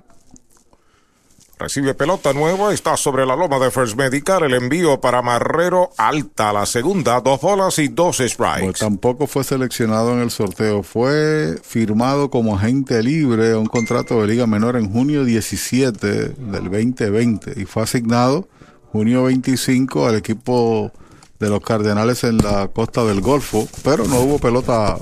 Recibe 1.62 1.94
pelota 1.94 2.32
nueva, 2.32 2.74
está 2.74 2.96
sobre 2.96 3.24
la 3.24 3.36
loma 3.36 3.60
de 3.60 3.70
First 3.70 3.96
Medical, 3.96 4.42
el 4.42 4.54
envío 4.54 5.00
para 5.00 5.22
Marrero 5.22 5.90
alta, 5.96 6.52
la 6.52 6.66
segunda, 6.66 7.20
dos 7.20 7.40
bolas 7.40 7.78
y 7.78 7.86
dos 7.86 8.16
strikes. 8.16 8.64
Pues 8.64 8.78
tampoco 8.80 9.28
fue 9.28 9.44
seleccionado 9.44 10.12
en 10.12 10.22
el 10.22 10.32
sorteo, 10.32 10.82
fue 10.82 11.54
firmado 11.62 12.30
como 12.30 12.56
agente 12.56 13.00
libre 13.00 13.52
a 13.52 13.58
un 13.58 13.66
contrato 13.66 14.20
de 14.20 14.26
liga 14.26 14.44
menor 14.48 14.74
en 14.74 14.90
junio 14.92 15.24
17 15.24 16.30
del 16.30 16.64
2020 16.64 17.60
y 17.60 17.64
fue 17.64 17.84
asignado 17.84 18.48
junio 18.90 19.22
25 19.22 20.08
al 20.08 20.16
equipo 20.16 20.90
de 21.38 21.48
los 21.48 21.60
Cardenales 21.60 22.24
en 22.24 22.38
la 22.38 22.66
costa 22.74 23.04
del 23.04 23.20
Golfo, 23.20 23.68
pero 23.84 24.08
no 24.08 24.18
hubo 24.18 24.40
pelota 24.40 24.98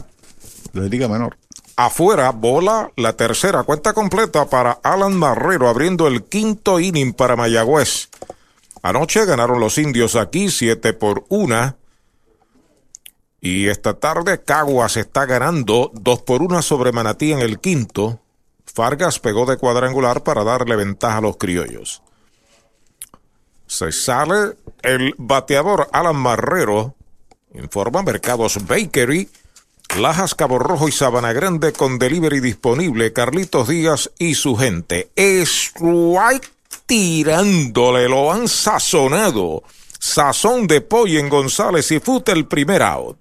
de 0.75 0.91
liga 0.91 1.09
menor. 1.09 1.39
Afuera, 1.83 2.31
bola 2.33 2.93
la 2.97 3.15
tercera, 3.15 3.63
cuenta 3.63 3.95
completa 3.95 4.45
para 4.51 4.73
Alan 4.83 5.17
Marrero, 5.17 5.67
abriendo 5.67 6.09
el 6.09 6.25
quinto 6.25 6.79
inning 6.79 7.15
para 7.15 7.37
Mayagüez. 7.37 8.11
Anoche 8.83 9.25
ganaron 9.25 9.61
los 9.61 9.79
indios 9.79 10.15
aquí, 10.15 10.51
siete 10.51 10.93
por 10.93 11.25
una. 11.31 11.77
Y 13.41 13.69
esta 13.69 13.95
tarde 13.95 14.43
Caguas 14.45 14.99
está 14.99 15.25
ganando 15.25 15.91
dos 15.95 16.21
por 16.21 16.43
una 16.43 16.61
sobre 16.61 16.93
Manatí 16.93 17.33
en 17.33 17.39
el 17.39 17.61
quinto. 17.61 18.21
Fargas 18.67 19.19
pegó 19.19 19.47
de 19.47 19.57
cuadrangular 19.57 20.23
para 20.23 20.45
darle 20.45 20.77
ventaja 20.77 21.17
a 21.17 21.23
los 21.23 21.39
criollos. 21.39 22.03
Se 23.67 23.91
sale 23.91 24.59
el 24.83 25.15
bateador 25.17 25.89
Alan 25.95 26.17
Marrero. 26.17 26.95
Informa 27.55 28.03
Mercados 28.03 28.67
Bakery. 28.67 29.31
Lajas, 29.99 30.35
Cabo 30.35 30.59
Rojo 30.59 30.89
y 30.89 30.93
Sabana 30.93 31.33
Grande 31.33 31.73
con 31.73 31.99
delivery 31.99 32.41
disponible. 32.41 33.13
Carlitos 33.13 33.69
Díaz 33.69 34.11
y 34.19 34.35
su 34.35 34.57
gente. 34.57 35.11
Strike 35.17 36.49
tirándole, 36.87 38.09
lo 38.09 38.33
han 38.33 38.49
sazonado. 38.49 39.63
Sazón 39.99 40.67
de 40.67 40.81
pollo 40.81 41.19
en 41.19 41.29
González 41.29 41.91
y 41.91 42.01
Fute 42.01 42.33
el 42.33 42.47
primer 42.47 42.83
out. 42.83 43.19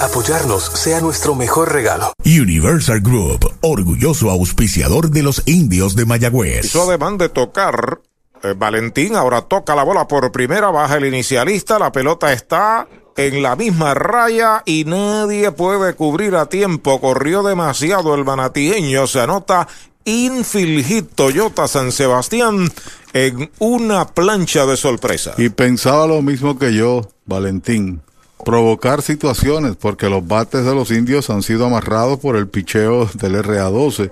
Apoyarnos 0.00 0.64
sea 0.64 1.00
nuestro 1.00 1.34
mejor 1.34 1.72
regalo. 1.72 2.12
Universal 2.24 3.00
Group, 3.00 3.50
orgulloso 3.62 4.30
auspiciador 4.30 5.10
de 5.10 5.22
los 5.22 5.42
indios 5.46 5.96
de 5.96 6.04
Mayagüez. 6.04 6.64
Hizo 6.66 6.88
además 6.88 7.18
de 7.18 7.28
tocar 7.28 8.00
eh, 8.42 8.54
Valentín, 8.56 9.16
ahora 9.16 9.42
toca 9.42 9.74
la 9.74 9.82
bola 9.82 10.06
por 10.06 10.30
primera, 10.32 10.70
baja 10.70 10.96
el 10.96 11.06
inicialista, 11.06 11.78
la 11.78 11.92
pelota 11.92 12.32
está 12.32 12.86
en 13.16 13.42
la 13.42 13.56
misma 13.56 13.94
raya 13.94 14.62
y 14.66 14.84
nadie 14.84 15.50
puede 15.52 15.94
cubrir 15.94 16.36
a 16.36 16.46
tiempo. 16.46 17.00
Corrió 17.00 17.42
demasiado 17.42 18.14
el 18.14 18.24
manatieño, 18.24 19.06
se 19.06 19.20
anota 19.20 19.66
infield 20.04 20.84
hit 20.84 21.10
Toyota 21.14 21.66
San 21.66 21.92
Sebastián 21.92 22.70
en 23.12 23.50
una 23.58 24.06
plancha 24.06 24.66
de 24.66 24.76
sorpresa. 24.76 25.34
Y 25.38 25.48
pensaba 25.48 26.06
lo 26.06 26.22
mismo 26.22 26.58
que 26.58 26.74
yo, 26.74 27.08
Valentín. 27.24 28.02
Provocar 28.44 29.02
situaciones, 29.02 29.76
porque 29.76 30.08
los 30.08 30.26
bates 30.26 30.64
de 30.64 30.74
los 30.74 30.90
indios 30.90 31.30
han 31.30 31.42
sido 31.42 31.66
amarrados 31.66 32.18
por 32.20 32.36
el 32.36 32.48
picheo 32.48 33.06
del 33.14 33.36
RA12. 33.36 34.10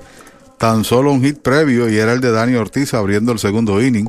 Tan 0.59 0.85
solo 0.85 1.13
un 1.13 1.23
hit 1.23 1.39
previo 1.41 1.89
y 1.91 1.99
era 1.99 2.13
el 2.13 2.21
de 2.21 2.31
Dani 2.31 2.55
Ortiz 2.55 2.95
abriendo 2.95 3.33
el 3.33 3.39
segundo 3.39 3.83
inning. 3.83 4.09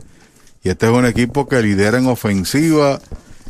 Y 0.64 0.70
este 0.70 0.88
es 0.88 0.92
un 0.92 1.06
equipo 1.06 1.48
que 1.48 1.62
lidera 1.62 1.98
en 1.98 2.08
ofensiva, 2.08 3.00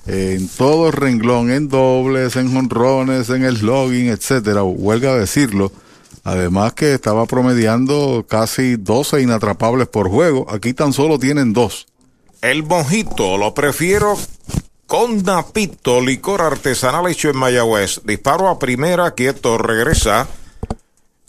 en 0.07 0.47
todo 0.49 0.91
renglón, 0.91 1.49
en 1.49 1.69
dobles, 1.69 2.35
en 2.35 2.53
jonrones, 2.53 3.29
en 3.29 3.43
el 3.43 3.65
logging, 3.65 4.07
etcétera. 4.07 4.63
Huelga 4.63 5.15
decirlo. 5.15 5.71
Además 6.23 6.73
que 6.73 6.93
estaba 6.95 7.25
promediando 7.27 8.25
casi 8.27 8.77
12 8.77 9.21
inatrapables 9.21 9.87
por 9.87 10.09
juego. 10.09 10.47
Aquí 10.49 10.73
tan 10.73 10.91
solo 10.91 11.19
tienen 11.19 11.53
dos. 11.53 11.87
El 12.41 12.63
mojito 12.63 13.37
lo 13.37 13.53
prefiero 13.53 14.17
con 14.87 15.23
Napito, 15.23 16.01
licor 16.01 16.41
artesanal 16.41 17.07
hecho 17.07 17.29
en 17.29 17.37
Mayagüez. 17.37 18.01
Disparo 18.03 18.49
a 18.49 18.59
primera, 18.59 19.11
quieto, 19.11 19.57
regresa. 19.57 20.27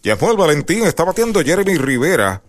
Yamuel 0.03 0.37
Valentín 0.37 0.85
está 0.87 1.05
batiendo 1.05 1.43
Jeremy 1.43 1.79
Rivera. 1.79 2.43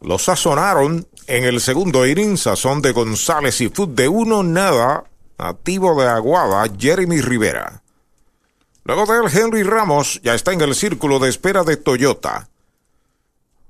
Lo 0.00 0.18
sazonaron 0.18 1.06
en 1.26 1.44
el 1.44 1.60
segundo 1.60 2.06
inning, 2.06 2.36
sazón 2.36 2.82
de 2.82 2.92
González 2.92 3.60
y 3.60 3.68
foot 3.68 3.90
de 3.90 4.08
uno, 4.08 4.42
nada. 4.42 5.04
Nativo 5.38 6.00
de 6.00 6.08
Aguada, 6.08 6.70
Jeremy 6.78 7.20
Rivera. 7.20 7.82
Luego 8.84 9.06
de 9.06 9.18
él, 9.18 9.32
Henry 9.32 9.62
Ramos 9.62 10.20
ya 10.22 10.34
está 10.34 10.52
en 10.52 10.60
el 10.60 10.74
círculo 10.74 11.18
de 11.18 11.30
espera 11.30 11.64
de 11.64 11.76
Toyota. 11.76 12.48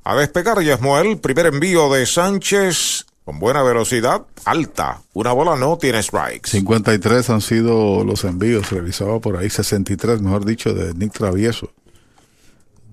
A 0.03 0.17
despegar 0.17 0.61
Yasmuel, 0.63 1.19
primer 1.19 1.47
envío 1.47 1.93
de 1.93 2.07
Sánchez 2.07 3.07
con 3.25 3.39
buena 3.39 3.63
velocidad, 3.63 4.27
alta. 4.45 5.03
Una 5.13 5.33
bola 5.33 5.57
no 5.57 5.79
tiene 5.79 6.03
strikes. 6.03 6.51
53 6.51 7.31
han 7.31 7.41
sido 7.41 8.05
los 8.05 8.25
envíos, 8.25 8.71
revisaba 8.71 9.21
por 9.21 9.37
ahí 9.37 9.51
63, 9.51 10.21
mejor 10.21 10.45
dicho, 10.45 10.75
de 10.75 10.95
Nick 10.95 11.13
Travieso. 11.13 11.71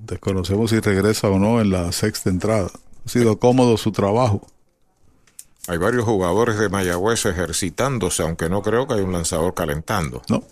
Desconocemos 0.05 0.69
si 0.69 0.79
regresa 0.79 1.29
o 1.29 1.39
no 1.39 1.59
en 1.59 1.71
la 1.71 1.91
sexta 1.91 2.29
entrada. 2.29 2.69
Ha 3.05 3.09
sido 3.09 3.39
cómodo 3.39 3.77
su 3.77 3.91
trabajo. 3.91 4.45
Hay 5.67 5.77
varios 5.77 6.05
jugadores 6.05 6.57
de 6.57 6.69
Mayagüez 6.69 7.25
ejercitándose, 7.25 8.23
aunque 8.23 8.49
no 8.49 8.61
creo 8.61 8.87
que 8.87 8.93
hay 8.93 9.01
un 9.01 9.11
lanzador 9.11 9.53
calentando. 9.53 10.21
No. 10.29 10.43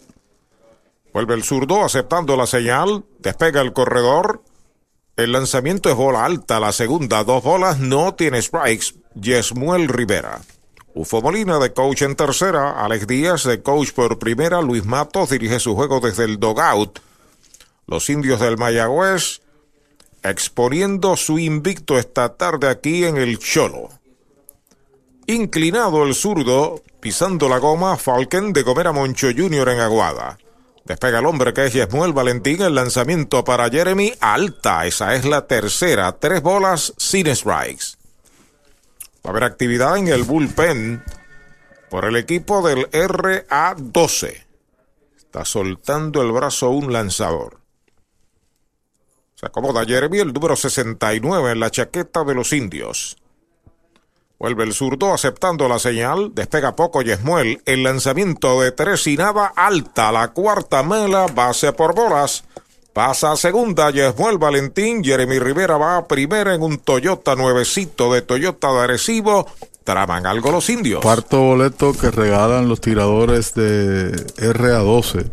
Vuelve 1.13 1.35
el 1.35 1.43
zurdo 1.43 1.85
aceptando 1.85 2.35
la 2.35 2.45
señal, 2.45 3.05
despega 3.19 3.61
el 3.61 3.71
corredor. 3.71 4.41
El 5.15 5.31
lanzamiento 5.31 5.89
es 5.89 5.95
bola 5.95 6.25
alta, 6.25 6.59
la 6.59 6.73
segunda, 6.73 7.23
dos 7.23 7.41
bolas, 7.41 7.79
no 7.79 8.15
tiene 8.15 8.41
strikes. 8.41 8.87
Yesmuel 9.15 9.87
Rivera. 9.87 10.41
Ufo 10.93 11.21
Molina 11.21 11.59
de 11.59 11.73
coach 11.73 12.03
en 12.03 12.15
tercera, 12.15 12.83
Alex 12.83 13.07
Díaz 13.07 13.43
de 13.43 13.61
coach 13.61 13.91
por 13.91 14.19
primera, 14.19 14.61
Luis 14.61 14.85
Matos 14.85 15.29
dirige 15.29 15.59
su 15.59 15.75
juego 15.75 15.99
desde 15.99 16.23
el 16.23 16.39
dogout. 16.39 16.99
Los 17.87 18.09
indios 18.09 18.39
del 18.39 18.57
Mayagüez 18.57 19.41
exponiendo 20.23 21.15
su 21.15 21.37
invicto 21.37 21.99
esta 21.99 22.35
tarde 22.35 22.67
aquí 22.67 23.05
en 23.05 23.17
el 23.17 23.37
Cholo. 23.39 23.89
Inclinado 25.27 26.03
el 26.03 26.15
zurdo, 26.15 26.81
pisando 26.99 27.47
la 27.47 27.59
goma, 27.59 27.97
Falken 27.97 28.53
de 28.53 28.63
Gomera 28.63 28.91
Moncho 28.91 29.27
Jr. 29.35 29.69
en 29.69 29.79
Aguada. 29.79 30.37
Despega 30.83 31.19
el 31.19 31.25
hombre 31.25 31.53
que 31.53 31.65
es 31.65 31.73
Yesmuel 31.73 32.13
Valentín, 32.13 32.61
el 32.61 32.75
lanzamiento 32.75 33.43
para 33.43 33.69
Jeremy 33.69 34.13
alta, 34.19 34.85
esa 34.85 35.15
es 35.15 35.25
la 35.25 35.47
tercera, 35.47 36.11
tres 36.19 36.41
bolas 36.41 36.93
sin 36.97 37.35
strikes. 37.35 37.94
Va 39.25 39.29
a 39.29 39.31
haber 39.31 39.43
actividad 39.43 39.97
en 39.97 40.07
el 40.07 40.23
bullpen 40.23 41.03
por 41.89 42.05
el 42.05 42.15
equipo 42.15 42.61
del 42.61 42.87
RA12. 42.91 44.45
Está 45.17 45.43
soltando 45.43 46.21
el 46.21 46.31
brazo 46.31 46.69
un 46.69 46.93
lanzador. 46.93 47.59
Se 49.33 49.47
acomoda 49.47 49.83
Jeremy, 49.83 50.19
el 50.19 50.31
número 50.31 50.55
69 50.55 51.53
en 51.53 51.59
la 51.59 51.71
chaqueta 51.71 52.23
de 52.23 52.35
los 52.35 52.53
indios. 52.53 53.17
Vuelve 54.37 54.63
el 54.63 54.73
zurdo 54.73 55.11
aceptando 55.11 55.67
la 55.67 55.79
señal. 55.79 56.35
Despega 56.35 56.75
poco 56.75 57.01
Yesmuel. 57.01 57.63
El 57.65 57.81
lanzamiento 57.81 58.61
de 58.61 58.73
tres 58.73 59.07
y 59.07 59.17
nada 59.17 59.47
alta. 59.55 60.11
La 60.11 60.33
cuarta 60.33 60.83
mela, 60.83 61.25
base 61.25 61.73
por 61.73 61.95
bolas. 61.95 62.43
Pasa 62.95 63.33
a 63.33 63.35
segunda 63.35 63.91
Yesmuel 63.91 64.37
Valentín. 64.37 65.03
Jeremy 65.03 65.37
Rivera 65.37 65.75
va 65.75 65.97
a 65.97 66.07
primera 66.07 66.55
en 66.55 66.61
un 66.61 66.77
Toyota 66.77 67.35
nuevecito 67.35 68.13
de 68.13 68.21
Toyota 68.21 68.71
de 68.71 68.79
Arecibo. 68.79 69.47
Traman 69.83 70.25
algo 70.25 70.49
los 70.49 70.69
indios. 70.69 71.01
Cuarto 71.01 71.41
boleto 71.41 71.91
que 71.91 72.09
regalan 72.09 72.69
los 72.69 72.79
tiradores 72.79 73.53
de 73.53 74.13
RA12. 74.37 75.29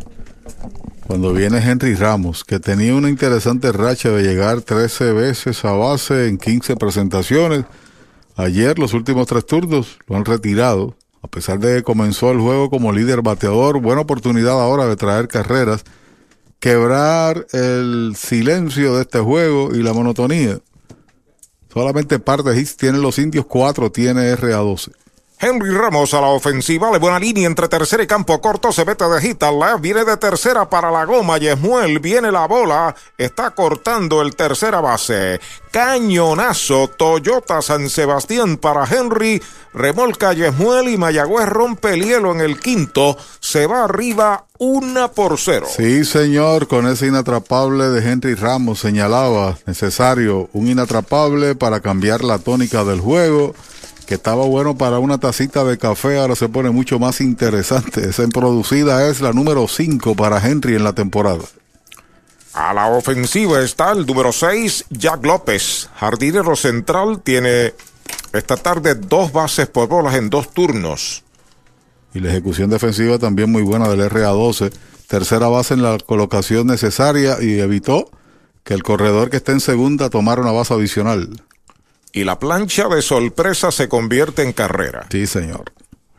Cuando 1.07 1.33
viene 1.33 1.59
Henry 1.59 1.95
Ramos, 1.95 2.43
que 2.43 2.59
tenía 2.59 2.97
una 2.97 3.09
interesante 3.09 3.71
racha 3.71 4.11
de 4.11 4.25
llegar 4.25 4.63
13 4.63 5.13
veces 5.13 5.65
a 5.65 5.71
base 5.71 6.27
en 6.27 6.39
15 6.39 6.75
presentaciones. 6.75 7.65
Ayer 8.35 8.77
los 8.81 8.93
últimos 8.93 9.29
tres 9.29 9.47
turnos 9.47 10.01
lo 10.09 10.17
han 10.17 10.25
retirado, 10.25 10.97
a 11.23 11.29
pesar 11.29 11.61
de 11.61 11.77
que 11.77 11.83
comenzó 11.85 12.33
el 12.33 12.41
juego 12.41 12.71
como 12.71 12.91
líder 12.91 13.23
bateador, 13.23 13.81
buena 13.81 14.01
oportunidad 14.01 14.61
ahora 14.61 14.87
de 14.87 14.97
traer 14.97 15.29
carreras, 15.29 15.85
quebrar 16.63 17.45
el 17.51 18.15
silencio 18.17 18.95
de 18.95 19.03
este 19.03 19.19
juego 19.19 19.75
y 19.75 19.83
la 19.83 19.93
monotonía. 19.93 20.61
Solamente 21.75 22.21
par 22.21 22.45
de 22.45 22.57
hits 22.57 22.77
tienen 22.77 23.03
los 23.03 23.19
indios, 23.19 23.47
cuatro 23.47 23.91
tiene 23.91 24.33
RA12. 24.37 24.93
Henry 25.41 25.71
Ramos 25.71 26.15
a 26.15 26.21
la 26.21 26.29
ofensiva, 26.29 26.93
de 26.93 27.01
buena 27.01 27.19
línea 27.19 27.49
entre 27.49 27.67
tercera 27.67 28.05
y 28.05 28.07
campo 28.07 28.41
corto, 28.41 28.71
se 28.71 28.85
mete 28.85 29.05
de 29.09 29.21
hit 29.21 29.43
left, 29.43 29.81
viene 29.81 30.05
de 30.05 30.17
tercera 30.17 30.71
para 30.71 30.89
la 30.93 31.05
goma, 31.05 31.37
Yesmuel, 31.37 31.99
viene 31.99 32.31
la 32.31 32.47
bola, 32.47 32.95
está 33.19 33.51
cortando 33.51 34.23
el 34.23 34.37
tercera 34.37 34.81
base. 34.81 35.41
Cañonazo, 35.73 36.87
Toyota 36.97 37.61
San 37.61 37.91
Sebastián 37.91 38.57
para 38.57 38.85
Henry, 38.85 39.43
remolca 39.75 40.33
Yesmuel 40.33 40.91
y 40.91 40.97
Mayagüez 40.97 41.49
rompe 41.49 41.95
el 41.95 42.05
hielo 42.05 42.31
en 42.31 42.41
el 42.41 42.61
quinto, 42.61 43.17
se 43.41 43.67
va 43.67 43.83
arriba 43.83 44.47
una 44.65 45.09
por 45.09 45.41
cero. 45.41 45.67
Sí, 45.69 46.05
señor, 46.05 46.69
con 46.69 46.87
ese 46.87 47.09
inatrapable 47.09 47.89
de 47.89 48.09
Henry 48.09 48.37
Ramos 48.37 48.79
señalaba 48.79 49.59
necesario 49.67 50.49
un 50.53 50.69
inatrapable 50.69 51.57
para 51.57 51.81
cambiar 51.81 52.23
la 52.23 52.39
tónica 52.39 52.85
del 52.85 53.01
juego 53.01 53.57
que 54.07 54.15
estaba 54.15 54.45
bueno 54.45 54.79
para 54.79 55.01
una 55.01 55.19
tacita 55.19 55.65
de 55.65 55.79
café, 55.79 56.21
ahora 56.21 56.37
se 56.37 56.49
pone 56.49 56.71
mucho 56.71 57.01
más 57.01 57.21
interesante. 57.21 58.09
Esa 58.09 58.29
producida 58.29 59.09
es 59.09 59.21
la 59.21 59.33
número 59.33 59.67
5 59.67 60.15
para 60.15 60.39
Henry 60.39 60.77
en 60.77 60.85
la 60.85 60.93
temporada. 60.93 61.43
A 62.53 62.73
la 62.73 62.87
ofensiva 62.87 63.61
está 63.63 63.91
el 63.91 64.07
número 64.07 64.31
6, 64.31 64.85
Jack 64.91 65.27
López. 65.27 65.89
Jardinero 65.97 66.55
central 66.55 67.21
tiene 67.21 67.75
esta 68.33 68.57
tarde 68.57 68.95
dos 68.95 69.33
bases 69.33 69.67
por 69.67 69.89
bolas 69.89 70.15
en 70.15 70.31
dos 70.31 70.53
turnos. 70.55 71.25
Y 72.15 72.21
la 72.21 72.31
ejecución 72.31 72.71
defensiva 72.71 73.19
también 73.19 73.51
muy 73.51 73.63
buena 73.63 73.89
del 73.89 74.01
RA12. 74.01 74.73
Tercera 75.07 75.49
base 75.49 75.75
en 75.75 75.83
la 75.83 75.99
colocación 75.99 76.67
necesaria 76.67 77.37
y 77.41 77.61
evitó 77.61 78.11
que 78.65 78.75
el 78.75 78.83
corredor 78.83 79.31
que 79.31 79.39
está 79.39 79.53
en 79.53 79.61
segunda 79.61 80.11
tomara 80.11 80.43
una 80.43 80.53
base 80.53 80.75
adicional 80.75 81.31
y 82.13 82.25
la 82.25 82.39
plancha 82.39 82.89
de 82.89 83.03
sorpresa 83.03 83.71
se 83.71 83.89
convierte 83.89 84.43
en 84.43 84.53
carrera. 84.53 85.07
Sí, 85.11 85.27
señor. 85.27 85.73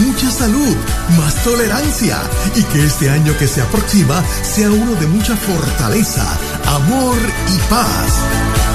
mucha 0.07 0.31
salud, 0.31 0.77
más 1.19 1.43
tolerancia 1.43 2.19
y 2.55 2.63
que 2.63 2.85
este 2.87 3.11
año 3.11 3.37
que 3.37 3.49
se 3.49 3.61
aproxima 3.61 4.25
sea 4.43 4.71
uno 4.71 4.95
de 4.95 5.07
mucha 5.09 5.37
fortaleza, 5.37 6.27
amor 6.65 7.19
y 7.53 7.59
paz. 7.69 8.74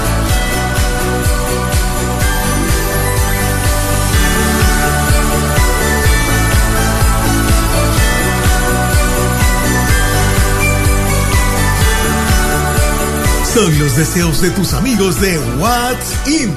Son 13.54 13.80
los 13.80 13.96
deseos 13.98 14.42
de 14.42 14.52
tus 14.52 14.74
amigos 14.74 15.20
de 15.20 15.40
What's 15.58 16.28
In. 16.28 16.54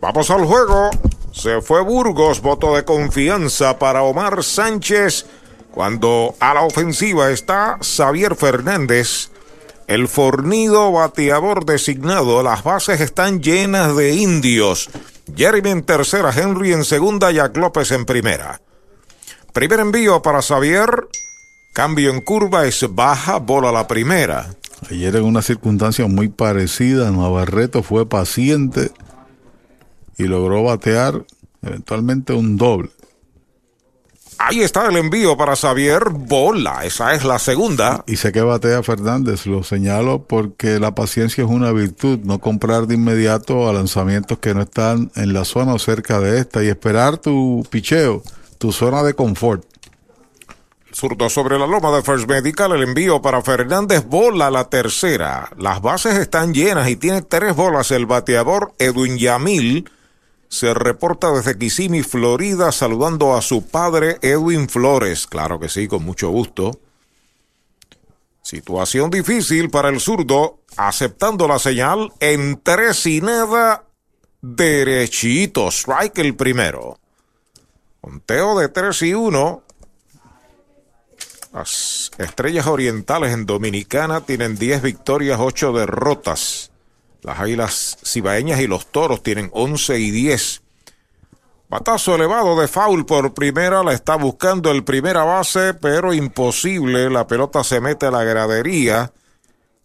Vamos 0.00 0.30
al 0.30 0.44
juego. 0.44 0.90
Se 1.32 1.60
fue 1.60 1.82
Burgos, 1.82 2.40
voto 2.40 2.76
de 2.76 2.84
confianza 2.84 3.76
para 3.76 4.02
Omar 4.02 4.44
Sánchez. 4.44 5.26
Cuando 5.72 6.36
a 6.38 6.54
la 6.54 6.62
ofensiva 6.62 7.30
está 7.32 7.78
Xavier 7.82 8.36
Fernández, 8.36 9.30
el 9.88 10.06
fornido 10.06 10.92
bateador 10.92 11.64
designado. 11.64 12.44
Las 12.44 12.62
bases 12.62 13.00
están 13.00 13.42
llenas 13.42 13.96
de 13.96 14.14
indios. 14.14 14.90
Jeremy 15.34 15.70
en 15.70 15.82
tercera, 15.82 16.32
Henry 16.32 16.72
en 16.72 16.84
segunda, 16.84 17.32
Jack 17.32 17.56
López 17.56 17.90
en 17.90 18.06
primera. 18.06 18.60
Primer 19.52 19.80
envío 19.80 20.22
para 20.22 20.40
Xavier. 20.40 21.08
Cambio 21.72 22.10
en 22.10 22.20
curva 22.20 22.64
es 22.66 22.86
baja, 22.94 23.38
bola 23.38 23.72
la 23.72 23.88
primera. 23.88 24.50
Ayer 24.88 25.16
en 25.16 25.24
una 25.24 25.42
circunstancia 25.42 26.06
muy 26.06 26.28
parecida, 26.28 27.10
Navarreto 27.10 27.82
fue 27.82 28.08
paciente 28.08 28.90
y 30.16 30.24
logró 30.24 30.62
batear 30.62 31.24
eventualmente 31.62 32.32
un 32.32 32.56
doble. 32.56 32.90
Ahí 34.42 34.62
está 34.62 34.88
el 34.88 34.96
envío 34.96 35.36
para 35.36 35.54
Xavier 35.54 36.08
Bola, 36.08 36.86
esa 36.86 37.12
es 37.12 37.24
la 37.24 37.38
segunda. 37.38 38.02
Y 38.06 38.16
sé 38.16 38.32
que 38.32 38.40
batea 38.40 38.82
Fernández, 38.82 39.44
lo 39.44 39.62
señalo 39.62 40.24
porque 40.24 40.80
la 40.80 40.94
paciencia 40.94 41.44
es 41.44 41.50
una 41.50 41.72
virtud, 41.72 42.20
no 42.24 42.38
comprar 42.38 42.86
de 42.86 42.94
inmediato 42.94 43.68
a 43.68 43.74
lanzamientos 43.74 44.38
que 44.38 44.54
no 44.54 44.62
están 44.62 45.12
en 45.14 45.34
la 45.34 45.44
zona 45.44 45.74
o 45.74 45.78
cerca 45.78 46.20
de 46.20 46.38
esta 46.38 46.64
y 46.64 46.68
esperar 46.68 47.18
tu 47.18 47.66
picheo, 47.68 48.22
tu 48.56 48.72
zona 48.72 49.02
de 49.02 49.12
confort. 49.12 49.69
Zurdo 51.00 51.30
sobre 51.30 51.58
la 51.58 51.66
loma 51.66 51.96
de 51.96 52.02
First 52.02 52.28
Medical, 52.28 52.72
el 52.72 52.82
envío 52.82 53.22
para 53.22 53.40
Fernández, 53.40 54.04
bola 54.04 54.50
la 54.50 54.68
tercera. 54.68 55.48
Las 55.56 55.80
bases 55.80 56.18
están 56.18 56.52
llenas 56.52 56.90
y 56.90 56.96
tiene 56.96 57.22
tres 57.22 57.56
bolas. 57.56 57.90
El 57.90 58.04
bateador 58.04 58.74
Edwin 58.78 59.16
Yamil 59.16 59.90
se 60.50 60.74
reporta 60.74 61.32
desde 61.32 61.56
Kissimmee, 61.56 62.02
Florida, 62.02 62.70
saludando 62.70 63.34
a 63.34 63.40
su 63.40 63.66
padre 63.66 64.18
Edwin 64.20 64.68
Flores. 64.68 65.26
Claro 65.26 65.58
que 65.58 65.70
sí, 65.70 65.88
con 65.88 66.04
mucho 66.04 66.28
gusto. 66.28 66.78
Situación 68.42 69.08
difícil 69.10 69.70
para 69.70 69.88
el 69.88 70.00
zurdo, 70.00 70.58
aceptando 70.76 71.48
la 71.48 71.58
señal 71.58 72.12
en 72.20 72.60
tres 72.62 73.06
y 73.06 73.22
nada, 73.22 73.84
derechito, 74.42 75.68
strike 75.68 76.18
el 76.18 76.36
primero. 76.36 76.98
Conteo 78.02 78.58
de 78.58 78.68
tres 78.68 79.00
y 79.00 79.14
uno. 79.14 79.62
Las 81.52 82.12
estrellas 82.18 82.68
orientales 82.68 83.32
en 83.32 83.44
Dominicana 83.44 84.20
tienen 84.20 84.56
10 84.56 84.82
victorias, 84.82 85.40
8 85.40 85.72
derrotas. 85.72 86.70
Las 87.22 87.40
águilas 87.40 87.98
cibaeñas 88.04 88.60
y 88.60 88.68
los 88.68 88.86
toros 88.86 89.22
tienen 89.22 89.50
11 89.52 89.98
y 89.98 90.10
10. 90.12 90.62
Batazo 91.68 92.14
elevado 92.14 92.60
de 92.60 92.68
foul 92.68 93.04
por 93.04 93.34
primera, 93.34 93.82
la 93.82 93.92
está 93.92 94.14
buscando 94.16 94.70
el 94.70 94.84
primera 94.84 95.24
base, 95.24 95.74
pero 95.74 96.14
imposible. 96.14 97.10
La 97.10 97.26
pelota 97.26 97.64
se 97.64 97.80
mete 97.80 98.06
a 98.06 98.10
la 98.12 98.22
gradería. 98.22 99.12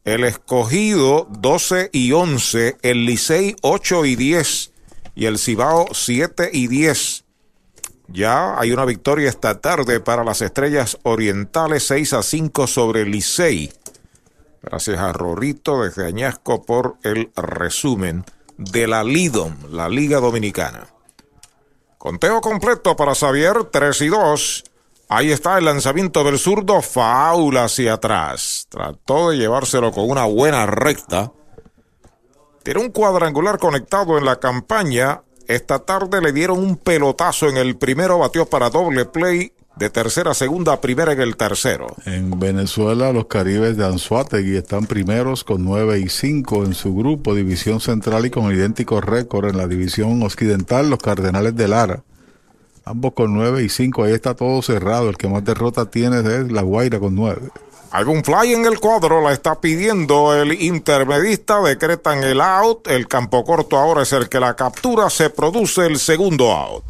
El 0.03 0.23
escogido 0.23 1.27
12 1.31 1.89
y 1.91 2.11
11, 2.11 2.77
el 2.83 3.05
Licey 3.05 3.55
8 3.63 4.05
y 4.05 4.15
10 4.15 4.71
y 5.15 5.25
el 5.25 5.39
Cibao 5.39 5.87
7 5.93 6.51
y 6.53 6.67
10. 6.67 7.24
Ya 8.07 8.59
hay 8.59 8.71
una 8.71 8.85
victoria 8.85 9.29
esta 9.29 9.59
tarde 9.59 9.99
para 9.99 10.23
las 10.23 10.41
Estrellas 10.41 10.97
Orientales 11.03 11.87
6 11.87 12.13
a 12.13 12.23
5 12.23 12.67
sobre 12.67 13.05
Licey. 13.05 13.71
Gracias 14.61 14.99
a 14.99 15.11
Rorito 15.11 15.83
desde 15.83 16.07
Añasco 16.07 16.63
por 16.63 16.97
el 17.03 17.31
resumen 17.35 18.25
de 18.57 18.87
la 18.87 19.03
Lidom, 19.03 19.55
la 19.69 19.89
Liga 19.89 20.19
Dominicana. 20.19 20.87
Conteo 21.97 22.41
completo 22.41 22.95
para 22.95 23.15
Xavier, 23.15 23.63
3 23.71 24.01
y 24.01 24.07
2. 24.07 24.63
Ahí 25.09 25.31
está 25.31 25.57
el 25.57 25.65
lanzamiento 25.65 26.23
del 26.23 26.39
zurdo, 26.39 26.81
faula 26.81 27.65
hacia 27.65 27.93
atrás. 27.93 28.67
Trató 28.69 29.29
de 29.29 29.37
llevárselo 29.37 29.91
con 29.91 30.09
una 30.09 30.25
buena 30.25 30.65
recta. 30.65 31.31
Tiene 32.63 32.81
un 32.81 32.91
cuadrangular 32.91 33.59
conectado 33.59 34.17
en 34.17 34.25
la 34.25 34.39
campaña 34.39 35.21
esta 35.47 35.79
tarde 35.79 36.21
le 36.21 36.31
dieron 36.31 36.59
un 36.59 36.77
pelotazo 36.77 37.47
en 37.47 37.57
el 37.57 37.77
primero, 37.77 38.19
batió 38.19 38.45
para 38.45 38.69
doble 38.69 39.05
play 39.05 39.51
de 39.77 39.89
tercera 39.89 40.31
a 40.31 40.33
segunda, 40.33 40.79
primera 40.79 41.11
en 41.11 41.21
el 41.21 41.35
tercero. 41.35 41.87
En 42.05 42.39
Venezuela, 42.39 43.11
los 43.11 43.25
Caribes 43.25 43.75
de 43.77 43.85
Anzuategui 43.85 44.55
están 44.55 44.85
primeros 44.85 45.43
con 45.43 45.63
9 45.65 45.99
y 45.99 46.09
5 46.09 46.63
en 46.63 46.73
su 46.73 46.95
grupo, 46.95 47.35
división 47.35 47.81
central 47.81 48.25
y 48.25 48.29
con 48.29 48.53
idéntico 48.53 49.01
récord 49.01 49.49
en 49.49 49.57
la 49.57 49.67
división 49.67 50.23
occidental, 50.23 50.89
los 50.89 50.99
Cardenales 50.99 51.55
de 51.55 51.67
Lara. 51.67 52.03
Ambos 52.85 53.13
con 53.13 53.33
9 53.33 53.63
y 53.63 53.69
5, 53.69 54.03
ahí 54.03 54.13
está 54.13 54.35
todo 54.35 54.61
cerrado. 54.61 55.09
El 55.09 55.17
que 55.17 55.27
más 55.27 55.43
derrota 55.43 55.89
tiene 55.89 56.19
es 56.19 56.51
La 56.51 56.61
Guaira 56.61 56.99
con 56.99 57.15
9. 57.15 57.41
Algún 57.95 58.25
fly 58.25 58.53
en 58.53 58.65
el 58.65 58.81
cuadro 58.81 59.21
la 59.21 59.31
está 59.31 59.61
pidiendo 59.61 60.35
el 60.35 60.61
intermedista, 60.61 61.61
decretan 61.61 62.25
el 62.25 62.41
out, 62.41 62.89
el 62.89 63.07
campo 63.07 63.45
corto 63.45 63.77
ahora 63.77 64.01
es 64.01 64.11
el 64.11 64.27
que 64.27 64.37
la 64.37 64.53
captura, 64.53 65.09
se 65.09 65.29
produce 65.29 65.85
el 65.85 65.97
segundo 65.97 66.51
out. 66.51 66.83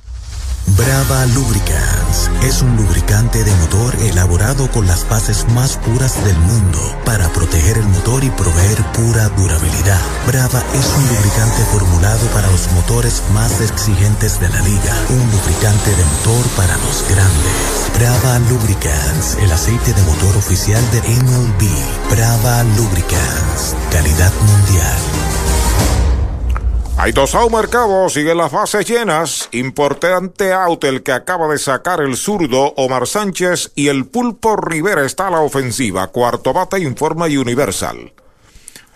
Brava 0.67 1.27
Lubricants 1.27 2.29
es 2.43 2.63
un 2.63 2.75
lubricante 2.75 3.43
de 3.43 3.53
motor 3.55 3.95
elaborado 4.01 4.69
con 4.71 4.87
las 4.87 5.07
bases 5.07 5.45
más 5.53 5.77
puras 5.77 6.23
del 6.25 6.37
mundo 6.39 6.79
para 7.05 7.29
proteger 7.29 7.77
el 7.77 7.85
motor 7.85 8.23
y 8.23 8.31
proveer 8.31 8.83
pura 8.91 9.29
durabilidad. 9.29 10.01
Brava 10.25 10.63
es 10.73 10.85
un 10.97 11.07
lubricante 11.07 11.63
formulado 11.71 12.25
para 12.33 12.49
los 12.49 12.71
motores 12.71 13.21
más 13.33 13.61
exigentes 13.61 14.39
de 14.39 14.49
la 14.49 14.59
liga, 14.61 14.93
un 15.09 15.31
lubricante 15.31 15.91
de 15.91 16.03
motor 16.03 16.45
para 16.57 16.75
los 16.77 17.05
grandes. 17.09 17.85
Brava 17.99 18.39
Lubricants, 18.49 19.37
el 19.39 19.51
aceite 19.51 19.93
de 19.93 20.01
motor 20.01 20.35
oficial 20.35 20.81
de 20.91 20.99
MLB. 21.01 22.09
Brava 22.09 22.63
Lubricants, 22.75 23.75
calidad 23.91 24.33
mundial. 24.41 25.35
Hay 26.97 27.11
dos 27.11 27.35
out 27.35 27.51
marcados, 27.51 28.13
siguen 28.13 28.38
las 28.38 28.51
bases 28.51 28.88
llenas. 28.88 29.49
Importante 29.51 30.53
out 30.53 30.84
el 30.85 31.03
que 31.03 31.11
acaba 31.11 31.47
de 31.49 31.57
sacar 31.57 31.99
el 31.99 32.15
zurdo 32.15 32.73
Omar 32.77 33.05
Sánchez 33.05 33.73
y 33.76 33.89
el 33.89 34.05
pulpo 34.05 34.55
Rivera 34.55 35.05
está 35.05 35.27
a 35.27 35.31
la 35.31 35.41
ofensiva. 35.41 36.07
Cuarto 36.07 36.53
bate 36.53 36.80
informa 36.80 37.26
Universal. 37.26 38.13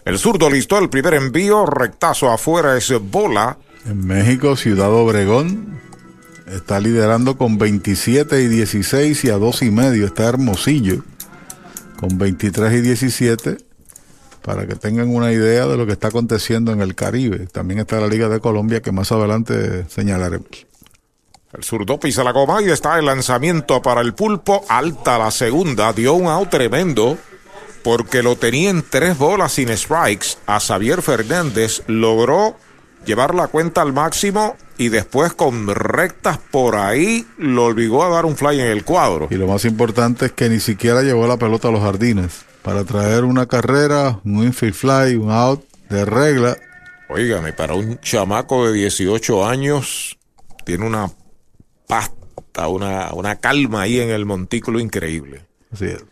El 0.05 0.17
zurdo 0.17 0.49
listó 0.49 0.80
el 0.80 0.89
primer 0.89 1.13
envío, 1.13 1.65
rectazo 1.65 2.31
afuera 2.31 2.77
es 2.77 2.91
bola. 3.11 3.57
En 3.85 4.07
México, 4.07 4.55
Ciudad 4.55 4.91
Obregón 4.91 5.80
está 6.47 6.80
liderando 6.80 7.38
con 7.38 7.57
27 7.57 8.41
y 8.41 8.47
16 8.47 9.26
y 9.26 9.30
a 9.30 9.38
2 9.38 9.61
y 9.63 9.71
medio 9.71 10.05
está 10.05 10.23
Hermosillo 10.23 11.03
con 11.99 12.17
23 12.17 12.73
y 12.73 12.81
17 12.81 13.68
para 14.41 14.66
que 14.66 14.76
tengan 14.76 15.14
una 15.14 15.32
idea 15.32 15.68
de 15.68 15.78
lo 15.78 15.86
que 15.86 15.94
está 15.94 16.10
aconteciendo 16.10 16.72
en 16.72 16.82
el 16.82 16.95
Caribe. 16.95 17.48
También 17.48 17.80
está 17.80 17.99
la 17.99 18.07
Liga 18.07 18.30
de 18.30 18.40
Colombia 18.40 18.82
que 18.82 18.91
más 18.91 19.11
adelante 19.11 19.86
señalaremos. 19.90 20.68
El 21.53 21.64
zurdo 21.64 21.99
pisa 21.99 22.24
la 22.24 22.32
goma 22.32 22.61
y 22.61 22.70
está 22.70 22.99
el 22.99 23.06
lanzamiento 23.06 23.82
para 23.82 24.02
el 24.02 24.14
pulpo. 24.14 24.64
Alta 24.70 25.18
la 25.18 25.32
segunda. 25.32 25.91
Dio 25.94 26.14
un 26.14 26.28
out 26.28 26.49
tremendo 26.49 27.18
porque 27.84 28.22
lo 28.22 28.36
tenía 28.36 28.70
en 28.70 28.84
tres 28.88 29.18
bolas 29.18 29.53
sin 29.53 29.76
strikes. 29.76 30.38
A 30.45 30.60
Xavier 30.60 31.02
Fernández 31.02 31.82
logró 31.88 32.56
llevar 33.06 33.34
la 33.34 33.48
cuenta 33.48 33.82
al 33.82 33.94
máximo 33.94 34.57
y 34.78 34.90
después 34.90 35.34
con 35.34 35.68
rectas 35.68 36.38
por 36.52 36.76
ahí 36.76 37.26
lo 37.38 37.66
obligó 37.66 38.03
a 38.03 38.10
dar 38.10 38.26
un 38.26 38.38
fly 38.38 38.60
en 38.60 38.68
el 38.68 38.84
cuadro. 38.84 39.28
Y 39.32 39.36
lo 39.36 39.48
más 39.48 39.66
importante 39.66 40.28
es 40.28 40.32
que 40.34 40.49
ni 40.49 40.60
siquiera 40.60 41.02
llevó 41.02 41.26
la 41.26 41.38
pelota 41.38 41.70
a 41.70 41.72
los 41.72 41.82
jardines 41.82 42.48
para 42.61 42.84
traer 42.84 43.23
una 43.23 43.45
carrera, 43.45 44.19
un 44.23 44.44
infield 44.44 44.73
fly, 44.73 45.15
un 45.15 45.31
out 45.31 45.64
de 45.90 46.06
regla. 46.06 46.57
Óigame, 47.10 47.53
para 47.53 47.73
un 47.73 47.99
chamaco 47.99 48.68
de 48.68 48.73
18 48.73 49.48
años 49.48 50.18
tiene 50.65 50.86
una 50.86 51.10
pasta, 51.88 52.68
una, 52.68 53.11
una 53.14 53.38
calma 53.38 53.81
ahí 53.81 53.99
en 53.99 54.10
el 54.10 54.26
montículo 54.26 54.80
increíble. 54.80 55.45
Así 55.72 55.86
es. 55.86 56.03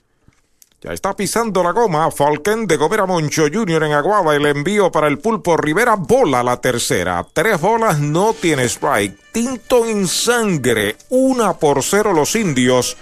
Ya 0.79 0.93
está 0.93 1.15
pisando 1.15 1.63
la 1.63 1.71
goma. 1.71 2.11
Falken 2.11 2.67
de 2.67 2.77
Gobera 2.77 3.07
Moncho 3.07 3.45
Jr. 3.51 3.83
en 3.83 3.93
Aguaba. 3.93 4.35
El 4.35 4.45
envío 4.45 4.91
para 4.91 5.07
el 5.07 5.17
pulpo 5.17 5.57
Rivera. 5.57 5.95
Bola 5.95 6.43
la 6.43 6.61
tercera. 6.61 7.25
Tres 7.33 7.59
bolas 7.59 7.99
no 7.99 8.33
tiene 8.33 8.65
strike. 8.65 9.31
Tinto 9.31 9.87
en 9.87 10.07
sangre. 10.07 10.95
Una 11.09 11.53
por 11.53 11.81
cero 11.81 12.13
los 12.13 12.35
indios. 12.35 12.95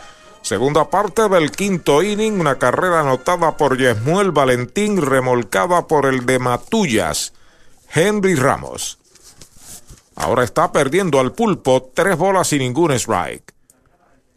Segunda 0.46 0.92
parte 0.92 1.28
del 1.28 1.50
quinto 1.50 2.04
inning. 2.04 2.40
Una 2.40 2.60
carrera 2.60 3.00
anotada 3.00 3.58
por 3.58 3.80
Yesmuel 3.80 4.30
Valentín. 4.30 5.02
Remolcada 5.02 5.88
por 5.88 6.06
el 6.06 6.28
de 6.28 6.38
Matullas. 6.38 7.34
Henry 7.92 8.36
Ramos. 8.36 9.00
Ahora 10.16 10.44
está 10.44 10.72
perdiendo 10.72 11.20
al 11.20 11.32
pulpo. 11.32 11.90
Tres 11.92 12.16
bolas 12.16 12.54
y 12.54 12.60
ningún 12.60 12.92
strike. 12.92 13.56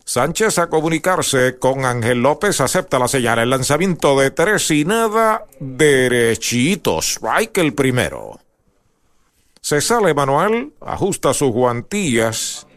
Sánchez 0.07 0.59
a 0.59 0.71
comunicarse 0.71 1.59
con 1.59 1.85
Ángel 1.85 2.23
López, 2.23 2.63
acepta 2.63 2.99
la 2.99 3.09
señal, 3.09 3.41
el 3.41 3.51
lanzamiento 3.51 4.19
de 4.19 4.31
tres 4.31 4.71
y 4.71 4.87
nada, 4.87 5.45
derechito, 5.61 7.03
strike 7.03 7.59
el 7.59 7.75
primero. 7.75 8.41
Se 9.61 9.83
sale 9.83 10.15
Manuel, 10.15 10.73
ajusta 10.81 11.35
sus 11.35 11.51
guantillas. 11.51 12.68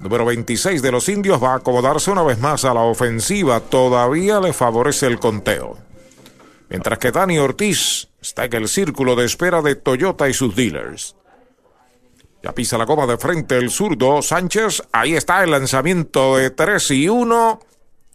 Número 0.00 0.24
26 0.26 0.82
de 0.82 0.92
los 0.92 1.08
indios 1.08 1.42
va 1.42 1.54
a 1.54 1.56
acomodarse 1.56 2.10
una 2.10 2.22
vez 2.22 2.38
más 2.38 2.64
a 2.64 2.74
la 2.74 2.82
ofensiva, 2.82 3.60
todavía 3.60 4.40
le 4.40 4.52
favorece 4.52 5.06
el 5.06 5.18
conteo. 5.18 5.78
Mientras 6.68 6.98
que 6.98 7.12
Dani 7.12 7.38
Ortiz 7.38 8.08
está 8.20 8.44
en 8.44 8.54
el 8.54 8.68
círculo 8.68 9.16
de 9.16 9.24
espera 9.24 9.62
de 9.62 9.76
Toyota 9.76 10.28
y 10.28 10.34
sus 10.34 10.54
dealers. 10.54 11.16
Ya 12.42 12.52
pisa 12.52 12.78
la 12.78 12.84
goma 12.84 13.06
de 13.06 13.16
frente 13.16 13.56
el 13.56 13.70
zurdo 13.70 14.22
Sánchez. 14.22 14.82
Ahí 14.92 15.14
está 15.14 15.42
el 15.42 15.50
lanzamiento 15.50 16.36
de 16.36 16.50
3 16.50 16.90
y 16.92 17.08
1. 17.08 17.60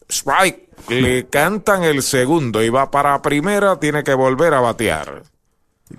Strike. 0.10 0.70
Le 0.90 1.28
cantan 1.28 1.84
el 1.84 2.02
segundo 2.02 2.64
y 2.64 2.70
va 2.70 2.92
para 2.92 3.22
primera. 3.22 3.80
Tiene 3.80 4.04
que 4.04 4.14
volver 4.14 4.54
a 4.54 4.62
batear. 4.62 5.24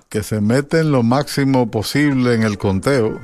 Que 0.09 0.23
se 0.23 0.41
meten 0.41 0.91
lo 0.91 1.03
máximo 1.03 1.69
posible 1.69 2.33
en 2.33 2.43
el 2.43 2.57
conteo. 2.57 3.19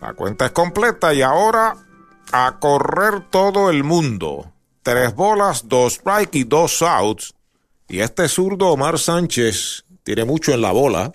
La 0.00 0.14
cuenta 0.14 0.46
es 0.46 0.52
completa 0.52 1.12
y 1.12 1.22
ahora 1.22 1.76
a 2.32 2.58
correr 2.60 3.28
todo 3.30 3.70
el 3.70 3.84
mundo. 3.84 4.52
Tres 4.82 5.14
bolas, 5.14 5.68
dos 5.68 5.94
strike 5.94 6.34
y 6.36 6.44
dos 6.44 6.82
outs. 6.82 7.34
Y 7.88 8.00
este 8.00 8.28
zurdo 8.28 8.68
Omar 8.68 8.98
Sánchez 8.98 9.84
tiene 10.02 10.24
mucho 10.24 10.52
en 10.52 10.60
la 10.60 10.72
bola 10.72 11.12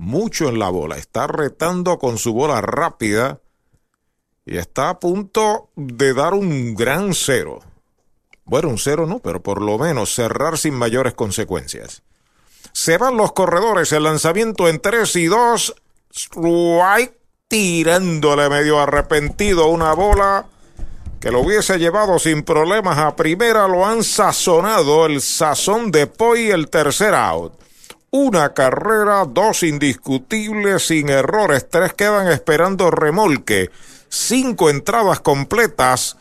mucho 0.00 0.48
en 0.48 0.58
la 0.58 0.70
bola. 0.70 0.96
Está 0.96 1.26
retando 1.26 1.98
con 1.98 2.18
su 2.18 2.32
bola 2.32 2.60
rápida 2.60 3.40
y 4.46 4.56
está 4.56 4.88
a 4.88 4.98
punto 4.98 5.68
de 5.76 6.14
dar 6.14 6.32
un 6.32 6.74
gran 6.74 7.14
cero. 7.14 7.60
Bueno, 8.44 8.68
un 8.68 8.78
cero 8.78 9.06
no, 9.06 9.20
pero 9.20 9.42
por 9.42 9.60
lo 9.62 9.78
menos 9.78 10.14
cerrar 10.14 10.58
sin 10.58 10.74
mayores 10.74 11.14
consecuencias. 11.14 12.02
Se 12.72 12.96
van 12.96 13.16
los 13.16 13.32
corredores, 13.32 13.92
el 13.92 14.04
lanzamiento 14.04 14.68
en 14.68 14.80
3 14.80 15.16
y 15.16 15.26
2. 15.26 15.74
Strike 16.12 17.19
tirándole 17.50 18.48
medio 18.48 18.78
arrepentido 18.78 19.66
una 19.66 19.92
bola 19.92 20.46
que 21.18 21.32
lo 21.32 21.40
hubiese 21.40 21.80
llevado 21.80 22.20
sin 22.20 22.44
problemas 22.44 22.96
a 22.98 23.16
primera. 23.16 23.66
Lo 23.66 23.84
han 23.84 24.04
sazonado 24.04 25.04
el 25.04 25.20
sazón 25.20 25.90
de 25.90 26.06
Poi, 26.06 26.52
el 26.52 26.70
tercer 26.70 27.12
out. 27.12 27.52
Una 28.12 28.54
carrera, 28.54 29.24
dos 29.28 29.64
indiscutibles 29.64 30.86
sin 30.86 31.08
errores, 31.08 31.68
tres 31.68 31.92
quedan 31.92 32.28
esperando 32.28 32.88
remolque, 32.92 33.70
cinco 34.08 34.70
entradas 34.70 35.18
completas, 35.18 36.16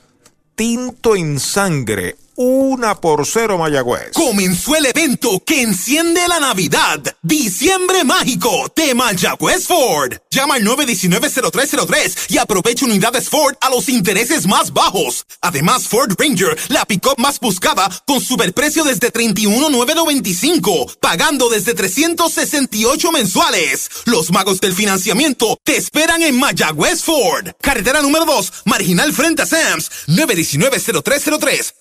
tinto 0.56 1.16
en 1.16 1.40
sangre, 1.40 2.16
una 2.42 2.96
por 2.96 3.28
cero 3.28 3.58
Mayagüez. 3.58 4.14
Comenzó 4.14 4.74
el 4.78 4.86
evento 4.86 5.44
que 5.46 5.62
enciende 5.62 6.26
la 6.30 6.40
Navidad. 6.40 7.02
Diciembre 7.22 8.06
mágico 8.06 8.72
de 8.74 8.96
Mayagüez 8.96 9.68
Ford. 9.68 10.14
Llama 10.32 10.56
al 10.56 10.64
919-0303 10.64 12.16
y 12.30 12.38
aprovecha 12.38 12.86
unidades 12.86 13.28
Ford 13.28 13.56
a 13.60 13.70
los 13.70 13.90
intereses 13.90 14.48
más 14.48 14.72
bajos. 14.72 15.26
Además, 15.42 15.90
Ford 15.90 16.14
Ranger, 16.18 16.58
la 16.70 16.86
pick-up 16.86 17.16
más 17.18 17.42
buscada, 17.42 17.90
con 18.08 18.22
superprecio 18.22 18.86
desde 18.86 19.12
31,995, 19.12 20.94
pagando 21.02 21.50
desde 21.50 21.74
368 21.74 23.12
mensuales. 23.12 23.90
Los 24.06 24.32
magos 24.32 24.62
del 24.62 24.74
financiamiento 24.74 25.58
te 25.66 25.76
esperan 25.76 26.24
en 26.24 26.40
Mayagüez 26.40 27.04
Ford. 27.04 27.50
Carretera 27.60 28.02
número 28.02 28.24
2, 28.24 28.54
marginal 28.64 29.12
frente 29.12 29.42
a 29.42 29.46
Sams. 29.46 29.92
919-0303. 30.08 31.74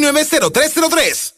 919-0303. 0.00 1.34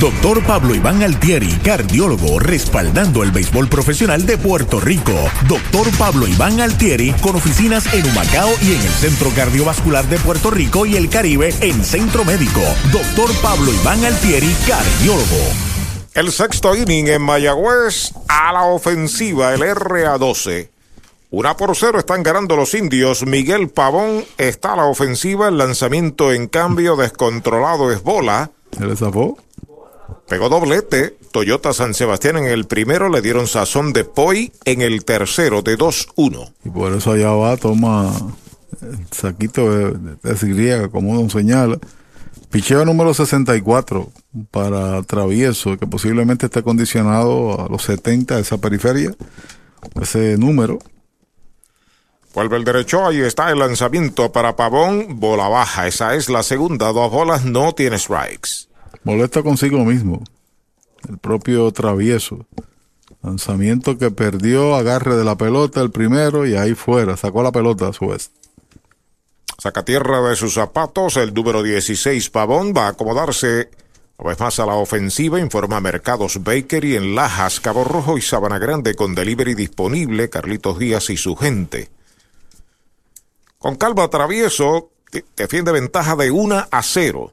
Doctor 0.00 0.44
Pablo 0.44 0.74
Iván 0.74 1.02
Altieri, 1.02 1.50
cardiólogo, 1.64 2.38
respaldando 2.38 3.22
el 3.22 3.30
béisbol 3.30 3.66
profesional 3.68 4.26
de 4.26 4.36
Puerto 4.36 4.78
Rico. 4.78 5.14
Doctor 5.48 5.86
Pablo 5.96 6.28
Iván 6.28 6.60
Altieri, 6.60 7.12
con 7.22 7.34
oficinas 7.34 7.92
en 7.94 8.04
Humacao 8.04 8.50
y 8.60 8.74
en 8.74 8.82
el 8.82 8.92
Centro 8.92 9.30
Cardiovascular 9.34 10.04
de 10.04 10.18
Puerto 10.18 10.50
Rico 10.50 10.84
y 10.84 10.96
el 10.96 11.08
Caribe 11.08 11.54
en 11.62 11.82
Centro 11.82 12.26
Médico. 12.26 12.60
Doctor 12.92 13.30
Pablo 13.40 13.72
Iván 13.72 14.04
Altieri, 14.04 14.54
cardiólogo. 14.68 15.48
El 16.12 16.30
sexto 16.30 16.76
inning 16.76 17.08
en 17.08 17.22
Mayagüez 17.22 18.12
a 18.28 18.52
la 18.52 18.64
ofensiva, 18.64 19.54
el 19.54 19.62
RA12. 19.62 20.68
Una 21.30 21.56
por 21.56 21.74
cero 21.74 21.98
están 21.98 22.22
ganando 22.22 22.54
los 22.54 22.74
indios. 22.74 23.24
Miguel 23.26 23.70
Pavón 23.70 24.26
está 24.36 24.74
a 24.74 24.76
la 24.76 24.84
ofensiva. 24.84 25.48
El 25.48 25.56
lanzamiento 25.56 26.32
en 26.32 26.48
cambio 26.48 26.96
descontrolado 26.96 27.90
es 27.90 28.02
bola. 28.02 28.50
¿Se 28.76 28.84
le 28.84 28.94
zafó? 28.94 29.38
Pegó 30.28 30.48
doblete. 30.48 31.16
Toyota 31.32 31.72
San 31.72 31.94
Sebastián 31.94 32.38
en 32.38 32.46
el 32.46 32.66
primero. 32.66 33.08
Le 33.08 33.22
dieron 33.22 33.46
sazón 33.46 33.92
de 33.92 34.04
Poi 34.04 34.52
en 34.64 34.82
el 34.82 35.04
tercero 35.04 35.62
de 35.62 35.78
2-1. 35.78 36.52
Y 36.64 36.70
por 36.70 36.92
eso 36.92 37.12
allá 37.12 37.30
va, 37.30 37.56
toma 37.56 38.12
el 38.82 39.06
saquito 39.10 39.70
de, 39.70 39.92
de, 39.92 40.34
de 40.34 40.48
griega, 40.48 40.88
como 40.88 41.12
uno 41.12 41.30
señala. 41.30 41.78
Picheo 42.50 42.84
número 42.84 43.12
64 43.12 44.10
para 44.50 45.02
Travieso, 45.02 45.76
que 45.76 45.86
posiblemente 45.86 46.46
está 46.46 46.62
condicionado 46.62 47.60
a 47.60 47.68
los 47.68 47.82
70 47.82 48.36
de 48.36 48.42
esa 48.42 48.58
periferia. 48.58 49.14
Ese 50.00 50.36
número. 50.38 50.78
Vuelve 52.34 52.56
el 52.56 52.64
derecho, 52.64 53.06
ahí 53.06 53.20
está 53.20 53.50
el 53.50 53.58
lanzamiento 53.58 54.30
para 54.30 54.56
Pavón, 54.56 55.18
bola 55.18 55.48
baja, 55.48 55.86
esa 55.86 56.14
es 56.14 56.28
la 56.28 56.42
segunda, 56.42 56.92
dos 56.92 57.10
bolas, 57.10 57.46
no 57.46 57.74
tiene 57.74 57.98
strikes. 57.98 58.68
Molesta 59.04 59.42
consigo 59.42 59.84
mismo, 59.84 60.22
el 61.08 61.18
propio 61.18 61.70
Travieso. 61.72 62.46
Lanzamiento 63.22 63.98
que 63.98 64.10
perdió, 64.10 64.74
agarre 64.74 65.16
de 65.16 65.24
la 65.24 65.36
pelota 65.36 65.80
el 65.80 65.90
primero 65.90 66.46
y 66.46 66.54
ahí 66.56 66.74
fuera, 66.74 67.16
sacó 67.16 67.42
la 67.42 67.52
pelota 67.52 67.88
a 67.88 67.92
su 67.92 68.08
vez. 68.08 68.30
Saca 69.58 69.84
tierra 69.84 70.20
de 70.28 70.36
sus 70.36 70.54
zapatos, 70.54 71.16
el 71.16 71.32
número 71.32 71.62
16 71.62 72.30
Pavón 72.30 72.72
va 72.76 72.86
a 72.86 72.90
acomodarse 72.90 73.70
una 74.18 74.30
vez 74.30 74.40
más 74.40 74.58
a 74.60 74.66
la 74.66 74.74
ofensiva, 74.74 75.38
informa 75.38 75.80
Mercados 75.80 76.42
Bakery 76.42 76.96
en 76.96 77.14
Lajas, 77.14 77.60
Cabo 77.60 77.84
Rojo 77.84 78.16
y 78.16 78.22
Sabana 78.22 78.58
Grande 78.58 78.94
con 78.94 79.14
delivery 79.14 79.54
disponible, 79.54 80.30
Carlitos 80.30 80.78
Díaz 80.78 81.10
y 81.10 81.18
su 81.18 81.36
gente. 81.36 81.90
Con 83.58 83.76
calva 83.76 84.08
travieso, 84.08 84.90
defiende 85.36 85.72
ventaja 85.72 86.16
de 86.16 86.30
1 86.30 86.66
a 86.70 86.82
0. 86.82 87.32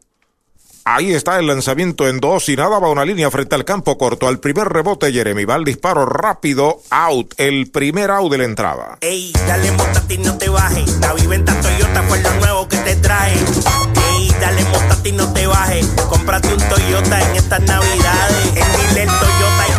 Ahí 0.86 1.14
está 1.14 1.40
el 1.40 1.48
lanzamiento 1.48 2.10
en 2.10 2.20
dos 2.20 2.50
y 2.50 2.58
nada 2.58 2.78
va 2.78 2.90
una 2.90 3.06
línea 3.06 3.32
frente 3.32 3.56
al 3.56 3.64
campo 3.64 3.98
corto. 3.98 4.28
Al 4.28 4.40
primer 4.40 4.68
rebote, 4.68 5.14
Jeremy 5.14 5.46
va 5.46 5.56
al 5.56 5.64
disparo 5.64 6.06
rápido, 6.06 6.82
out. 6.90 7.34
El 7.38 7.72
primer 7.72 8.12
out 8.12 8.30
de 8.30 8.38
la 8.38 8.44
entrada. 8.44 8.98
Ey, 9.00 9.32
dale 9.48 9.72
montate 9.72 10.16
y 10.16 10.18
no 10.18 10.38
te 10.38 10.50
bajes. 10.50 11.00
La 11.00 11.14
viventa 11.14 11.60
Toyota 11.62 12.04
fue 12.04 12.22
lo 12.22 12.34
nuevo 12.36 12.68
que 12.68 12.78
te 12.78 12.96
trae. 12.98 13.34
Ey, 13.34 14.36
dale 14.42 14.64
montate 14.66 15.10
y 15.10 15.12
no 15.14 15.32
te 15.32 15.48
bajes. 15.48 15.88
Cómprate 16.10 16.54
un 16.54 16.60
Toyota 16.60 17.30
en 17.30 17.36
estas 17.38 17.62
navidades. 17.62 18.48
En 18.48 18.94
Dile 18.94 19.06
Toyota 19.06 19.54
tremenda 19.54 19.73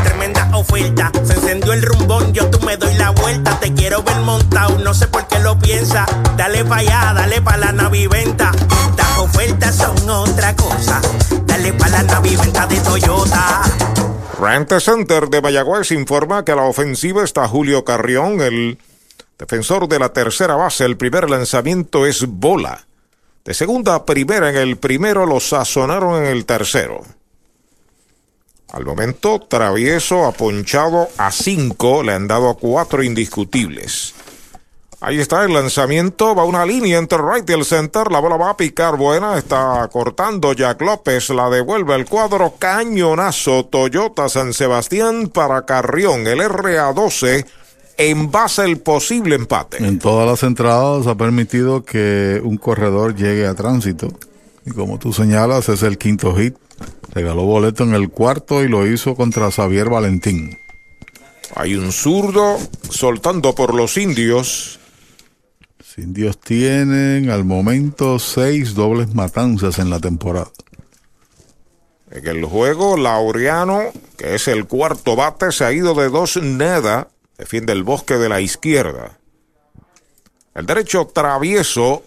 oferta. 0.56 1.10
Se 1.24 1.34
encendió 1.34 1.72
el 1.72 1.82
rumbón, 1.82 2.32
yo 2.32 2.48
tú 2.50 2.58
me 2.64 2.76
doy 2.76 2.94
la 2.94 3.10
vuelta. 3.10 3.58
Te 3.60 3.72
quiero 3.72 4.02
ver 4.02 4.16
montado, 4.20 4.78
no 4.78 4.94
sé 4.94 5.06
por 5.08 5.26
qué 5.26 5.38
lo 5.40 5.58
piensa. 5.58 6.06
Dale 6.36 6.64
pa' 6.64 6.76
allá, 6.76 7.12
dale 7.14 7.40
pa' 7.40 7.56
la 7.56 7.72
naviventa. 7.72 8.52
Estas 8.90 9.18
ofertas 9.18 9.76
son 9.76 10.08
otra 10.08 10.54
cosa. 10.56 11.00
Dale 11.46 11.72
pa' 11.72 11.88
la 11.88 12.02
naviventa 12.02 12.66
de 12.66 12.80
Toyota. 12.80 13.62
Rent 14.40 14.72
Center 14.80 15.28
de 15.28 15.40
Mayagüez 15.40 15.92
informa 15.92 16.44
que 16.44 16.52
a 16.52 16.56
la 16.56 16.64
ofensiva 16.64 17.22
está 17.22 17.46
Julio 17.46 17.84
Carrión, 17.84 18.40
el 18.40 18.78
defensor 19.38 19.88
de 19.88 19.98
la 19.98 20.12
tercera 20.12 20.56
base. 20.56 20.84
El 20.84 20.96
primer 20.96 21.30
lanzamiento 21.30 22.06
es 22.06 22.26
bola. 22.26 22.86
De 23.44 23.54
segunda 23.54 23.94
a 23.94 24.06
primera 24.06 24.48
en 24.50 24.56
el 24.56 24.76
primero 24.76 25.26
lo 25.26 25.38
sazonaron 25.38 26.24
en 26.24 26.30
el 26.30 26.46
tercero. 26.46 27.02
Al 28.74 28.84
momento, 28.84 29.38
Travieso 29.38 30.26
ha 30.26 30.32
ponchado 30.32 31.08
a 31.16 31.30
cinco, 31.30 32.02
le 32.02 32.12
han 32.12 32.26
dado 32.26 32.56
cuatro 32.56 33.04
indiscutibles. 33.04 34.14
Ahí 35.00 35.20
está 35.20 35.44
el 35.44 35.52
lanzamiento, 35.52 36.34
va 36.34 36.42
una 36.42 36.66
línea 36.66 36.98
entre 36.98 37.18
right 37.18 37.48
y 37.48 37.52
el 37.52 37.64
center, 37.64 38.10
la 38.10 38.18
bola 38.18 38.36
va 38.36 38.50
a 38.50 38.56
picar 38.56 38.96
buena, 38.96 39.38
está 39.38 39.88
cortando 39.92 40.52
Jack 40.54 40.80
López, 40.82 41.30
la 41.30 41.48
devuelve 41.50 41.94
al 41.94 42.04
cuadro, 42.04 42.54
cañonazo 42.58 43.64
Toyota 43.66 44.28
San 44.28 44.52
Sebastián 44.52 45.28
para 45.28 45.64
Carrión, 45.64 46.26
el 46.26 46.40
RA12 46.40 47.46
en 47.96 48.32
base 48.32 48.62
al 48.62 48.78
posible 48.78 49.36
empate. 49.36 49.86
En 49.86 50.00
todas 50.00 50.26
las 50.26 50.42
entradas 50.42 51.06
ha 51.06 51.14
permitido 51.14 51.84
que 51.84 52.40
un 52.42 52.56
corredor 52.56 53.14
llegue 53.14 53.46
a 53.46 53.54
tránsito. 53.54 54.08
Y 54.66 54.72
como 54.72 54.98
tú 54.98 55.12
señalas, 55.12 55.68
es 55.68 55.84
el 55.84 55.96
quinto 55.96 56.34
hit. 56.34 56.56
Regaló 57.12 57.44
boleto 57.44 57.84
en 57.84 57.94
el 57.94 58.10
cuarto 58.10 58.64
y 58.64 58.68
lo 58.68 58.86
hizo 58.86 59.14
contra 59.14 59.50
Xavier 59.50 59.88
Valentín. 59.88 60.58
Hay 61.54 61.76
un 61.76 61.92
zurdo 61.92 62.58
soltando 62.90 63.54
por 63.54 63.74
los 63.74 63.96
indios. 63.96 64.80
Los 65.78 65.98
indios 65.98 66.40
tienen 66.40 67.30
al 67.30 67.44
momento 67.44 68.18
seis 68.18 68.74
dobles 68.74 69.14
matanzas 69.14 69.78
en 69.78 69.90
la 69.90 70.00
temporada. 70.00 70.50
En 72.10 72.26
el 72.26 72.44
juego, 72.44 72.96
Laureano, 72.96 73.82
que 74.16 74.36
es 74.36 74.48
el 74.48 74.66
cuarto 74.66 75.16
bate, 75.16 75.52
se 75.52 75.64
ha 75.64 75.72
ido 75.72 75.94
de 75.94 76.08
dos 76.08 76.36
nada. 76.36 77.08
Defiende 77.36 77.72
el 77.72 77.82
bosque 77.82 78.14
de 78.14 78.28
la 78.28 78.40
izquierda. 78.40 79.18
El 80.54 80.66
derecho 80.66 81.06
travieso 81.12 82.04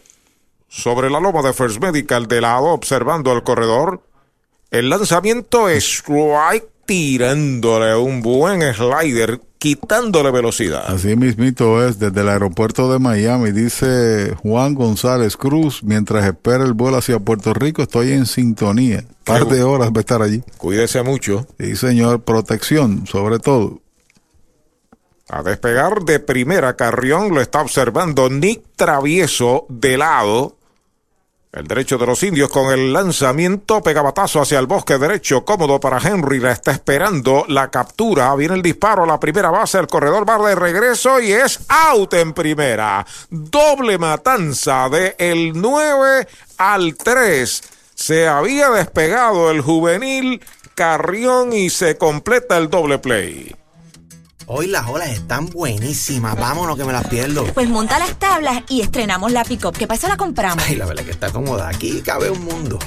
sobre 0.70 1.10
la 1.10 1.20
loma 1.20 1.42
de 1.42 1.54
First 1.54 1.82
Medical 1.82 2.28
de 2.28 2.42
lado, 2.42 2.68
observando 2.68 3.32
al 3.32 3.44
corredor. 3.44 4.02
El 4.70 4.90
lanzamiento 4.90 5.70
es 5.70 5.86
strike 5.86 6.68
tirándole 6.86 7.96
un 7.96 8.22
buen 8.22 8.62
slider, 8.74 9.40
quitándole 9.58 10.30
velocidad. 10.32 10.84
Así 10.88 11.16
mismito 11.16 11.86
es, 11.86 12.00
desde 12.00 12.22
el 12.22 12.30
aeropuerto 12.30 12.92
de 12.92 13.00
Miami, 13.00 13.52
dice 13.52 14.36
Juan 14.42 14.74
González 14.74 15.38
Cruz, 15.38 15.84
mientras 15.84 16.26
espera 16.26 16.66
el 16.66 16.74
vuelo 16.74 16.98
hacia 16.98 17.20
Puerto 17.20 17.54
Rico, 17.54 17.82
estoy 17.82 18.12
en 18.12 18.26
sintonía. 18.26 19.06
Par 19.24 19.48
de 19.48 19.64
horas 19.64 19.90
va 19.90 19.98
a 19.98 20.00
estar 20.00 20.22
allí. 20.22 20.44
Cuídese 20.58 21.02
mucho. 21.02 21.48
Sí, 21.60 21.76
señor, 21.76 22.24
protección, 22.24 23.08
sobre 23.08 23.40
todo. 23.40 23.82
A 25.30 25.44
despegar 25.44 26.04
de 26.04 26.20
primera, 26.20 26.76
Carrión 26.76 27.34
lo 27.34 27.42
está 27.42 27.62
observando 27.62 28.30
Nick 28.30 28.64
Travieso 28.78 29.66
de 29.70 29.98
lado. 29.98 30.57
El 31.58 31.68
derecho 31.68 31.98
de 31.98 32.06
los 32.06 32.22
indios 32.22 32.50
con 32.50 32.72
el 32.72 32.94
lanzamiento, 32.94 33.82
pegabatazo 33.82 34.42
hacia 34.42 34.60
el 34.60 34.68
bosque 34.68 35.00
derecho, 35.00 35.44
cómodo 35.44 35.80
para 35.80 35.98
Henry, 35.98 36.40
la 36.40 36.52
está 36.52 36.70
esperando 36.72 37.46
la 37.48 37.72
captura, 37.72 38.36
viene 38.36 38.54
el 38.54 38.62
disparo 38.62 39.08
la 39.08 39.20
primera 39.20 39.50
base, 39.50 39.80
el 39.80 39.88
corredor 39.88 40.30
va 40.30 40.38
de 40.48 40.54
regreso 40.54 41.20
y 41.20 41.32
es 41.32 41.62
out 41.68 42.14
en 42.14 42.34
primera. 42.34 43.04
Doble 43.32 43.98
matanza 43.98 44.88
de 44.90 45.16
el 45.18 45.60
9 45.60 46.28
al 46.60 46.96
3. 46.96 47.64
Se 47.96 48.28
había 48.28 48.70
despegado 48.70 49.50
el 49.50 49.62
juvenil 49.62 50.40
Carrión 50.76 51.54
y 51.54 51.72
se 51.72 51.98
completa 51.98 52.56
el 52.60 52.70
doble 52.70 53.00
play. 53.00 53.56
Hoy 54.50 54.68
las 54.68 54.88
olas 54.88 55.10
están 55.10 55.48
buenísimas. 55.48 56.40
Vámonos 56.40 56.78
que 56.78 56.86
me 56.86 56.94
las 56.94 57.06
pierdo. 57.08 57.44
Pues 57.54 57.68
monta 57.68 58.00
las 58.00 58.18
tablas 58.18 58.64
y 58.70 58.80
estrenamos 58.80 59.34
la 59.34 59.44
pick-up, 59.44 59.78
que 59.78 59.88
para 59.88 59.98
eso 59.98 60.08
la 60.08 60.16
compramos. 60.16 60.64
Ay, 60.66 60.78
la 60.78 60.86
verdad 60.86 61.04
que 61.04 61.12
está 61.12 61.30
cómoda. 61.34 61.68
Aquí 61.68 62.02
cabe 62.02 62.30
un 62.30 62.46
mundo. 62.46 62.80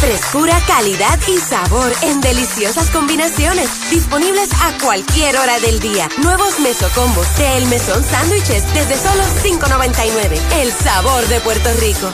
Frescura, 0.00 0.58
calidad 0.66 1.18
y 1.28 1.36
sabor 1.36 1.92
en 2.02 2.22
deliciosas 2.22 2.88
combinaciones. 2.88 3.68
Disponibles 3.90 4.50
a 4.54 4.72
cualquier 4.82 5.36
hora 5.36 5.60
del 5.60 5.78
día. 5.78 6.08
Nuevos 6.22 6.58
mesocombos 6.60 7.36
de 7.36 7.58
El 7.58 7.66
Mesón 7.66 8.02
Sándwiches 8.02 8.64
desde 8.72 8.96
solo 8.96 9.22
$5.99. 9.42 10.40
El 10.62 10.72
sabor 10.72 11.28
de 11.28 11.40
Puerto 11.40 11.68
Rico. 11.80 12.10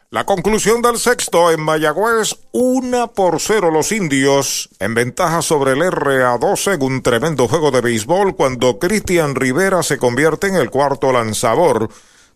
La 0.10 0.26
conclusión 0.26 0.82
del 0.82 0.98
sexto 0.98 1.52
en 1.52 1.62
Mayagüez, 1.62 2.36
una 2.52 3.06
por 3.06 3.40
cero 3.40 3.70
los 3.70 3.92
indios, 3.92 4.70
en 4.80 4.96
ventaja 4.96 5.44
sobre 5.44 5.74
el 5.74 5.82
RA12 5.82 6.74
en 6.74 6.82
un 6.82 7.04
tremendo 7.04 7.48
juego 7.48 7.70
de 7.70 7.82
béisbol 7.82 8.36
cuando 8.36 8.80
Cristian 8.80 9.36
Rivera 9.36 9.84
se 9.84 10.00
convierte 10.00 10.48
en 10.48 10.56
el 10.56 10.72
cuarto 10.72 11.12
lanzador 11.12 11.90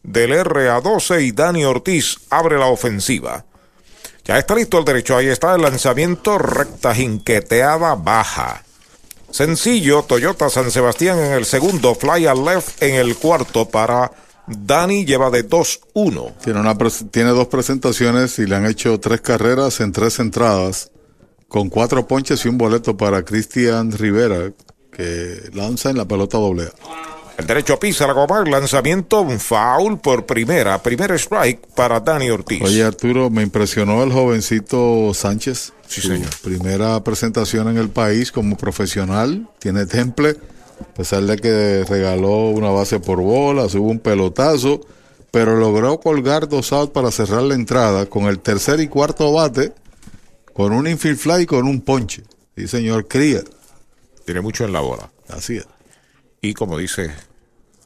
del 0.04 0.32
RA12 0.32 1.24
y 1.24 1.32
Dani 1.32 1.66
Ortiz 1.66 2.18
abre 2.30 2.60
la 2.60 2.68
ofensiva. 2.68 3.46
Ya 4.24 4.38
está 4.38 4.54
listo 4.54 4.78
el 4.78 4.86
derecho, 4.86 5.18
ahí 5.18 5.28
está 5.28 5.56
el 5.56 5.64
lanzamiento 5.64 6.38
recta 6.38 6.94
jinqueteada 6.94 7.96
baja. 7.96 8.64
Sencillo, 9.32 10.04
Toyota 10.04 10.52
San 10.52 10.70
Sebastián 10.70 11.18
en 11.18 11.34
el 11.34 11.46
segundo, 11.46 11.96
fly 11.96 12.28
al 12.28 12.46
left 12.46 12.84
en 12.84 12.94
el 12.94 13.16
cuarto 13.18 13.68
para 13.68 14.12
Dani 14.48 15.06
lleva 15.06 15.30
de 15.30 15.48
2-1. 15.48 16.38
Tiene, 16.44 16.60
una 16.60 16.78
tiene 17.12 17.30
dos 17.32 17.48
presentaciones 17.48 18.40
y 18.40 18.46
le 18.46 18.56
han 18.56 18.66
hecho 18.66 19.00
tres 19.00 19.22
carreras 19.22 19.82
en 19.82 19.92
tres 19.92 20.20
entradas, 20.20 20.92
con 21.48 21.70
cuatro 21.70 22.08
ponches 22.08 22.46
y 22.46 22.48
un 22.48 22.58
boleto 22.58 22.96
para 22.96 23.24
Cristian 23.24 23.92
Rivera, 23.92 24.54
que 24.92 25.50
lanza 25.54 25.90
en 25.90 25.98
la 25.98 26.06
pelota 26.06 26.38
doble. 26.38 26.70
El 27.38 27.46
derecho 27.46 27.78
pisa 27.80 28.08
la 28.08 28.14
goma, 28.14 28.42
el 28.44 28.50
lanzamiento, 28.50 29.22
un 29.22 29.40
foul 29.40 30.00
por 30.00 30.26
primera, 30.26 30.82
primer 30.82 31.12
strike 31.12 31.68
para 31.76 32.00
Dani 32.00 32.32
Ortiz. 32.32 32.64
Oye 32.64 32.84
Arturo, 32.84 33.30
me 33.30 33.44
impresionó 33.44 34.02
el 34.02 34.12
jovencito 34.12 35.14
Sánchez. 35.14 35.74
Sí, 35.88 36.02
señor. 36.02 36.30
Primera 36.42 37.04
presentación 37.04 37.68
en 37.68 37.78
el 37.78 37.90
país 37.90 38.32
como 38.32 38.58
profesional, 38.58 39.48
tiene 39.60 39.86
temple 39.86 40.38
a 40.80 40.94
pesar 40.94 41.24
de 41.24 41.38
que 41.38 41.86
regaló 41.88 42.50
una 42.50 42.70
base 42.70 43.00
por 43.00 43.22
bola, 43.22 43.66
hubo 43.66 43.90
un 43.90 44.00
pelotazo, 44.00 44.82
pero 45.32 45.56
logró 45.56 46.00
colgar 46.00 46.48
dos 46.48 46.72
outs 46.74 46.92
para 46.92 47.12
cerrar 47.12 47.44
la 47.44 47.56
entrada 47.56 48.06
con 48.08 48.26
el 48.26 48.40
tercer 48.40 48.80
y 48.80 48.88
cuarto 48.88 49.32
bate, 49.32 49.74
con 50.54 50.74
un 50.74 50.88
infield 50.88 51.18
fly 51.18 51.44
y 51.44 51.46
con 51.46 51.68
un 51.68 51.82
ponche. 51.82 52.24
Sí, 52.56 52.68
señor 52.68 53.08
Cría. 53.08 53.44
Tiene 54.26 54.42
mucho 54.42 54.66
en 54.66 54.74
la 54.74 54.82
bola. 54.82 55.12
Así 55.30 55.58
es. 55.58 55.68
Y 56.42 56.54
como 56.54 56.78
dice 56.78 57.12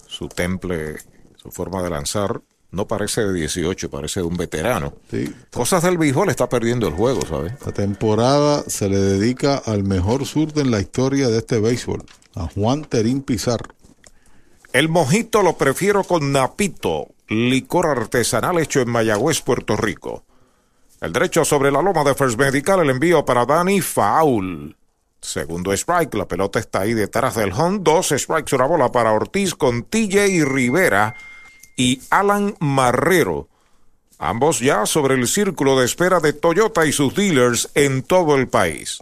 su 0.08 0.28
temple, 0.28 0.98
su 1.36 1.52
forma 1.52 1.84
de 1.84 1.90
lanzar, 1.90 2.42
no 2.72 2.88
parece 2.88 3.22
de 3.22 3.34
18, 3.34 3.90
parece 3.90 4.22
de 4.22 4.26
un 4.26 4.38
veterano. 4.38 4.94
Sí. 5.10 5.34
Cosas 5.52 5.84
del 5.84 5.98
béisbol 5.98 6.30
está 6.30 6.48
perdiendo 6.48 6.88
el 6.88 6.94
juego, 6.94 7.22
¿sabes? 7.28 7.54
La 7.66 7.74
temporada 7.74 8.64
se 8.68 8.88
le 8.88 8.98
dedica 8.98 9.58
al 9.58 9.84
mejor 9.84 10.26
surdo 10.26 10.62
en 10.62 10.72
la 10.72 10.80
historia 10.80 11.28
de 11.28 11.40
este 11.40 11.60
béisbol 11.60 12.04
a 12.36 12.48
Juan 12.48 12.86
Terín 12.86 13.22
Pizarro. 13.24 13.76
El 14.72 14.88
mojito 14.88 15.44
lo 15.44 15.58
prefiero 15.58 16.06
con 16.06 16.32
Napito, 16.32 17.08
licor 17.28 17.88
artesanal 17.88 18.58
hecho 18.58 18.80
en 18.80 18.90
Mayagüez, 18.90 19.42
Puerto 19.42 19.76
Rico. 19.76 20.24
El 21.02 21.12
derecho 21.12 21.44
sobre 21.44 21.72
la 21.72 21.82
loma 21.82 22.06
de 22.06 22.16
First 22.16 22.40
Medical, 22.40 22.80
el 22.80 22.90
envío 22.92 23.26
para 23.26 23.46
Dani, 23.46 23.82
foul. 23.82 24.78
Segundo 25.20 25.74
strike, 25.74 26.14
la 26.14 26.28
pelota 26.28 26.60
está 26.60 26.82
ahí 26.82 26.94
detrás 26.94 27.36
del 27.36 27.52
home. 27.52 27.80
Dos 27.82 28.14
strikes, 28.16 28.56
una 28.56 28.66
bola 28.66 28.92
para 28.92 29.12
Ortiz 29.12 29.56
con 29.56 29.84
TJ 29.84 30.46
Rivera 30.46 31.16
y 31.78 32.02
Alan 32.10 32.56
Marrero. 32.60 33.48
Ambos 34.18 34.60
ya 34.60 34.86
sobre 34.86 35.16
el 35.16 35.28
círculo 35.28 35.80
de 35.80 35.86
espera 35.86 36.20
de 36.20 36.34
Toyota 36.34 36.86
y 36.86 36.92
sus 36.92 37.16
dealers 37.16 37.70
en 37.74 38.04
todo 38.04 38.36
el 38.36 38.48
país 38.48 39.02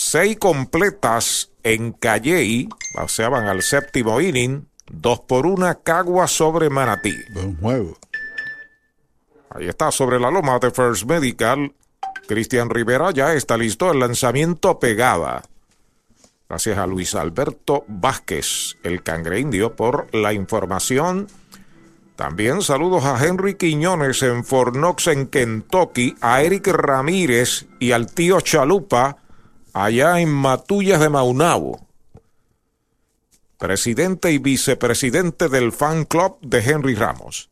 seis 0.00 0.38
completas 0.38 1.50
en 1.62 1.92
Calley, 1.92 2.68
paseaban 2.94 3.46
al 3.46 3.62
séptimo 3.62 4.20
inning, 4.20 4.66
dos 4.90 5.20
por 5.20 5.46
una, 5.46 5.76
Cagua 5.76 6.26
sobre 6.26 6.70
Manatí. 6.70 7.14
Buen 7.34 7.56
juego. 7.58 7.98
Ahí 9.50 9.68
está 9.68 9.90
sobre 9.90 10.18
la 10.18 10.30
loma 10.30 10.58
de 10.58 10.70
First 10.70 11.04
Medical. 11.04 11.74
Cristian 12.26 12.70
Rivera 12.70 13.10
ya 13.10 13.34
está 13.34 13.56
listo. 13.56 13.90
El 13.90 13.98
lanzamiento 13.98 14.78
pegada. 14.78 15.42
Gracias 16.50 16.78
a 16.78 16.86
Luis 16.88 17.14
Alberto 17.14 17.84
Vázquez, 17.86 18.76
el 18.82 19.04
cangre 19.04 19.38
indio, 19.38 19.76
por 19.76 20.12
la 20.12 20.32
información. 20.32 21.28
También 22.16 22.60
saludos 22.62 23.04
a 23.04 23.24
Henry 23.24 23.54
Quiñones 23.54 24.20
en 24.24 24.44
Fornox, 24.44 25.06
en 25.06 25.28
Kentucky, 25.28 26.16
a 26.20 26.42
Eric 26.42 26.66
Ramírez 26.66 27.66
y 27.78 27.92
al 27.92 28.12
tío 28.12 28.40
Chalupa 28.40 29.18
allá 29.72 30.18
en 30.18 30.28
Matullas 30.28 30.98
de 30.98 31.08
Maunabo, 31.08 31.86
presidente 33.56 34.32
y 34.32 34.38
vicepresidente 34.38 35.48
del 35.48 35.70
fan 35.70 36.04
club 36.04 36.36
de 36.40 36.58
Henry 36.58 36.96
Ramos. 36.96 37.48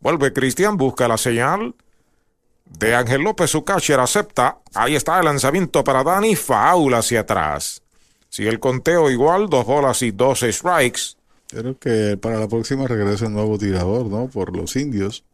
Vuelve 0.00 0.32
Cristian, 0.32 0.78
busca 0.78 1.06
la 1.06 1.18
señal 1.18 1.74
de 2.64 2.94
Ángel 2.94 3.20
López, 3.20 3.50
su 3.50 3.62
catcher 3.62 4.00
acepta. 4.00 4.56
Ahí 4.72 4.96
está 4.96 5.18
el 5.18 5.26
lanzamiento 5.26 5.84
para 5.84 6.02
Dani, 6.02 6.34
faula 6.34 7.00
hacia 7.00 7.20
atrás. 7.20 7.82
Sigue 8.30 8.48
el 8.48 8.60
conteo 8.60 9.10
igual, 9.10 9.48
dos 9.50 9.66
bolas 9.66 10.02
y 10.02 10.12
dos 10.12 10.40
strikes. 10.40 11.00
Creo 11.48 11.76
que 11.78 12.16
para 12.16 12.38
la 12.38 12.48
próxima 12.48 12.86
regrese 12.86 13.26
el 13.26 13.32
nuevo 13.32 13.58
tirador, 13.58 14.06
¿no? 14.06 14.28
Por 14.28 14.56
los 14.56 14.76
indios. 14.76 15.24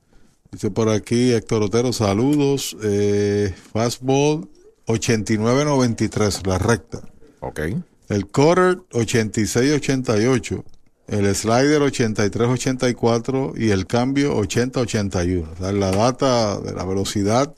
Dice 0.51 0.71
por 0.71 0.89
aquí 0.89 1.33
Héctor 1.33 1.63
Otero, 1.63 1.93
saludos. 1.93 2.75
Eh, 2.83 3.55
fastball 3.73 4.49
89.93, 4.87 6.47
la 6.47 6.59
recta. 6.59 7.03
Ok. 7.41 7.61
El 8.09 8.27
quarter 8.29 8.79
86.88. 8.93 10.65
El 11.09 11.35
slider 11.35 11.83
83.84 11.83 13.53
y 13.57 13.71
el 13.71 13.87
cambio 13.87 14.37
80.81. 14.39 15.53
O 15.53 15.57
sea, 15.57 15.73
la 15.73 15.91
data 15.91 16.59
de 16.61 16.73
la 16.73 16.85
velocidad 16.85 17.55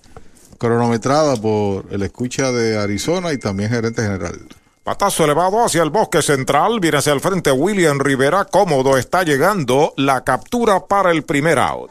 cronometrada 0.58 1.36
por 1.36 1.86
el 1.90 2.02
escucha 2.02 2.50
de 2.50 2.76
Arizona 2.76 3.32
y 3.32 3.38
también 3.38 3.70
gerente 3.70 4.02
general. 4.02 4.40
Patazo 4.88 5.24
elevado 5.24 5.62
hacia 5.62 5.82
el 5.82 5.90
bosque 5.90 6.22
central, 6.22 6.80
viene 6.80 6.96
hacia 6.96 7.12
el 7.12 7.20
frente 7.20 7.52
William 7.52 7.98
Rivera, 7.98 8.46
cómodo, 8.46 8.96
está 8.96 9.22
llegando 9.22 9.92
la 9.98 10.24
captura 10.24 10.86
para 10.86 11.10
el 11.10 11.24
primer 11.24 11.58
out. 11.58 11.90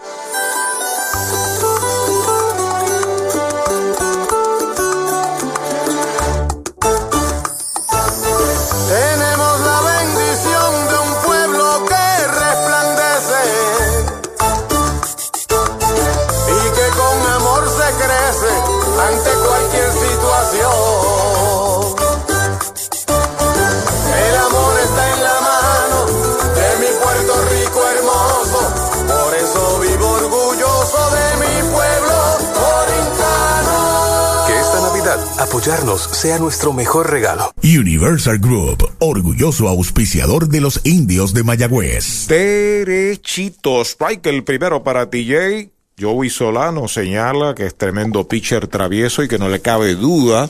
Apoyarnos 35.40 36.02
sea 36.02 36.40
nuestro 36.40 36.74
mejor 36.74 37.10
regalo. 37.10 37.52
Universal 37.64 38.40
Group, 38.40 38.90
orgulloso 39.00 39.68
auspiciador 39.68 40.48
de 40.50 40.62
los 40.62 40.82
indios 40.84 41.34
de 41.34 41.44
Mayagüez. 41.44 42.28
Derechito, 42.28 43.82
strike 43.82 44.26
el 44.28 44.44
primero 44.44 44.84
para 44.84 45.10
TJ. 45.10 45.70
Joey 46.00 46.30
Solano 46.30 46.88
señala 46.88 47.56
que 47.56 47.66
es 47.66 47.76
tremendo 47.76 48.28
pitcher 48.28 48.68
travieso 48.68 49.24
y 49.24 49.28
que 49.28 49.40
no 49.40 49.50
le 49.50 49.62
cabe 49.62 49.96
duda 49.96 50.50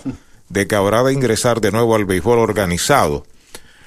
de 0.49 0.67
que 0.67 0.75
habrá 0.75 1.03
de 1.03 1.13
ingresar 1.13 1.61
de 1.61 1.71
nuevo 1.71 1.95
al 1.95 2.05
béisbol 2.05 2.39
organizado. 2.39 3.25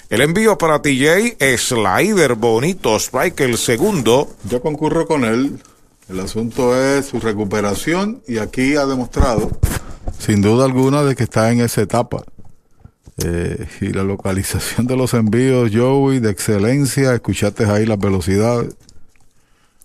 El 0.09 0.23
envío 0.23 0.59
para 0.59 0.83
TJ, 0.83 1.37
slider 1.57 2.35
bonito, 2.35 2.97
strike 2.97 3.41
el 3.41 3.59
segundo. 3.59 4.29
Yo 4.49 4.61
concurro 4.61 5.07
con 5.07 5.25
él. 5.25 5.61
El 6.09 6.19
asunto 6.19 6.77
es 6.77 7.07
su 7.07 7.21
recuperación 7.21 8.21
y 8.27 8.39
aquí 8.39 8.75
ha 8.75 8.87
demostrado, 8.87 9.49
sin 10.19 10.43
duda 10.43 10.65
alguna, 10.65 11.03
de 11.03 11.15
que 11.17 11.25
está 11.25 11.51
en 11.51 11.61
esa 11.61 11.83
etapa. 11.83 12.23
Eh, 13.25 13.67
y 13.81 13.89
la 13.89 14.03
localización 14.03 14.87
de 14.87 14.97
los 14.97 15.15
envíos, 15.15 15.71
Joey, 15.73 16.21
de 16.21 16.31
excelencia. 16.31 17.15
Escuchaste 17.15 17.67
ahí 17.67 17.87
las 17.87 17.99
velocidades. 17.99 18.75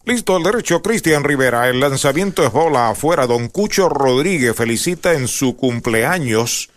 Listo, 0.06 0.38
el 0.38 0.44
derecho 0.44 0.82
Cristian 0.82 1.24
Rivera. 1.24 1.68
El 1.68 1.80
lanzamiento 1.80 2.44
es 2.46 2.52
bola 2.52 2.90
afuera. 2.90 3.26
Don 3.26 3.50
Cucho 3.50 3.90
Rodríguez 3.90 4.56
felicita 4.56 5.14
en 5.14 5.28
su 5.28 5.56
cumpleaños 5.56 6.70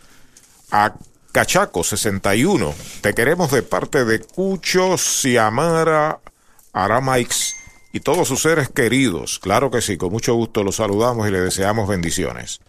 a 0.71 0.95
Cachaco 1.33 1.85
61. 1.85 2.75
Te 3.03 3.15
queremos 3.15 3.53
de 3.53 3.63
parte 3.63 4.05
de 4.05 4.21
Cucho, 4.21 4.97
Ciamara, 4.97 6.21
Arameix 6.73 7.55
y 7.93 8.01
todos 8.01 8.29
sus 8.29 8.43
seres 8.43 8.69
queridos. 8.71 9.39
Claro 9.39 9.71
que 9.71 9.83
sí, 9.83 9.97
con 9.97 10.11
mucho 10.11 10.35
gusto 10.35 10.65
los 10.65 10.77
saludamos 10.77 11.29
y 11.29 11.31
le 11.31 11.41
deseamos 11.41 11.89
bendiciones. 11.89 12.61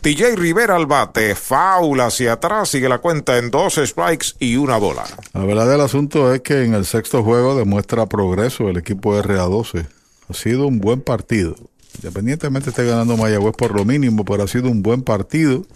TJ 0.00 0.34
Rivera 0.36 0.76
al 0.76 0.86
bate, 0.86 1.34
faula 1.34 2.06
hacia 2.06 2.32
atrás, 2.32 2.70
sigue 2.70 2.88
la 2.88 2.98
cuenta 2.98 3.36
en 3.36 3.50
dos 3.50 3.74
strikes 3.74 4.28
y 4.38 4.56
una 4.56 4.78
bola. 4.78 5.04
La 5.34 5.44
verdad 5.44 5.68
del 5.68 5.82
asunto 5.82 6.32
es 6.32 6.40
que 6.40 6.64
en 6.64 6.72
el 6.72 6.86
sexto 6.86 7.22
juego 7.22 7.54
demuestra 7.54 8.06
progreso 8.06 8.70
el 8.70 8.78
equipo 8.78 9.14
RA12. 9.14 9.86
Ha 10.30 10.32
sido 10.32 10.66
un 10.66 10.80
buen 10.80 11.02
partido. 11.02 11.54
Independientemente 11.96 12.70
esté 12.70 12.86
ganando 12.86 13.18
Mayagüez 13.18 13.54
por 13.54 13.74
lo 13.76 13.84
mínimo, 13.84 14.24
pero 14.24 14.44
ha 14.44 14.48
sido 14.48 14.70
un 14.70 14.82
buen 14.82 15.02
partido. 15.02 15.66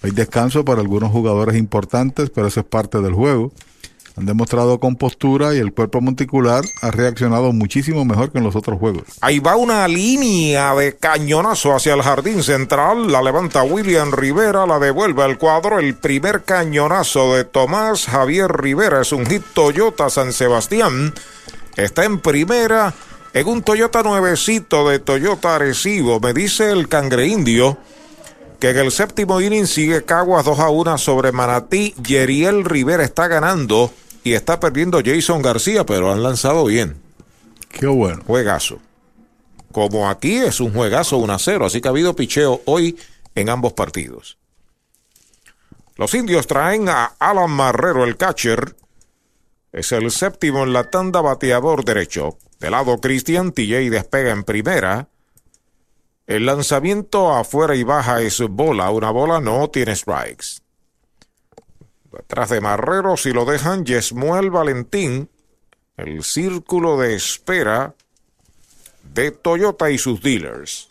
Hay 0.00 0.12
descanso 0.12 0.64
para 0.64 0.80
algunos 0.80 1.12
jugadores 1.12 1.56
importantes, 1.56 2.30
pero 2.30 2.46
eso 2.46 2.60
es 2.60 2.66
parte 2.66 3.02
del 3.02 3.12
juego. 3.12 3.52
Han 4.16 4.26
demostrado 4.26 4.78
compostura 4.78 5.54
y 5.54 5.58
el 5.58 5.72
cuerpo 5.72 6.00
monticular 6.00 6.62
ha 6.82 6.90
reaccionado 6.90 7.52
muchísimo 7.52 8.04
mejor 8.04 8.30
que 8.30 8.38
en 8.38 8.44
los 8.44 8.54
otros 8.56 8.78
juegos. 8.78 9.04
Ahí 9.20 9.38
va 9.38 9.56
una 9.56 9.88
línea 9.88 10.74
de 10.74 10.96
cañonazo 10.96 11.74
hacia 11.74 11.94
el 11.94 12.02
jardín 12.02 12.42
central. 12.42 13.10
La 13.10 13.22
levanta 13.22 13.62
William 13.62 14.12
Rivera, 14.12 14.66
la 14.66 14.78
devuelve 14.78 15.22
al 15.22 15.38
cuadro. 15.38 15.78
El 15.78 15.94
primer 15.94 16.42
cañonazo 16.42 17.34
de 17.34 17.44
Tomás 17.44 18.06
Javier 18.06 18.52
Rivera 18.52 19.00
es 19.00 19.12
un 19.12 19.24
hit 19.24 19.42
Toyota 19.54 20.10
San 20.10 20.32
Sebastián. 20.32 21.14
Está 21.76 22.04
en 22.04 22.18
primera 22.18 22.92
en 23.32 23.48
un 23.48 23.62
Toyota 23.62 24.02
nuevecito 24.02 24.88
de 24.88 24.98
Toyota 24.98 25.54
Arecibo. 25.54 26.20
Me 26.20 26.34
dice 26.34 26.70
el 26.70 26.88
cangre 26.88 27.26
indio 27.26 27.78
que 28.62 28.70
en 28.70 28.78
el 28.78 28.92
séptimo 28.92 29.40
inning 29.40 29.66
sigue 29.66 30.04
Caguas 30.04 30.44
2 30.44 30.60
a 30.60 30.70
1 30.70 30.96
sobre 30.96 31.32
Manatí. 31.32 31.96
Yeriel 32.00 32.64
Rivera 32.64 33.02
está 33.02 33.26
ganando 33.26 33.92
y 34.22 34.34
está 34.34 34.60
perdiendo 34.60 35.00
Jason 35.04 35.42
García, 35.42 35.84
pero 35.84 36.12
han 36.12 36.22
lanzado 36.22 36.66
bien. 36.66 36.94
Qué 37.70 37.88
bueno. 37.88 38.22
Juegazo. 38.24 38.78
Como 39.72 40.08
aquí 40.08 40.36
es 40.36 40.60
un 40.60 40.72
juegazo 40.72 41.16
1 41.16 41.32
a 41.32 41.38
0, 41.40 41.66
así 41.66 41.80
que 41.80 41.88
ha 41.88 41.90
habido 41.90 42.14
picheo 42.14 42.62
hoy 42.66 42.96
en 43.34 43.48
ambos 43.48 43.72
partidos. 43.72 44.38
Los 45.96 46.14
indios 46.14 46.46
traen 46.46 46.88
a 46.88 47.16
Alan 47.18 47.50
Marrero, 47.50 48.04
el 48.04 48.16
catcher. 48.16 48.76
Es 49.72 49.90
el 49.90 50.08
séptimo 50.12 50.62
en 50.62 50.72
la 50.72 50.88
tanda 50.88 51.20
bateador 51.20 51.84
derecho. 51.84 52.38
De 52.60 52.70
lado 52.70 53.00
Cristian, 53.00 53.50
TJ 53.50 53.90
despega 53.90 54.30
en 54.30 54.44
primera. 54.44 55.08
El 56.26 56.46
lanzamiento 56.46 57.34
afuera 57.34 57.74
y 57.74 57.82
baja 57.82 58.20
es 58.20 58.40
bola. 58.40 58.90
Una 58.90 59.10
bola 59.10 59.40
no 59.40 59.68
tiene 59.70 59.96
strikes. 59.96 60.62
Detrás 62.12 62.50
de 62.50 62.60
Marrero, 62.60 63.16
si 63.16 63.32
lo 63.32 63.44
dejan, 63.44 63.84
Yesmuel 63.84 64.50
Valentín. 64.50 65.28
El 65.96 66.22
círculo 66.22 66.98
de 66.98 67.14
espera 67.14 67.94
de 69.02 69.30
Toyota 69.30 69.90
y 69.90 69.98
sus 69.98 70.22
dealers. 70.22 70.90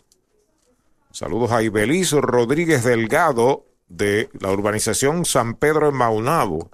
Saludos 1.10 1.52
a 1.52 1.62
Ibeliz 1.62 2.12
Rodríguez 2.12 2.84
Delgado 2.84 3.66
de 3.88 4.30
la 4.38 4.50
urbanización 4.50 5.24
San 5.24 5.54
Pedro 5.54 5.88
en 5.88 5.94
Maunabo. 5.94 6.70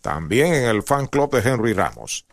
También 0.00 0.52
en 0.54 0.64
el 0.64 0.82
fan 0.82 1.06
club 1.06 1.30
de 1.30 1.48
Henry 1.48 1.72
Ramos. 1.72 2.26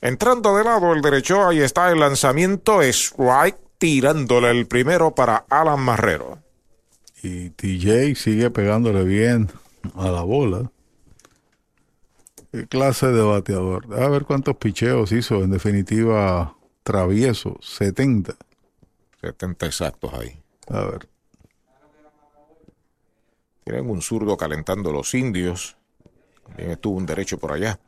Entrando 0.00 0.54
de 0.56 0.64
lado 0.64 0.92
el 0.92 1.00
derecho, 1.00 1.48
ahí 1.48 1.60
está 1.60 1.90
el 1.90 2.00
lanzamiento 2.00 2.82
strike 2.82 3.63
tirándole 3.84 4.50
el 4.50 4.66
primero 4.66 5.14
para 5.14 5.44
Alan 5.50 5.78
Marrero. 5.78 6.38
Y 7.22 7.50
TJ 7.50 8.14
sigue 8.14 8.48
pegándole 8.48 9.04
bien 9.04 9.50
a 9.94 10.10
la 10.10 10.22
bola. 10.22 10.70
¿Qué 12.50 12.66
clase 12.66 13.08
de 13.08 13.20
bateador? 13.20 13.84
A 13.92 14.08
ver 14.08 14.24
cuántos 14.24 14.56
picheos 14.56 15.12
hizo. 15.12 15.44
En 15.44 15.50
definitiva, 15.50 16.56
travieso. 16.82 17.58
70. 17.60 18.34
70 19.20 19.66
exactos 19.66 20.14
ahí. 20.14 20.40
A 20.68 20.80
ver. 20.84 21.08
Tienen 23.64 23.90
un 23.90 24.00
zurdo 24.00 24.38
calentando 24.38 24.92
los 24.92 25.12
indios. 25.12 25.76
También 26.46 26.70
estuvo 26.70 26.96
un 26.96 27.04
derecho 27.04 27.36
por 27.36 27.52
allá. 27.52 27.78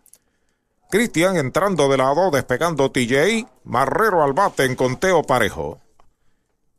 Cristian 0.90 1.39
entrando 1.39 1.89
de 1.89 1.97
lado, 1.97 2.31
despegando 2.31 2.90
TJ. 2.90 3.47
Marrero 3.64 4.23
al 4.23 4.35
bate 4.35 4.66
en 4.66 4.77
conteo 4.77 5.23
parejo. 5.23 5.81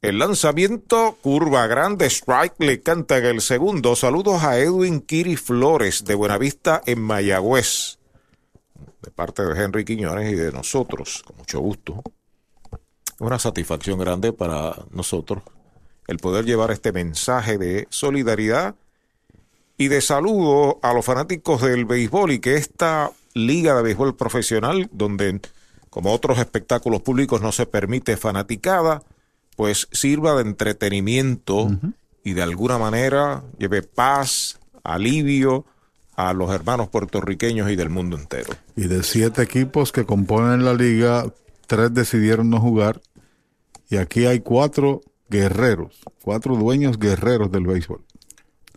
El 0.01 0.19
lanzamiento, 0.19 1.17
curva 1.21 1.65
grande, 1.65 2.05
strike, 2.05 2.55
le 2.59 2.81
canta 2.81 3.17
en 3.17 3.25
el 3.25 3.41
segundo. 3.41 3.95
Saludos 3.95 4.43
a 4.43 4.59
Edwin 4.59 5.01
Kiri 5.01 5.35
Flores 5.35 6.05
de 6.05 6.13
Buenavista 6.13 6.83
en 6.85 7.01
Mayagüez. 7.01 7.97
De 9.01 9.09
parte 9.09 9.43
de 9.43 9.59
Henry 9.59 9.85
Quiñones 9.85 10.31
y 10.31 10.35
de 10.35 10.51
nosotros, 10.51 11.23
con 11.25 11.37
mucho 11.37 11.59
gusto. 11.61 12.03
Una 13.19 13.39
satisfacción 13.39 13.97
grande 13.97 14.33
para 14.33 14.75
nosotros 14.91 15.41
el 16.07 16.17
poder 16.17 16.45
llevar 16.45 16.71
este 16.71 16.91
mensaje 16.91 17.57
de 17.57 17.87
solidaridad 17.89 18.75
y 19.77 19.89
de 19.89 20.01
saludo 20.01 20.79
a 20.81 20.93
los 20.93 21.05
fanáticos 21.05 21.61
del 21.61 21.85
béisbol 21.85 22.31
y 22.31 22.39
que 22.39 22.55
esta 22.55 23.11
liga 23.33 23.75
de 23.75 23.83
béisbol 23.83 24.15
profesional, 24.15 24.89
donde 24.91 25.41
como 25.89 26.13
otros 26.13 26.39
espectáculos 26.39 27.01
públicos 27.01 27.41
no 27.41 27.51
se 27.51 27.65
permite 27.65 28.15
fanaticada, 28.15 29.03
pues 29.57 29.89
sirva 29.91 30.35
de 30.35 30.43
entretenimiento 30.43 31.63
uh 31.63 31.71
-huh. 31.71 31.93
y 32.23 32.33
de 32.33 32.43
alguna 32.43 32.77
manera 32.77 33.43
lleve 33.57 33.81
paz, 33.81 34.59
alivio 34.83 35.65
a 36.15 36.31
los 36.33 36.51
hermanos 36.51 36.87
puertorriqueños 36.89 37.69
y 37.69 37.75
del 37.75 37.89
mundo 37.89 38.17
entero. 38.17 38.53
Y 38.75 38.83
de 38.83 39.03
siete 39.03 39.41
equipos 39.41 39.91
que 39.91 40.05
componen 40.05 40.63
la 40.63 40.73
liga, 40.73 41.25
tres 41.65 41.93
decidieron 41.93 42.49
no 42.49 42.61
jugar 42.61 43.01
y 43.89 43.97
aquí 43.97 44.25
hay 44.27 44.41
cuatro 44.41 45.01
guerreros, 45.27 45.99
cuatro 46.23 46.55
dueños 46.55 46.99
guerreros 46.99 47.51
del 47.51 47.65
béisbol. 47.65 48.05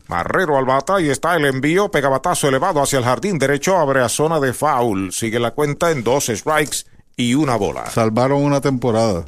Marrero 0.09 0.57
al 0.57 0.65
bata 0.65 1.01
y 1.01 1.11
está 1.11 1.37
el 1.37 1.45
envío, 1.45 1.91
pegabatazo 1.91 2.49
elevado 2.49 2.83
hacia 2.83 2.99
el 2.99 3.05
jardín 3.05 3.39
derecho, 3.39 3.77
abre 3.77 4.01
a 4.01 4.09
zona 4.09 4.41
de 4.41 4.55
foul. 4.55 5.13
Sigue 5.13 5.39
la 5.39 5.53
cuenta 5.53 5.91
en 5.91 6.03
dos 6.03 6.27
strikes 6.27 6.87
y 7.17 7.35
una 7.35 7.57
bola. 7.57 7.89
Salvaron 7.91 8.43
una 8.43 8.61
temporada 8.61 9.27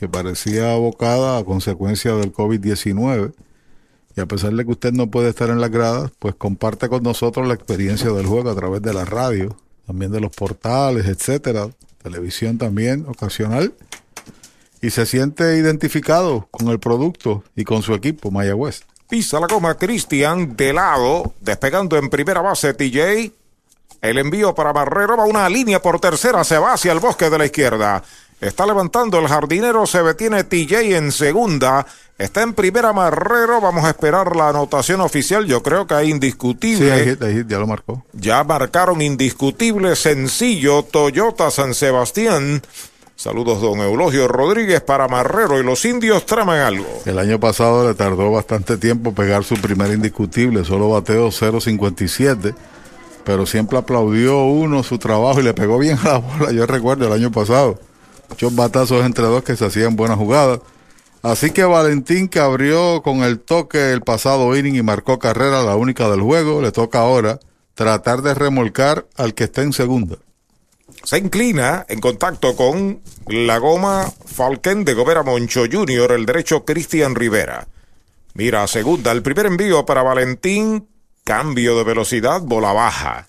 que 0.00 0.08
parecía 0.08 0.72
abocada 0.72 1.36
a 1.36 1.44
consecuencia 1.44 2.14
del 2.14 2.32
COVID-19. 2.32 3.34
Y 4.16 4.20
a 4.22 4.24
pesar 4.24 4.50
de 4.54 4.64
que 4.64 4.70
usted 4.70 4.94
no 4.94 5.10
puede 5.10 5.28
estar 5.28 5.50
en 5.50 5.60
las 5.60 5.70
gradas, 5.70 6.10
pues 6.18 6.34
comparte 6.34 6.88
con 6.88 7.02
nosotros 7.02 7.46
la 7.46 7.52
experiencia 7.52 8.10
del 8.10 8.24
juego 8.24 8.48
a 8.48 8.54
través 8.54 8.80
de 8.80 8.94
la 8.94 9.04
radio, 9.04 9.54
también 9.86 10.10
de 10.10 10.20
los 10.20 10.34
portales, 10.34 11.04
etcétera, 11.04 11.68
televisión 12.02 12.56
también 12.56 13.04
ocasional. 13.08 13.74
Y 14.80 14.88
se 14.88 15.04
siente 15.04 15.58
identificado 15.58 16.48
con 16.50 16.68
el 16.68 16.80
producto 16.80 17.44
y 17.54 17.64
con 17.64 17.82
su 17.82 17.92
equipo, 17.92 18.30
Mayagüez. 18.30 18.84
Pisa 19.06 19.38
la 19.38 19.48
goma 19.48 19.74
Cristian 19.74 20.56
de 20.56 20.72
lado, 20.72 21.34
despegando 21.42 21.98
en 21.98 22.08
primera 22.08 22.40
base 22.40 22.72
TJ. 22.72 23.34
El 24.00 24.16
envío 24.16 24.54
para 24.54 24.72
Barrero 24.72 25.18
va 25.18 25.26
una 25.26 25.46
línea 25.50 25.82
por 25.82 26.00
tercera, 26.00 26.42
se 26.42 26.56
va 26.56 26.72
hacia 26.72 26.92
el 26.92 27.00
bosque 27.00 27.28
de 27.28 27.36
la 27.36 27.44
izquierda. 27.44 28.02
Está 28.40 28.66
levantando 28.66 29.18
el 29.18 29.28
jardinero, 29.28 29.86
se 29.86 30.02
detiene 30.02 30.44
TJ 30.44 30.96
en 30.96 31.12
segunda. 31.12 31.86
Está 32.16 32.42
en 32.42 32.54
primera 32.54 32.92
Marrero, 32.92 33.60
vamos 33.60 33.84
a 33.84 33.90
esperar 33.90 34.34
la 34.34 34.48
anotación 34.48 35.00
oficial, 35.00 35.46
yo 35.46 35.62
creo 35.62 35.86
que 35.86 35.94
hay 35.94 36.10
indiscutible. 36.10 37.04
Sí, 37.04 37.18
ahí, 37.20 37.36
ahí, 37.38 37.44
ya 37.46 37.58
lo 37.58 37.66
marcó. 37.66 38.04
Ya 38.12 38.42
marcaron 38.44 39.02
indiscutible, 39.02 39.94
sencillo, 39.96 40.82
Toyota 40.82 41.50
San 41.50 41.74
Sebastián. 41.74 42.62
Saludos, 43.20 43.60
don 43.60 43.80
Eulogio 43.80 44.26
Rodríguez 44.28 44.80
para 44.80 45.06
Marrero 45.06 45.60
y 45.60 45.62
los 45.62 45.84
indios 45.84 46.24
traman 46.24 46.60
algo. 46.60 46.86
El 47.04 47.18
año 47.18 47.38
pasado 47.38 47.86
le 47.86 47.94
tardó 47.94 48.32
bastante 48.32 48.78
tiempo 48.78 49.14
pegar 49.14 49.44
su 49.44 49.56
primer 49.56 49.90
indiscutible, 49.90 50.64
solo 50.64 50.88
bateó 50.88 51.28
0.57, 51.28 52.54
pero 53.22 53.44
siempre 53.44 53.76
aplaudió 53.76 54.44
uno 54.44 54.82
su 54.82 54.96
trabajo 54.96 55.40
y 55.40 55.42
le 55.42 55.52
pegó 55.52 55.78
bien 55.78 55.98
a 56.02 56.08
la 56.08 56.18
bola. 56.18 56.52
Yo 56.52 56.64
recuerdo 56.64 57.06
el 57.06 57.12
año 57.12 57.30
pasado, 57.30 57.78
muchos 58.30 58.54
batazos 58.54 59.04
entre 59.04 59.24
dos 59.24 59.44
que 59.44 59.56
se 59.56 59.66
hacían 59.66 59.96
buenas 59.96 60.16
jugadas. 60.16 60.60
Así 61.22 61.50
que 61.50 61.64
Valentín, 61.64 62.28
que 62.28 62.40
abrió 62.40 63.02
con 63.02 63.22
el 63.22 63.40
toque 63.40 63.92
el 63.92 64.00
pasado 64.00 64.56
inning 64.56 64.76
y 64.76 64.82
marcó 64.82 65.18
carrera, 65.18 65.62
la 65.62 65.76
única 65.76 66.08
del 66.08 66.22
juego, 66.22 66.62
le 66.62 66.72
toca 66.72 67.00
ahora 67.00 67.38
tratar 67.74 68.22
de 68.22 68.32
remolcar 68.32 69.06
al 69.16 69.34
que 69.34 69.44
está 69.44 69.62
en 69.62 69.72
segunda 69.72 70.16
se 71.04 71.18
inclina 71.18 71.84
en 71.88 72.00
contacto 72.00 72.56
con 72.56 73.00
la 73.26 73.58
goma 73.58 74.10
Falken 74.26 74.84
de 74.84 74.94
Gobera 74.94 75.22
Moncho 75.22 75.64
Jr., 75.70 76.12
el 76.12 76.26
derecho 76.26 76.64
Cristian 76.64 77.14
Rivera. 77.14 77.66
Mira, 78.34 78.66
segunda, 78.66 79.12
el 79.12 79.22
primer 79.22 79.46
envío 79.46 79.84
para 79.86 80.02
Valentín, 80.02 80.88
cambio 81.24 81.76
de 81.76 81.84
velocidad, 81.84 82.40
bola 82.42 82.72
baja. 82.72 83.28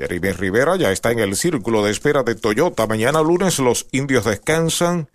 Jeremy 0.00 0.32
Rivera 0.32 0.76
ya 0.76 0.92
está 0.92 1.12
en 1.12 1.18
el 1.18 1.36
círculo 1.36 1.84
de 1.84 1.90
espera 1.90 2.22
de 2.22 2.34
Toyota. 2.34 2.86
Mañana 2.86 3.20
lunes 3.20 3.58
los 3.58 3.86
indios 3.92 4.24
descansan. 4.24 5.10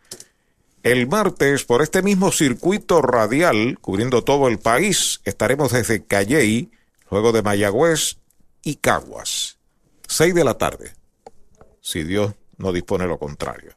El 0.84 1.08
martes, 1.08 1.64
por 1.64 1.82
este 1.82 2.04
mismo 2.04 2.32
circuito 2.32 3.02
radial, 3.02 3.80
cubriendo 3.82 4.24
todo 4.24 4.48
el 4.48 4.60
país, 4.60 5.22
estaremos 5.24 5.72
desde 5.72 6.06
Calley, 6.06 6.72
luego 7.10 7.32
de 7.32 7.42
Mayagüez 7.42 8.18
y 8.62 8.76
Caguas. 8.76 9.58
6 10.08 10.36
de 10.36 10.44
la 10.44 10.60
tarde, 10.60 10.94
si 11.82 12.04
Dios 12.04 12.36
no 12.58 12.72
dispone 12.72 13.08
lo 13.08 13.18
contrario. 13.18 13.72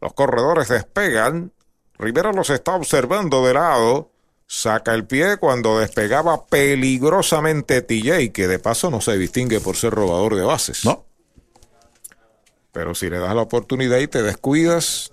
Los 0.00 0.14
corredores 0.14 0.68
despegan, 0.68 1.52
Rivera 1.98 2.32
los 2.32 2.48
está 2.48 2.76
observando 2.76 3.44
de 3.44 3.52
lado, 3.52 4.10
saca 4.50 4.94
el 4.94 5.06
pie 5.06 5.36
cuando 5.36 5.78
despegaba 5.78 6.44
peligrosamente 6.46 7.82
TJ, 7.82 8.32
que 8.32 8.48
de 8.48 8.58
paso 8.58 8.90
no 8.90 9.00
se 9.00 9.16
distingue 9.16 9.60
por 9.60 9.76
ser 9.76 9.92
robador 9.92 10.34
de 10.34 10.42
bases. 10.42 10.84
No. 10.84 11.04
Pero 12.72 12.96
si 12.96 13.08
le 13.08 13.20
das 13.20 13.32
la 13.32 13.42
oportunidad 13.42 13.98
y 13.98 14.08
te 14.08 14.24
descuidas. 14.24 15.08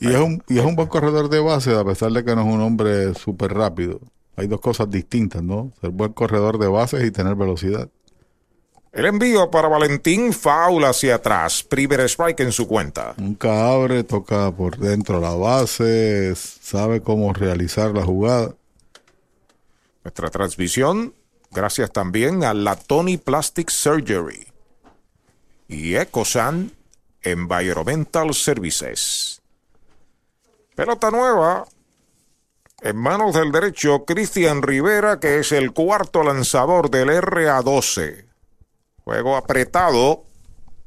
Y 0.00 0.08
es, 0.08 0.18
un, 0.18 0.42
y 0.48 0.58
es 0.58 0.64
un 0.64 0.74
buen 0.74 0.88
corredor 0.88 1.28
de 1.28 1.40
bases, 1.40 1.76
a 1.76 1.84
pesar 1.84 2.12
de 2.12 2.24
que 2.24 2.34
no 2.34 2.40
es 2.40 2.46
un 2.46 2.62
hombre 2.62 3.12
súper 3.12 3.52
rápido. 3.52 4.00
Hay 4.36 4.46
dos 4.46 4.60
cosas 4.62 4.90
distintas, 4.90 5.42
¿no? 5.42 5.70
Ser 5.82 5.90
buen 5.90 6.14
corredor 6.14 6.58
de 6.58 6.68
bases 6.68 7.04
y 7.04 7.10
tener 7.10 7.34
velocidad. 7.34 7.90
El 8.90 9.04
envío 9.04 9.50
para 9.50 9.68
Valentín 9.68 10.32
Faula 10.32 10.88
hacia 10.90 11.16
atrás. 11.16 11.62
Primer 11.62 12.00
strike 12.00 12.40
en 12.40 12.52
su 12.52 12.66
cuenta. 12.66 13.14
Nunca 13.18 13.70
abre, 13.70 14.02
toca 14.02 14.50
por 14.50 14.78
dentro 14.78 15.20
la 15.20 15.34
base, 15.34 16.34
sabe 16.34 17.02
cómo 17.02 17.34
realizar 17.34 17.90
la 17.90 18.04
jugada. 18.04 18.54
Nuestra 20.04 20.30
transmisión, 20.30 21.14
gracias 21.50 21.92
también 21.92 22.44
a 22.44 22.54
la 22.54 22.76
Tony 22.76 23.18
Plastic 23.18 23.70
Surgery 23.70 24.46
y 25.68 25.94
Ecosan 25.94 26.72
Environmental 27.22 28.34
Services. 28.34 29.40
Pelota 30.74 31.10
nueva 31.10 31.66
en 32.80 32.96
manos 32.96 33.34
del 33.34 33.52
derecho 33.52 34.04
Cristian 34.04 34.60
Rivera, 34.60 35.20
que 35.20 35.38
es 35.38 35.52
el 35.52 35.72
cuarto 35.72 36.24
lanzador 36.24 36.90
del 36.90 37.10
RA12. 37.10 38.26
Juego 39.04 39.36
apretado, 39.36 40.24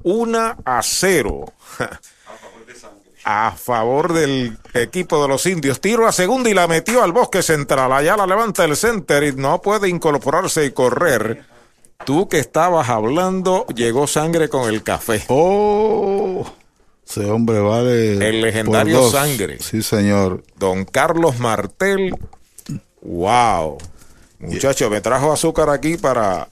1 0.04 0.58
a 0.66 0.82
0. 0.84 1.54
a 3.26 3.52
favor 3.52 4.14
del 4.14 4.58
equipo 4.76 5.22
de 5.22 5.28
los 5.28 5.46
indios. 5.48 5.82
Tiro 5.82 6.08
a 6.08 6.12
segunda 6.12 6.50
y 6.50 6.54
la 6.54 6.68
metió 6.68 7.04
al 7.04 7.12
bosque 7.12 7.42
central. 7.42 7.92
Allá 7.92 8.16
la 8.16 8.28
levanta 8.28 8.64
el 8.64 8.78
center 8.78 9.24
y 9.24 9.34
no 9.34 9.62
puede 9.62 9.90
incorporarse 9.90 10.66
y 10.66 10.72
correr. 10.72 11.44
Tú 12.06 12.30
que 12.30 12.38
estabas 12.38 12.88
hablando, 12.88 13.66
llegó 13.74 14.06
sangre 14.06 14.48
con 14.48 14.72
el 14.72 14.84
café. 14.84 15.24
Oh, 15.28 16.46
ese 17.08 17.26
hombre 17.26 17.60
vale. 17.60 18.30
El 18.30 18.42
legendario 18.42 19.10
sangre. 19.10 19.58
Sí, 19.60 19.82
señor. 19.82 20.44
Don 20.58 20.86
Carlos 20.86 21.40
Martel. 21.40 22.16
Wow. 23.02 23.80
Muchacho, 24.38 24.92
me 24.92 25.02
trajo 25.02 25.34
azúcar 25.34 25.72
aquí 25.72 25.98
para 25.98 26.48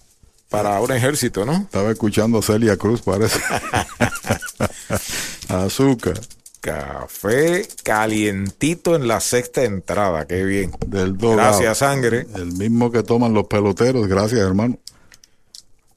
para 0.49 0.81
un 0.81 0.91
ejército, 0.91 1.45
¿no? 1.45 1.53
Estaba 1.53 1.91
escuchando 1.91 2.39
a 2.39 2.41
Celia 2.41 2.77
Cruz, 2.77 3.01
parece. 3.01 3.39
Azúcar. 5.49 6.19
Café 6.64 7.68
calientito 7.84 8.95
en 8.95 9.06
la 9.06 9.19
sexta 9.19 9.65
entrada, 9.65 10.26
qué 10.26 10.45
bien. 10.45 10.72
Del 10.88 11.18
Gracias, 11.18 11.80
sangre. 11.80 12.26
El 12.35 12.53
mismo 12.53 12.90
que 12.90 13.03
toman 13.03 13.34
los 13.34 13.48
peloteros, 13.48 14.07
gracias, 14.07 14.40
hermano. 14.40 14.77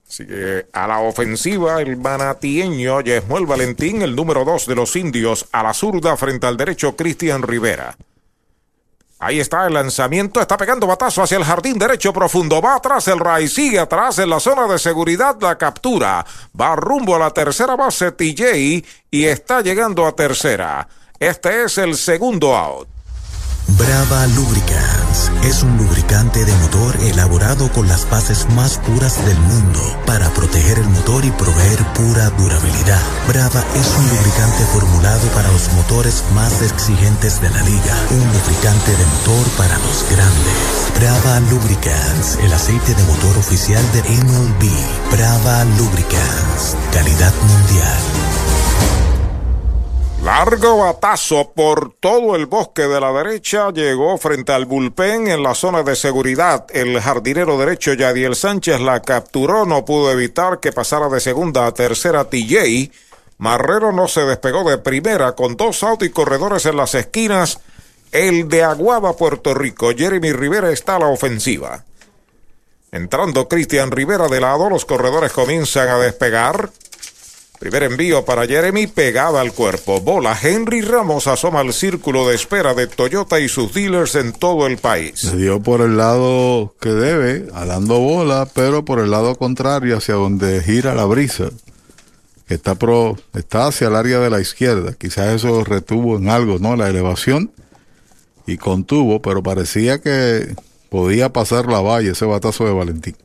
Así 0.09 0.27
que 0.27 0.67
a 0.73 0.89
la 0.89 0.99
ofensiva, 0.99 1.81
el 1.81 1.97
manatieño 1.97 3.01
Yesmuel 3.01 3.47
Valentín, 3.47 4.03
el 4.03 4.17
número 4.17 4.45
dos 4.45 4.67
de 4.67 4.75
los 4.75 4.97
indios, 4.97 5.47
a 5.53 5.63
la 5.63 5.73
zurda 5.73 6.17
frente 6.17 6.49
al 6.49 6.57
derecho 6.57 6.97
Cristian 6.97 7.43
Rivera. 7.43 7.97
Ahí 9.27 9.41
está 9.41 9.67
el 9.67 9.75
lanzamiento, 9.75 10.41
está 10.41 10.57
pegando 10.57 10.87
batazo 10.87 11.21
hacia 11.21 11.37
el 11.37 11.43
jardín 11.43 11.81
derecho 11.81 12.13
profundo, 12.13 12.63
va 12.63 12.77
atrás 12.77 13.09
el 13.09 13.19
Ray, 13.19 13.49
sigue 13.49 13.81
atrás 13.81 14.21
en 14.21 14.31
la 14.31 14.39
zona 14.39 14.69
de 14.69 14.79
seguridad 14.79 15.37
la 15.41 15.59
captura, 15.59 16.25
va 16.59 16.77
rumbo 16.77 17.17
a 17.17 17.19
la 17.19 17.31
tercera 17.33 17.75
base 17.75 18.13
TJ 18.13 18.85
y 19.11 19.25
está 19.25 19.63
llegando 19.63 20.07
a 20.07 20.15
tercera. 20.15 20.87
Este 21.19 21.65
es 21.65 21.77
el 21.77 21.97
segundo 21.97 22.55
out. 22.55 22.96
Brava 23.69 24.29
Lubricants 24.29 25.33
es 25.43 25.65
un 25.65 25.77
lubricante 25.77 26.45
de 26.45 26.55
motor 26.55 26.97
elaborado 27.03 27.71
con 27.73 27.89
las 27.89 28.09
bases 28.09 28.47
más 28.55 28.79
puras 28.79 29.25
del 29.27 29.39
mundo 29.39 29.81
para 30.07 30.31
proteger 30.31 30.79
el 30.79 30.89
motor 30.89 31.25
y 31.25 31.33
proveer 31.33 31.85
pura 31.95 32.31
durabilidad. 32.31 33.01
Brava 33.27 33.65
es 33.75 33.87
un 33.99 34.09
lubricante 34.09 34.65
formulado 34.73 35.27
para 35.35 35.51
los 35.51 35.73
motores 35.73 36.23
más 36.33 36.63
exigentes 36.63 37.41
de 37.41 37.51
la 37.51 37.63
liga, 37.63 37.95
un 38.13 38.27
lubricante 38.33 38.93
de 38.93 39.07
motor 39.07 39.47
para 39.59 39.77
los 39.79 40.05
grandes. 40.11 40.77
Brava 41.01 41.41
Lubricants, 41.51 42.39
el 42.43 42.53
aceite 42.53 42.95
de 42.95 43.03
motor 43.05 43.37
oficial 43.37 43.83
de 43.93 44.03
MLB. 44.03 44.71
Brava 45.11 45.65
Lubricants, 45.77 46.77
calidad 46.93 47.35
mundial. 47.43 48.46
Largo 50.27 50.79
batazo 50.79 51.53
por 51.55 51.93
todo 52.01 52.35
el 52.35 52.47
bosque 52.47 52.89
de 52.89 52.99
la 52.99 53.13
derecha. 53.13 53.71
Llegó 53.71 54.19
frente 54.19 54.51
al 54.51 54.65
bullpen 54.65 55.29
en 55.29 55.41
la 55.41 55.55
zona 55.55 55.85
de 55.85 55.95
seguridad. 55.95 56.67
El 56.71 57.01
jardinero 57.01 57.57
derecho 57.57 57.93
Yadiel 57.93 58.35
Sánchez 58.35 58.81
la 58.81 59.01
capturó. 59.03 59.65
No 59.65 59.85
pudo 59.85 60.11
evitar 60.11 60.59
que 60.59 60.73
pasara 60.73 61.09
de 61.09 61.21
segunda 61.21 61.69
a 61.69 61.73
tercera 61.73 62.25
TJ. 62.25 62.91
Marrero 63.39 63.93
no 63.93 64.09
se 64.09 64.23
despegó 64.23 64.69
de 64.69 64.79
primera 64.79 65.37
con 65.37 65.57
dos 65.57 65.85
autos 65.85 66.09
y 66.09 66.11
corredores 66.11 66.67
en 66.67 66.77
las 66.77 66.97
esquinas. 66.97 67.61
El 68.11 68.49
de 68.49 68.65
Aguada, 68.65 69.13
Puerto 69.13 69.55
Rico. 69.55 69.93
Jeremy 69.97 70.33
Rivera 70.33 70.73
está 70.73 70.97
a 70.97 70.99
la 70.99 71.07
ofensiva. 71.07 71.85
Entrando 72.91 73.47
Cristian 73.47 73.93
Rivera 73.93 74.27
de 74.27 74.41
lado, 74.41 74.71
los 74.71 74.87
corredores 74.87 75.31
comienzan 75.31 75.87
a 75.87 75.99
despegar. 75.99 76.71
Primer 77.59 77.85
envío 77.85 78.25
para 78.25 78.47
Jeremy 78.47 78.87
pegada 78.87 79.41
al 79.41 79.53
cuerpo. 79.53 80.01
Bola. 80.01 80.39
Henry 80.41 80.83
Ramos 80.83 81.27
asoma 81.27 81.61
al 81.61 81.73
círculo 81.73 82.29
de 82.29 82.35
espera 82.35 82.75
de 82.75 82.87
Toyota 82.87 83.41
y 83.41 83.49
sus 83.49 83.73
dealers 83.73 84.15
en 84.15 84.33
todo 84.33 84.67
el 84.67 84.77
país. 84.77 85.21
Se 85.21 85.37
dio 85.37 85.61
por 85.61 85.81
el 85.81 85.97
lado 85.97 86.75
que 86.81 86.91
debe, 86.91 87.41
dando 87.41 87.99
bola, 87.99 88.47
pero 88.53 88.85
por 88.85 88.99
el 88.99 89.11
lado 89.11 89.37
contrario, 89.37 89.97
hacia 89.97 90.15
donde 90.15 90.63
gira 90.63 90.95
la 90.95 91.07
brisa. 91.07 91.49
Está, 92.49 92.75
pro, 92.75 93.17
está 93.35 93.67
hacia 93.67 93.89
el 93.89 93.97
área 93.97 94.21
de 94.21 94.31
la 94.31 94.41
izquierda. 94.41 94.93
Quizás 94.93 95.35
eso 95.37 95.65
retuvo 95.65 96.19
en 96.19 96.29
algo, 96.29 96.59
¿no? 96.59 96.77
La 96.77 96.89
elevación 96.89 97.51
y 98.47 98.59
contuvo, 98.59 99.21
pero 99.21 99.43
parecía 99.43 100.01
que 100.01 100.55
podía 100.91 101.33
pasar 101.33 101.67
la 101.67 101.81
valla 101.81 102.13
ese 102.13 102.27
batazo 102.27 102.65
de 102.65 102.73
Valentín. 102.73 103.17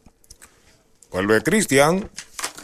Vuelve 1.12 1.44
Cristian. 1.44 2.10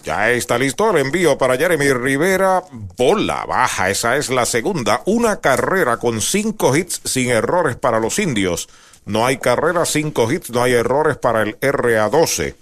Ya 0.08 0.32
está 0.32 0.58
listo 0.58 0.90
el 0.90 1.06
envío 1.06 1.38
para 1.38 1.58
Jeremy 1.58 1.92
Rivera. 1.92 2.64
Bola 2.96 3.44
baja, 3.46 3.90
esa 3.90 4.16
es 4.16 4.30
la 4.30 4.46
segunda. 4.46 5.02
Una 5.06 5.42
carrera 5.42 5.98
con 5.98 6.22
cinco 6.22 6.74
hits 6.74 7.02
sin 7.04 7.30
errores 7.30 7.76
para 7.76 8.00
los 8.00 8.18
indios. 8.18 8.70
No 9.06 9.26
hay 9.26 9.38
carrera, 9.38 9.86
cinco 9.86 10.32
hits, 10.32 10.50
no 10.50 10.64
hay 10.64 10.72
errores 10.72 11.18
para 11.18 11.42
el 11.42 11.60
RA12. 11.60 12.56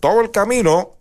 Todo 0.00 0.22
el 0.22 0.30
camino 0.30 0.92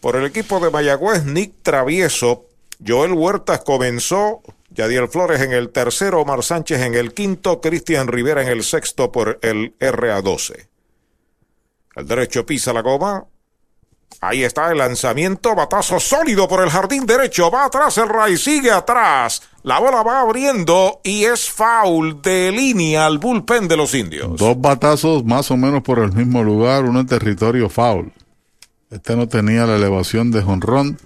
por 0.00 0.16
el 0.16 0.24
equipo 0.24 0.58
de 0.58 0.70
Mayagüez, 0.70 1.26
Nick 1.26 1.52
Travieso. 1.62 2.46
Joel 2.82 3.12
Huertas 3.12 3.60
comenzó. 3.60 4.40
Yadiel 4.70 5.08
Flores 5.08 5.42
en 5.42 5.52
el 5.52 5.68
tercero, 5.68 6.22
Omar 6.22 6.42
Sánchez 6.42 6.80
en 6.80 6.94
el 6.94 7.12
quinto, 7.12 7.60
Cristian 7.60 8.08
Rivera 8.08 8.40
en 8.40 8.48
el 8.48 8.64
sexto 8.64 9.12
por 9.12 9.38
el 9.42 9.78
RA12. 9.78 10.66
El 11.96 12.06
derecho 12.06 12.46
pisa 12.46 12.72
la 12.72 12.80
goma, 12.80 13.26
Ahí 14.20 14.44
está 14.44 14.72
el 14.72 14.78
lanzamiento, 14.78 15.54
batazo 15.54 16.00
sólido 16.00 16.48
por 16.48 16.62
el 16.62 16.70
jardín 16.70 17.04
derecho, 17.04 17.50
va 17.50 17.66
atrás 17.66 17.98
el 17.98 18.08
Ray, 18.08 18.36
sigue 18.36 18.70
atrás, 18.70 19.42
la 19.62 19.78
bola 19.78 20.02
va 20.02 20.20
abriendo 20.20 21.00
y 21.04 21.24
es 21.24 21.50
foul 21.50 22.22
de 22.22 22.50
línea 22.50 23.06
al 23.06 23.18
bullpen 23.18 23.68
de 23.68 23.76
los 23.76 23.94
indios. 23.94 24.38
Dos 24.38 24.58
batazos 24.58 25.24
más 25.24 25.50
o 25.50 25.56
menos 25.56 25.82
por 25.82 25.98
el 25.98 26.12
mismo 26.12 26.42
lugar, 26.42 26.84
uno 26.84 27.00
en 27.00 27.06
territorio 27.06 27.68
foul. 27.68 28.12
Este 28.90 29.16
no 29.16 29.28
tenía 29.28 29.66
la 29.66 29.76
elevación 29.76 30.30
de 30.30 30.42
jonrón, 30.42 30.98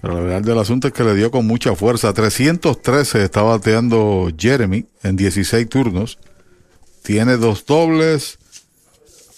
pero 0.00 0.14
la 0.14 0.20
verdad 0.20 0.42
del 0.42 0.58
asunto 0.58 0.88
es 0.88 0.94
que 0.94 1.04
le 1.04 1.14
dio 1.14 1.30
con 1.30 1.46
mucha 1.46 1.74
fuerza. 1.76 2.12
313 2.12 3.24
está 3.24 3.42
bateando 3.42 4.28
Jeremy 4.36 4.86
en 5.02 5.16
16 5.16 5.68
turnos. 5.68 6.18
Tiene 7.02 7.36
dos 7.36 7.64
dobles, 7.64 8.38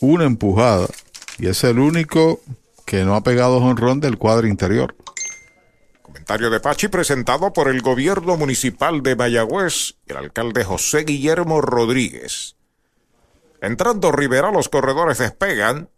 una 0.01 0.25
empujada 0.25 0.87
y 1.41 1.49
es 1.49 1.65
el 1.65 1.79
único 1.79 2.41
que 2.91 3.05
no 3.05 3.15
ha 3.15 3.21
pegado 3.21 3.61
jonrón 3.61 4.01
del 4.01 4.19
cuadro 4.19 4.49
interior. 4.49 4.97
Comentario 6.03 6.51
de 6.51 6.59
Pachi 6.59 6.89
presentado 6.89 7.53
por 7.53 7.69
el 7.69 7.83
gobierno 7.83 8.37
municipal 8.37 9.01
de 9.05 9.15
Mayagüez, 9.15 9.95
el 10.09 10.17
alcalde 10.17 10.65
José 10.65 11.05
Guillermo 11.05 11.61
Rodríguez. 11.61 12.57
Entrando 13.61 14.11
Rivera, 14.11 14.51
los 14.51 14.69
corredores 14.69 15.19
despegan. 15.19 15.89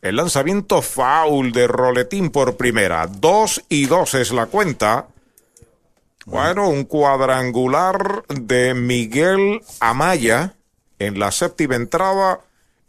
El 0.00 0.16
lanzamiento 0.16 0.80
foul 0.80 1.52
de 1.52 1.66
Roletín 1.66 2.30
por 2.30 2.56
primera. 2.56 3.06
Dos 3.06 3.62
y 3.68 3.84
dos 3.84 4.14
es 4.14 4.32
la 4.32 4.46
cuenta. 4.46 5.08
Bueno, 6.24 6.70
un 6.70 6.84
cuadrangular 6.84 8.24
de 8.28 8.72
Miguel 8.72 9.60
Amaya 9.80 10.54
en 10.98 11.18
la 11.18 11.32
séptima 11.32 11.76
entrada 11.76 12.40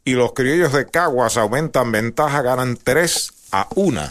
y 0.05 0.13
los 0.13 0.31
criollos 0.31 0.71
de 0.71 0.85
Caguas 0.85 1.35
aumentan 1.35 1.91
ventaja, 1.91 2.41
ganan 2.43 2.77
3 2.81 3.40
a 3.51 3.67
1. 3.75 4.01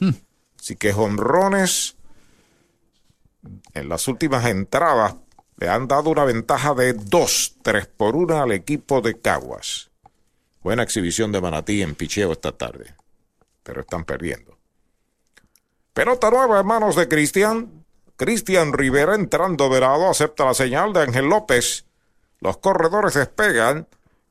Hmm. 0.00 0.10
Así 0.58 0.76
que 0.76 0.92
honrones 0.92 1.96
en 3.74 3.88
las 3.88 4.06
últimas 4.08 4.44
entradas 4.46 5.16
le 5.56 5.68
han 5.68 5.88
dado 5.88 6.10
una 6.10 6.24
ventaja 6.24 6.74
de 6.74 6.94
2, 6.94 7.56
3 7.62 7.86
por 7.86 8.16
1 8.16 8.42
al 8.42 8.52
equipo 8.52 9.00
de 9.00 9.20
Caguas. 9.20 9.90
Buena 10.62 10.82
exhibición 10.82 11.32
de 11.32 11.40
Manatí 11.40 11.82
en 11.82 11.94
picheo 11.94 12.32
esta 12.32 12.52
tarde, 12.52 12.94
pero 13.62 13.80
están 13.80 14.04
perdiendo. 14.04 14.58
Pelota 15.92 16.30
nueva 16.30 16.60
en 16.60 16.66
manos 16.66 16.96
de 16.96 17.08
Cristian. 17.08 17.84
Cristian 18.16 18.72
Rivera 18.72 19.14
entrando 19.14 19.68
verado 19.68 20.08
acepta 20.08 20.44
la 20.44 20.54
señal 20.54 20.92
de 20.92 21.00
Ángel 21.00 21.26
López. 21.28 21.86
Los 22.40 22.58
corredores 22.58 23.14
despegan. 23.14 23.86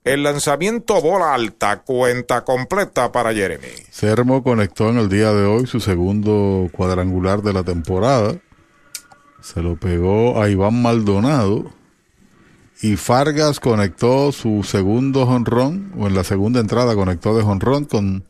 El 0.10 0.24
lanzamiento 0.24 1.00
bola 1.04 1.36
alta, 1.36 1.84
cuenta 1.84 2.44
completa 2.44 3.12
para 3.12 3.32
Jeremy. 3.32 3.68
Sermo 3.92 4.42
conectó 4.42 4.90
en 4.90 4.98
el 4.98 5.08
día 5.08 5.32
de 5.34 5.46
hoy 5.46 5.68
su 5.68 5.80
segundo 5.80 6.68
cuadrangular 6.72 7.44
de 7.44 7.54
la 7.54 7.62
temporada. 7.62 8.36
Se 9.40 9.62
lo 9.62 9.76
pegó 9.76 10.42
a 10.42 10.50
Iván 10.50 10.82
Maldonado. 10.82 11.72
Y 12.82 12.96
Fargas 12.96 13.60
conectó 13.60 14.32
su 14.32 14.64
segundo 14.64 15.26
honrón, 15.26 15.94
o 15.96 16.08
en 16.08 16.16
la 16.16 16.24
segunda 16.24 16.60
entrada 16.60 16.96
conectó 16.96 17.38
de 17.38 17.44
honrón 17.44 17.86
con 17.86 18.24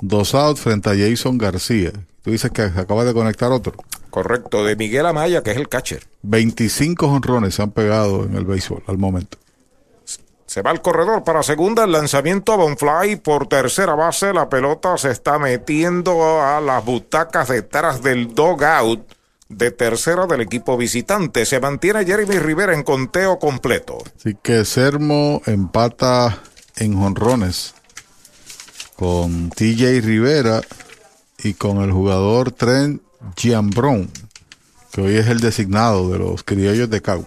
dos 0.00 0.34
outs 0.34 0.62
frente 0.62 0.88
a 0.88 0.96
Jason 0.96 1.36
García. 1.36 1.92
Tú 2.22 2.30
dices 2.30 2.50
que 2.52 2.62
acaba 2.62 3.04
de 3.04 3.12
conectar 3.12 3.52
otro. 3.52 3.74
Correcto, 4.08 4.64
de 4.64 4.76
Miguel 4.76 5.04
Amaya, 5.04 5.42
que 5.42 5.50
es 5.50 5.58
el 5.58 5.68
catcher. 5.68 6.06
25 6.22 7.06
honrones 7.06 7.56
se 7.56 7.62
han 7.62 7.72
pegado 7.72 8.24
en 8.24 8.34
el 8.34 8.46
béisbol 8.46 8.82
al 8.86 8.96
momento. 8.96 9.36
Se 10.48 10.62
va 10.62 10.70
al 10.70 10.80
corredor 10.80 11.24
para 11.24 11.42
segunda, 11.42 11.84
el 11.84 11.92
lanzamiento 11.92 12.54
a 12.54 12.56
Bonfly 12.56 13.16
por 13.16 13.48
tercera 13.48 13.94
base. 13.94 14.32
La 14.32 14.48
pelota 14.48 14.96
se 14.96 15.10
está 15.10 15.38
metiendo 15.38 16.40
a 16.42 16.58
las 16.62 16.82
butacas 16.82 17.48
detrás 17.48 18.02
del 18.02 18.34
dogout 18.34 19.06
de 19.50 19.70
tercera 19.72 20.26
del 20.26 20.40
equipo 20.40 20.78
visitante. 20.78 21.44
Se 21.44 21.60
mantiene 21.60 22.06
Jeremy 22.06 22.38
Rivera 22.38 22.72
en 22.72 22.82
conteo 22.82 23.38
completo. 23.38 23.98
Así 24.18 24.38
que 24.42 24.64
Sermo 24.64 25.42
empata 25.44 26.38
en 26.76 26.98
jonrones 26.98 27.74
con 28.96 29.50
TJ 29.50 30.00
Rivera 30.00 30.62
y 31.44 31.52
con 31.54 31.82
el 31.82 31.92
jugador 31.92 32.52
Trent 32.52 33.02
Giambron, 33.36 34.10
que 34.92 35.02
hoy 35.02 35.16
es 35.16 35.26
el 35.26 35.40
designado 35.40 36.08
de 36.08 36.18
los 36.18 36.42
criollos 36.42 36.88
de 36.88 37.02
Cau. 37.02 37.26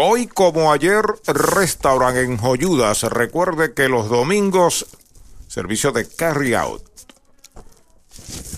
Hoy 0.00 0.28
como 0.28 0.70
ayer, 0.70 1.02
restaurant 1.26 2.16
en 2.18 2.36
Joyudas. 2.38 3.02
Recuerde 3.02 3.74
que 3.74 3.88
los 3.88 4.08
domingos, 4.08 4.86
servicio 5.48 5.90
de 5.90 6.08
carry 6.08 6.54
out. 6.54 6.84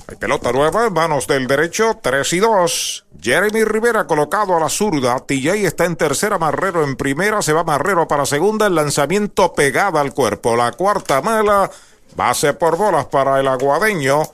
Hay 0.07 0.17
pelota 0.17 0.53
nueva 0.53 0.87
en 0.87 0.93
manos 0.93 1.27
del 1.27 1.47
derecho, 1.47 1.99
3 2.03 2.31
y 2.35 2.41
2. 2.41 3.07
Jeremy 3.23 3.65
Rivera 3.65 4.07
colocado 4.07 4.55
a 4.55 4.61
la 4.61 4.69
zurda. 4.69 5.19
TJ 5.21 5.65
está 5.67 5.87
en 5.87 5.97
tercera, 5.97 6.37
Marrero 6.37 6.85
en 6.85 6.97
primera. 6.97 7.41
Se 7.41 7.55
va 7.55 7.65
Marrero 7.65 8.07
para 8.07 8.27
segunda. 8.27 8.67
El 8.67 8.75
lanzamiento 8.75 9.55
pegada 9.55 10.03
al 10.03 10.13
cuerpo. 10.13 10.57
La 10.57 10.73
cuarta 10.73 11.23
mala. 11.23 11.71
Base 12.17 12.53
por 12.53 12.77
bolas 12.77 13.07
para 13.07 13.41
el 13.41 13.49
aguadeño. 13.49 14.25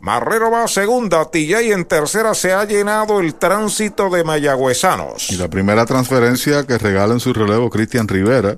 Marrero 0.00 0.50
va 0.50 0.64
a 0.64 0.68
segunda, 0.68 1.26
TJ 1.26 1.72
en 1.72 1.84
tercera 1.84 2.32
se 2.32 2.54
ha 2.54 2.64
llenado 2.64 3.20
el 3.20 3.34
tránsito 3.34 4.08
de 4.08 4.24
mayagüezanos. 4.24 5.30
Y 5.30 5.36
la 5.36 5.48
primera 5.48 5.84
transferencia 5.84 6.66
que 6.66 6.78
regala 6.78 7.12
en 7.12 7.20
su 7.20 7.34
relevo 7.34 7.68
Cristian 7.68 8.08
Rivera. 8.08 8.56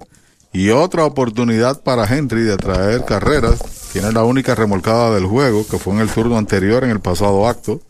Y 0.53 0.71
otra 0.71 1.05
oportunidad 1.05 1.83
para 1.83 2.07
Henry 2.07 2.43
de 2.43 2.57
traer 2.57 3.05
carreras. 3.05 3.61
Tiene 3.93 4.13
la 4.13 4.23
única 4.23 4.55
remolcada 4.55 5.13
del 5.15 5.27
juego, 5.27 5.67
que 5.67 5.79
fue 5.79 5.95
en 5.95 6.01
el 6.01 6.11
turno 6.11 6.39
anterior, 6.39 6.85
en 6.85 6.91
el 6.91 7.01
pasado 7.01 7.49
acto. 7.49 7.81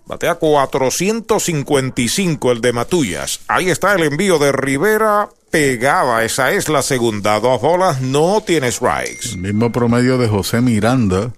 Batea 0.06 0.36
455 0.36 2.52
el 2.53 2.62
de 2.62 2.72
Matullas. 2.72 3.41
Ahí 3.49 3.70
está 3.70 3.94
el 3.94 4.03
envío 4.03 4.40
de 4.40 4.53
Rivera 4.53 5.28
pegada. 5.49 6.24
Esa 6.24 6.52
es 6.52 6.70
la 6.70 6.82
segunda. 6.82 7.41
Dos 7.41 7.62
bolas, 7.62 7.99
no 8.02 8.40
tiene 8.40 8.72
strikes. 8.72 9.32
El 9.34 9.40
mismo 9.40 9.74
promedio 9.74 10.18
de 10.18 10.30
José 10.30 10.62
Miranda, 10.62 11.34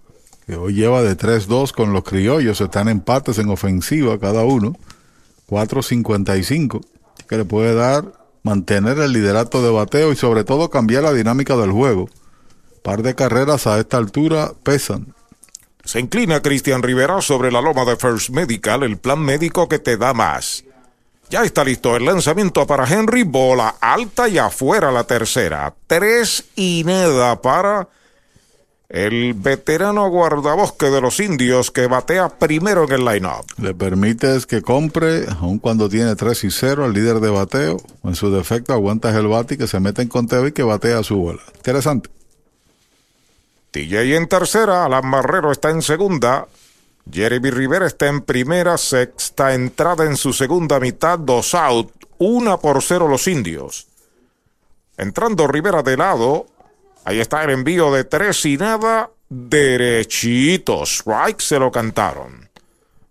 que 0.46 0.56
hoy 0.56 0.76
lleva 0.76 1.02
de 1.02 1.18
3-2 1.18 1.72
con 1.72 1.94
los 1.94 2.04
criollos. 2.04 2.62
Están 2.62 2.90
empates 2.90 3.40
en 3.40 3.50
ofensiva 3.50 4.20
cada 4.20 4.44
uno. 4.44 4.78
4.55. 5.50 6.86
Que 7.28 7.38
le 7.38 7.46
puede 7.46 7.74
dar, 7.74 8.06
mantener 8.44 9.00
el 9.00 9.14
liderato 9.14 9.64
de 9.64 9.72
bateo 9.72 10.12
y 10.12 10.16
sobre 10.16 10.44
todo 10.44 10.70
cambiar 10.70 11.02
la 11.02 11.14
dinámica 11.14 11.58
del 11.58 11.72
juego. 11.72 12.08
Par 12.84 13.02
de 13.02 13.16
carreras 13.16 13.66
a 13.66 13.80
esta 13.80 13.98
altura 13.98 14.52
pesan. 14.62 15.16
Se 15.86 16.00
inclina 16.00 16.42
Cristian 16.42 16.84
Rivera 16.84 17.22
sobre 17.22 17.52
la 17.52 17.62
loma 17.62 17.86
de 17.86 17.96
First 17.96 18.30
Medical, 18.30 18.84
el 18.84 18.98
plan 18.98 19.20
médico 19.20 19.68
que 19.68 19.80
te 19.80 19.98
da 19.98 20.14
más. 20.14 20.66
Ya 21.30 21.44
está 21.44 21.64
listo 21.64 21.96
el 21.96 22.06
lanzamiento 22.06 22.68
para 22.68 22.86
Henry, 22.86 23.24
bola 23.24 23.76
alta 23.82 24.28
y 24.28 24.38
afuera 24.38 24.92
la 24.92 25.06
tercera. 25.06 25.74
Tres 25.88 26.46
y 26.56 26.84
nada 26.86 27.42
para 27.42 27.88
el 28.90 29.34
veterano 29.34 30.08
guardabosque 30.10 30.88
de 30.88 31.02
los 31.02 31.20
indios 31.20 31.72
que 31.72 31.88
batea 31.88 32.30
primero 32.30 32.84
en 32.84 32.92
el 32.92 33.06
line-up. 33.06 33.46
Le 33.58 33.74
permites 33.74 34.46
que 34.46 34.62
compre, 34.62 35.26
aun 35.40 35.58
cuando 35.58 35.90
tiene 35.90 36.16
3 36.16 36.44
y 36.44 36.52
0, 36.52 36.86
al 36.86 36.94
líder 36.94 37.20
de 37.20 37.30
bateo. 37.30 37.78
En 38.04 38.16
su 38.16 38.30
defecto, 38.30 38.74
aguantas 38.74 39.16
el 39.16 39.28
bate 39.28 39.56
y 39.56 39.58
que 39.58 39.68
se 39.68 39.80
mete 39.80 40.04
en 40.04 40.10
conteo 40.10 40.46
y 40.46 40.52
que 40.52 40.64
batea 40.64 41.02
su 41.02 41.16
bola. 41.16 41.42
Interesante. 41.56 42.10
TJ 43.74 44.16
en 44.16 44.28
tercera, 44.28 44.86
Alan 44.86 45.08
Marrero 45.08 45.52
está 45.52 45.72
en 45.72 45.82
segunda. 45.82 46.48
Jeremy 47.12 47.50
Rivera 47.50 47.88
está 47.88 48.08
en 48.08 48.22
primera, 48.22 48.78
sexta 48.78 49.56
entrada 49.56 50.06
en 50.06 50.16
su 50.16 50.32
segunda 50.32 50.80
mitad, 50.80 51.18
dos 51.18 51.56
out, 51.56 51.92
una 52.20 52.58
por 52.58 52.84
cero 52.84 53.08
los 53.08 53.28
indios. 53.28 53.88
Entrando 54.96 55.48
Rivera 55.48 55.82
de 55.82 55.98
lado, 55.98 56.46
ahí 57.04 57.20
está 57.20 57.44
el 57.44 57.50
envío 57.50 57.92
de 57.92 58.04
tres 58.04 58.46
y 58.46 58.58
nada, 58.58 59.10
derechito, 59.28 60.84
strike 60.84 61.42
se 61.42 61.58
lo 61.58 61.72
cantaron. 61.72 62.48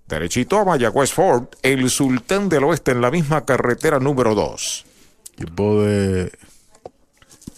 Derechito 0.06 0.58
a 0.58 0.64
Mayagüez 0.64 1.12
Ford, 1.12 1.46
el 1.62 1.90
sultán 1.90 2.48
del 2.48 2.62
oeste 2.64 2.92
en 2.92 3.00
la 3.00 3.10
misma 3.10 3.44
carretera 3.44 3.98
número 3.98 4.36
dos. 4.36 4.86
Equipo 5.32 5.82
de, 5.82 6.30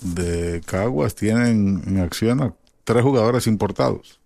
de 0.01 0.63
Caguas 0.65 1.15
tienen 1.15 1.83
en 1.87 2.01
acción 2.01 2.43
a 2.43 2.55
tres 2.85 3.03
jugadores 3.03 3.47
importados. 3.47 4.21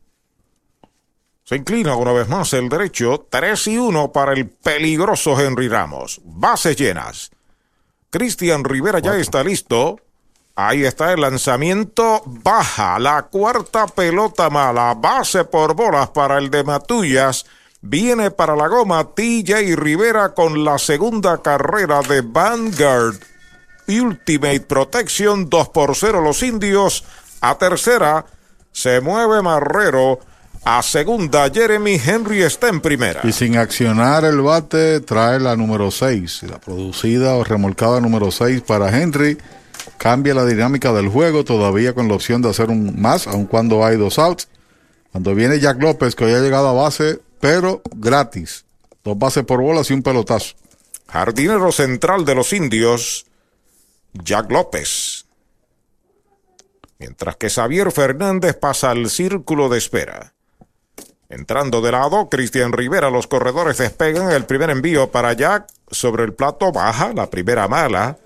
Se 1.48 1.56
inclina 1.56 1.96
una 1.96 2.12
vez 2.12 2.28
más 2.28 2.52
el 2.52 2.68
derecho, 2.68 3.26
3 3.30 3.68
y 3.68 3.78
1 3.78 4.12
para 4.12 4.34
el 4.34 4.50
peligroso 4.50 5.40
Henry 5.40 5.68
Ramos. 5.68 6.20
Bases 6.22 6.76
llenas. 6.76 7.30
Cristian 8.10 8.64
Rivera 8.64 8.98
ya 8.98 9.16
está 9.16 9.42
listo. 9.42 9.98
Ahí 10.54 10.84
está 10.84 11.10
el 11.10 11.22
lanzamiento. 11.22 12.22
Baja 12.26 12.98
la 12.98 13.22
cuarta 13.22 13.86
pelota 13.86 14.50
mala. 14.50 14.92
Base 14.92 15.44
por 15.44 15.74
bolas 15.74 16.10
para 16.10 16.36
el 16.36 16.50
de 16.50 16.64
Matullas. 16.64 17.46
Viene 17.80 18.30
para 18.30 18.54
la 18.54 18.68
goma 18.68 19.14
TJ 19.14 19.74
Rivera 19.74 20.34
con 20.34 20.64
la 20.64 20.76
segunda 20.76 21.40
carrera 21.40 22.02
de 22.02 22.20
Vanguard. 22.20 23.16
Ultimate 23.88 24.60
Protection 24.60 25.48
2 25.48 25.68
por 25.70 25.96
0 25.96 26.20
los 26.20 26.42
indios. 26.42 27.04
A 27.40 27.56
tercera 27.56 28.26
se 28.78 29.00
mueve 29.00 29.42
Marrero. 29.42 30.20
A 30.64 30.82
segunda, 30.82 31.50
Jeremy 31.50 32.00
Henry 32.04 32.42
está 32.42 32.68
en 32.68 32.80
primera. 32.80 33.20
Y 33.24 33.32
sin 33.32 33.56
accionar 33.56 34.24
el 34.24 34.40
bate, 34.40 35.00
trae 35.00 35.40
la 35.40 35.56
número 35.56 35.90
6. 35.90 36.44
La 36.44 36.60
producida 36.60 37.34
o 37.34 37.42
remolcada 37.42 38.00
número 38.00 38.30
6 38.30 38.60
para 38.62 38.96
Henry. 38.96 39.36
Cambia 39.96 40.34
la 40.34 40.44
dinámica 40.44 40.92
del 40.92 41.08
juego, 41.08 41.44
todavía 41.44 41.92
con 41.92 42.06
la 42.06 42.14
opción 42.14 42.40
de 42.40 42.50
hacer 42.50 42.70
un 42.70 43.00
más, 43.00 43.26
aun 43.26 43.46
cuando 43.46 43.84
hay 43.84 43.96
dos 43.96 44.18
outs. 44.18 44.48
Cuando 45.10 45.34
viene 45.34 45.58
Jack 45.58 45.82
López, 45.82 46.14
que 46.14 46.26
hoy 46.26 46.34
ha 46.34 46.40
llegado 46.40 46.68
a 46.68 46.72
base, 46.72 47.18
pero 47.40 47.82
gratis. 47.96 48.64
Dos 49.02 49.18
bases 49.18 49.44
por 49.44 49.60
bolas 49.60 49.90
y 49.90 49.94
un 49.94 50.02
pelotazo. 50.02 50.54
Jardinero 51.08 51.72
central 51.72 52.24
de 52.24 52.34
los 52.36 52.52
indios, 52.52 53.26
Jack 54.12 54.52
López. 54.52 55.17
Mientras 56.98 57.36
que 57.36 57.48
Xavier 57.48 57.92
Fernández 57.92 58.56
pasa 58.56 58.90
al 58.90 59.08
círculo 59.08 59.68
de 59.68 59.78
espera. 59.78 60.34
Entrando 61.28 61.82
de 61.82 61.92
lado, 61.92 62.28
Cristian 62.28 62.72
Rivera, 62.72 63.10
los 63.10 63.26
corredores 63.26 63.78
despegan 63.78 64.30
el 64.32 64.46
primer 64.46 64.70
envío 64.70 65.10
para 65.10 65.34
Jack. 65.34 65.66
Sobre 65.90 66.24
el 66.24 66.34
plato 66.34 66.72
baja, 66.72 67.12
la 67.12 67.28
primera 67.28 67.68
mala. 67.68 68.18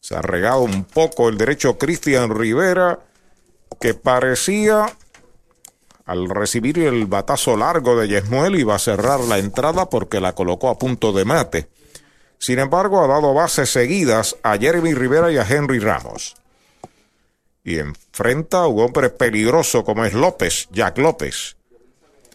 Se 0.00 0.16
ha 0.16 0.22
regado 0.22 0.60
un 0.60 0.84
poco 0.84 1.28
el 1.28 1.36
derecho 1.36 1.78
Cristian 1.78 2.30
Rivera, 2.30 3.00
que 3.80 3.94
parecía, 3.94 4.86
al 6.06 6.28
recibir 6.28 6.78
el 6.78 7.06
batazo 7.06 7.56
largo 7.56 7.96
de 7.96 8.08
Yesmuel, 8.08 8.56
iba 8.56 8.74
a 8.74 8.80
cerrar 8.80 9.20
la 9.20 9.38
entrada 9.38 9.90
porque 9.90 10.20
la 10.20 10.34
colocó 10.34 10.70
a 10.70 10.78
punto 10.78 11.12
de 11.12 11.24
mate. 11.24 11.68
Sin 12.38 12.58
embargo, 12.58 13.02
ha 13.02 13.06
dado 13.06 13.34
bases 13.34 13.70
seguidas 13.70 14.36
a 14.42 14.56
Jeremy 14.58 14.94
Rivera 14.94 15.30
y 15.30 15.38
a 15.38 15.46
Henry 15.46 15.78
Ramos. 15.78 16.34
Y 17.64 17.78
enfrenta 17.78 18.58
a 18.58 18.66
un 18.66 18.80
hombre 18.80 19.10
peligroso 19.10 19.84
como 19.84 20.04
es 20.04 20.14
López, 20.14 20.68
Jack 20.72 20.98
López. 20.98 21.56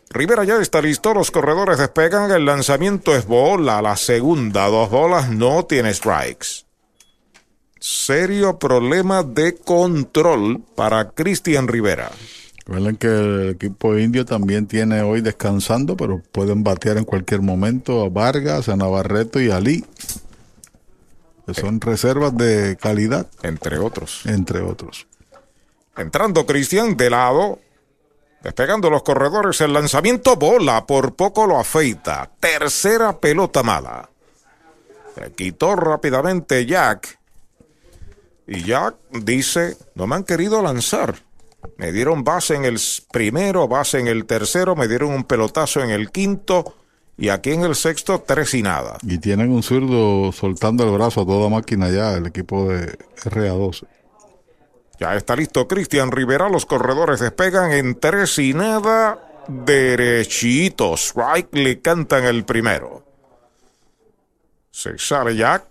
Rivera 0.09 0.45
ya 0.45 0.61
está 0.61 0.81
listo, 0.81 1.13
los 1.13 1.31
corredores 1.31 1.77
despegan, 1.77 2.31
el 2.31 2.45
lanzamiento 2.45 3.13
es 3.15 3.25
bola, 3.25 3.81
la 3.81 3.97
segunda, 3.97 4.67
dos 4.67 4.89
bolas, 4.89 5.29
no 5.29 5.65
tiene 5.65 5.93
strikes. 5.93 6.65
Serio 7.79 8.57
problema 8.57 9.23
de 9.23 9.55
control 9.55 10.63
para 10.75 11.09
Cristian 11.09 11.67
Rivera. 11.67 12.09
Recuerden 12.65 12.97
que 12.97 13.07
el 13.07 13.49
equipo 13.51 13.97
indio 13.97 14.25
también 14.25 14.67
tiene 14.67 15.01
hoy 15.01 15.21
descansando, 15.21 15.95
pero 15.95 16.21
pueden 16.31 16.63
batear 16.63 16.97
en 16.97 17.05
cualquier 17.05 17.41
momento 17.41 18.03
a 18.03 18.09
Vargas, 18.09 18.67
a 18.67 18.75
Navarreto 18.75 19.39
y 19.39 19.51
a. 19.51 19.61
Que 19.61 19.83
son 21.53 21.79
reservas 21.79 22.35
de 22.35 22.77
calidad. 22.77 23.27
Entre 23.43 23.77
otros. 23.77 24.25
Entre 24.25 24.59
otros. 24.59 25.07
Entrando 25.97 26.45
Cristian 26.45 26.95
de 26.95 27.09
lado, 27.09 27.59
Despegando 28.47 28.89
los 28.89 29.03
corredores, 29.03 29.59
el 29.61 29.73
lanzamiento 29.73 30.35
bola, 30.35 30.85
por 30.85 31.15
poco 31.15 31.47
lo 31.47 31.59
afeita. 31.59 32.31
Tercera 32.39 33.19
pelota 33.19 33.63
mala. 33.63 34.09
Se 35.15 35.33
quitó 35.33 35.75
rápidamente 35.75 36.65
Jack. 36.65 37.19
Y 38.47 38.63
Jack 38.63 38.95
dice, 39.11 39.75
no 39.95 40.07
me 40.07 40.15
han 40.15 40.23
querido 40.23 40.61
lanzar. 40.61 41.15
Me 41.77 41.91
dieron 41.91 42.23
base 42.23 42.55
en 42.55 42.63
el 42.63 42.79
primero, 43.11 43.67
base 43.67 43.99
en 43.99 44.07
el 44.07 44.25
tercero, 44.25 44.75
me 44.75 44.87
dieron 44.87 45.11
un 45.11 45.23
pelotazo 45.23 45.81
en 45.81 45.89
el 45.89 46.11
quinto 46.11 46.75
y 47.17 47.29
aquí 47.29 47.51
en 47.51 47.63
el 47.63 47.75
sexto 47.75 48.23
tres 48.25 48.53
y 48.53 48.61
nada. 48.61 48.97
Y 49.01 49.17
tienen 49.17 49.51
un 49.51 49.63
zurdo 49.63 50.31
soltando 50.31 50.85
el 50.85 50.91
brazo 50.91 51.21
a 51.21 51.25
toda 51.25 51.49
máquina 51.49 51.89
ya, 51.89 52.13
el 52.13 52.27
equipo 52.27 52.69
de 52.69 52.97
RA12. 53.25 53.87
Ya 54.99 55.15
está 55.15 55.35
listo 55.35 55.67
Cristian 55.67 56.11
Rivera. 56.11 56.49
Los 56.49 56.65
corredores 56.65 57.19
despegan 57.19 57.71
en 57.71 57.99
tres 57.99 58.37
y 58.39 58.53
nada. 58.53 59.19
Derechitos. 59.47 61.09
Strike 61.09 61.53
le 61.53 61.81
cantan 61.81 62.25
el 62.25 62.45
primero. 62.45 63.05
Se 64.71 64.97
sale 64.97 65.35
Jack, 65.35 65.63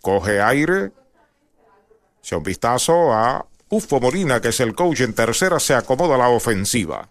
coge 0.00 0.40
aire, 0.40 0.92
se 2.22 2.36
un 2.36 2.42
vistazo 2.42 3.12
a 3.12 3.44
Ufo 3.68 4.00
Molina, 4.00 4.40
que 4.40 4.48
es 4.48 4.60
el 4.60 4.74
coach 4.74 5.00
en 5.00 5.12
tercera, 5.12 5.60
se 5.60 5.74
acomoda 5.74 6.16
la 6.16 6.28
ofensiva. 6.28 7.10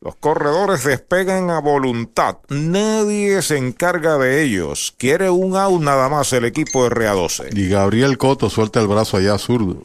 Los 0.00 0.16
corredores 0.16 0.84
despegan 0.84 1.50
a 1.50 1.60
voluntad. 1.60 2.36
Nadie 2.48 3.42
se 3.42 3.56
encarga 3.56 4.18
de 4.18 4.42
ellos. 4.42 4.94
Quiere 4.98 5.30
un 5.30 5.56
out 5.56 5.80
nada 5.80 6.08
más 6.08 6.32
el 6.32 6.44
equipo 6.44 6.84
de 6.84 6.90
RA12. 6.90 7.56
Y 7.56 7.68
Gabriel 7.68 8.18
Coto 8.18 8.50
suelta 8.50 8.80
el 8.80 8.86
brazo 8.86 9.16
allá 9.16 9.36
zurdo. 9.38 9.84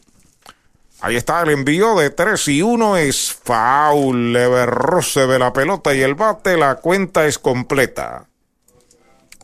Ahí 1.04 1.18
está 1.18 1.42
el 1.42 1.50
envío 1.50 1.96
de 1.96 2.12
3 2.12 2.48
y 2.48 2.62
1 2.62 2.96
es 2.96 3.34
foul. 3.34 4.32
Leverrose 4.32 5.28
de 5.28 5.38
la 5.38 5.52
pelota 5.52 5.94
y 5.94 6.02
el 6.02 6.16
bate. 6.16 6.56
La 6.56 6.76
cuenta 6.76 7.26
es 7.26 7.38
completa. 7.38 8.26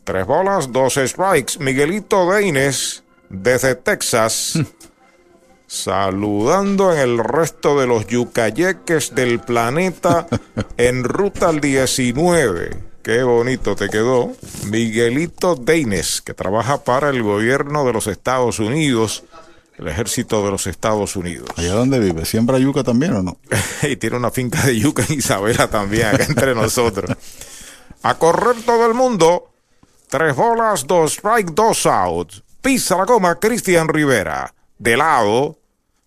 Tres 0.04 0.24
bolas, 0.24 0.72
dos 0.72 0.94
strikes. 0.94 1.58
Miguelito 1.58 2.30
Deines 2.30 3.04
desde 3.28 3.74
Texas. 3.74 4.58
saludando 5.66 6.94
en 6.94 6.98
el 6.98 7.18
resto 7.18 7.78
de 7.78 7.86
los 7.86 8.06
yucayeques 8.06 9.14
del 9.14 9.38
planeta 9.38 10.26
en 10.78 11.04
ruta 11.04 11.50
al 11.50 11.60
19. 11.60 12.90
Qué 13.02 13.22
bonito 13.22 13.76
te 13.76 13.88
quedó. 13.88 14.32
Miguelito 14.66 15.56
Deines, 15.56 16.22
que 16.22 16.32
trabaja 16.34 16.84
para 16.84 17.10
el 17.10 17.22
gobierno 17.22 17.84
de 17.84 17.92
los 17.92 18.06
Estados 18.06 18.58
Unidos, 18.58 19.24
el 19.80 19.88
ejército 19.88 20.44
de 20.44 20.50
los 20.50 20.66
Estados 20.66 21.16
Unidos. 21.16 21.48
¿Allá 21.56 21.72
dónde 21.72 21.98
vive? 21.98 22.26
¿Siembra 22.26 22.58
yuca 22.58 22.84
también 22.84 23.14
o 23.14 23.22
no? 23.22 23.38
y 23.82 23.96
tiene 23.96 24.16
una 24.16 24.30
finca 24.30 24.62
de 24.62 24.78
yuca 24.78 25.04
en 25.08 25.18
Isabela 25.18 25.68
también, 25.68 26.08
acá 26.08 26.24
entre 26.24 26.54
nosotros. 26.54 27.16
A 28.02 28.14
correr 28.18 28.62
todo 28.64 28.86
el 28.86 28.94
mundo. 28.94 29.50
Tres 30.08 30.36
bolas, 30.36 30.86
dos 30.86 31.14
strike, 31.14 31.52
dos 31.52 31.86
out. 31.86 32.32
Pisa 32.60 32.96
la 32.96 33.04
goma 33.04 33.36
Cristian 33.36 33.88
Rivera. 33.88 34.52
De 34.78 34.96
lado, 34.96 35.58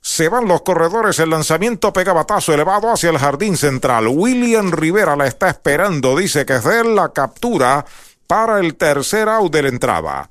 se 0.01 0.29
van 0.29 0.47
los 0.47 0.61
corredores, 0.61 1.17
el 1.19 1.29
lanzamiento 1.29 1.93
pega 1.93 2.13
batazo 2.13 2.53
elevado 2.53 2.91
hacia 2.91 3.09
el 3.09 3.17
jardín 3.17 3.57
central. 3.57 4.07
William 4.07 4.71
Rivera 4.71 5.15
la 5.15 5.25
está 5.25 5.49
esperando, 5.49 6.15
dice 6.15 6.45
que 6.45 6.55
es 6.55 6.63
de 6.63 6.83
la 6.83 7.09
captura 7.09 7.85
para 8.27 8.59
el 8.59 8.75
tercer 8.75 9.29
out 9.29 9.51
de 9.51 9.63
la 9.63 9.69
entrada. 9.69 10.29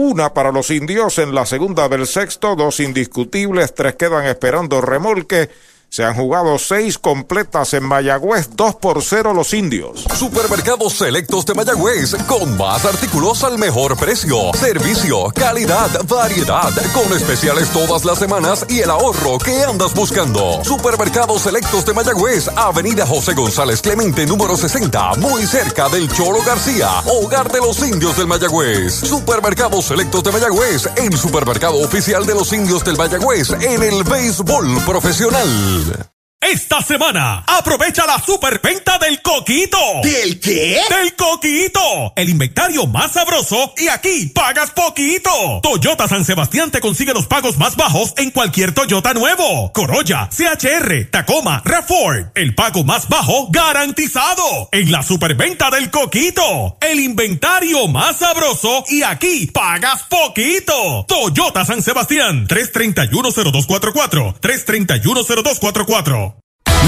Una 0.00 0.32
para 0.32 0.52
los 0.52 0.70
indios 0.70 1.18
en 1.18 1.34
la 1.34 1.44
segunda 1.44 1.88
del 1.88 2.06
sexto, 2.06 2.54
dos 2.54 2.78
indiscutibles, 2.78 3.74
tres 3.74 3.96
quedan 3.96 4.26
esperando 4.26 4.80
remolque 4.80 5.50
se 5.90 6.04
han 6.04 6.14
jugado 6.14 6.58
seis 6.58 6.98
completas 6.98 7.72
en 7.72 7.84
Mayagüez, 7.84 8.50
2 8.54 8.74
por 8.76 9.02
0 9.02 9.32
los 9.32 9.54
indios. 9.54 10.04
Supermercados 10.14 10.94
Selectos 10.94 11.46
de 11.46 11.54
Mayagüez, 11.54 12.14
con 12.26 12.56
más 12.56 12.84
artículos 12.84 13.42
al 13.42 13.58
mejor 13.58 13.96
precio. 13.96 14.52
Servicio, 14.54 15.28
calidad, 15.34 15.88
variedad, 16.06 16.70
con 16.92 17.16
especiales 17.16 17.70
todas 17.70 18.04
las 18.04 18.18
semanas 18.18 18.66
y 18.68 18.80
el 18.80 18.90
ahorro 18.90 19.38
que 19.38 19.64
andas 19.64 19.94
buscando. 19.94 20.62
Supermercados 20.62 21.42
Selectos 21.42 21.86
de 21.86 21.94
Mayagüez, 21.94 22.48
Avenida 22.56 23.06
José 23.06 23.34
González 23.34 23.80
Clemente, 23.80 24.26
número 24.26 24.56
60, 24.56 25.14
muy 25.16 25.46
cerca 25.46 25.88
del 25.88 26.12
Cholo 26.12 26.42
García, 26.44 26.90
hogar 27.06 27.50
de 27.50 27.60
los 27.60 27.78
indios 27.80 28.16
del 28.16 28.26
Mayagüez. 28.26 28.94
Supermercados 28.94 29.86
Selectos 29.86 30.22
de 30.22 30.32
Mayagüez, 30.32 30.88
el 30.96 31.16
supermercado 31.16 31.78
oficial 31.78 32.26
de 32.26 32.34
los 32.34 32.52
indios 32.52 32.84
del 32.84 32.96
Mayagüez 32.98 33.50
en 33.52 33.82
el 33.82 34.04
béisbol 34.04 34.84
profesional. 34.84 35.77
that. 35.84 36.17
Esta 36.40 36.80
semana, 36.80 37.44
aprovecha 37.46 38.06
la 38.06 38.18
superventa 38.18 38.96
del 38.96 39.20
coquito. 39.20 39.76
¿Del 40.02 40.40
qué? 40.40 40.80
Del 40.88 41.14
coquito. 41.14 42.12
El 42.16 42.30
inventario 42.30 42.86
más 42.86 43.12
sabroso 43.12 43.74
y 43.76 43.88
aquí 43.88 44.26
pagas 44.34 44.70
poquito. 44.70 45.60
Toyota 45.62 46.08
San 46.08 46.24
Sebastián 46.24 46.70
te 46.70 46.80
consigue 46.80 47.12
los 47.12 47.26
pagos 47.26 47.58
más 47.58 47.76
bajos 47.76 48.14
en 48.16 48.30
cualquier 48.30 48.72
Toyota 48.72 49.12
nuevo. 49.12 49.72
Corolla, 49.74 50.30
CHR, 50.30 51.10
Tacoma, 51.10 51.62
RAV4. 51.64 52.30
El 52.34 52.54
pago 52.54 52.82
más 52.82 53.08
bajo 53.10 53.48
garantizado. 53.50 54.70
En 54.72 54.90
la 54.90 55.02
superventa 55.02 55.70
del 55.70 55.90
coquito. 55.90 56.78
El 56.80 57.00
inventario 57.00 57.88
más 57.88 58.20
sabroso 58.20 58.84
y 58.88 59.02
aquí 59.02 59.48
pagas 59.48 60.04
poquito. 60.04 61.04
Toyota 61.06 61.66
San 61.66 61.82
Sebastián. 61.82 62.46
3310244. 62.48 64.38
3310244. 64.40 66.37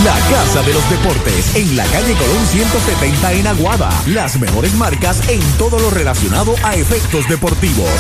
La 0.05 0.15
Casa 0.31 0.63
de 0.63 0.73
los 0.73 0.89
Deportes 0.89 1.57
en 1.57 1.77
la 1.77 1.85
calle 1.87 2.15
Colón 2.15 2.47
170 2.47 3.33
en 3.33 3.47
Aguada. 3.49 3.91
Las 4.07 4.39
mejores 4.39 4.73
marcas 4.75 5.29
en 5.29 5.41
todo 5.59 5.81
lo 5.81 5.91
relacionado 5.91 6.55
a 6.63 6.75
efectos 6.77 7.29
deportivos. 7.29 7.91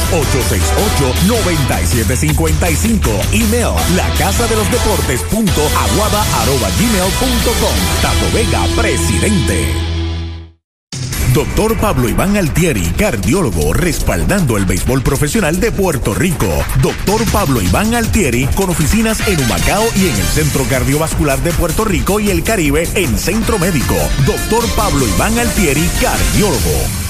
868-9755. 1.26 3.00
Email 3.32 3.74
la 3.96 4.08
casa 4.14 4.46
de 4.46 4.56
los 4.56 4.70
deportes 4.70 5.20
punto 5.24 5.62
aguada 5.90 6.22
arroba 6.42 6.70
gmail 6.78 7.12
punto 7.18 7.50
com. 7.60 7.74
Tato 8.00 8.30
Vega, 8.32 8.64
presidente. 8.80 9.89
Doctor 11.34 11.76
Pablo 11.78 12.09
Iván 12.09 12.36
Altieri, 12.36 12.83
cardiólogo, 12.97 13.73
respaldando 13.73 14.57
el 14.57 14.65
béisbol 14.65 15.02
profesional 15.02 15.60
de 15.60 15.70
Puerto 15.70 16.12
Rico. 16.12 16.49
Doctor 16.83 17.25
Pablo 17.31 17.62
Iván 17.62 17.94
Altieri, 17.94 18.47
con 18.57 18.68
oficinas 18.68 19.26
en 19.28 19.41
Humacao 19.41 19.84
y 19.94 20.09
en 20.09 20.17
el 20.17 20.26
Centro 20.26 20.65
Cardiovascular 20.65 21.41
de 21.41 21.52
Puerto 21.52 21.84
Rico 21.84 22.18
y 22.18 22.31
el 22.31 22.42
Caribe 22.42 22.89
en 22.94 23.17
Centro 23.17 23.60
Médico. 23.60 23.94
Doctor 24.26 24.65
Pablo 24.75 25.07
Iván 25.07 25.39
Altieri, 25.39 25.89
cardiólogo. 26.00 27.09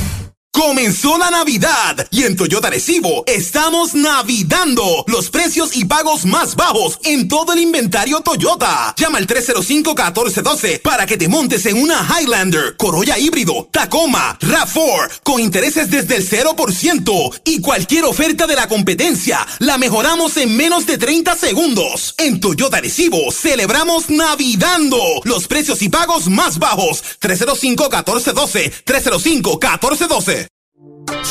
Comenzó 0.52 1.16
la 1.16 1.30
Navidad 1.30 2.08
y 2.10 2.24
en 2.24 2.36
Toyota 2.36 2.70
Recibo 2.70 3.22
estamos 3.26 3.94
navidando 3.94 5.04
los 5.06 5.30
precios 5.30 5.76
y 5.76 5.84
pagos 5.84 6.26
más 6.26 6.56
bajos 6.56 6.98
en 7.04 7.28
todo 7.28 7.52
el 7.52 7.60
inventario 7.60 8.20
Toyota. 8.20 8.92
Llama 8.96 9.18
al 9.18 9.28
305-1412 9.28 10.82
para 10.82 11.06
que 11.06 11.16
te 11.16 11.28
montes 11.28 11.66
en 11.66 11.80
una 11.80 12.04
Highlander, 12.04 12.76
Corolla 12.76 13.16
híbrido, 13.16 13.68
Tacoma, 13.70 14.36
RAV4 14.40 15.20
con 15.22 15.40
intereses 15.40 15.88
desde 15.88 16.16
el 16.16 16.28
0% 16.28 17.40
y 17.44 17.60
cualquier 17.60 18.04
oferta 18.04 18.48
de 18.48 18.56
la 18.56 18.68
competencia 18.68 19.46
la 19.60 19.78
mejoramos 19.78 20.36
en 20.36 20.56
menos 20.56 20.84
de 20.84 20.98
30 20.98 21.36
segundos. 21.36 22.14
En 22.18 22.40
Toyota 22.40 22.80
Recibo 22.80 23.30
celebramos 23.30 24.10
navidando 24.10 24.98
los 25.24 25.46
precios 25.46 25.80
y 25.82 25.88
pagos 25.88 26.28
más 26.28 26.58
bajos. 26.58 27.04
305-1412, 27.20 28.72
305-1412. 28.84 30.39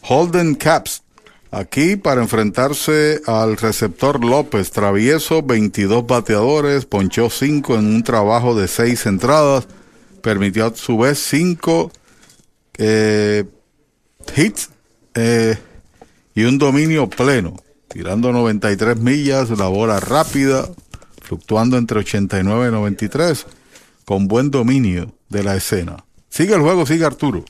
Holden 0.00 0.54
Caps. 0.54 1.02
Aquí 1.50 1.96
para 1.96 2.22
enfrentarse 2.22 3.20
al 3.26 3.58
receptor 3.58 4.24
López. 4.24 4.70
Travieso, 4.70 5.42
22 5.42 6.06
bateadores. 6.06 6.86
Ponchó 6.86 7.28
5 7.28 7.74
en 7.74 7.84
un 7.96 8.02
trabajo 8.02 8.54
de 8.58 8.66
6 8.66 9.04
entradas. 9.04 9.68
Permitió 10.22 10.64
a 10.64 10.74
su 10.74 10.96
vez 10.96 11.18
5 11.18 11.92
eh, 12.78 13.44
hits 14.34 14.70
eh, 15.14 15.58
y 16.34 16.44
un 16.44 16.56
dominio 16.56 17.10
pleno. 17.10 17.56
Tirando 17.88 18.32
93 18.32 18.96
millas, 18.96 19.50
la 19.50 19.68
bola 19.68 20.00
rápida, 20.00 20.66
fluctuando 21.24 21.76
entre 21.76 21.98
89 21.98 22.68
y 22.68 22.70
93, 22.70 23.46
con 24.04 24.28
buen 24.28 24.50
dominio 24.50 25.12
de 25.28 25.42
la 25.42 25.56
escena. 25.56 26.04
Sigue 26.28 26.54
el 26.54 26.60
juego, 26.60 26.86
sigue 26.86 27.04
Arturo. 27.04 27.44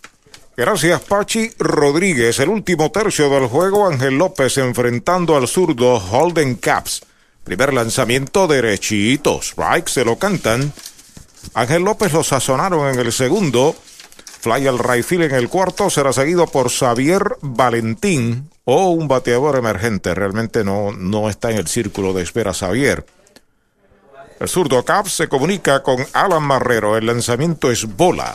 Gracias, 0.57 1.01
Pachi 1.01 1.51
Rodríguez. 1.59 2.39
El 2.39 2.49
último 2.49 2.93
tercio 2.93 3.29
del 3.29 3.49
juego, 3.49 3.89
Ángel 3.89 4.17
López 4.17 4.57
enfrentando 4.59 5.37
al 5.37 5.49
zurdo 5.49 5.97
Holden 5.97 6.55
Caps. 6.55 7.03
Primer 7.43 7.75
lanzamiento 7.75 8.47
derechito. 8.47 9.41
Strike 9.43 9.89
se 9.89 10.05
lo 10.05 10.17
cantan. 10.17 10.73
Ángel 11.55 11.83
López 11.83 12.13
lo 12.13 12.23
sazonaron 12.23 12.95
en 12.95 13.01
el 13.01 13.13
segundo. 13.13 13.75
Fly 14.41 14.67
al 14.67 14.79
right 14.79 15.11
en 15.13 15.35
el 15.35 15.49
cuarto. 15.49 15.91
Será 15.91 16.13
seguido 16.13 16.47
por 16.47 16.71
Xavier 16.71 17.37
Valentín 17.41 18.49
o 18.65 18.91
un 18.91 19.09
bateador 19.09 19.57
emergente. 19.57 20.15
Realmente 20.15 20.63
no, 20.63 20.93
no 20.93 21.29
está 21.29 21.51
en 21.51 21.59
el 21.59 21.67
círculo 21.67 22.13
de 22.13 22.23
espera 22.23 22.55
Xavier. 22.55 23.05
El 24.41 24.49
zurdo 24.49 24.85
Caps 24.85 25.13
se 25.13 25.29
comunica 25.29 25.83
con 25.83 26.05
Alan 26.13 26.43
Marrero. 26.43 26.97
El 26.97 27.07
lanzamiento 27.07 27.71
es 27.71 27.85
bola. 27.97 28.33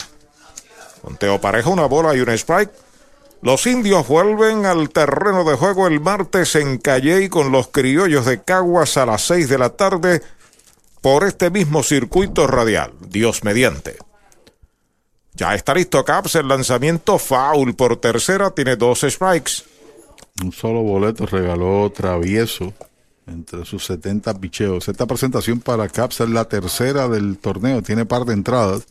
Conteo 1.02 1.40
pareja, 1.40 1.68
una 1.70 1.86
bola 1.86 2.14
y 2.16 2.20
un 2.20 2.30
strike. 2.30 2.70
Los 3.42 3.66
indios 3.66 4.06
vuelven 4.06 4.66
al 4.66 4.90
terreno 4.90 5.44
de 5.44 5.56
juego 5.56 5.86
el 5.86 6.00
martes 6.00 6.54
en 6.56 6.78
Calley 6.78 7.28
con 7.28 7.52
los 7.52 7.68
criollos 7.68 8.26
de 8.26 8.42
Caguas 8.42 8.96
a 8.96 9.06
las 9.06 9.22
6 9.22 9.48
de 9.48 9.58
la 9.58 9.70
tarde 9.70 10.22
por 11.00 11.24
este 11.24 11.50
mismo 11.50 11.82
circuito 11.82 12.46
radial. 12.46 12.92
Dios 13.00 13.42
mediante. 13.44 13.96
Ya 15.32 15.54
está 15.54 15.72
listo 15.72 16.04
Caps, 16.04 16.34
el 16.34 16.48
lanzamiento 16.48 17.18
foul 17.18 17.74
por 17.74 17.96
tercera, 17.96 18.50
tiene 18.50 18.76
dos 18.76 19.00
strikes. 19.00 19.62
Un 20.42 20.52
solo 20.52 20.82
boleto 20.82 21.24
regaló 21.24 21.90
Travieso 21.90 22.74
entre 23.26 23.64
sus 23.64 23.84
70 23.86 24.34
picheos. 24.40 24.88
Esta 24.88 25.06
presentación 25.06 25.60
para 25.60 25.88
Caps 25.88 26.20
es 26.20 26.28
la 26.30 26.46
tercera 26.46 27.08
del 27.08 27.38
torneo, 27.38 27.82
tiene 27.82 28.06
par 28.06 28.24
de 28.24 28.34
entradas 28.34 28.86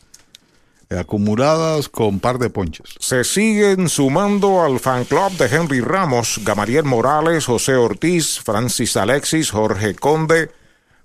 acumuladas 0.98 1.88
con 1.88 2.20
par 2.20 2.40
de 2.40 2.50
ponches. 2.50 2.96
Se 3.00 3.24
siguen 3.24 3.90
sumando 3.90 4.64
al 4.64 4.80
fan 4.80 5.06
club 5.06 5.32
de 5.38 5.46
Henry 5.46 5.82
Ramos, 5.82 6.42
Gamariel 6.44 6.84
Morales, 6.84 7.46
José 7.46 7.76
Ortiz, 7.76 8.40
Francis 8.40 8.98
Alexis, 8.98 9.52
Jorge 9.52 9.94
Conde, 9.94 10.50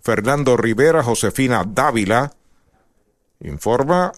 Fernando 0.00 0.56
Rivera, 0.56 1.02
Josefina 1.02 1.64
Dávila. 1.66 2.32
Informa 3.40 4.12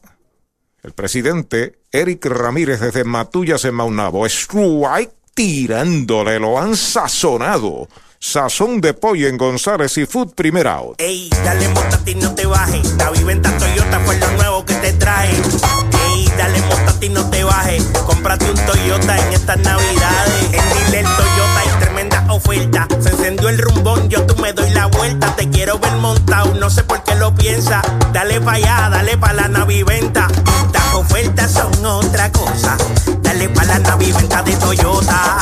el 0.82 0.92
presidente 0.92 1.80
Eric 1.90 2.26
Ramírez 2.26 2.80
desde 2.80 3.02
Matullas 3.02 3.64
en 3.64 3.74
Maunabo. 3.74 4.24
Strike 4.26 5.14
tirándole, 5.34 6.38
lo 6.38 6.60
han 6.60 6.76
sazonado. 6.76 7.88
Sazón 8.18 8.80
de 8.80 8.94
pollo 8.94 9.28
en 9.28 9.36
González 9.36 9.96
y 9.98 10.06
Food 10.06 10.34
Primer 10.34 10.66
Out. 10.66 11.00
Ey, 11.00 11.28
dale 11.44 11.68
ti 12.04 12.14
no 12.14 12.34
te 12.34 12.46
bajes. 12.46 12.94
La 12.96 13.10
viventa 13.10 13.56
Toyota 13.58 14.00
fue 14.00 14.16
lo 14.18 14.30
nuevo 14.32 14.64
que 14.64 14.74
te 14.74 14.92
trae. 14.94 15.30
Ey, 15.30 16.28
dale 16.38 16.62
ti 16.98 17.08
no 17.08 17.28
te 17.30 17.44
bajes. 17.44 17.82
Cómprate 18.06 18.50
un 18.50 18.66
Toyota 18.66 19.18
en 19.18 19.32
estas 19.32 19.58
navidades. 19.58 20.44
En 20.44 20.50
Dile 20.50 21.02
Toyota 21.02 21.60
hay 21.60 21.80
tremenda 21.80 22.26
oferta. 22.30 22.88
Se 23.00 23.10
encendió 23.10 23.48
el 23.48 23.58
rumbón, 23.58 24.08
yo 24.08 24.24
tú 24.26 24.36
me 24.40 24.52
doy 24.52 24.70
la 24.70 24.86
vuelta. 24.86 25.34
Te 25.36 25.48
quiero 25.50 25.78
ver 25.78 25.92
montado, 25.96 26.54
no 26.54 26.70
sé 26.70 26.84
por 26.84 27.02
qué 27.04 27.14
lo 27.16 27.34
piensa. 27.34 27.82
Dale 28.12 28.40
pa' 28.40 28.52
allá, 28.52 28.88
dale 28.90 29.18
pa' 29.18 29.32
la 29.34 29.48
naviventa. 29.48 30.28
Las 30.72 30.94
ofertas 30.94 31.52
son 31.52 31.84
otra 31.84 32.32
cosa. 32.32 32.76
Dale 33.20 33.48
pa' 33.50 33.64
la 33.64 33.78
naviventa 33.78 34.42
de 34.42 34.56
Toyota. 34.56 35.38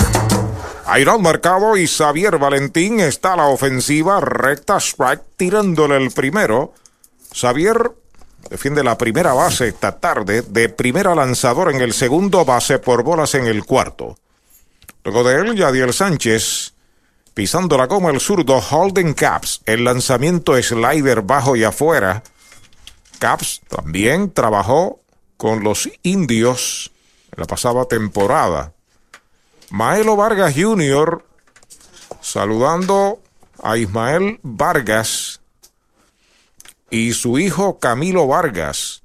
Iron 0.98 1.22
marcado 1.22 1.76
y 1.76 1.86
Xavier 1.86 2.38
Valentín 2.38 3.00
está 3.00 3.32
a 3.32 3.36
la 3.36 3.46
ofensiva, 3.46 4.20
recta 4.20 4.76
strike, 4.76 5.22
tirándole 5.36 5.96
el 5.96 6.10
primero. 6.10 6.74
Xavier 7.32 7.90
defiende 8.50 8.84
la 8.84 8.98
primera 8.98 9.32
base 9.32 9.68
esta 9.68 9.98
tarde, 9.98 10.42
de 10.42 10.68
primera 10.68 11.14
lanzador 11.14 11.74
en 11.74 11.80
el 11.80 11.94
segundo, 11.94 12.44
base 12.44 12.78
por 12.78 13.02
bolas 13.02 13.34
en 13.34 13.46
el 13.46 13.64
cuarto. 13.64 14.18
Luego 15.04 15.24
de 15.24 15.40
él, 15.40 15.56
Yadiel 15.56 15.94
Sánchez, 15.94 16.74
pisando 17.32 17.78
la 17.78 17.88
coma 17.88 18.10
el 18.10 18.20
zurdo 18.20 18.58
Holden 18.58 19.14
Caps, 19.14 19.62
el 19.64 19.84
lanzamiento 19.84 20.62
slider 20.62 21.22
bajo 21.22 21.56
y 21.56 21.64
afuera. 21.64 22.22
Caps 23.18 23.62
también 23.68 24.32
trabajó 24.32 25.00
con 25.38 25.64
los 25.64 25.88
indios 26.02 26.92
en 27.32 27.40
la 27.40 27.46
pasada 27.46 27.86
temporada. 27.86 28.73
Maelo 29.74 30.14
Vargas 30.14 30.54
Jr. 30.54 31.24
saludando 32.20 33.18
a 33.60 33.76
Ismael 33.76 34.38
Vargas 34.44 35.40
y 36.90 37.12
su 37.12 37.40
hijo 37.40 37.80
Camilo 37.80 38.28
Vargas. 38.28 39.02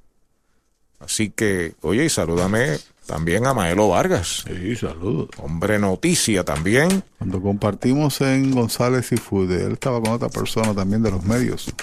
Así 1.00 1.32
que, 1.32 1.74
oye, 1.82 2.06
y 2.06 2.10
salúdame 2.10 2.78
también 3.08 3.48
a 3.48 3.56
Maelo 3.56 3.90
Vargas. 3.90 4.44
Sí, 4.46 4.76
saludos. 4.76 5.30
Hombre 5.42 5.80
noticia 5.80 6.44
también. 6.44 7.04
Cuando 7.18 7.42
compartimos 7.42 8.22
en 8.22 8.52
González 8.52 9.12
y 9.12 9.18
Fude, 9.18 9.66
él 9.66 9.72
estaba 9.72 10.00
con 10.00 10.14
otra 10.14 10.30
persona 10.30 10.76
también 10.76 11.02
de 11.02 11.10
los 11.10 11.24
medios. 11.24 11.74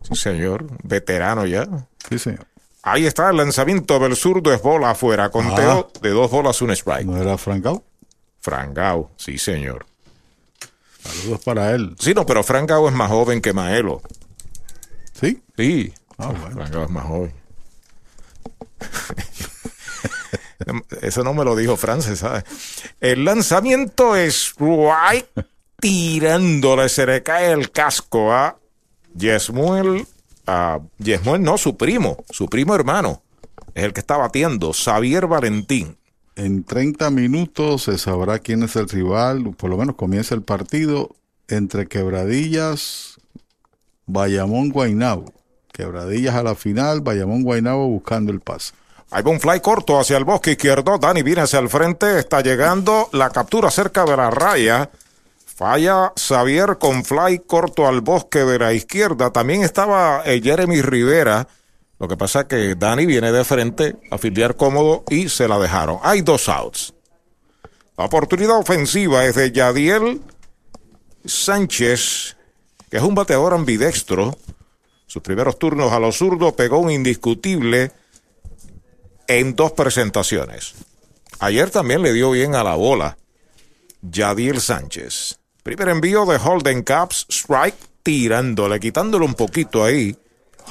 Sí, 0.00 0.14
señor. 0.14 0.64
Veterano 0.82 1.44
ya. 1.44 1.68
Sí, 2.08 2.18
señor. 2.18 2.46
Ahí 2.82 3.04
está 3.04 3.28
el 3.28 3.36
lanzamiento 3.36 3.98
del 3.98 4.16
zurdo, 4.16 4.50
es 4.50 4.62
bola 4.62 4.92
afuera. 4.92 5.28
Conteo 5.28 5.90
de 6.00 6.08
dos 6.08 6.30
bolas, 6.30 6.62
un 6.62 6.70
strike. 6.70 7.04
¿No 7.04 7.18
era 7.18 7.36
Francao? 7.36 7.84
Frangao, 8.48 9.10
sí, 9.18 9.36
señor. 9.36 9.84
Saludos 11.02 11.44
para 11.44 11.72
él. 11.72 11.94
Sí, 11.98 12.14
no, 12.14 12.24
pero 12.24 12.42
Frangao 12.42 12.88
es 12.88 12.94
más 12.94 13.10
joven 13.10 13.42
que 13.42 13.52
Maelo. 13.52 14.00
¿Sí? 15.12 15.42
Sí. 15.54 15.92
Ah, 16.16 16.32
Frangao 16.32 16.84
es 16.84 16.90
más 16.90 17.04
joven. 17.04 17.34
Eso 21.02 21.24
no 21.24 21.34
me 21.34 21.44
lo 21.44 21.56
dijo 21.56 21.76
Francis, 21.76 22.20
¿sabes? 22.20 22.44
El 23.00 23.26
lanzamiento 23.26 24.16
es 24.16 24.54
right 24.58 25.26
tirándole, 25.78 26.88
se 26.88 27.04
le 27.04 27.22
cae 27.22 27.52
el 27.52 27.70
casco 27.70 28.32
a 28.32 28.56
Yesmuel. 29.14 30.06
A 30.46 30.80
Yesmuel, 30.96 31.42
no, 31.42 31.58
su 31.58 31.76
primo, 31.76 32.24
su 32.30 32.48
primo 32.48 32.74
hermano. 32.74 33.20
Es 33.74 33.84
el 33.84 33.92
que 33.92 34.00
está 34.00 34.16
batiendo, 34.16 34.72
Xavier 34.72 35.26
Valentín. 35.26 35.97
En 36.38 36.62
30 36.62 37.10
minutos 37.10 37.82
se 37.82 37.98
sabrá 37.98 38.38
quién 38.38 38.62
es 38.62 38.76
el 38.76 38.88
rival, 38.88 39.56
por 39.56 39.70
lo 39.70 39.76
menos 39.76 39.96
comienza 39.96 40.36
el 40.36 40.42
partido 40.42 41.16
entre 41.48 41.88
Quebradillas, 41.88 43.18
Bayamón, 44.06 44.68
Guainabo. 44.68 45.32
Quebradillas 45.72 46.36
a 46.36 46.44
la 46.44 46.54
final, 46.54 47.00
Bayamón, 47.00 47.42
Guainabo 47.42 47.88
buscando 47.88 48.30
el 48.30 48.38
pase. 48.38 48.72
Hay 49.10 49.24
un 49.26 49.40
fly 49.40 49.58
corto 49.58 49.98
hacia 49.98 50.16
el 50.16 50.22
bosque 50.22 50.52
izquierdo. 50.52 50.96
Dani 50.96 51.24
viene 51.24 51.40
hacia 51.40 51.58
el 51.58 51.68
frente. 51.68 52.20
Está 52.20 52.40
llegando 52.40 53.08
la 53.10 53.30
captura 53.30 53.68
cerca 53.72 54.04
de 54.04 54.16
la 54.16 54.30
raya. 54.30 54.90
Falla 55.44 56.12
Xavier 56.14 56.78
con 56.78 57.04
fly 57.04 57.40
corto 57.48 57.88
al 57.88 58.00
bosque 58.00 58.44
de 58.44 58.60
la 58.60 58.72
izquierda. 58.72 59.32
También 59.32 59.64
estaba 59.64 60.22
eh, 60.24 60.40
Jeremy 60.40 60.82
Rivera 60.82 61.48
lo 61.98 62.06
que 62.06 62.16
pasa 62.16 62.40
es 62.40 62.46
que 62.46 62.74
Dani 62.76 63.06
viene 63.06 63.32
de 63.32 63.44
frente 63.44 63.96
a 64.10 64.18
filiar 64.18 64.56
cómodo 64.56 65.04
y 65.10 65.28
se 65.28 65.48
la 65.48 65.58
dejaron. 65.58 65.98
Hay 66.02 66.20
dos 66.20 66.48
outs. 66.48 66.94
La 67.96 68.04
oportunidad 68.04 68.58
ofensiva 68.58 69.24
es 69.24 69.34
de 69.34 69.50
Yadiel 69.50 70.20
Sánchez, 71.24 72.36
que 72.88 72.98
es 72.98 73.02
un 73.02 73.16
bateador 73.16 73.52
ambidextro. 73.52 74.38
Sus 75.06 75.22
primeros 75.22 75.58
turnos 75.58 75.90
a 75.90 75.98
los 75.98 76.18
zurdos 76.18 76.52
pegó 76.52 76.78
un 76.78 76.92
indiscutible 76.92 77.90
en 79.26 79.56
dos 79.56 79.72
presentaciones. 79.72 80.74
Ayer 81.40 81.70
también 81.70 82.02
le 82.02 82.12
dio 82.12 82.30
bien 82.30 82.54
a 82.54 82.62
la 82.62 82.76
bola. 82.76 83.18
Yadiel 84.02 84.60
Sánchez. 84.60 85.40
Primer 85.64 85.88
envío 85.88 86.24
de 86.26 86.36
Holden 86.36 86.84
Caps, 86.84 87.26
strike, 87.28 87.74
tirándole, 88.04 88.78
quitándole 88.78 89.24
un 89.24 89.34
poquito 89.34 89.82
ahí 89.82 90.16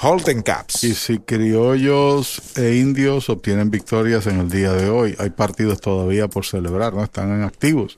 Holden 0.01 0.43
Caps. 0.43 0.84
Y 0.84 0.93
si 0.93 1.19
criollos 1.19 2.42
e 2.56 2.76
indios 2.76 3.30
obtienen 3.30 3.72
victorias 3.72 4.27
en 4.27 4.40
el 4.40 4.50
día 4.50 4.74
de 4.74 4.90
hoy, 4.90 5.16
hay 5.19 5.32
partidos 5.32 5.82
todavía 5.82 6.27
por 6.27 6.45
celebrar, 6.45 6.93
¿no? 6.93 7.03
Están 7.03 7.32
en 7.32 7.43
activos. 7.43 7.98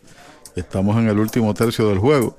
Estamos 0.56 0.98
en 0.98 1.10
el 1.10 1.20
último 1.20 1.54
tercio 1.54 1.90
del 1.90 2.00
juego. 2.00 2.38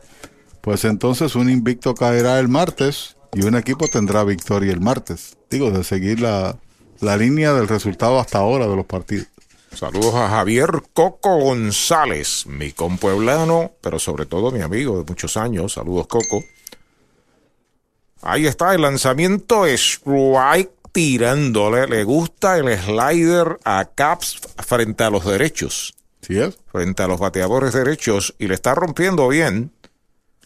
Pues 0.61 0.85
entonces 0.85 1.35
un 1.35 1.51
invicto 1.51 1.95
caerá 1.95 2.39
el 2.39 2.49
martes 2.49 3.17
y 3.35 3.45
un 3.45 3.55
equipo 3.55 3.89
tendrá 3.89 4.25
victoria 4.25 4.73
el 4.73 4.81
martes. 4.81 5.37
Digo, 5.51 5.71
de 5.71 5.85
seguir 5.85 6.21
la, 6.21 6.59
la 7.01 7.17
línea 7.17 7.53
del 7.53 7.69
resultado 7.69 8.19
hasta 8.19 8.39
ahora 8.39 8.67
de 8.67 8.77
los 8.77 8.87
partidos. 8.87 9.29
Saludos 9.75 10.15
a 10.17 10.29
Javier 10.29 10.83
Coco 10.93 11.37
González, 11.39 12.45
mi 12.47 12.73
compueblano, 12.73 13.73
pero 13.81 13.99
sobre 13.99 14.27
todo 14.27 14.51
mi 14.51 14.63
amigo 14.63 14.99
de 14.99 15.05
muchos 15.05 15.37
años. 15.37 15.75
Saludos, 15.75 16.09
Coco. 16.09 16.43
Ahí 18.23 18.47
está 18.47 18.75
el 18.75 18.83
lanzamiento 18.83 19.67
strike 19.67 20.71
tirándole. 20.93 21.87
Le 21.87 22.05
gusta 22.05 22.59
el 22.59 22.77
slider 22.79 23.59
a 23.65 23.87
Caps 23.95 24.41
frente 24.59 25.05
a 25.05 25.11
los 25.11 25.25
derechos. 25.25 25.95
¿Sí 26.21 26.39
es? 26.39 26.59
Frente 26.71 27.03
a 27.03 27.09
los 27.09 27.19
bateadores 27.19 27.73
derechos 27.73 28.35
y 28.39 28.49
le 28.49 28.55
está 28.55 28.75
rompiendo 28.75 29.29
bien. 29.29 29.73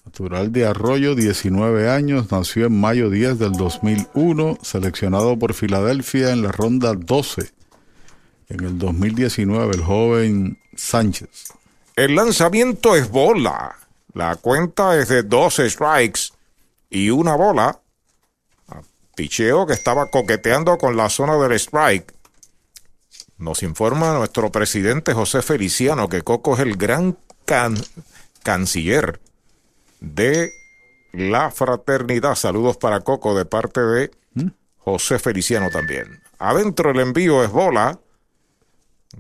Natural 0.05 0.53
de 0.53 0.67
Arroyo, 0.67 1.15
19 1.15 1.91
años, 1.91 2.31
nació 2.31 2.67
en 2.67 2.78
mayo 2.78 3.09
10 3.09 3.39
del 3.39 3.53
2001, 3.53 4.59
seleccionado 4.62 5.39
por 5.39 5.55
Filadelfia 5.55 6.31
en 6.31 6.43
la 6.43 6.53
ronda 6.53 6.93
12 6.93 7.51
En 8.51 8.65
el 8.65 8.78
2019, 8.78 9.75
el 9.75 9.83
joven 9.83 10.59
Sánchez. 10.77 11.55
El 11.97 12.15
lanzamiento 12.15 12.94
es 12.94 13.11
bola. 13.11 13.77
La 14.12 14.36
cuenta 14.36 14.97
es 14.99 15.09
de 15.09 15.23
dos 15.23 15.57
strikes 15.57 16.34
y 16.95 17.11
una 17.11 17.35
bola. 17.35 17.81
Picheo 19.17 19.67
que 19.67 19.75
estaba 19.75 20.11
coqueteando 20.11 20.79
con 20.79 20.97
la 20.97 21.09
zona 21.09 21.37
del 21.37 21.53
strike. 21.53 22.13
Nos 23.37 23.63
informa 23.63 24.15
nuestro 24.15 24.51
presidente 24.51 25.13
José 25.13 25.43
Feliciano 25.43 26.09
que 26.09 26.23
Coco 26.23 26.55
es 26.55 26.61
el 26.61 26.77
gran 26.77 27.19
canciller 28.43 29.21
de 30.01 30.51
la 31.13 31.51
fraternidad. 31.51 32.37
Saludos 32.37 32.77
para 32.77 33.01
Coco 33.01 33.37
de 33.37 33.45
parte 33.45 33.81
de 33.81 34.11
¿Mm? 34.35 34.49
José 34.79 35.19
Feliciano 35.19 35.71
también. 35.71 36.21
Adentro 36.39 36.91
el 36.91 37.01
envío 37.01 37.43
es 37.45 37.51
bola. 37.51 37.99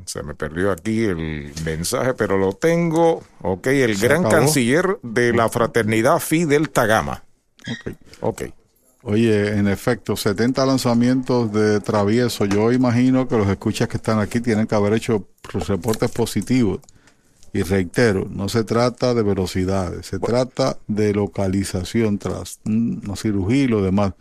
Se 0.06 0.22
me 0.22 0.34
perdió 0.34 0.72
aquí 0.72 1.04
el 1.04 1.52
mensaje, 1.64 2.14
pero 2.14 2.36
lo 2.36 2.52
tengo. 2.52 3.22
Ok, 3.42 3.68
el 3.68 3.96
gran 3.96 4.24
canciller 4.24 4.98
de 5.02 5.32
la 5.32 5.48
fraternidad 5.48 6.18
Fidel 6.18 6.70
Tagama. 6.70 7.24
Ok. 7.70 7.94
Ok. 8.20 8.42
Oye, 9.06 9.58
en 9.58 9.68
efecto, 9.68 10.16
70 10.16 10.64
lanzamientos 10.64 11.52
de 11.52 11.80
travieso. 11.80 12.46
Yo 12.46 12.72
imagino 12.72 13.28
que 13.28 13.36
los 13.36 13.48
escuchas 13.48 13.86
que 13.86 13.98
están 13.98 14.18
aquí 14.18 14.40
tienen 14.40 14.66
que 14.66 14.74
haber 14.74 14.94
hecho 14.94 15.28
reportes 15.68 16.10
positivos. 16.10 16.80
Y 17.52 17.62
reitero, 17.62 18.26
no 18.30 18.48
se 18.48 18.64
trata 18.64 19.14
de 19.14 19.22
velocidades, 19.22 20.06
se 20.06 20.18
trata 20.18 20.78
de 20.88 21.12
localización 21.12 22.18
tras 22.18 22.60
una 22.64 23.14
cirugía 23.14 23.64
y 23.64 23.68
lo 23.68 23.82
demás. 23.82 24.14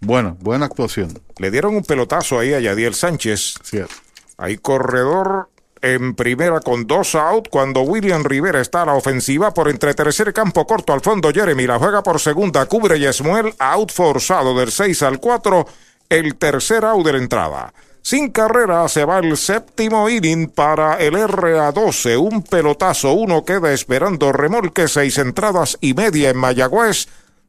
Bueno, 0.00 0.36
buena 0.40 0.66
actuación. 0.66 1.20
Le 1.38 1.50
dieron 1.50 1.74
un 1.74 1.82
pelotazo 1.82 2.38
ahí 2.38 2.54
a 2.54 2.60
Yadiel 2.60 2.94
Sánchez. 2.94 3.56
Cierto. 3.62 3.94
Hay 4.38 4.58
corredor 4.58 5.50
en 5.82 6.14
primera 6.14 6.60
con 6.60 6.86
dos 6.86 7.14
out 7.14 7.48
cuando 7.48 7.82
William 7.82 8.24
Rivera 8.24 8.60
está 8.60 8.82
a 8.82 8.86
la 8.86 8.94
ofensiva 8.94 9.52
por 9.52 9.68
entre 9.68 9.94
tercer 9.94 10.32
campo 10.32 10.66
corto 10.66 10.92
al 10.92 11.00
fondo. 11.00 11.30
Jeremy 11.32 11.66
la 11.66 11.78
juega 11.78 12.02
por 12.02 12.20
segunda. 12.20 12.66
Cubre 12.66 12.98
Yesmuel 12.98 13.54
out 13.58 13.92
forzado 13.92 14.58
del 14.58 14.70
6 14.70 15.02
al 15.02 15.20
4 15.20 15.66
el 16.08 16.36
tercer 16.36 16.84
out 16.84 17.04
de 17.04 17.12
la 17.12 17.18
entrada. 17.18 17.72
Sin 18.02 18.30
carrera 18.30 18.88
se 18.88 19.04
va 19.04 19.18
el 19.18 19.36
séptimo 19.36 20.08
inning 20.08 20.48
para 20.48 20.94
el 20.98 21.14
RA12 21.14 22.16
un 22.16 22.42
pelotazo 22.42 23.12
uno 23.14 23.44
queda 23.44 23.72
esperando 23.72 24.30
remolque 24.30 24.86
seis 24.86 25.18
entradas 25.18 25.76
y 25.80 25.92
media 25.94 26.30
en 26.30 26.36
Mayagüez 26.36 27.08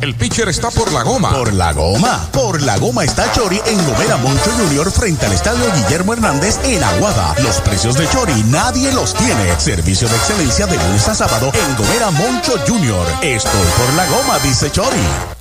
El 0.00 0.14
pitcher 0.14 0.48
está 0.48 0.70
por 0.70 0.90
la 0.92 1.02
goma. 1.02 1.30
Por 1.30 1.52
la 1.52 1.74
goma. 1.74 2.26
Por 2.32 2.62
la 2.62 2.78
goma 2.78 3.04
está 3.04 3.30
Chori 3.32 3.60
en 3.66 3.86
Gomera 3.86 4.16
Moncho 4.16 4.50
Junior 4.52 4.90
frente 4.90 5.26
al 5.26 5.32
estadio 5.32 5.64
Guillermo 5.74 6.14
Hernández 6.14 6.58
en 6.64 6.82
Aguada. 6.82 7.34
Los 7.42 7.60
precios 7.60 7.96
de 7.96 8.08
Chori 8.08 8.42
nadie 8.44 8.92
los 8.92 9.12
tiene. 9.12 9.60
Servicio 9.60 10.08
de 10.08 10.16
excelencia 10.16 10.66
de 10.66 10.76
lunes 10.76 11.06
a 11.06 11.14
sábado 11.14 11.52
en 11.52 11.76
Gomera 11.76 12.10
Moncho 12.12 12.54
Junior. 12.66 13.06
Estoy 13.20 13.66
por 13.76 13.94
la 13.94 14.06
goma, 14.06 14.38
dice 14.38 14.70
Chori. 14.70 15.39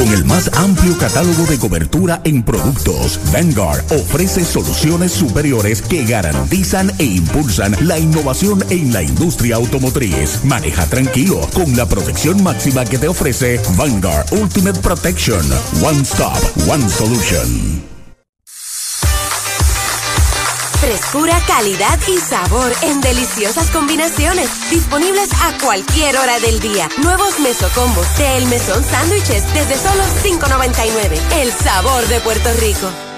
Con 0.00 0.14
el 0.14 0.24
más 0.24 0.50
amplio 0.56 0.96
catálogo 0.96 1.44
de 1.44 1.58
cobertura 1.58 2.22
en 2.24 2.42
productos, 2.42 3.20
Vanguard 3.32 3.84
ofrece 3.92 4.44
soluciones 4.46 5.12
superiores 5.12 5.82
que 5.82 6.06
garantizan 6.06 6.90
e 6.98 7.04
impulsan 7.04 7.76
la 7.86 7.98
innovación 7.98 8.64
en 8.70 8.94
la 8.94 9.02
industria 9.02 9.56
automotriz. 9.56 10.42
Maneja 10.44 10.86
tranquilo 10.86 11.46
con 11.52 11.76
la 11.76 11.86
protección 11.86 12.42
máxima 12.42 12.86
que 12.86 12.96
te 12.98 13.08
ofrece 13.08 13.60
Vanguard 13.76 14.32
Ultimate 14.32 14.80
Protection. 14.80 15.44
One 15.82 16.00
Stop, 16.00 16.38
One 16.66 16.88
Solution. 16.88 17.89
Frescura, 20.80 21.38
calidad 21.46 21.98
y 22.08 22.16
sabor 22.16 22.72
en 22.80 23.02
deliciosas 23.02 23.70
combinaciones. 23.70 24.48
Disponibles 24.70 25.30
a 25.34 25.58
cualquier 25.62 26.16
hora 26.16 26.40
del 26.40 26.58
día. 26.58 26.88
Nuevos 27.02 27.38
mesocombos 27.38 28.16
de 28.16 28.38
El 28.38 28.46
Mesón 28.46 28.82
Sándwiches 28.82 29.44
desde 29.52 29.76
solo 29.76 30.02
$5.99. 30.24 31.20
El 31.42 31.52
sabor 31.52 32.06
de 32.08 32.20
Puerto 32.20 32.50
Rico. 32.60 33.09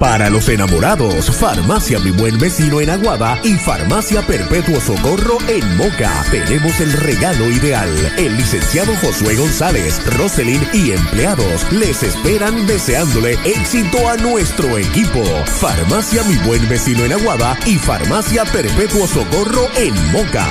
Para 0.00 0.30
los 0.30 0.48
enamorados, 0.48 1.30
Farmacia 1.30 1.98
Mi 1.98 2.10
Buen 2.10 2.38
Vecino 2.38 2.80
en 2.80 2.88
Aguada 2.88 3.38
y 3.44 3.52
Farmacia 3.56 4.26
Perpetuo 4.26 4.80
Socorro 4.80 5.36
en 5.46 5.76
Moca. 5.76 6.24
Tenemos 6.30 6.80
el 6.80 6.90
regalo 6.94 7.44
ideal. 7.50 7.90
El 8.16 8.34
licenciado 8.34 8.96
Josué 9.02 9.36
González, 9.36 10.00
Roselyn 10.16 10.66
y 10.72 10.92
empleados 10.92 11.70
les 11.70 12.02
esperan 12.02 12.66
deseándole 12.66 13.34
éxito 13.44 14.08
a 14.08 14.16
nuestro 14.16 14.78
equipo. 14.78 15.22
Farmacia 15.44 16.22
Mi 16.22 16.36
Buen 16.48 16.66
Vecino 16.66 17.04
en 17.04 17.12
Aguada 17.12 17.58
y 17.66 17.76
Farmacia 17.76 18.46
Perpetuo 18.46 19.06
Socorro 19.06 19.68
en 19.76 19.92
Moca. 20.12 20.46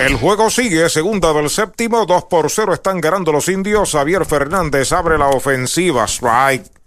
El 0.00 0.16
juego 0.16 0.50
sigue, 0.50 0.88
segunda 0.88 1.32
del 1.32 1.50
séptimo, 1.50 2.04
2 2.04 2.24
por 2.24 2.50
0 2.50 2.74
están 2.74 3.00
ganando 3.00 3.30
los 3.30 3.48
indios. 3.48 3.92
Javier 3.92 4.26
Fernández 4.26 4.90
abre 4.90 5.18
la 5.18 5.28
ofensiva, 5.28 6.08
strike 6.08 6.81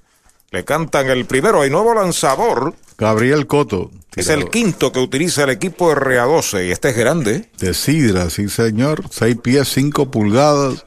le 0.55 0.63
cantan 0.63 1.09
el 1.09 1.25
primero. 1.25 1.61
Hay 1.61 1.69
nuevo 1.69 1.93
lanzador. 1.93 2.73
Gabriel 2.97 3.45
Coto. 3.45 3.91
Es 4.15 4.29
el 4.29 4.49
quinto 4.49 4.93
que 4.93 4.99
utiliza 4.99 5.43
el 5.43 5.49
equipo 5.49 5.93
RA12 5.93 6.67
y 6.67 6.71
este 6.71 6.89
es 6.91 6.95
grande. 6.95 7.49
De 7.59 7.73
Sidra, 7.73 8.29
sí 8.29 8.47
señor. 8.47 9.03
6 9.09 9.35
pies, 9.43 9.67
5 9.67 10.09
pulgadas. 10.09 10.85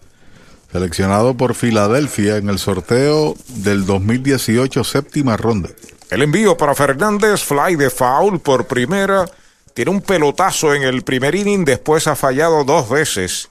Seleccionado 0.72 1.36
por 1.36 1.54
Filadelfia 1.54 2.38
en 2.38 2.48
el 2.48 2.58
sorteo 2.58 3.36
del 3.48 3.84
2018 3.84 4.84
séptima 4.84 5.36
ronda. 5.36 5.68
El 6.10 6.22
envío 6.22 6.56
para 6.56 6.74
Fernández, 6.74 7.42
fly 7.42 7.76
de 7.76 7.90
foul 7.90 8.40
por 8.40 8.66
primera. 8.66 9.26
Tiene 9.74 9.90
un 9.90 10.00
pelotazo 10.00 10.72
en 10.72 10.82
el 10.82 11.02
primer 11.02 11.34
inning, 11.34 11.66
después 11.66 12.06
ha 12.06 12.16
fallado 12.16 12.64
dos 12.64 12.88
veces. 12.88 13.50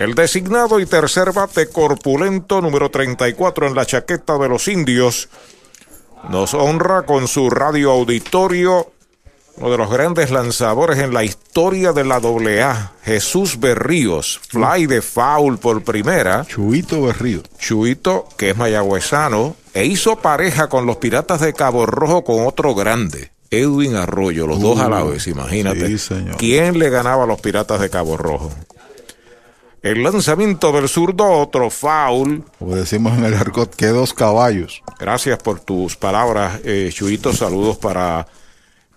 El 0.00 0.14
designado 0.14 0.80
y 0.80 0.86
tercer 0.86 1.30
bate 1.30 1.68
corpulento 1.68 2.62
número 2.62 2.90
34 2.90 3.66
en 3.66 3.74
la 3.74 3.84
chaqueta 3.84 4.38
de 4.38 4.48
los 4.48 4.66
indios 4.66 5.28
nos 6.30 6.54
honra 6.54 7.02
con 7.02 7.28
su 7.28 7.50
radio 7.50 7.90
auditorio, 7.90 8.92
uno 9.58 9.70
de 9.70 9.76
los 9.76 9.90
grandes 9.90 10.30
lanzadores 10.30 11.00
en 11.00 11.12
la 11.12 11.22
historia 11.22 11.92
de 11.92 12.04
la 12.04 12.16
AA, 12.16 12.92
Jesús 13.02 13.60
Berríos, 13.60 14.40
fly 14.48 14.86
de 14.86 15.02
foul 15.02 15.58
por 15.58 15.84
primera. 15.84 16.46
Chuito 16.46 17.02
Berríos. 17.02 17.42
Chuito, 17.58 18.26
que 18.38 18.50
es 18.50 18.56
mayagüezano, 18.56 19.54
e 19.74 19.84
hizo 19.84 20.16
pareja 20.16 20.70
con 20.70 20.86
los 20.86 20.96
Piratas 20.96 21.42
de 21.42 21.52
Cabo 21.52 21.84
Rojo 21.84 22.24
con 22.24 22.46
otro 22.46 22.74
grande, 22.74 23.32
Edwin 23.50 23.96
Arroyo, 23.96 24.46
los 24.46 24.60
dos 24.60 24.80
a 24.80 24.88
la 24.88 25.02
vez, 25.02 25.26
imagínate. 25.26 25.88
sí, 25.88 25.98
señor. 25.98 26.38
¿Quién 26.38 26.78
le 26.78 26.88
ganaba 26.88 27.24
a 27.24 27.26
los 27.26 27.42
Piratas 27.42 27.80
de 27.80 27.90
Cabo 27.90 28.16
Rojo? 28.16 28.50
El 29.82 30.02
lanzamiento 30.02 30.72
del 30.72 30.90
zurdo, 30.90 31.24
otro 31.24 31.70
foul. 31.70 32.44
Como 32.58 32.76
decimos 32.76 33.16
en 33.16 33.24
el 33.24 33.34
argot, 33.34 33.74
que 33.74 33.86
dos 33.86 34.12
caballos. 34.12 34.82
Gracias 34.98 35.38
por 35.38 35.60
tus 35.60 35.96
palabras, 35.96 36.60
eh, 36.64 36.90
Chuito. 36.92 37.32
Saludos 37.32 37.78
para, 37.78 38.26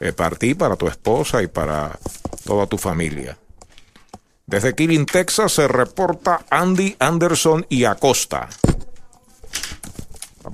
eh, 0.01 0.11
para 0.11 0.35
ti, 0.35 0.55
para 0.55 0.75
tu 0.75 0.87
esposa 0.87 1.41
y 1.41 1.47
para 1.47 1.97
toda 2.43 2.67
tu 2.67 2.77
familia. 2.77 3.37
Desde 4.45 4.75
Killing, 4.75 5.05
Texas, 5.05 5.53
se 5.53 5.69
reporta 5.69 6.41
Andy 6.49 6.97
Anderson 6.99 7.65
y 7.69 7.85
Acosta. 7.85 8.49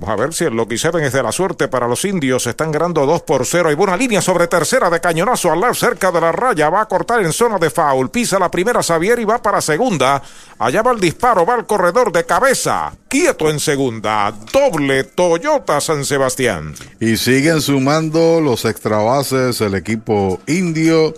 Vamos 0.00 0.14
a 0.14 0.16
ver 0.16 0.32
si 0.32 0.44
el 0.44 0.54
Lucky 0.54 0.78
Seven 0.78 1.04
es 1.04 1.12
de 1.12 1.22
la 1.22 1.30
suerte 1.30 1.68
para 1.68 1.86
los 1.86 2.06
indios. 2.06 2.46
Están 2.46 2.72
ganando 2.72 3.04
2 3.04 3.20
por 3.20 3.44
0. 3.44 3.68
Hay 3.68 3.74
buena 3.74 3.98
línea 3.98 4.22
sobre 4.22 4.46
tercera 4.46 4.88
de 4.88 4.98
cañonazo 4.98 5.52
al 5.52 5.60
lado 5.60 5.74
cerca 5.74 6.10
de 6.10 6.22
la 6.22 6.32
raya. 6.32 6.70
Va 6.70 6.80
a 6.80 6.88
cortar 6.88 7.20
en 7.20 7.34
zona 7.34 7.58
de 7.58 7.68
foul. 7.68 8.08
Pisa 8.08 8.38
la 8.38 8.50
primera 8.50 8.82
Xavier 8.82 9.18
y 9.18 9.26
va 9.26 9.42
para 9.42 9.60
segunda. 9.60 10.22
Allá 10.58 10.80
va 10.80 10.92
el 10.92 11.00
disparo. 11.00 11.44
Va 11.44 11.54
al 11.54 11.66
corredor 11.66 12.12
de 12.12 12.24
cabeza. 12.24 12.94
Quieto 13.08 13.50
en 13.50 13.60
segunda. 13.60 14.32
Doble 14.50 15.04
Toyota 15.04 15.82
San 15.82 16.06
Sebastián. 16.06 16.74
Y 16.98 17.18
siguen 17.18 17.60
sumando 17.60 18.40
los 18.40 18.64
extrabases 18.64 19.60
el 19.60 19.74
equipo 19.74 20.40
indio. 20.46 21.12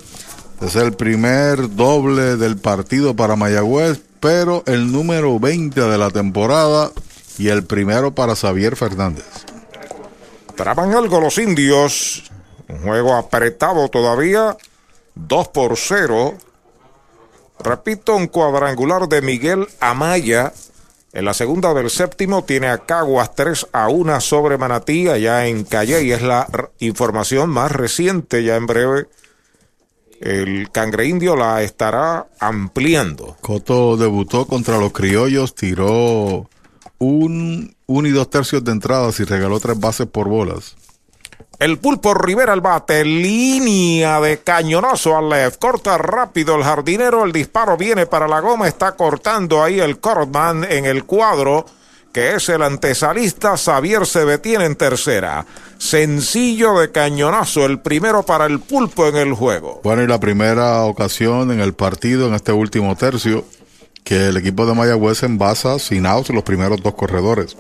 Es 0.61 0.75
el 0.75 0.95
primer 0.95 1.77
doble 1.77 2.37
del 2.37 2.57
partido 2.57 3.15
para 3.15 3.37
Mayagüez, 3.37 4.01
pero 4.19 4.65
el 4.67 4.91
número 4.91 5.39
20 5.39 5.81
de 5.81 5.99
la 5.99 6.11
temporada 6.11 6.91
y 7.39 7.49
el 7.49 7.65
primero 7.65 8.15
para 8.15 8.37
Xavier 8.37 8.77
Fernández. 8.77 9.27
Traban 10.57 10.95
algo 10.95 11.21
los 11.21 11.39
indios. 11.39 12.25
Un 12.69 12.83
juego 12.83 13.15
apretado 13.15 13.89
todavía. 13.89 14.57
2 15.15 15.49
por 15.49 15.77
0. 15.77 16.35
Repito, 17.61 18.17
un 18.17 18.27
cuadrangular 18.27 19.09
de 19.09 19.23
Miguel 19.23 19.67
Amaya. 19.81 20.53
En 21.13 21.27
la 21.27 21.35
segunda 21.35 21.75
del 21.75 21.91
séptimo 21.91 22.45
tiene 22.45 22.69
a 22.69 22.79
Caguas 22.79 23.35
3 23.35 23.69
a 23.73 23.89
1 23.89 24.21
sobre 24.21 24.57
Manatí, 24.57 25.09
allá 25.09 25.47
en 25.47 25.65
Calle, 25.65 26.03
y 26.03 26.13
es 26.13 26.23
la 26.23 26.49
información 26.79 27.51
más 27.51 27.71
reciente, 27.71 28.43
ya 28.43 28.57
en 28.57 28.67
breve. 28.67 29.09
El 30.21 30.71
cangre 30.71 31.07
indio 31.07 31.37
la 31.37 31.63
estará 31.63 32.29
ampliando. 32.39 33.37
Coto 33.41 33.97
debutó 33.97 34.47
contra 34.47 34.79
los 34.79 34.93
criollos, 34.93 35.55
tiró 35.55 36.49
un, 37.03 37.75
un 37.87 38.07
y 38.07 38.11
dos 38.11 38.31
tercios 38.31 38.63
de 38.63 38.71
entradas 38.71 39.19
y 39.19 39.25
regaló 39.25 39.59
tres 39.59 39.79
bases 39.79 40.07
por 40.07 40.29
bolas. 40.29 40.77
El 41.59 41.79
pulpo 41.79 42.15
Rivera 42.15 42.53
al 42.53 42.61
bate, 42.61 43.05
línea 43.05 44.21
de 44.21 44.39
cañonazo 44.39 45.17
al 45.17 45.29
left, 45.29 45.61
corta 45.61 45.99
rápido 45.99 46.55
el 46.57 46.65
jardinero, 46.65 47.25
el 47.25 47.33
disparo 47.33 47.77
viene 47.77 48.07
para 48.07 48.29
la 48.29 48.41
goma, 48.41 48.69
está 48.69 48.93
cortando 48.93 49.63
ahí 49.63 49.81
el 49.81 49.99
Cortman 49.99 50.65
en 50.65 50.87
el 50.87 51.05
cuadro, 51.05 51.67
que 52.13 52.35
es 52.35 52.49
el 52.49 52.63
antesalista, 52.63 53.57
Xavier 53.57 54.07
se 54.07 54.25
detiene 54.25 54.65
en 54.65 54.77
tercera. 54.77 55.47
Sencillo 55.79 56.79
de 56.79 56.91
cañonazo, 56.93 57.65
el 57.65 57.81
primero 57.81 58.23
para 58.25 58.47
el 58.47 58.61
pulpo 58.61 59.07
en 59.07 59.17
el 59.17 59.33
juego. 59.33 59.81
Bueno, 59.83 60.03
y 60.03 60.07
la 60.07 60.21
primera 60.21 60.83
ocasión 60.83 61.51
en 61.51 61.61
el 61.61 61.75
partido, 61.75 62.29
en 62.29 62.35
este 62.35 62.53
último 62.53 62.97
tercio, 62.97 63.45
que 64.05 64.29
el 64.29 64.37
equipo 64.37 64.67
de 64.67 64.75
Mayagüez 64.75 65.23
envasa 65.23 65.79
sin 65.79 66.07
outs 66.07 66.31
los 66.31 66.43
primeros 66.43 66.83
dos 66.83 66.95
corredores. 66.95 67.57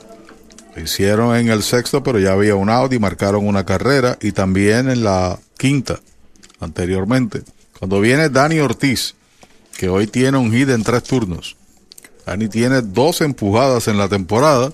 Lo 0.74 0.82
hicieron 0.82 1.36
en 1.36 1.48
el 1.48 1.62
sexto, 1.62 2.02
pero 2.02 2.18
ya 2.18 2.32
había 2.32 2.56
un 2.56 2.70
out 2.70 2.92
y 2.92 2.98
marcaron 2.98 3.46
una 3.46 3.64
carrera, 3.64 4.18
y 4.20 4.32
también 4.32 4.88
en 4.88 5.04
la 5.04 5.38
quinta, 5.58 6.00
anteriormente. 6.60 7.42
Cuando 7.78 8.00
viene 8.00 8.28
Dani 8.28 8.58
Ortiz, 8.60 9.14
que 9.76 9.88
hoy 9.88 10.06
tiene 10.06 10.38
un 10.38 10.52
hit 10.52 10.68
en 10.70 10.82
tres 10.82 11.02
turnos. 11.02 11.56
Dani 12.24 12.48
tiene 12.48 12.82
dos 12.82 13.20
empujadas 13.20 13.88
en 13.88 13.98
la 13.98 14.08
temporada 14.08 14.72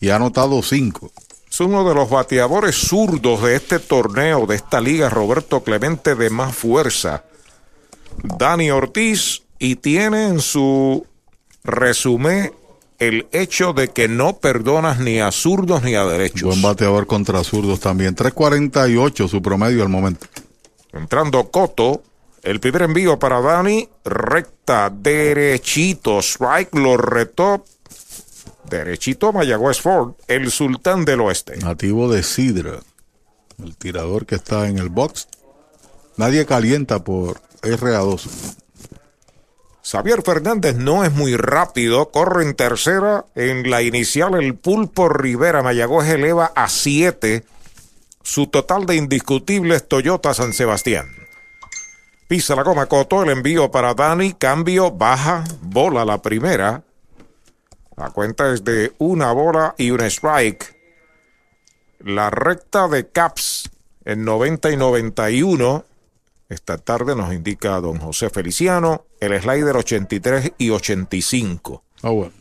y 0.00 0.10
ha 0.10 0.16
anotado 0.16 0.62
cinco. 0.62 1.12
Es 1.50 1.60
uno 1.60 1.86
de 1.88 1.94
los 1.94 2.08
bateadores 2.08 2.76
zurdos 2.76 3.42
de 3.42 3.56
este 3.56 3.80
torneo, 3.80 4.46
de 4.46 4.54
esta 4.54 4.80
liga, 4.80 5.10
Roberto 5.10 5.64
Clemente, 5.64 6.14
de 6.14 6.30
más 6.30 6.54
fuerza. 6.54 7.24
Dani 8.22 8.70
Ortiz, 8.70 9.39
y 9.60 9.76
tiene 9.76 10.26
en 10.26 10.40
su 10.40 11.06
resumen 11.62 12.52
el 12.98 13.28
hecho 13.30 13.72
de 13.72 13.88
que 13.88 14.08
no 14.08 14.38
perdonas 14.38 14.98
ni 14.98 15.20
a 15.20 15.30
zurdos 15.30 15.82
ni 15.82 15.94
a 15.94 16.04
derechos. 16.04 16.42
Buen 16.42 16.62
bateador 16.62 17.06
contra 17.06 17.44
zurdos 17.44 17.78
también. 17.78 18.16
3.48 18.16 19.28
su 19.28 19.40
promedio 19.40 19.82
al 19.82 19.88
momento. 19.88 20.26
Entrando 20.92 21.50
Coto, 21.50 22.02
el 22.42 22.58
primer 22.58 22.82
envío 22.82 23.18
para 23.18 23.40
Dani, 23.40 23.88
recta, 24.04 24.90
derechito, 24.90 26.18
strike, 26.18 26.74
lo 26.74 26.96
retó. 26.96 27.64
Derechito 28.68 29.32
Mayagüez 29.32 29.80
Ford, 29.80 30.12
el 30.26 30.50
sultán 30.50 31.04
del 31.04 31.20
oeste. 31.20 31.56
Nativo 31.58 32.10
de 32.10 32.22
Sidra, 32.22 32.80
el 33.62 33.76
tirador 33.76 34.26
que 34.26 34.36
está 34.36 34.68
en 34.68 34.78
el 34.78 34.88
box. 34.88 35.28
Nadie 36.16 36.46
calienta 36.46 37.02
por 37.02 37.40
RA2. 37.62 38.56
Xavier 39.82 40.22
Fernández 40.22 40.76
no 40.76 41.04
es 41.04 41.12
muy 41.12 41.36
rápido, 41.36 42.10
corre 42.10 42.44
en 42.44 42.54
tercera. 42.54 43.24
En 43.34 43.70
la 43.70 43.82
inicial, 43.82 44.34
el 44.34 44.54
pulpo 44.54 45.08
Rivera 45.08 45.62
Mayagüez 45.62 46.08
eleva 46.08 46.52
a 46.54 46.68
7 46.68 47.44
su 48.22 48.46
total 48.46 48.86
de 48.86 48.96
indiscutibles 48.96 49.88
Toyota 49.88 50.34
San 50.34 50.52
Sebastián. 50.52 51.08
Pisa 52.28 52.54
la 52.54 52.62
goma 52.62 52.86
Coto, 52.86 53.22
el 53.22 53.30
envío 53.30 53.70
para 53.70 53.94
Dani, 53.94 54.34
cambio, 54.34 54.92
baja, 54.92 55.44
bola 55.62 56.04
la 56.04 56.22
primera. 56.22 56.84
La 57.96 58.10
cuenta 58.10 58.52
es 58.52 58.62
de 58.62 58.92
una 58.98 59.32
bola 59.32 59.74
y 59.76 59.90
un 59.90 60.00
strike. 60.02 60.76
La 61.98 62.30
recta 62.30 62.86
de 62.86 63.08
Caps 63.08 63.70
en 64.04 64.24
90 64.24 64.70
y 64.70 64.76
91. 64.76 65.84
Esta 66.50 66.78
tarde 66.78 67.14
nos 67.14 67.32
indica 67.32 67.80
don 67.80 68.00
José 68.00 68.28
Feliciano, 68.28 69.04
el 69.20 69.40
slider 69.40 69.76
83 69.76 70.52
y 70.58 70.70
85. 70.70 71.84
Ah, 72.02 72.10
bueno. 72.10 72.32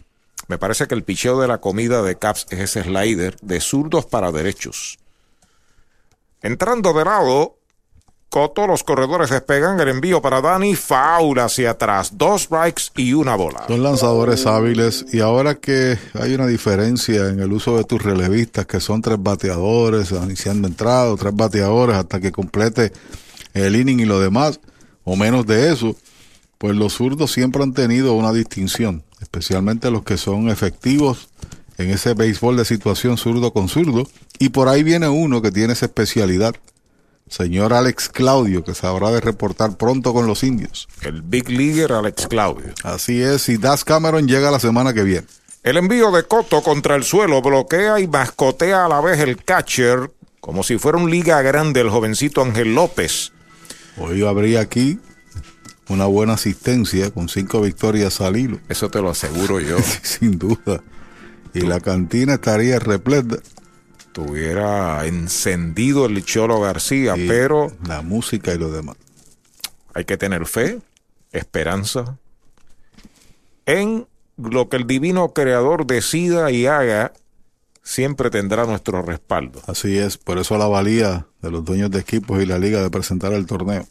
Me 0.47 0.57
parece 0.57 0.88
que 0.88 0.95
el 0.95 1.03
picheo 1.03 1.39
de 1.39 1.47
la 1.47 1.59
comida 1.59 2.01
de 2.01 2.17
Caps 2.17 2.47
es 2.49 2.59
ese 2.59 2.83
slider 2.83 3.38
de 3.41 3.61
zurdos 3.61 4.07
para 4.07 4.31
derechos. 4.31 4.97
Entrando 6.41 6.91
de 6.93 7.05
lado, 7.05 7.59
Coto, 8.29 8.65
los 8.65 8.83
corredores 8.83 9.29
despegan 9.29 9.79
el 9.79 9.89
envío 9.89 10.23
para 10.23 10.41
Dani, 10.41 10.75
faula 10.75 11.45
hacia 11.45 11.71
atrás, 11.71 12.11
dos 12.15 12.43
strikes 12.43 12.83
y 12.95 13.13
una 13.13 13.35
bola. 13.35 13.65
Son 13.67 13.83
lanzadores 13.83 14.47
hábiles 14.47 15.05
y 15.11 15.19
ahora 15.19 15.55
que 15.55 15.99
hay 16.13 16.33
una 16.33 16.47
diferencia 16.47 17.29
en 17.29 17.39
el 17.39 17.51
uso 17.51 17.77
de 17.77 17.83
tus 17.83 18.01
relevistas, 18.01 18.65
que 18.65 18.79
son 18.79 19.03
tres 19.03 19.17
bateadores 19.19 20.11
iniciando 20.11 20.67
entrada, 20.67 21.15
tres 21.15 21.35
bateadores 21.35 21.95
hasta 21.95 22.19
que 22.19 22.31
complete 22.31 22.91
el 23.53 23.75
inning 23.75 23.99
y 23.99 24.05
lo 24.05 24.19
demás, 24.19 24.59
o 25.03 25.15
menos 25.15 25.45
de 25.45 25.71
eso, 25.71 25.95
pues 26.57 26.75
los 26.75 26.93
zurdos 26.93 27.31
siempre 27.31 27.63
han 27.63 27.73
tenido 27.73 28.13
una 28.13 28.33
distinción, 28.33 29.03
especialmente 29.21 29.91
los 29.91 30.03
que 30.03 30.17
son 30.17 30.49
efectivos 30.49 31.29
en 31.77 31.89
ese 31.89 32.13
béisbol 32.13 32.57
de 32.57 32.65
situación 32.65 33.17
zurdo 33.17 33.53
con 33.53 33.69
zurdo, 33.69 34.07
y 34.37 34.49
por 34.49 34.67
ahí 34.67 34.83
viene 34.83 35.07
uno 35.07 35.41
que 35.41 35.51
tiene 35.51 35.73
esa 35.73 35.85
especialidad, 35.85 36.53
señor 37.29 37.73
Alex 37.73 38.09
Claudio, 38.09 38.63
que 38.63 38.75
sabrá 38.75 39.11
de 39.11 39.21
reportar 39.21 39.77
pronto 39.77 40.13
con 40.13 40.27
los 40.27 40.43
indios. 40.43 40.87
El 41.01 41.21
Big 41.21 41.49
Leaguer 41.49 41.93
Alex 41.93 42.27
Claudio. 42.27 42.73
Así 42.83 43.21
es, 43.21 43.47
y 43.49 43.57
Das 43.57 43.85
Cameron 43.85 44.27
llega 44.27 44.51
la 44.51 44.59
semana 44.59 44.93
que 44.93 45.03
viene. 45.03 45.27
El 45.63 45.77
envío 45.77 46.11
de 46.11 46.23
Coto 46.23 46.61
contra 46.61 46.95
el 46.95 47.03
suelo 47.03 47.41
bloquea 47.41 47.99
y 47.99 48.07
mascotea 48.07 48.85
a 48.85 48.89
la 48.89 49.01
vez 49.01 49.19
el 49.19 49.43
catcher, 49.43 50.11
como 50.39 50.63
si 50.63 50.77
fuera 50.77 50.97
un 50.97 51.09
liga 51.11 51.41
grande 51.41 51.81
el 51.81 51.89
jovencito 51.89 52.41
Ángel 52.41 52.75
López. 52.75 53.31
Hoy 53.99 54.25
habría 54.25 54.61
aquí 54.61 54.99
una 55.89 56.05
buena 56.05 56.33
asistencia 56.33 57.11
con 57.11 57.29
cinco 57.29 57.61
victorias 57.61 58.21
al 58.21 58.37
hilo. 58.37 58.59
Eso 58.69 58.89
te 58.89 59.01
lo 59.01 59.09
aseguro 59.09 59.59
yo. 59.59 59.77
Sin 60.03 60.37
duda. 60.39 60.81
Y 61.53 61.61
la 61.61 61.79
cantina 61.79 62.35
estaría 62.35 62.79
repleta. 62.79 63.37
Tuviera 64.11 65.05
encendido 65.05 66.05
el 66.05 66.23
Cholo 66.23 66.59
García, 66.61 67.15
Y 67.17 67.27
pero 67.27 67.71
La 67.85 68.01
música 68.01 68.53
y 68.53 68.57
lo 68.57 68.71
demás. 68.71 68.95
hay 69.93 70.05
que 70.05 70.17
tener 70.17 70.45
fe, 70.45 70.79
esperanza 71.31 72.17
en 73.65 74.07
lo 74.37 74.67
que 74.69 74.77
el 74.77 74.87
divino 74.87 75.33
creador 75.33 75.85
decida 75.85 76.49
y 76.49 76.65
haga, 76.65 77.13
siempre 77.83 78.30
tendrá 78.30 78.66
nuestro 78.66 79.01
respaldo. 79.01 79.61
Así 79.67 79.98
es, 79.98 80.17
por 80.17 80.38
eso 80.38 80.58
la 80.58 80.67
valía 80.67 81.27
de 81.41 81.51
los 81.51 81.64
dueños 81.66 81.91
de 81.91 81.99
equipos 81.99 82.41
y 82.41 82.45
la 82.45 82.58
liga 82.59 82.82
de 82.82 82.90
presentar 82.90 83.33
el 83.33 83.45
torneo. 83.45 83.85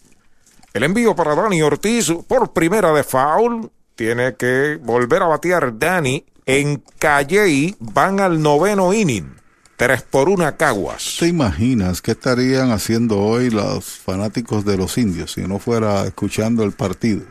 El 0.75 0.85
envío 0.85 1.15
para 1.17 1.35
Dani 1.35 1.63
Ortiz 1.63 2.13
por 2.27 2.53
primera 2.53 2.93
de 2.93 3.03
foul. 3.03 3.71
Tiene 3.95 4.37
que 4.37 4.79
volver 4.81 5.23
a 5.23 5.27
batear 5.27 5.77
Dani 5.79 6.25
en 6.47 6.83
Calley. 6.99 7.75
Van 7.81 8.21
al 8.21 8.41
noveno 8.41 8.93
inning. 8.93 9.35
3 9.77 10.03
por 10.03 10.29
1 10.29 10.57
Caguas. 10.57 11.17
¿Te 11.21 11.29
imaginas 11.29 12.03
qué 12.03 12.11
estarían 12.11 12.73
haciendo 12.73 13.19
hoy 13.19 13.49
los 13.49 13.85
fanáticos 13.85 14.65
de 14.65 14.77
los 14.77 14.99
indios 14.99 15.33
si 15.33 15.43
no 15.43 15.61
fuera 15.61 16.05
escuchando 16.05 16.65
el 16.65 16.73
partido? 16.73 17.23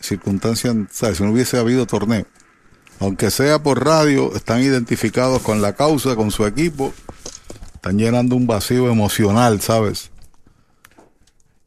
Circunstancias, 0.00 0.76
¿sabes? 0.90 1.16
Si 1.16 1.24
no 1.24 1.32
hubiese 1.32 1.58
habido 1.58 1.86
torneo. 1.86 2.26
Aunque 3.00 3.30
sea 3.30 3.62
por 3.62 3.84
radio, 3.84 4.34
están 4.34 4.60
identificados 4.60 5.42
con 5.42 5.60
la 5.60 5.74
causa, 5.74 6.16
con 6.16 6.30
su 6.30 6.46
equipo. 6.46 6.92
Están 7.74 7.98
llenando 7.98 8.36
un 8.36 8.46
vacío 8.46 8.88
emocional, 8.88 9.60
¿sabes? 9.60 10.10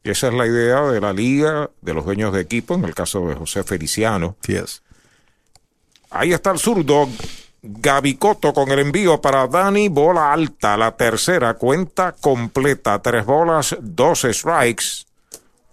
Y 0.02 0.10
esa 0.10 0.28
es 0.28 0.34
la 0.34 0.46
idea 0.46 0.82
de 0.82 1.00
la 1.00 1.12
liga, 1.12 1.70
de 1.80 1.94
los 1.94 2.04
dueños 2.04 2.32
de 2.32 2.40
equipo, 2.40 2.74
en 2.74 2.84
el 2.84 2.94
caso 2.94 3.26
de 3.28 3.34
José 3.34 3.62
Feliciano. 3.62 4.36
Yes. 4.46 4.82
Ahí 6.10 6.32
está 6.32 6.50
el 6.50 6.58
zurdo 6.58 7.08
Gabicoto 7.62 8.52
con 8.52 8.70
el 8.70 8.78
envío 8.78 9.20
para 9.20 9.46
Dani, 9.46 9.88
bola 9.88 10.32
alta, 10.32 10.76
la 10.76 10.96
tercera 10.96 11.54
cuenta 11.54 12.12
completa, 12.12 13.00
tres 13.02 13.26
bolas, 13.26 13.76
dos 13.80 14.22
strikes, 14.22 15.06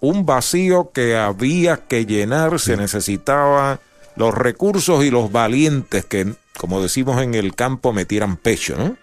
un 0.01 0.25
vacío 0.25 0.91
que 0.91 1.15
había 1.15 1.77
que 1.87 2.05
llenar, 2.05 2.59
se 2.59 2.75
necesitaba 2.75 3.79
los 4.15 4.33
recursos 4.33 5.03
y 5.03 5.11
los 5.11 5.31
valientes 5.31 6.05
que, 6.05 6.33
como 6.57 6.81
decimos 6.81 7.21
en 7.21 7.35
el 7.35 7.55
campo, 7.55 7.93
metieran 7.93 8.37
pecho, 8.37 8.75
¿no? 8.77 8.97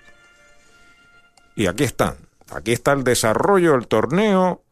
Y 1.55 1.67
aquí 1.67 1.85
están, 1.85 2.17
aquí 2.51 2.73
está 2.73 2.93
el 2.93 3.05
desarrollo 3.05 3.73
del 3.73 3.87
torneo 3.87 4.63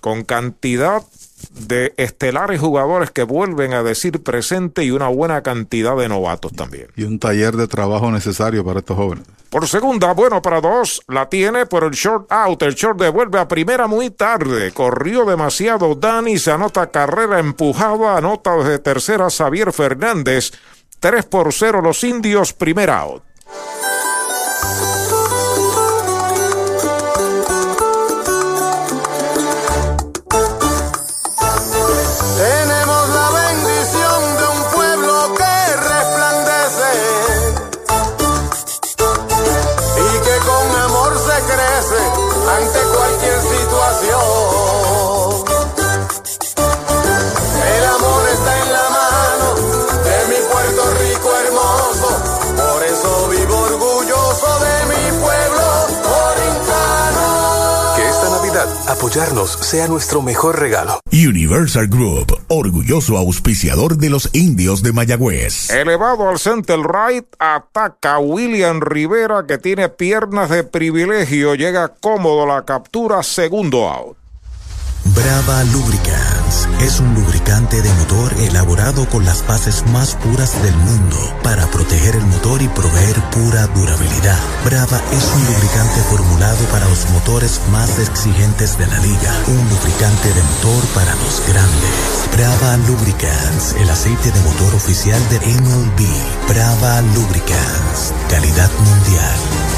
con 0.00 0.24
cantidad 0.24 1.02
de 1.50 1.94
estelares 1.96 2.60
jugadores 2.60 3.10
que 3.10 3.22
vuelven 3.22 3.74
a 3.74 3.82
decir 3.82 4.22
presente 4.22 4.84
y 4.84 4.90
una 4.90 5.08
buena 5.08 5.42
cantidad 5.42 5.96
de 5.96 6.08
novatos 6.08 6.52
también. 6.52 6.88
Y 6.96 7.04
un 7.04 7.18
taller 7.18 7.56
de 7.56 7.66
trabajo 7.66 8.10
necesario 8.10 8.64
para 8.64 8.80
estos 8.80 8.96
jóvenes. 8.96 9.26
Por 9.50 9.68
segunda, 9.68 10.12
bueno 10.14 10.42
para 10.42 10.60
dos, 10.60 11.00
la 11.06 11.28
tiene 11.28 11.66
por 11.66 11.84
el 11.84 11.92
short 11.92 12.30
out. 12.32 12.62
El 12.62 12.74
short 12.74 12.98
devuelve 13.00 13.38
a 13.38 13.46
primera 13.46 13.86
muy 13.86 14.10
tarde. 14.10 14.72
Corrió 14.72 15.24
demasiado 15.24 15.94
Dani, 15.94 16.38
se 16.38 16.50
anota 16.50 16.90
carrera 16.90 17.38
empujada, 17.38 18.16
anota 18.16 18.56
desde 18.56 18.80
tercera 18.80 19.30
Xavier 19.30 19.72
Fernández. 19.72 20.52
3 20.98 21.24
por 21.26 21.52
0 21.52 21.82
los 21.82 22.02
indios, 22.02 22.52
primera 22.52 22.98
out. 22.98 23.22
Sea 59.84 59.88
nuestro 59.88 60.22
mejor 60.22 60.58
regalo. 60.58 61.00
Universal 61.12 61.88
Group, 61.88 62.38
orgulloso 62.48 63.16
auspiciador 63.16 63.96
de 63.96 64.10
los 64.10 64.30
indios 64.32 64.82
de 64.82 64.92
Mayagüez. 64.92 65.70
Elevado 65.70 66.28
al 66.28 66.38
center 66.38 66.80
right, 66.80 67.26
ataca 67.38 68.18
William 68.18 68.80
Rivera 68.80 69.46
que 69.46 69.58
tiene 69.58 69.88
piernas 69.88 70.50
de 70.50 70.64
privilegio. 70.64 71.54
Llega 71.54 71.88
cómodo 71.88 72.46
la 72.46 72.64
captura, 72.64 73.22
segundo 73.22 73.88
out. 73.88 74.23
Brava 75.04 75.62
Lubricants 75.64 76.66
es 76.80 76.98
un 76.98 77.14
lubricante 77.14 77.82
de 77.82 77.92
motor 77.92 78.32
elaborado 78.40 79.06
con 79.10 79.24
las 79.26 79.46
bases 79.46 79.84
más 79.92 80.14
puras 80.14 80.62
del 80.62 80.74
mundo 80.76 81.18
para 81.42 81.66
proteger 81.66 82.16
el 82.16 82.24
motor 82.24 82.62
y 82.62 82.68
proveer 82.68 83.20
pura 83.30 83.66
durabilidad. 83.66 84.38
Brava 84.64 85.02
es 85.12 85.24
un 85.34 85.44
lubricante 85.44 86.00
formulado 86.08 86.64
para 86.72 86.88
los 86.88 87.08
motores 87.10 87.60
más 87.70 87.98
exigentes 87.98 88.78
de 88.78 88.86
la 88.86 88.98
liga. 89.00 89.32
Un 89.48 89.68
lubricante 89.68 90.32
de 90.32 90.42
motor 90.42 90.84
para 90.94 91.14
los 91.16 91.42
grandes. 91.48 92.30
Brava 92.32 92.76
Lubricants, 92.88 93.74
el 93.78 93.90
aceite 93.90 94.30
de 94.30 94.40
motor 94.40 94.74
oficial 94.74 95.20
de 95.28 95.38
MLB. 95.38 96.48
Brava 96.48 97.02
Lubricants, 97.02 98.14
calidad 98.30 98.70
mundial. 98.80 99.73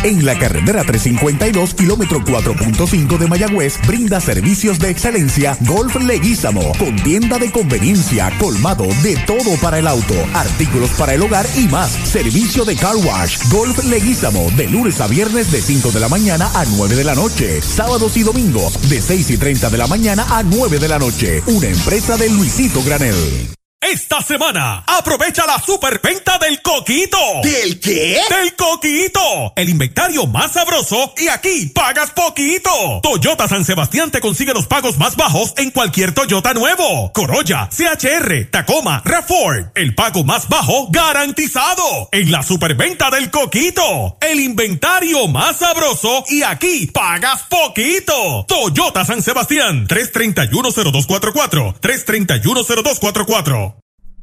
En 0.03 0.25
la 0.25 0.39
carretera 0.39 0.85
352, 0.85 1.75
kilómetro 1.75 2.21
4.5 2.21 3.19
de 3.19 3.27
Mayagüez, 3.27 3.79
brinda 3.87 4.21
servicios 4.21 4.79
de 4.79 4.91
excelencia 4.91 5.59
Golf 5.63 5.97
Leguízamo, 5.97 6.73
con 6.79 6.95
tienda 6.97 7.39
de 7.39 7.51
conveniencia, 7.51 8.33
colmado 8.39 8.87
de 9.03 9.17
todo 9.27 9.57
para 9.61 9.79
el 9.79 9.87
auto, 9.87 10.15
artículos 10.35 10.91
para 10.91 11.15
el 11.15 11.23
hogar 11.23 11.47
y 11.57 11.67
más. 11.69 11.91
Servicio 11.91 12.65
de 12.65 12.77
car 12.77 12.97
wash, 12.97 13.39
Golf 13.51 13.83
Leguízamo, 13.85 14.51
de 14.57 14.69
lunes 14.69 15.01
a 15.01 15.09
viernes 15.09 15.51
de 15.51 15.61
5 15.61 15.91
de 15.91 16.01
la 16.01 16.09
mañana 16.09 16.51
a 16.55 16.65
9 16.65 16.95
de 16.95 17.05
la 17.05 17.15
noche, 17.15 17.61
sábados 17.61 18.17
y 18.17 18.23
domingos 18.23 18.89
de 18.89 19.03
6 19.03 19.31
y 19.31 19.39
30 19.39 19.71
de 19.71 19.79
la 19.79 19.87
mañana 19.87 20.25
a 20.31 20.43
9 20.43 20.79
de 20.79 20.89
la 20.89 20.99
noche. 20.99 21.43
Una 21.47 21.69
empresa 21.69 22.17
de 22.17 22.31
Luisito 22.31 22.83
Granel. 22.85 23.57
Esta 23.93 24.21
semana, 24.21 24.83
aprovecha 24.85 25.47
la 25.47 25.61
superventa 25.61 26.39
del 26.39 26.61
Coquito. 26.61 27.19
¿Del 27.45 27.79
qué? 27.79 28.21
Del 28.29 28.57
Coquito. 28.57 29.53
El 29.55 29.69
inventario 29.69 30.27
más 30.27 30.55
sabroso 30.55 31.15
y 31.17 31.29
aquí 31.29 31.67
pagas 31.67 32.11
poquito. 32.11 32.69
Toyota 33.01 33.47
San 33.47 33.65
Sebastián 33.65 34.11
te 34.11 34.21
consigue 34.21 34.53
los 34.53 34.67
pagos 34.67 34.99
más 34.99 35.15
bajos 35.15 35.55
en 35.57 35.71
cualquier 35.71 36.13
Toyota 36.13 36.53
nuevo. 36.53 37.13
Corolla, 37.13 37.69
CHR, 37.71 38.51
Tacoma, 38.51 39.05
RAV4. 39.05 39.71
El 39.77 39.95
pago 39.95 40.25
más 40.25 40.49
bajo 40.49 40.89
garantizado. 40.91 42.09
En 42.11 42.33
la 42.33 42.43
superventa 42.43 43.09
del 43.11 43.31
Coquito. 43.31 44.19
El 44.21 44.41
inventario 44.41 45.29
más 45.29 45.59
sabroso 45.59 46.25
y 46.29 46.43
aquí 46.43 46.89
pagas 46.89 47.45
poquito. 47.45 48.47
Toyota 48.49 49.05
San 49.05 49.23
Sebastián. 49.23 49.87
3310244. 49.87 51.79
3310244. 51.81 53.76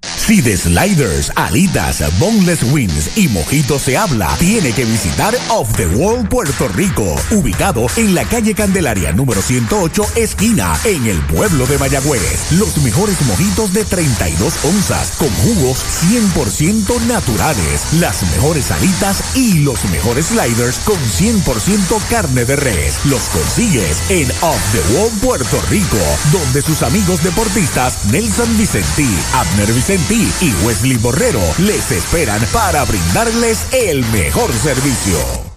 Si 0.03 0.41
de 0.41 0.57
sliders, 0.57 1.31
alitas, 1.35 2.03
boneless 2.19 2.63
wings 2.63 3.17
y 3.17 3.27
mojitos 3.29 3.83
se 3.83 3.97
habla, 3.97 4.35
tiene 4.37 4.71
que 4.73 4.85
visitar 4.85 5.33
Off 5.49 5.71
the 5.77 5.87
Wall 5.87 6.27
Puerto 6.27 6.67
Rico, 6.69 7.15
ubicado 7.31 7.87
en 7.95 8.13
la 8.13 8.23
calle 8.25 8.53
Candelaria 8.53 9.11
número 9.13 9.41
108, 9.41 10.03
esquina, 10.15 10.77
en 10.83 11.07
el 11.07 11.17
pueblo 11.27 11.65
de 11.67 11.77
Mayagüez. 11.77 12.51
Los 12.51 12.77
mejores 12.77 13.21
mojitos 13.21 13.73
de 13.73 13.85
32 13.85 14.65
onzas, 14.65 15.13
con 15.17 15.29
jugos 15.29 15.79
100% 16.03 17.01
naturales, 17.07 17.93
las 17.99 18.23
mejores 18.31 18.71
alitas 18.71 19.35
y 19.35 19.59
los 19.59 19.83
mejores 19.85 20.27
sliders 20.27 20.79
con 20.79 20.97
100% 20.97 22.01
carne 22.09 22.45
de 22.45 22.55
res. 22.55 22.99
Los 23.05 23.23
consigues 23.23 24.01
en 24.09 24.29
Off 24.41 24.61
the 24.71 24.95
Wall 24.95 25.11
Puerto 25.21 25.61
Rico, 25.69 25.97
donde 26.31 26.61
sus 26.61 26.81
amigos 26.81 27.23
deportistas 27.23 28.05
Nelson 28.05 28.57
Vicentí, 28.57 29.09
Abner 29.33 29.71
Vicentí, 29.73 29.92
y 29.95 30.51
Wesley 30.65 30.97
Borrero 30.97 31.39
les 31.59 31.91
esperan 31.91 32.41
para 32.51 32.83
brindarles 32.83 33.59
el 33.73 34.03
mejor 34.05 34.51
servicio. 34.51 35.52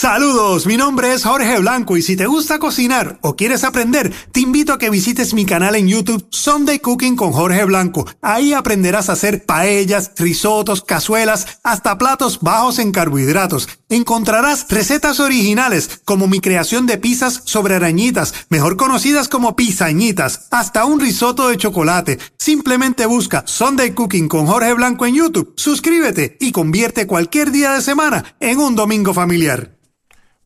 Saludos, 0.00 0.64
mi 0.66 0.76
nombre 0.76 1.12
es 1.12 1.24
Jorge 1.24 1.58
Blanco 1.58 1.96
y 1.96 2.02
si 2.02 2.14
te 2.14 2.26
gusta 2.26 2.60
cocinar 2.60 3.18
o 3.20 3.34
quieres 3.34 3.64
aprender, 3.64 4.12
te 4.30 4.38
invito 4.38 4.72
a 4.72 4.78
que 4.78 4.90
visites 4.90 5.34
mi 5.34 5.44
canal 5.44 5.74
en 5.74 5.88
YouTube 5.88 6.24
Sunday 6.30 6.78
Cooking 6.78 7.16
con 7.16 7.32
Jorge 7.32 7.64
Blanco. 7.64 8.06
Ahí 8.22 8.52
aprenderás 8.52 9.08
a 9.08 9.14
hacer 9.14 9.44
paellas, 9.44 10.12
risotos, 10.16 10.84
cazuelas, 10.84 11.58
hasta 11.64 11.98
platos 11.98 12.38
bajos 12.40 12.78
en 12.78 12.92
carbohidratos. 12.92 13.68
Encontrarás 13.88 14.66
recetas 14.68 15.18
originales 15.18 16.00
como 16.04 16.28
mi 16.28 16.38
creación 16.38 16.86
de 16.86 16.98
pizzas 16.98 17.42
sobre 17.44 17.74
arañitas, 17.74 18.34
mejor 18.50 18.76
conocidas 18.76 19.26
como 19.26 19.56
pizañitas, 19.56 20.46
hasta 20.52 20.84
un 20.84 21.00
risotto 21.00 21.48
de 21.48 21.56
chocolate. 21.56 22.20
Simplemente 22.38 23.04
busca 23.06 23.42
Sunday 23.46 23.94
Cooking 23.94 24.28
con 24.28 24.46
Jorge 24.46 24.74
Blanco 24.74 25.06
en 25.06 25.16
YouTube, 25.16 25.54
suscríbete 25.56 26.36
y 26.38 26.52
convierte 26.52 27.08
cualquier 27.08 27.50
día 27.50 27.72
de 27.72 27.82
semana 27.82 28.36
en 28.38 28.60
un 28.60 28.76
domingo 28.76 29.12
familiar. 29.12 29.78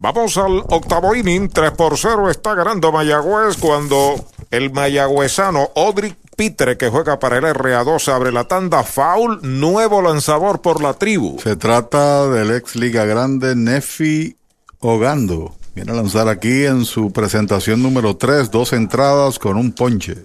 Vamos 0.03 0.37
al 0.37 0.65
octavo 0.69 1.15
inning, 1.15 1.49
3 1.49 1.71
por 1.77 1.97
0 1.97 2.29
está 2.29 2.57
ganando 2.57 2.91
Mayagüez 2.91 3.57
cuando 3.57 4.17
el 4.51 4.73
mayagüezano 4.73 5.71
Odric 5.77 6.17
Pitre, 6.35 6.77
que 6.77 6.89
juega 6.89 7.21
para 7.21 7.39
el 7.39 7.45
RA2, 7.45 8.09
abre 8.09 8.33
la 8.33 8.49
tanda, 8.49 8.83
foul, 8.83 9.39
nuevo 9.43 10.03
lanzador 10.03 10.61
por 10.61 10.83
la 10.83 10.95
tribu. 10.95 11.39
Se 11.41 11.55
trata 11.55 12.29
del 12.29 12.51
ex 12.51 12.75
Liga 12.75 13.05
Grande 13.05 13.55
Nefi 13.55 14.37
Ogando. 14.81 15.55
Viene 15.77 15.93
a 15.93 15.95
lanzar 15.95 16.29
aquí 16.29 16.65
en 16.65 16.85
su 16.85 17.13
presentación 17.13 17.81
número 17.81 18.17
3, 18.17 18.51
dos 18.51 18.73
entradas 18.73 19.39
con 19.39 19.57
un 19.57 19.71
ponche. 19.71 20.17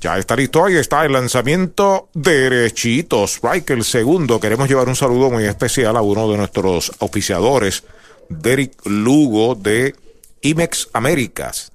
Ya 0.00 0.16
está 0.16 0.36
listo, 0.36 0.64
ahí 0.64 0.76
está 0.76 1.04
el 1.04 1.14
lanzamiento 1.14 2.08
derechito. 2.14 3.24
Strike 3.24 3.70
el 3.70 3.82
segundo. 3.82 4.38
Queremos 4.38 4.68
llevar 4.68 4.88
un 4.88 4.94
saludo 4.94 5.28
muy 5.28 5.44
especial 5.44 5.96
a 5.96 6.02
uno 6.02 6.30
de 6.30 6.36
nuestros 6.36 6.92
oficiadores 7.00 7.82
Derek 8.30 8.86
Lugo 8.86 9.56
de 9.56 9.94
IMEX 10.40 10.88
Américas, 10.94 11.72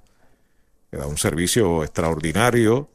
que 0.90 0.98
da 0.98 1.06
un 1.06 1.17
servicio 1.17 1.84
extraordinario, 1.84 2.90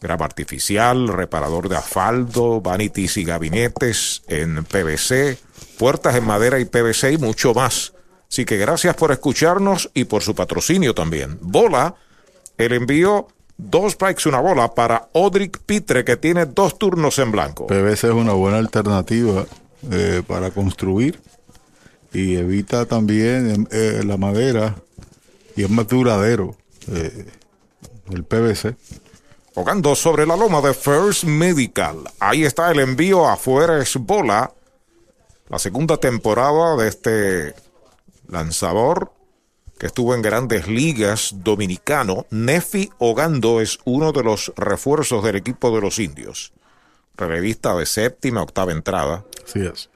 grama 0.00 0.24
artificial, 0.24 1.06
reparador 1.08 1.68
de 1.68 1.76
asfalto, 1.76 2.60
vanities 2.60 3.18
y 3.18 3.24
gabinetes 3.24 4.22
en 4.26 4.64
PVC, 4.64 5.38
puertas 5.78 6.16
en 6.16 6.24
madera 6.24 6.58
y 6.58 6.64
PVC 6.64 7.12
y 7.12 7.18
mucho 7.18 7.54
más. 7.54 7.92
Así 8.28 8.46
que 8.46 8.56
gracias 8.56 8.96
por 8.96 9.12
escucharnos 9.12 9.90
y 9.92 10.04
por 10.04 10.22
su 10.22 10.34
patrocinio 10.34 10.94
también. 10.94 11.38
Bola, 11.42 11.94
el 12.56 12.72
envío 12.72 13.28
dos 13.58 13.92
strikes, 13.92 14.26
una 14.26 14.40
bola 14.40 14.74
para 14.74 15.08
Odric 15.12 15.58
Pitre, 15.60 16.02
que 16.04 16.16
tiene 16.16 16.46
dos 16.46 16.78
turnos 16.78 17.18
en 17.18 17.30
blanco. 17.30 17.66
PVC 17.66 18.04
es 18.08 18.14
una 18.14 18.32
buena 18.32 18.56
alternativa 18.56 19.44
eh, 19.90 20.22
para 20.26 20.50
construir 20.50 21.20
y 22.12 22.36
evita 22.36 22.86
también 22.86 23.68
eh, 23.70 24.02
la 24.04 24.16
madera 24.16 24.76
y 25.56 25.64
es 25.64 25.70
más 25.70 25.86
duradero 25.88 26.56
eh, 26.88 27.26
el 28.10 28.24
PVC. 28.24 28.76
Jugando 29.54 29.94
sobre 29.94 30.26
la 30.26 30.36
loma 30.36 30.60
de 30.62 30.72
First 30.72 31.24
Medical. 31.24 31.98
Ahí 32.20 32.44
está 32.44 32.70
el 32.70 32.80
envío 32.80 33.28
afuera 33.28 33.80
es 33.82 33.96
bola. 33.96 34.52
La 35.48 35.58
segunda 35.58 35.98
temporada 35.98 36.76
de 36.76 36.88
este 36.88 37.54
lanzador 38.28 39.12
que 39.78 39.86
estuvo 39.86 40.14
en 40.14 40.22
grandes 40.22 40.68
ligas 40.68 41.34
dominicano. 41.38 42.26
Nefi 42.30 42.90
Ogando 42.98 43.60
es 43.60 43.78
uno 43.84 44.12
de 44.12 44.22
los 44.22 44.52
refuerzos 44.56 45.22
del 45.24 45.36
equipo 45.36 45.74
de 45.74 45.82
los 45.82 45.98
indios. 45.98 46.52
Relevista 47.16 47.74
de 47.74 47.84
séptima, 47.84 48.42
octava 48.42 48.72
entrada. 48.72 49.24
Así 49.44 49.60
es. 49.60 49.90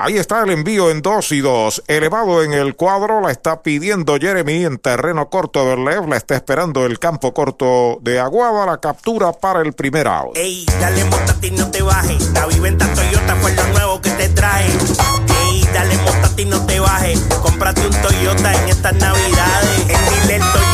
Ahí 0.00 0.16
está 0.16 0.44
el 0.44 0.50
envío 0.50 0.90
en 0.90 1.02
2 1.02 1.32
y 1.32 1.40
2. 1.40 1.82
Elevado 1.88 2.44
en 2.44 2.52
el 2.52 2.76
cuadro, 2.76 3.20
la 3.20 3.32
está 3.32 3.62
pidiendo 3.62 4.16
Jeremy 4.16 4.64
en 4.64 4.78
terreno 4.78 5.28
corto 5.28 5.68
de 5.68 5.76
Lev. 5.76 6.08
La 6.08 6.16
está 6.16 6.36
esperando 6.36 6.86
el 6.86 7.00
campo 7.00 7.34
corto 7.34 7.98
de 8.00 8.20
Aguada. 8.20 8.64
La 8.64 8.78
captura 8.78 9.32
para 9.32 9.60
el 9.60 9.72
primer 9.72 10.06
out. 10.06 10.36
Ey, 10.36 10.64
dale 10.80 11.04
ti 11.40 11.50
no 11.50 11.68
te 11.72 11.82
bajes. 11.82 12.30
La 12.32 12.46
viventa 12.46 12.86
Toyota 12.94 13.34
fue 13.36 13.52
lo 13.54 13.66
nuevo 13.68 14.00
que 14.00 14.10
te 14.10 14.28
trae. 14.28 14.66
Ey, 14.66 15.68
dale 15.74 15.98
ti 16.36 16.44
no 16.44 16.64
te 16.64 16.78
bajes. 16.78 17.18
Cómprate 17.42 17.84
un 17.84 18.00
Toyota 18.00 18.54
en 18.54 18.68
estas 18.68 18.94
navidades. 18.94 19.80
En 19.88 20.28
Dile 20.28 20.67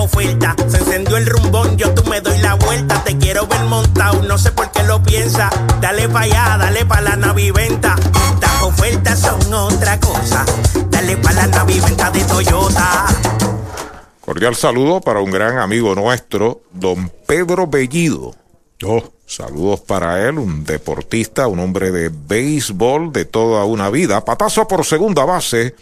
oferta. 0.00 0.54
Se 0.68 0.78
encendió 0.78 1.16
el 1.16 1.26
rumbón, 1.26 1.76
yo 1.76 1.92
tú 1.94 2.08
me 2.10 2.20
doy 2.20 2.38
la 2.38 2.54
vuelta. 2.54 3.02
Te 3.04 3.16
quiero 3.18 3.46
ver 3.46 3.64
montado, 3.64 4.22
no 4.22 4.38
sé 4.38 4.52
por 4.52 4.70
qué 4.72 4.82
lo 4.82 5.02
piensa. 5.02 5.50
Dale 5.80 6.08
pa' 6.08 6.20
allá, 6.20 6.56
dale 6.58 6.84
pa' 6.84 7.00
la 7.00 7.16
naviventa 7.16 7.96
las 8.60 8.62
ofertas 8.62 9.18
son 9.20 9.54
otra 9.54 9.98
cosa. 10.00 10.44
Dale 10.90 11.16
para 11.16 11.34
la 11.34 11.46
naviventa 11.46 12.10
de 12.10 12.24
Toyota. 12.24 13.06
Cordial 14.20 14.54
saludo 14.54 15.00
para 15.00 15.20
un 15.20 15.30
gran 15.30 15.58
amigo 15.58 15.94
nuestro, 15.94 16.62
don 16.72 17.10
Pedro 17.26 17.66
Bellido. 17.66 18.34
Oh. 18.84 19.02
Saludos 19.26 19.80
para 19.80 20.26
él, 20.28 20.38
un 20.38 20.64
deportista, 20.64 21.46
un 21.46 21.60
hombre 21.60 21.92
de 21.92 22.08
béisbol 22.08 23.12
de 23.12 23.24
toda 23.24 23.64
una 23.64 23.88
vida. 23.88 24.24
Patazo 24.24 24.66
por 24.66 24.84
segunda 24.84 25.24
base. 25.24 25.76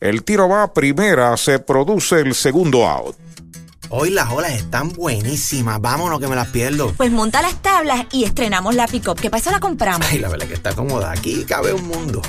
El 0.00 0.24
tiro 0.24 0.48
va 0.48 0.64
a 0.64 0.72
primera, 0.72 1.36
se 1.36 1.60
produce 1.60 2.18
el 2.18 2.34
segundo 2.34 2.88
out. 2.88 3.16
Hoy 3.94 4.08
las 4.08 4.30
olas 4.30 4.52
están 4.52 4.90
buenísimas. 4.90 5.78
Vámonos 5.78 6.18
que 6.18 6.26
me 6.26 6.34
las 6.34 6.48
pierdo. 6.48 6.94
Pues 6.96 7.12
monta 7.12 7.42
las 7.42 7.60
tablas 7.60 8.06
y 8.10 8.24
estrenamos 8.24 8.74
la 8.74 8.86
pick-up. 8.86 9.20
¿Qué 9.20 9.28
pasa? 9.28 9.50
La 9.50 9.60
compramos. 9.60 10.06
Ay, 10.10 10.18
la 10.18 10.30
verdad 10.30 10.46
que 10.46 10.54
está 10.54 10.74
cómoda. 10.74 11.12
Aquí 11.12 11.44
cabe 11.44 11.74
un 11.74 11.86
mundo. 11.86 12.22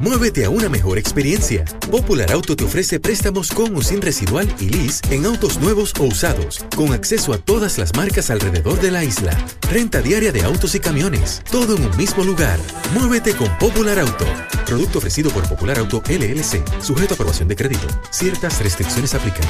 Muévete 0.00 0.44
a 0.46 0.50
una 0.50 0.68
mejor 0.68 0.98
experiencia. 0.98 1.64
Popular 1.92 2.32
Auto 2.32 2.56
te 2.56 2.64
ofrece 2.64 2.98
préstamos 2.98 3.52
con 3.52 3.76
o 3.76 3.82
sin 3.82 4.02
residual 4.02 4.52
y 4.58 4.68
lease 4.68 5.02
en 5.14 5.26
autos 5.26 5.60
nuevos 5.60 5.92
o 6.00 6.04
usados, 6.04 6.64
con 6.74 6.92
acceso 6.92 7.32
a 7.32 7.38
todas 7.38 7.78
las 7.78 7.94
marcas 7.94 8.28
alrededor 8.28 8.80
de 8.80 8.90
la 8.90 9.04
isla. 9.04 9.30
Renta 9.70 10.02
diaria 10.02 10.32
de 10.32 10.42
autos 10.42 10.74
y 10.74 10.80
camiones, 10.80 11.40
todo 11.52 11.76
en 11.76 11.84
un 11.84 11.96
mismo 11.96 12.24
lugar. 12.24 12.58
Muévete 12.94 13.36
con 13.36 13.48
Popular 13.58 14.00
Auto. 14.00 14.26
Producto 14.66 14.98
ofrecido 14.98 15.30
por 15.30 15.48
Popular 15.48 15.78
Auto 15.78 16.02
LLC, 16.08 16.64
sujeto 16.82 17.12
a 17.12 17.14
aprobación 17.14 17.46
de 17.46 17.54
crédito. 17.54 17.86
Ciertas 18.10 18.60
restricciones 18.60 19.14
aplican. 19.14 19.46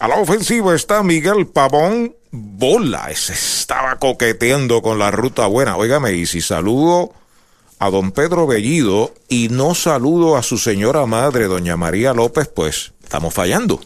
A 0.00 0.06
la 0.06 0.14
ofensiva 0.20 0.76
está 0.76 1.02
Miguel 1.02 1.48
Pavón. 1.48 2.14
Bola, 2.30 3.12
se 3.16 3.32
estaba 3.32 3.96
coqueteando 3.96 4.80
con 4.80 5.00
la 5.00 5.10
ruta 5.10 5.48
buena. 5.48 5.76
Óigame, 5.76 6.12
y 6.12 6.24
si 6.26 6.40
saludo 6.40 7.12
a 7.80 7.90
don 7.90 8.12
Pedro 8.12 8.46
Bellido 8.46 9.12
y 9.28 9.48
no 9.48 9.74
saludo 9.74 10.36
a 10.36 10.44
su 10.44 10.56
señora 10.56 11.04
madre, 11.06 11.46
doña 11.46 11.76
María 11.76 12.14
López, 12.14 12.46
pues 12.46 12.92
estamos 13.02 13.34
fallando. 13.34 13.80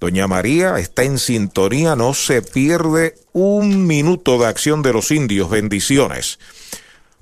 Doña 0.00 0.26
María 0.26 0.78
está 0.78 1.04
en 1.04 1.18
sintonía, 1.18 1.96
no 1.96 2.12
se 2.12 2.42
pierde 2.42 3.14
un 3.32 3.86
minuto 3.86 4.38
de 4.38 4.46
acción 4.48 4.82
de 4.82 4.92
los 4.92 5.10
indios. 5.10 5.48
Bendiciones. 5.48 6.40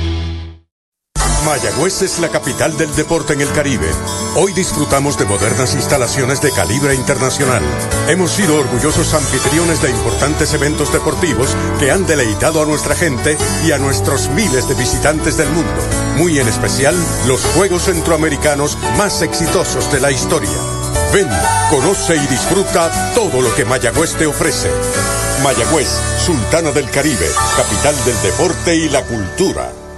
Mayagüez 1.45 2.01
es 2.01 2.19
la 2.19 2.29
capital 2.29 2.77
del 2.77 2.93
deporte 2.95 3.33
en 3.33 3.41
el 3.41 3.51
Caribe. 3.51 3.89
Hoy 4.35 4.53
disfrutamos 4.53 5.17
de 5.17 5.25
modernas 5.25 5.73
instalaciones 5.73 6.41
de 6.41 6.51
calibre 6.51 6.95
internacional. 6.95 7.63
Hemos 8.07 8.31
sido 8.31 8.57
orgullosos 8.57 9.13
anfitriones 9.13 9.81
de 9.81 9.89
importantes 9.89 10.53
eventos 10.53 10.91
deportivos 10.91 11.55
que 11.79 11.91
han 11.91 12.05
deleitado 12.05 12.61
a 12.61 12.65
nuestra 12.65 12.95
gente 12.95 13.37
y 13.65 13.71
a 13.71 13.77
nuestros 13.77 14.29
miles 14.29 14.67
de 14.67 14.75
visitantes 14.75 15.37
del 15.37 15.49
mundo. 15.49 15.81
Muy 16.17 16.39
en 16.39 16.47
especial, 16.47 16.95
los 17.27 17.45
Juegos 17.55 17.83
Centroamericanos 17.83 18.77
más 18.97 19.21
exitosos 19.21 19.91
de 19.91 20.01
la 20.01 20.11
historia. 20.11 20.57
Ven, 21.13 21.29
conoce 21.69 22.15
y 22.15 22.27
disfruta 22.27 23.13
todo 23.15 23.41
lo 23.41 23.53
que 23.55 23.65
Mayagüez 23.65 24.15
te 24.15 24.27
ofrece. 24.27 24.69
Mayagüez, 25.41 25.89
Sultana 26.25 26.71
del 26.71 26.89
Caribe, 26.91 27.29
capital 27.55 27.95
del 28.05 28.21
deporte 28.21 28.75
y 28.75 28.89
la 28.89 29.03
cultura. 29.03 29.88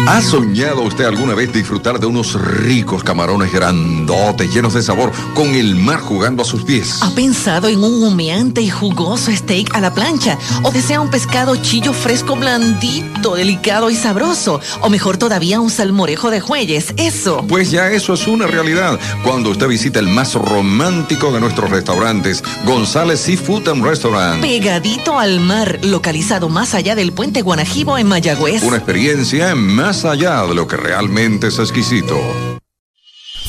¿Ha 0.07 0.19
soñado 0.19 0.81
usted 0.81 1.05
alguna 1.05 1.35
vez 1.35 1.53
disfrutar 1.53 1.99
de 1.99 2.07
unos 2.07 2.33
ricos 2.33 3.03
camarones 3.03 3.53
grandotes, 3.53 4.51
llenos 4.53 4.73
de 4.73 4.81
sabor, 4.81 5.11
con 5.35 5.53
el 5.53 5.75
mar 5.75 5.99
jugando 5.99 6.41
a 6.41 6.45
sus 6.45 6.63
pies? 6.63 7.01
¿Ha 7.01 7.11
pensado 7.11 7.67
en 7.67 7.83
un 7.83 8.03
humeante 8.03 8.61
y 8.61 8.69
jugoso 8.69 9.31
steak 9.31 9.73
a 9.75 9.79
la 9.79 9.93
plancha? 9.93 10.39
¿O 10.63 10.71
desea 10.71 10.99
un 10.99 11.11
pescado 11.11 11.55
chillo 11.55 11.93
fresco, 11.93 12.35
blandito, 12.35 13.35
delicado 13.35 13.89
y 13.91 13.95
sabroso? 13.95 14.59
¿O 14.81 14.89
mejor 14.89 15.17
todavía 15.17 15.59
un 15.61 15.69
salmorejo 15.69 16.31
de 16.31 16.41
jueyes? 16.41 16.93
Eso. 16.97 17.45
Pues 17.47 17.69
ya 17.69 17.91
eso 17.91 18.13
es 18.15 18.27
una 18.27 18.47
realidad 18.47 18.99
cuando 19.23 19.51
usted 19.51 19.67
visita 19.67 19.99
el 19.99 20.07
más 20.07 20.33
romántico 20.33 21.31
de 21.31 21.39
nuestros 21.39 21.69
restaurantes, 21.69 22.43
González 22.65 23.19
Seafood 23.19 23.69
and 23.69 23.85
Restaurant. 23.85 24.41
Pegadito 24.41 25.19
al 25.19 25.39
mar, 25.39 25.79
localizado 25.83 26.49
más 26.49 26.73
allá 26.73 26.95
del 26.95 27.13
puente 27.13 27.43
Guanajibo 27.43 27.99
en 27.99 28.07
Mayagüez. 28.07 28.63
Una 28.63 28.77
experiencia 28.77 29.53
más 29.55 29.90
allá 30.05 30.47
de 30.47 30.55
lo 30.55 30.65
que 30.67 30.77
realmente 30.77 31.47
es 31.47 31.59
exquisito. 31.59 32.15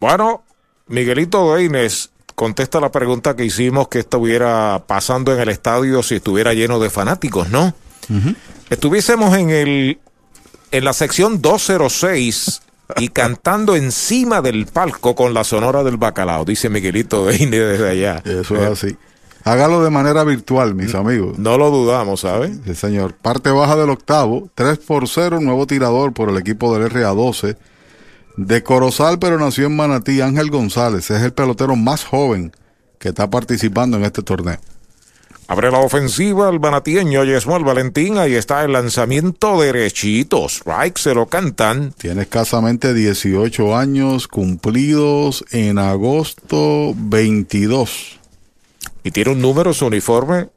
Bueno, 0.00 0.42
Miguelito 0.88 1.54
Deines 1.54 2.10
contesta 2.34 2.80
la 2.80 2.90
pregunta 2.90 3.36
que 3.36 3.44
hicimos 3.44 3.86
que 3.86 4.00
estuviera 4.00 4.82
pasando 4.88 5.32
en 5.32 5.38
el 5.38 5.50
estadio 5.50 6.02
si 6.02 6.16
estuviera 6.16 6.54
lleno 6.54 6.80
de 6.80 6.90
fanáticos, 6.90 7.50
¿no? 7.50 7.72
Estuviésemos 8.68 9.38
en 9.38 9.50
el 9.50 10.00
en 10.72 10.84
la 10.84 10.92
sección 10.92 11.40
206 11.40 12.62
y 12.96 13.08
cantando 13.10 13.76
encima 13.76 14.42
del 14.42 14.66
palco 14.66 15.14
con 15.14 15.34
la 15.34 15.44
sonora 15.44 15.84
del 15.84 15.98
bacalao, 15.98 16.44
dice 16.44 16.68
Miguelito 16.68 17.26
desde 17.26 17.88
allá. 17.88 18.22
Eso 18.24 18.56
es 18.56 18.62
así. 18.62 18.96
Hágalo 19.44 19.82
de 19.82 19.90
manera 19.90 20.22
virtual, 20.22 20.74
mis 20.74 20.94
amigos. 20.94 21.38
No 21.38 21.58
lo 21.58 21.70
dudamos, 21.70 22.20
¿sabes? 22.20 22.52
Sí, 22.64 22.74
señor. 22.74 23.14
Parte 23.14 23.50
baja 23.50 23.76
del 23.76 23.90
octavo, 23.90 24.48
3 24.54 24.78
por 24.78 25.08
0, 25.08 25.40
nuevo 25.40 25.66
tirador 25.66 26.12
por 26.12 26.30
el 26.30 26.36
equipo 26.36 26.76
del 26.76 26.90
RA12. 26.90 27.56
De 28.36 28.62
Corozal, 28.62 29.18
pero 29.18 29.38
nació 29.38 29.66
en 29.66 29.76
Manatí, 29.76 30.20
Ángel 30.20 30.50
González. 30.50 31.10
Es 31.10 31.22
el 31.22 31.32
pelotero 31.32 31.74
más 31.74 32.04
joven 32.04 32.52
que 32.98 33.08
está 33.08 33.28
participando 33.28 33.96
en 33.96 34.04
este 34.04 34.22
torneo. 34.22 34.58
Abre 35.52 35.70
la 35.70 35.80
ofensiva 35.80 36.48
el 36.48 36.60
manatieño 36.60 37.24
Yesmuel 37.24 37.62
Valentín. 37.62 38.16
Ahí 38.16 38.36
está 38.36 38.64
el 38.64 38.72
lanzamiento 38.72 39.60
derechito. 39.60 40.46
Strike 40.48 40.96
se 40.96 41.12
lo 41.12 41.26
cantan. 41.26 41.92
Tiene 41.92 42.22
escasamente 42.22 42.94
18 42.94 43.76
años 43.76 44.28
cumplidos 44.28 45.44
en 45.50 45.76
agosto 45.76 46.94
22. 46.96 48.18
Y 49.04 49.10
tiene 49.10 49.32
un 49.32 49.42
número, 49.42 49.74
su 49.74 49.84
uniforme, 49.84 50.48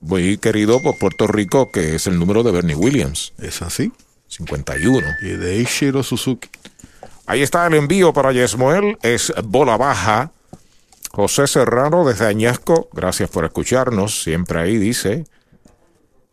muy 0.00 0.36
querido 0.38 0.82
por 0.82 0.98
Puerto 0.98 1.28
Rico, 1.28 1.70
que 1.70 1.94
es 1.94 2.08
el 2.08 2.18
número 2.18 2.42
de 2.42 2.50
Bernie 2.50 2.74
Williams. 2.74 3.34
¿Es 3.38 3.62
así? 3.62 3.92
51. 4.26 5.06
Y 5.22 5.28
de 5.28 5.58
Ishiro 5.58 6.02
Suzuki. 6.02 6.48
Ahí 7.26 7.42
está 7.42 7.68
el 7.68 7.74
envío 7.74 8.12
para 8.12 8.32
Yesmuel. 8.32 8.98
Es 9.00 9.32
bola 9.44 9.76
baja. 9.76 10.32
José 11.14 11.46
Serrano 11.46 12.04
desde 12.04 12.26
Añasco, 12.26 12.88
gracias 12.92 13.30
por 13.30 13.44
escucharnos, 13.44 14.24
siempre 14.24 14.58
ahí 14.58 14.78
dice. 14.78 15.24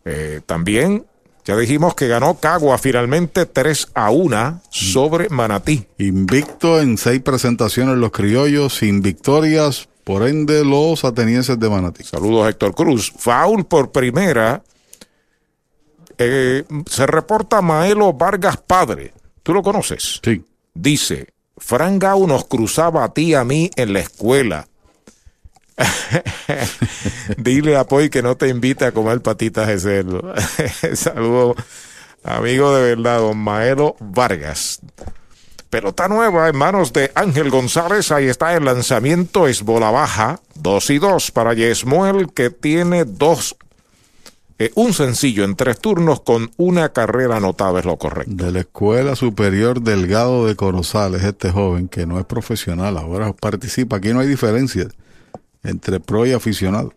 Eh, 0.06 0.42
también 0.48 1.06
ya 1.46 1.56
dijimos 1.56 1.94
que 1.94 2.08
ganó 2.08 2.40
Cagua 2.40 2.80
finalmente 2.80 3.46
3 3.46 3.90
a 3.94 4.10
1 4.10 4.62
sobre 4.72 5.30
Manatí. 5.30 5.86
Invicto 6.00 6.82
en 6.82 6.98
seis 6.98 7.22
presentaciones 7.22 7.96
los 7.98 8.10
criollos, 8.10 8.74
sin 8.76 9.04
victorias, 9.04 9.88
por 10.04 10.28
ende 10.28 10.66
los 10.66 11.06
atenienses 11.06 11.60
de 11.60 11.70
Manatí. 11.70 12.04
Saludos 12.04 12.50
Héctor 12.50 12.74
Cruz. 12.74 13.14
Foul 13.16 13.66
por 13.66 13.92
primera. 13.92 14.64
Eh, 16.18 16.64
se 16.88 17.06
reporta 17.06 17.62
Maelo 17.62 18.14
Vargas 18.14 18.58
Padre. 18.58 19.14
¿Tú 19.44 19.54
lo 19.54 19.62
conoces? 19.62 20.20
Sí. 20.24 20.44
Dice, 20.74 21.28
Fran 21.58 22.00
Gau 22.00 22.26
nos 22.26 22.46
cruzaba 22.46 23.04
a 23.04 23.14
ti 23.14 23.28
y 23.28 23.34
a 23.36 23.44
mí 23.44 23.70
en 23.76 23.94
la 23.94 24.00
escuela. 24.00 24.68
Dile 27.38 27.76
a 27.78 27.86
Poy 27.86 28.10
que 28.10 28.22
no 28.22 28.36
te 28.36 28.50
invite 28.50 28.86
a 28.86 28.92
comer 28.92 29.22
patitas 29.22 29.68
de 29.68 29.80
cerdo. 29.80 30.34
Saludos, 30.96 31.58
amigo 32.24 32.76
de 32.76 32.96
verdad, 32.96 33.20
don 33.20 33.38
Maelo 33.38 33.96
Vargas. 34.00 34.80
Pelota 35.70 36.10
nueva 36.10 36.50
en 36.50 36.58
manos 36.58 36.92
de 36.92 37.12
Ángel 37.16 37.50
González. 37.50 38.12
Ahí 38.12 38.26
está 38.26 38.54
el 38.56 38.66
lanzamiento. 38.66 39.48
Es 39.48 39.62
bola 39.64 39.90
baja. 39.90 40.42
Dos 40.56 40.90
y 40.90 41.00
dos 41.00 41.32
para 41.32 41.54
Yesmuel, 41.54 42.34
que 42.34 42.50
tiene 42.50 43.06
dos. 43.06 43.56
eh, 44.60 44.72
un 44.76 44.94
sencillo 44.94 45.46
en 45.46 45.56
tres 45.56 45.80
turnos 45.80 46.20
con 46.22 46.52
una 46.58 46.90
carrera 46.90 47.38
anotada, 47.38 47.80
es 47.80 47.86
lo 47.86 47.98
correcto. 47.98 48.32
De 48.36 48.52
la 48.52 48.60
Escuela 48.60 49.16
Superior 49.16 49.82
Delgado 49.82 50.46
de 50.46 50.56
Corozal 50.58 51.16
es 51.16 51.24
este 51.24 51.52
joven 51.52 51.88
que 51.88 52.06
no 52.06 52.20
es 52.20 52.26
profesional, 52.26 52.98
ahora 52.98 53.32
participa. 53.34 53.96
Aquí 53.96 54.10
no 54.14 54.20
hay 54.20 54.28
diferencia 54.28 54.88
entre 55.64 56.00
pro 56.00 56.26
y 56.26 56.34
aficionado. 56.34 56.94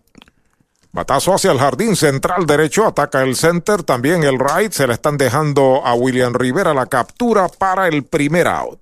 Batazo 0.93 1.35
hacia 1.35 1.51
el 1.51 1.59
jardín 1.59 1.97
central 1.97 2.47
derecho, 2.47 2.87
ataca 2.87 3.23
el 3.23 3.35
center, 3.35 3.83
también 3.83 4.23
el 4.23 4.39
right, 4.39 4.71
se 4.71 4.87
le 4.87 4.93
están 4.93 5.19
dejando 5.19 5.85
a 5.85 5.95
William 5.95 6.33
Rivera 6.33 6.73
la 6.73 6.87
captura 6.87 7.49
para 7.49 7.89
el 7.89 8.05
primer 8.05 8.47
out. 8.47 8.79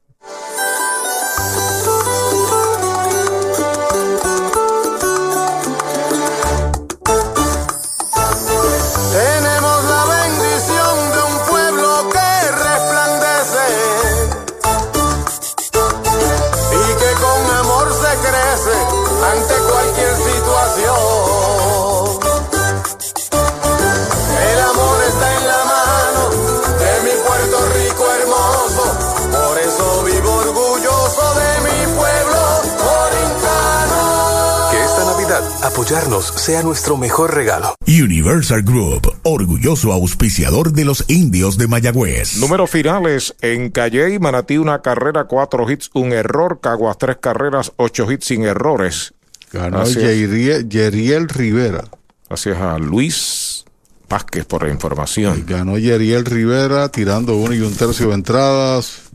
Apoyarnos 35.62 36.26
sea 36.26 36.62
nuestro 36.62 36.96
mejor 36.96 37.34
regalo. 37.34 37.74
Universal 37.86 38.62
Group, 38.62 39.12
orgulloso 39.22 39.92
auspiciador 39.92 40.72
de 40.72 40.84
los 40.84 41.04
indios 41.08 41.56
de 41.56 41.68
Mayagüez. 41.68 42.36
Números 42.36 42.70
finales 42.70 43.34
en 43.40 43.70
Calle 43.70 44.14
y 44.14 44.18
Manatí, 44.18 44.58
una 44.58 44.82
carrera, 44.82 45.24
cuatro 45.24 45.70
hits, 45.70 45.90
un 45.94 46.12
error. 46.12 46.60
Caguas, 46.60 46.98
tres 46.98 47.16
carreras, 47.20 47.72
ocho 47.76 48.10
hits 48.10 48.26
sin 48.26 48.44
errores. 48.44 49.14
Ganó 49.52 49.84
Yeriel, 49.84 50.68
Yeriel 50.68 51.28
Rivera. 51.28 51.84
Gracias 52.28 52.58
a 52.58 52.78
Luis 52.78 53.64
Vázquez 54.08 54.44
por 54.46 54.64
la 54.64 54.72
información. 54.72 55.44
Ganó 55.46 55.78
Yeriel 55.78 56.24
Rivera 56.24 56.88
tirando 56.88 57.36
uno 57.36 57.54
y 57.54 57.60
un 57.60 57.74
tercio 57.74 58.08
de 58.08 58.14
entradas. 58.14 59.11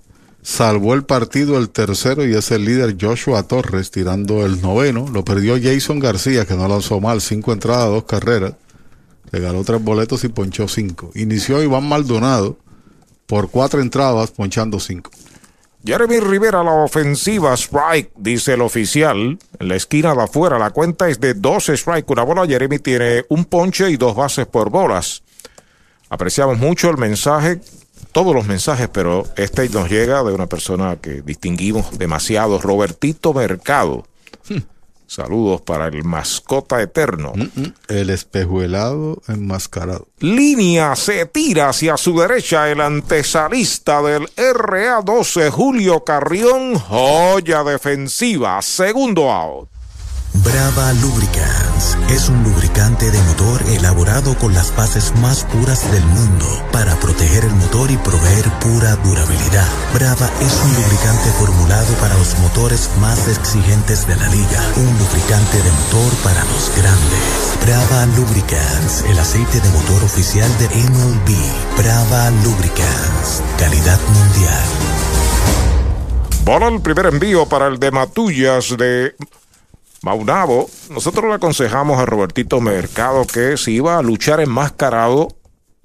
Salvó 0.50 0.94
el 0.94 1.04
partido 1.04 1.58
el 1.58 1.70
tercero 1.70 2.26
y 2.26 2.34
es 2.34 2.52
el 2.52 2.64
líder 2.64 2.96
Joshua 3.00 3.44
Torres 3.44 3.92
tirando 3.92 4.46
el 4.46 4.62
noveno. 4.62 5.10
Lo 5.12 5.26
perdió 5.26 5.58
Jason 5.62 6.00
García, 6.00 6.46
que 6.46 6.56
no 6.56 6.70
lanzó 6.70 7.02
mal, 7.02 7.20
cinco 7.20 7.52
entradas, 7.52 7.90
dos 7.90 8.06
carreras. 8.06 8.54
Regaló 9.30 9.66
tres 9.66 9.84
boletos 9.84 10.24
y 10.24 10.30
ponchó 10.30 10.70
cinco. 10.70 11.12
Inició 11.16 11.62
Iván 11.62 11.90
Maldonado 11.90 12.58
por 13.26 13.52
cuatro 13.52 13.82
entradas, 13.82 14.32
ponchando 14.32 14.80
cinco. 14.80 15.12
Jeremy 15.84 16.22
Rivera, 16.22 16.64
la 16.64 16.72
ofensiva, 16.72 17.54
strike, 17.54 18.14
dice 18.16 18.54
el 18.54 18.62
oficial. 18.62 19.38
En 19.60 19.68
la 19.68 19.76
esquina 19.76 20.16
de 20.16 20.24
afuera, 20.24 20.58
la 20.58 20.70
cuenta 20.70 21.10
es 21.10 21.20
de 21.20 21.34
dos 21.34 21.68
strike, 21.68 22.10
una 22.10 22.24
bola. 22.24 22.48
Jeremy 22.48 22.80
tiene 22.80 23.26
un 23.28 23.44
ponche 23.44 23.92
y 23.92 23.98
dos 23.98 24.16
bases 24.16 24.46
por 24.46 24.70
bolas. 24.70 25.24
Apreciamos 26.10 26.58
mucho 26.58 26.90
el 26.90 26.96
mensaje, 26.96 27.60
todos 28.12 28.34
los 28.34 28.48
mensajes, 28.48 28.90
pero 28.92 29.26
este 29.36 29.70
nos 29.70 29.90
llega 29.90 30.24
de 30.24 30.34
una 30.34 30.48
persona 30.48 30.98
que 30.98 31.22
distinguimos 31.22 31.98
demasiado, 31.98 32.60
Robertito 32.60 33.34
Mercado. 33.34 34.06
Saludos 35.08 35.62
para 35.62 35.88
el 35.88 36.04
mascota 36.04 36.82
eterno. 36.82 37.32
El 37.88 38.10
espejuelado 38.10 39.22
enmascarado. 39.30 40.08
Línea 40.20 40.98
se 40.98 41.26
tira 41.26 41.70
hacia 41.70 41.96
su 41.96 42.20
derecha 42.20 42.70
el 42.70 42.82
antesalista 42.82 44.02
del 44.02 44.28
RA12, 44.36 45.50
Julio 45.50 46.04
Carrión, 46.04 46.76
joya 46.76 47.64
defensiva, 47.64 48.62
segundo 48.62 49.32
out. 49.32 49.70
Brava 50.44 50.94
Lubricants 50.94 51.98
es 52.10 52.30
un 52.30 52.44
lubricante 52.44 53.10
de 53.10 53.22
motor 53.24 53.62
elaborado 53.70 54.38
con 54.38 54.54
las 54.54 54.76
bases 54.76 55.14
más 55.22 55.44
puras 55.46 55.92
del 55.92 56.04
mundo 56.06 56.46
para 56.72 56.96
proteger 57.00 57.46
el 57.46 57.54
motor 57.54 57.90
y 57.90 57.98
proveer 57.98 58.46
pura 58.60 58.96
durabilidad. 58.98 59.68
Brava 59.94 60.30
es 60.42 60.54
un 60.64 60.74
lubricante 60.76 61.30
formulado 61.40 61.94
para 61.96 62.18
los 62.18 62.38
motores 62.40 62.90
más 63.00 63.28
exigentes 63.28 64.08
de 64.08 64.16
la 64.16 64.28
liga. 64.30 64.62
Un 64.78 64.98
lubricante 64.98 65.58
de 65.58 65.72
motor 65.72 66.14
para 66.24 66.44
los 66.46 66.72
grandes. 66.76 67.58
Brava 67.62 68.06
Lubricants, 68.18 69.04
el 69.10 69.18
aceite 69.20 69.60
de 69.60 69.70
motor 69.70 70.04
oficial 70.04 70.50
de 70.60 70.68
MLB. 70.68 71.78
Brava 71.78 72.30
Lubricants, 72.44 73.42
calidad 73.58 74.00
mundial. 74.14 74.66
Bola 76.44 76.68
el 76.68 76.82
primer 76.82 77.08
envío 77.08 77.46
para 77.46 77.68
el 77.68 77.80
de 77.80 77.92
Matullas 77.92 78.76
de 78.78 79.16
Maunabo, 80.02 80.70
nosotros 80.90 81.26
le 81.26 81.34
aconsejamos 81.34 82.00
a 82.00 82.06
Robertito 82.06 82.62
Mercado 82.62 83.26
que 83.26 83.58
si 83.58 83.74
iba 83.74 83.98
a 83.98 84.02
luchar 84.02 84.40
enmascarado, 84.40 85.30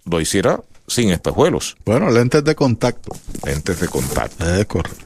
lo 0.05 0.21
hiciera 0.21 0.61
sin 0.87 1.11
espejuelos. 1.11 1.77
Bueno, 1.85 2.11
lentes 2.11 2.45
de 2.45 2.55
contacto. 2.55 3.15
Lentes 3.45 3.81
de 3.81 3.89
contacto. 3.89 4.55
Es 4.55 4.67
correcto. 4.67 5.05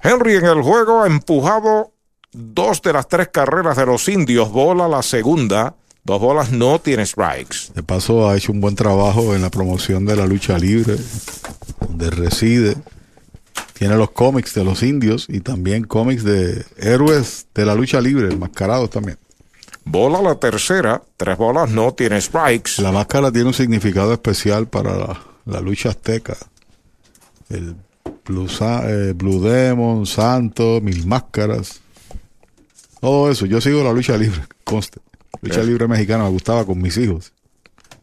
Henry 0.00 0.36
en 0.36 0.46
el 0.46 0.62
juego 0.62 1.02
ha 1.02 1.06
empujado 1.06 1.92
dos 2.32 2.80
de 2.82 2.92
las 2.92 3.08
tres 3.08 3.28
carreras 3.28 3.76
de 3.76 3.86
los 3.86 4.08
indios. 4.08 4.50
Bola 4.50 4.88
la 4.88 5.02
segunda. 5.02 5.74
Dos 6.04 6.20
bolas 6.20 6.52
no 6.52 6.78
tiene 6.78 7.04
strikes. 7.04 7.72
De 7.74 7.82
paso 7.82 8.28
ha 8.28 8.36
hecho 8.36 8.52
un 8.52 8.60
buen 8.60 8.74
trabajo 8.74 9.34
en 9.34 9.42
la 9.42 9.50
promoción 9.50 10.06
de 10.06 10.16
la 10.16 10.26
lucha 10.26 10.56
libre, 10.56 10.96
donde 11.80 12.08
reside 12.08 12.76
tiene 13.74 13.96
los 13.96 14.10
cómics 14.10 14.54
de 14.54 14.64
los 14.64 14.82
indios 14.82 15.26
y 15.28 15.40
también 15.40 15.84
cómics 15.84 16.24
de 16.24 16.64
héroes 16.76 17.46
de 17.54 17.64
la 17.64 17.74
lucha 17.74 18.00
libre, 18.00 18.34
mascarados 18.36 18.90
también. 18.90 19.18
Bola 19.84 20.20
la 20.20 20.34
tercera, 20.34 21.00
tres 21.16 21.38
bolas 21.38 21.70
no 21.70 21.94
tiene 21.94 22.20
strikes. 22.20 22.82
La 22.82 22.92
máscara 22.92 23.32
tiene 23.32 23.48
un 23.48 23.54
significado 23.54 24.12
especial 24.12 24.66
para 24.66 25.16
la, 25.46 25.60
lucha 25.60 25.90
azteca. 25.90 26.36
El 27.48 27.74
Blue, 28.26 28.48
eh, 28.60 29.14
Blue 29.16 29.40
Demon, 29.40 30.04
Santo, 30.04 30.80
Mil 30.82 31.06
Máscaras. 31.06 31.80
Todo 33.00 33.30
eso. 33.30 33.46
Yo 33.46 33.60
sigo 33.60 33.82
la 33.82 33.92
lucha 33.92 34.16
libre, 34.16 34.42
conste. 34.64 35.00
Lucha 35.40 35.62
libre 35.62 35.88
mexicana 35.88 36.24
me 36.24 36.30
gustaba 36.30 36.66
con 36.66 36.82
mis 36.82 36.96
hijos. 36.98 37.32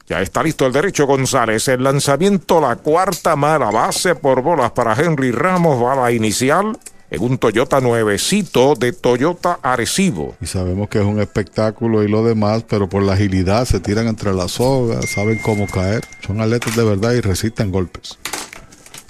Ya 0.07 0.21
está 0.21 0.43
listo 0.43 0.67
el 0.67 0.71
derecho 0.71 1.07
González. 1.07 1.67
El 1.67 1.83
lanzamiento, 1.83 2.61
la 2.61 2.75
cuarta 2.75 3.35
mala 3.35 3.71
base 3.71 4.13
por 4.13 4.43
bolas 4.43 4.71
para 4.71 4.93
Henry 4.93 5.31
Ramos. 5.31 5.81
Bala 5.81 6.11
inicial 6.11 6.77
en 7.09 7.23
un 7.23 7.37
Toyota 7.39 7.81
nuevecito 7.81 8.75
de 8.75 8.93
Toyota 8.93 9.59
Arecibo. 9.63 10.35
Y 10.41 10.45
sabemos 10.45 10.89
que 10.89 10.99
es 10.99 11.05
un 11.05 11.19
espectáculo 11.19 12.03
y 12.03 12.07
lo 12.07 12.23
demás, 12.23 12.63
pero 12.67 12.87
por 12.87 13.01
la 13.01 13.13
agilidad 13.13 13.65
se 13.65 13.79
tiran 13.79 14.07
entre 14.07 14.33
las 14.33 14.53
sogas, 14.53 15.09
saben 15.09 15.39
cómo 15.39 15.65
caer. 15.67 16.03
Son 16.25 16.39
atletas 16.39 16.75
de 16.75 16.83
verdad 16.83 17.13
y 17.13 17.21
resisten 17.21 17.71
golpes. 17.71 18.19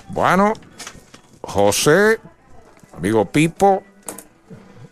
Bueno, 0.09 0.53
José, 1.41 2.19
amigo 2.95 3.25
Pipo, 3.25 3.83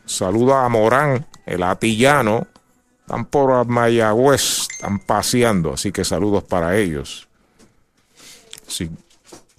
saluda 0.05 0.65
a 0.65 0.69
Morán, 0.69 1.25
el 1.45 1.63
atillano 1.63 2.47
están 3.05 3.25
por 3.25 3.67
Mayagüez, 3.67 4.67
están 4.71 4.99
paseando, 4.99 5.73
así 5.73 5.91
que 5.91 6.05
saludos 6.05 6.43
para 6.43 6.77
ellos. 6.77 7.27
Sí. 8.67 8.89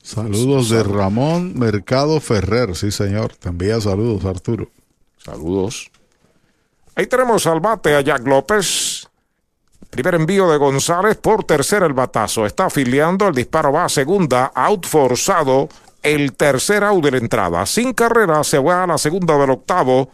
Saludos 0.02 0.70
de 0.70 0.82
Ramón 0.82 1.58
Mercado 1.58 2.20
Ferrer, 2.20 2.74
sí 2.74 2.90
señor. 2.90 3.34
Te 3.36 3.50
envía 3.50 3.80
saludos, 3.80 4.24
Arturo. 4.24 4.68
Saludos. 5.22 5.90
Ahí 6.94 7.06
tenemos 7.06 7.46
al 7.46 7.60
bate 7.60 7.94
a 7.94 8.00
Jack 8.00 8.26
López. 8.26 9.08
Primer 9.90 10.14
envío 10.16 10.50
de 10.50 10.58
González 10.58 11.16
por 11.16 11.44
tercer 11.44 11.82
el 11.82 11.92
batazo. 11.92 12.46
Está 12.46 12.66
afiliando, 12.66 13.28
el 13.28 13.34
disparo 13.34 13.72
va 13.72 13.84
a 13.84 13.88
segunda, 13.88 14.52
out 14.54 14.86
forzado, 14.86 15.68
el 16.02 16.32
tercer 16.32 16.82
out 16.82 17.04
de 17.04 17.10
la 17.12 17.18
entrada. 17.18 17.64
Sin 17.66 17.92
carrera, 17.92 18.42
se 18.42 18.58
va 18.58 18.84
a 18.84 18.86
la 18.86 18.98
segunda 18.98 19.38
del 19.38 19.50
octavo. 19.50 20.10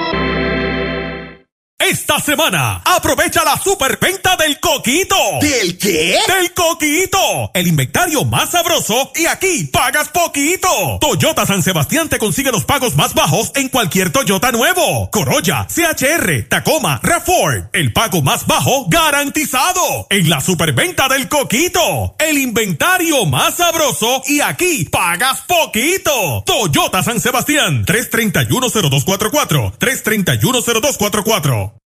Esta 1.93 2.19
semana, 2.19 2.81
aprovecha 2.83 3.43
la 3.43 3.55
superventa 3.55 4.35
del 4.35 4.59
coquito. 4.59 5.15
¿Del 5.39 5.77
qué? 5.77 6.17
Del 6.27 6.51
coquito. 6.51 7.51
El 7.53 7.67
inventario 7.67 8.25
más 8.25 8.49
sabroso 8.49 9.11
y 9.15 9.27
aquí 9.27 9.65
pagas 9.65 10.09
poquito. 10.09 10.97
Toyota 10.99 11.45
San 11.45 11.61
Sebastián 11.61 12.09
te 12.09 12.17
consigue 12.17 12.51
los 12.51 12.65
pagos 12.65 12.95
más 12.95 13.13
bajos 13.13 13.51
en 13.53 13.69
cualquier 13.69 14.09
Toyota 14.09 14.51
nuevo. 14.51 15.11
Corolla, 15.11 15.67
CHR, 15.67 16.47
Tacoma, 16.49 16.99
RAV4. 17.03 17.69
El 17.73 17.93
pago 17.93 18.23
más 18.23 18.47
bajo 18.47 18.87
garantizado. 18.89 20.07
En 20.09 20.31
la 20.31 20.41
superventa 20.41 21.07
del 21.09 21.29
coquito. 21.29 22.15
El 22.17 22.39
inventario 22.39 23.27
más 23.27 23.57
sabroso 23.57 24.23
y 24.25 24.41
aquí 24.41 24.85
pagas 24.85 25.41
poquito. 25.41 26.41
Toyota 26.43 27.03
San 27.03 27.19
Sebastián. 27.19 27.85
3310244. 27.85 29.73
3310244. 29.77 31.82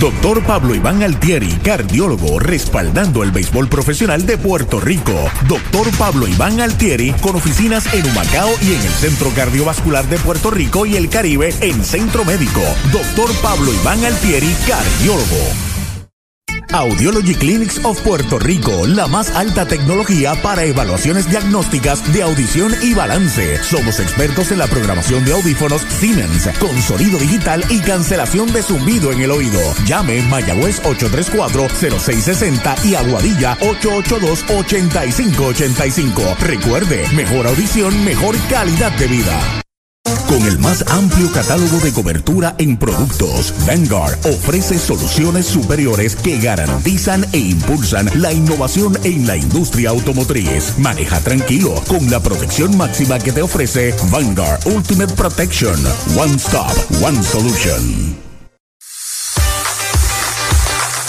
Doctor 0.00 0.42
Pablo 0.44 0.74
Iván 0.74 1.02
Altieri, 1.02 1.50
cardiólogo, 1.62 2.38
respaldando 2.38 3.22
el 3.22 3.30
béisbol 3.30 3.68
profesional 3.68 4.26
de 4.26 4.36
Puerto 4.36 4.78
Rico. 4.78 5.14
Doctor 5.48 5.90
Pablo 5.96 6.28
Iván 6.28 6.60
Altieri, 6.60 7.12
con 7.22 7.34
oficinas 7.34 7.92
en 7.94 8.04
Humacao 8.06 8.50
y 8.60 8.74
en 8.74 8.82
el 8.82 8.92
Centro 8.92 9.30
Cardiovascular 9.34 10.06
de 10.06 10.18
Puerto 10.18 10.50
Rico 10.50 10.84
y 10.84 10.96
el 10.96 11.08
Caribe 11.08 11.54
en 11.60 11.82
Centro 11.82 12.26
Médico. 12.26 12.60
Doctor 12.92 13.30
Pablo 13.40 13.72
Iván 13.72 14.04
Altieri, 14.04 14.54
cardiólogo. 14.66 15.75
Audiology 16.72 17.34
Clinics 17.34 17.84
of 17.84 18.00
Puerto 18.02 18.38
Rico, 18.38 18.86
la 18.86 19.06
más 19.06 19.34
alta 19.34 19.66
tecnología 19.66 20.34
para 20.42 20.64
evaluaciones 20.64 21.28
diagnósticas 21.30 22.12
de 22.12 22.22
audición 22.22 22.74
y 22.82 22.92
balance. 22.94 23.62
Somos 23.62 24.00
expertos 24.00 24.50
en 24.52 24.58
la 24.58 24.66
programación 24.66 25.24
de 25.24 25.32
audífonos 25.32 25.80
Siemens, 25.82 26.48
con 26.58 26.82
sonido 26.82 27.18
digital 27.18 27.64
y 27.70 27.80
cancelación 27.80 28.52
de 28.52 28.62
zumbido 28.62 29.12
en 29.12 29.22
el 29.22 29.30
oído. 29.30 29.60
Llame 29.86 30.20
Mayagüez 30.22 30.82
834-0660 30.82 32.84
y 32.84 32.94
Aguadilla 32.94 33.56
882-8585. 33.58 36.36
Recuerde, 36.38 37.06
mejor 37.14 37.46
audición, 37.46 38.04
mejor 38.04 38.36
calidad 38.48 38.92
de 38.92 39.06
vida. 39.06 39.65
Con 40.28 40.42
el 40.46 40.58
más 40.58 40.84
amplio 40.88 41.30
catálogo 41.32 41.78
de 41.80 41.92
cobertura 41.92 42.54
en 42.58 42.76
productos, 42.76 43.54
Vanguard 43.66 44.18
ofrece 44.26 44.78
soluciones 44.78 45.46
superiores 45.46 46.16
que 46.16 46.38
garantizan 46.38 47.24
e 47.32 47.38
impulsan 47.38 48.10
la 48.20 48.32
innovación 48.32 48.98
en 49.04 49.26
la 49.26 49.36
industria 49.36 49.90
automotriz. 49.90 50.74
Maneja 50.78 51.20
tranquilo 51.20 51.74
con 51.88 52.10
la 52.10 52.20
protección 52.20 52.76
máxima 52.76 53.18
que 53.18 53.32
te 53.32 53.42
ofrece 53.42 53.94
Vanguard 54.10 54.60
Ultimate 54.66 55.14
Protection. 55.14 55.76
One 56.16 56.36
Stop, 56.36 56.72
One 57.02 57.22
Solution. 57.22 58.25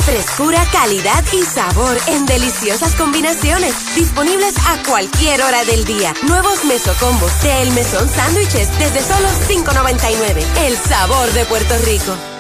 Frescura, 0.07 0.65
calidad 0.71 1.21
y 1.33 1.43
sabor 1.43 1.97
en 2.07 2.25
deliciosas 2.25 2.95
combinaciones. 2.95 3.93
Disponibles 3.93 4.55
a 4.59 4.81
cualquier 4.87 5.41
hora 5.41 5.65
del 5.65 5.83
día. 5.83 6.13
Nuevos 6.25 6.63
mesocombos 6.63 7.43
de 7.43 7.61
El 7.61 7.73
Mesón 7.73 8.07
Sándwiches 8.07 8.69
desde 8.79 9.01
solo 9.01 9.27
$5.99. 9.49 10.45
El 10.65 10.77
sabor 10.77 11.29
de 11.33 11.43
Puerto 11.43 11.77
Rico. 11.79 12.36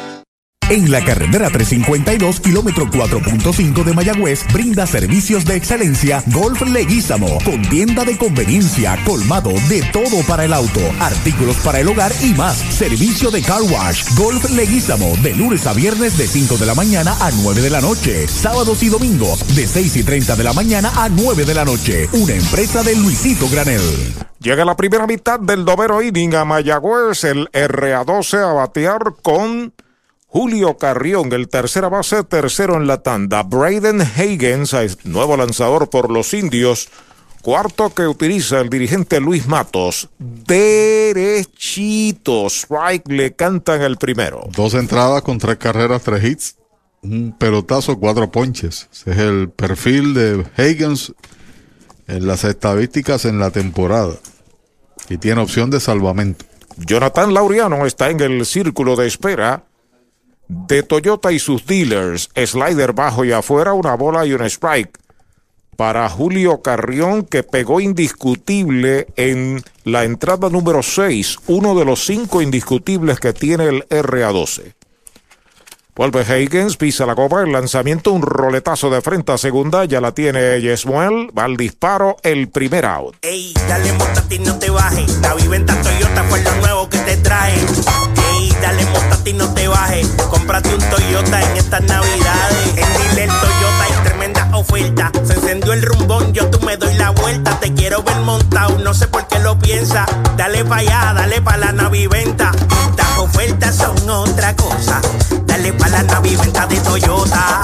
En 0.69 0.91
la 0.91 1.01
carretera 1.01 1.49
352, 1.49 2.41
kilómetro 2.41 2.87
4.5 2.87 3.85
de 3.85 3.93
Mayagüez, 3.93 4.45
brinda 4.51 4.85
servicios 4.85 5.45
de 5.45 5.55
excelencia 5.55 6.21
Golf 6.33 6.61
Leguízamo, 6.61 7.37
con 7.45 7.61
tienda 7.69 8.03
de 8.03 8.17
conveniencia, 8.17 8.99
colmado 9.05 9.51
de 9.69 9.81
todo 9.93 10.21
para 10.27 10.43
el 10.43 10.51
auto, 10.51 10.81
artículos 10.99 11.55
para 11.63 11.79
el 11.79 11.87
hogar 11.87 12.11
y 12.21 12.33
más. 12.33 12.57
Servicio 12.57 13.31
de 13.31 13.43
car 13.43 13.61
wash, 13.61 14.13
Golf 14.17 14.49
Leguízamo, 14.49 15.15
de 15.23 15.35
lunes 15.35 15.65
a 15.67 15.73
viernes 15.73 16.17
de 16.17 16.27
5 16.27 16.57
de 16.57 16.65
la 16.65 16.75
mañana 16.75 17.15
a 17.21 17.31
9 17.31 17.61
de 17.61 17.69
la 17.69 17.79
noche, 17.79 18.27
sábados 18.27 18.83
y 18.83 18.89
domingos 18.89 19.47
de 19.55 19.65
6 19.65 19.95
y 19.95 20.03
30 20.03 20.35
de 20.35 20.43
la 20.43 20.51
mañana 20.51 20.91
a 20.97 21.07
9 21.07 21.45
de 21.45 21.53
la 21.53 21.63
noche. 21.63 22.09
Una 22.11 22.33
empresa 22.33 22.83
de 22.83 22.93
Luisito 22.93 23.47
Granel. 23.49 23.81
Llega 24.41 24.65
la 24.65 24.75
primera 24.75 25.07
mitad 25.07 25.39
del 25.39 25.63
noveno 25.63 26.01
inning 26.01 26.35
a 26.35 26.43
Mayagüez, 26.43 27.23
el 27.23 27.49
RA12 27.53 28.37
a 28.43 28.51
batear 28.51 28.99
con 29.21 29.71
Julio 30.37 30.77
Carrión, 30.77 31.33
el 31.33 31.49
tercera 31.49 31.89
base, 31.89 32.23
tercero 32.23 32.77
en 32.77 32.85
la 32.85 33.01
tanda. 33.01 33.41
Braden 33.41 34.01
Higgins, 34.01 34.75
nuevo 35.03 35.35
lanzador 35.35 35.89
por 35.89 36.11
los 36.11 36.31
indios. 36.35 36.89
Cuarto 37.41 37.91
que 37.91 38.05
utiliza 38.05 38.59
el 38.59 38.69
dirigente 38.69 39.19
Luis 39.19 39.47
Matos. 39.47 40.09
Derechito. 40.19 40.91
Strike 42.51 43.07
le 43.07 43.33
cantan 43.33 43.81
el 43.81 43.97
primero. 43.97 44.47
Dos 44.55 44.75
entradas 44.75 45.23
con 45.23 45.39
tres 45.39 45.57
carreras, 45.57 46.03
tres 46.03 46.23
hits. 46.23 46.57
Un 47.01 47.35
pelotazo, 47.35 47.97
cuatro 47.97 48.29
ponches. 48.29 48.89
Ese 48.93 49.09
es 49.09 49.17
el 49.17 49.49
perfil 49.49 50.13
de 50.13 50.45
Higgins 50.55 51.15
en 52.05 52.27
las 52.27 52.43
estadísticas 52.43 53.25
en 53.25 53.39
la 53.39 53.49
temporada. 53.49 54.13
Y 55.09 55.17
tiene 55.17 55.41
opción 55.41 55.71
de 55.71 55.79
salvamento. 55.79 56.45
Jonathan 56.77 57.33
Laureano 57.33 57.87
está 57.87 58.11
en 58.11 58.19
el 58.19 58.45
círculo 58.45 58.95
de 58.95 59.07
espera 59.07 59.63
de 60.47 60.83
Toyota 60.83 61.31
y 61.31 61.39
sus 61.39 61.65
dealers, 61.65 62.29
slider 62.35 62.93
bajo 62.93 63.25
y 63.25 63.31
afuera, 63.31 63.73
una 63.73 63.95
bola 63.95 64.25
y 64.25 64.33
un 64.33 64.43
strike. 64.43 64.97
Para 65.75 66.09
Julio 66.09 66.61
Carrión, 66.61 67.23
que 67.23 67.43
pegó 67.43 67.79
indiscutible 67.79 69.07
en 69.15 69.63
la 69.83 70.05
entrada 70.05 70.49
número 70.49 70.81
6, 70.81 71.37
uno 71.47 71.75
de 71.75 71.85
los 71.85 72.03
cinco 72.05 72.41
indiscutibles 72.41 73.19
que 73.19 73.33
tiene 73.33 73.65
el 73.65 73.87
RA12. 73.89 74.73
Vuelve 75.97 76.21
Higgins, 76.21 76.77
pisa 76.77 77.07
la 77.07 77.15
copa, 77.15 77.41
el 77.41 77.51
lanzamiento, 77.51 78.11
un 78.11 78.21
roletazo 78.21 78.91
de 78.91 79.01
frente 79.01 79.31
a 79.31 79.37
segunda, 79.39 79.85
ya 79.85 79.99
la 79.99 80.13
tiene 80.13 80.61
Yesmuel, 80.61 81.29
va 81.35 81.45
al 81.45 81.57
disparo, 81.57 82.17
el 82.21 82.49
primer 82.49 82.85
out. 82.85 83.15
Ey, 83.23 83.51
dale 83.67 83.93
ti 84.29 84.37
no 84.39 84.59
te 84.59 84.69
bajes, 84.69 85.19
la 85.21 85.33
viventa 85.33 85.73
Toyota 85.81 86.23
fue 86.25 86.43
lo 86.43 86.55
nuevo 86.57 86.89
que 86.89 86.99
te 86.99 87.17
trae. 87.17 87.55
Dale 88.61 88.85
ti 89.27 89.33
no 89.33 89.53
te 89.53 89.67
bajes, 89.67 90.07
cómprate 90.29 90.73
un 90.73 90.79
Toyota 90.89 91.41
en 91.41 91.57
estas 91.57 91.81
navidades. 91.83 92.67
En 92.77 92.93
Dile 92.93 93.27
Toyota 93.27 93.83
hay 93.83 94.03
tremenda 94.05 94.49
oferta, 94.53 95.11
se 95.25 95.33
encendió 95.33 95.73
el 95.73 95.81
rumbón, 95.81 96.31
yo 96.31 96.49
tú 96.49 96.65
me 96.65 96.77
doy 96.77 96.93
la 96.95 97.09
vuelta, 97.09 97.59
te 97.59 97.73
quiero 97.73 98.03
ver 98.03 98.15
montado, 98.21 98.77
no 98.79 98.93
sé 98.93 99.07
por 99.07 99.27
qué 99.27 99.39
lo 99.39 99.59
piensa. 99.59 100.05
Dale 100.37 100.63
pa' 100.63 100.77
allá, 100.77 101.13
dale 101.13 101.41
pa' 101.41 101.57
la 101.57 101.73
naviventa, 101.73 102.51
las 102.95 103.17
ofertas 103.17 103.75
son 103.75 104.09
otra 104.09 104.55
cosa, 104.55 105.01
dale 105.45 105.73
pa' 105.73 105.89
la 105.89 106.03
naviventa 106.03 106.65
de 106.67 106.79
Toyota. 106.79 107.63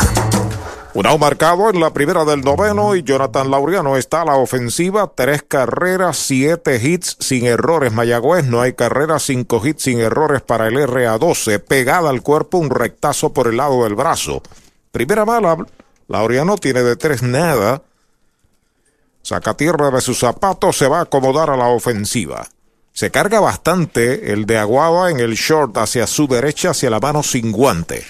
Un 0.95 1.07
out 1.07 1.19
marcado 1.19 1.71
en 1.71 1.79
la 1.79 1.91
primera 1.91 2.23
del 2.23 2.41
noveno 2.41 2.95
y 2.95 3.01
Jonathan 3.01 3.49
Laureano 3.49 3.97
está 3.97 4.21
a 4.21 4.25
la 4.25 4.35
ofensiva. 4.35 5.11
Tres 5.15 5.41
carreras, 5.41 6.17
siete 6.17 6.75
hits 6.75 7.17
sin 7.19 7.47
errores. 7.47 7.91
Mayagüez 7.91 8.45
no 8.45 8.61
hay 8.61 8.73
carreras, 8.73 9.23
cinco 9.23 9.59
hits 9.65 9.83
sin 9.83 9.99
errores 9.99 10.43
para 10.43 10.67
el 10.67 10.75
RA12. 10.75 11.59
Pegada 11.61 12.11
al 12.11 12.21
cuerpo, 12.21 12.59
un 12.59 12.69
rectazo 12.69 13.33
por 13.33 13.47
el 13.47 13.57
lado 13.57 13.85
del 13.85 13.95
brazo. 13.95 14.43
Primera 14.91 15.25
bala, 15.25 15.57
Laureano 16.07 16.57
tiene 16.57 16.83
de 16.83 16.95
tres 16.95 17.23
nada. 17.23 17.81
Saca 19.23 19.55
tierra 19.55 19.89
de 19.89 19.99
sus 19.99 20.19
zapatos, 20.19 20.77
se 20.77 20.87
va 20.87 20.99
a 20.99 21.03
acomodar 21.03 21.49
a 21.49 21.57
la 21.57 21.69
ofensiva. 21.69 22.45
Se 22.91 23.09
carga 23.09 23.39
bastante 23.39 24.31
el 24.31 24.45
de 24.45 24.59
Aguaba 24.59 25.09
en 25.09 25.19
el 25.19 25.33
short 25.33 25.75
hacia 25.75 26.05
su 26.05 26.27
derecha, 26.27 26.69
hacia 26.69 26.91
la 26.91 26.99
mano 26.99 27.23
sin 27.23 27.51
guante. 27.51 28.05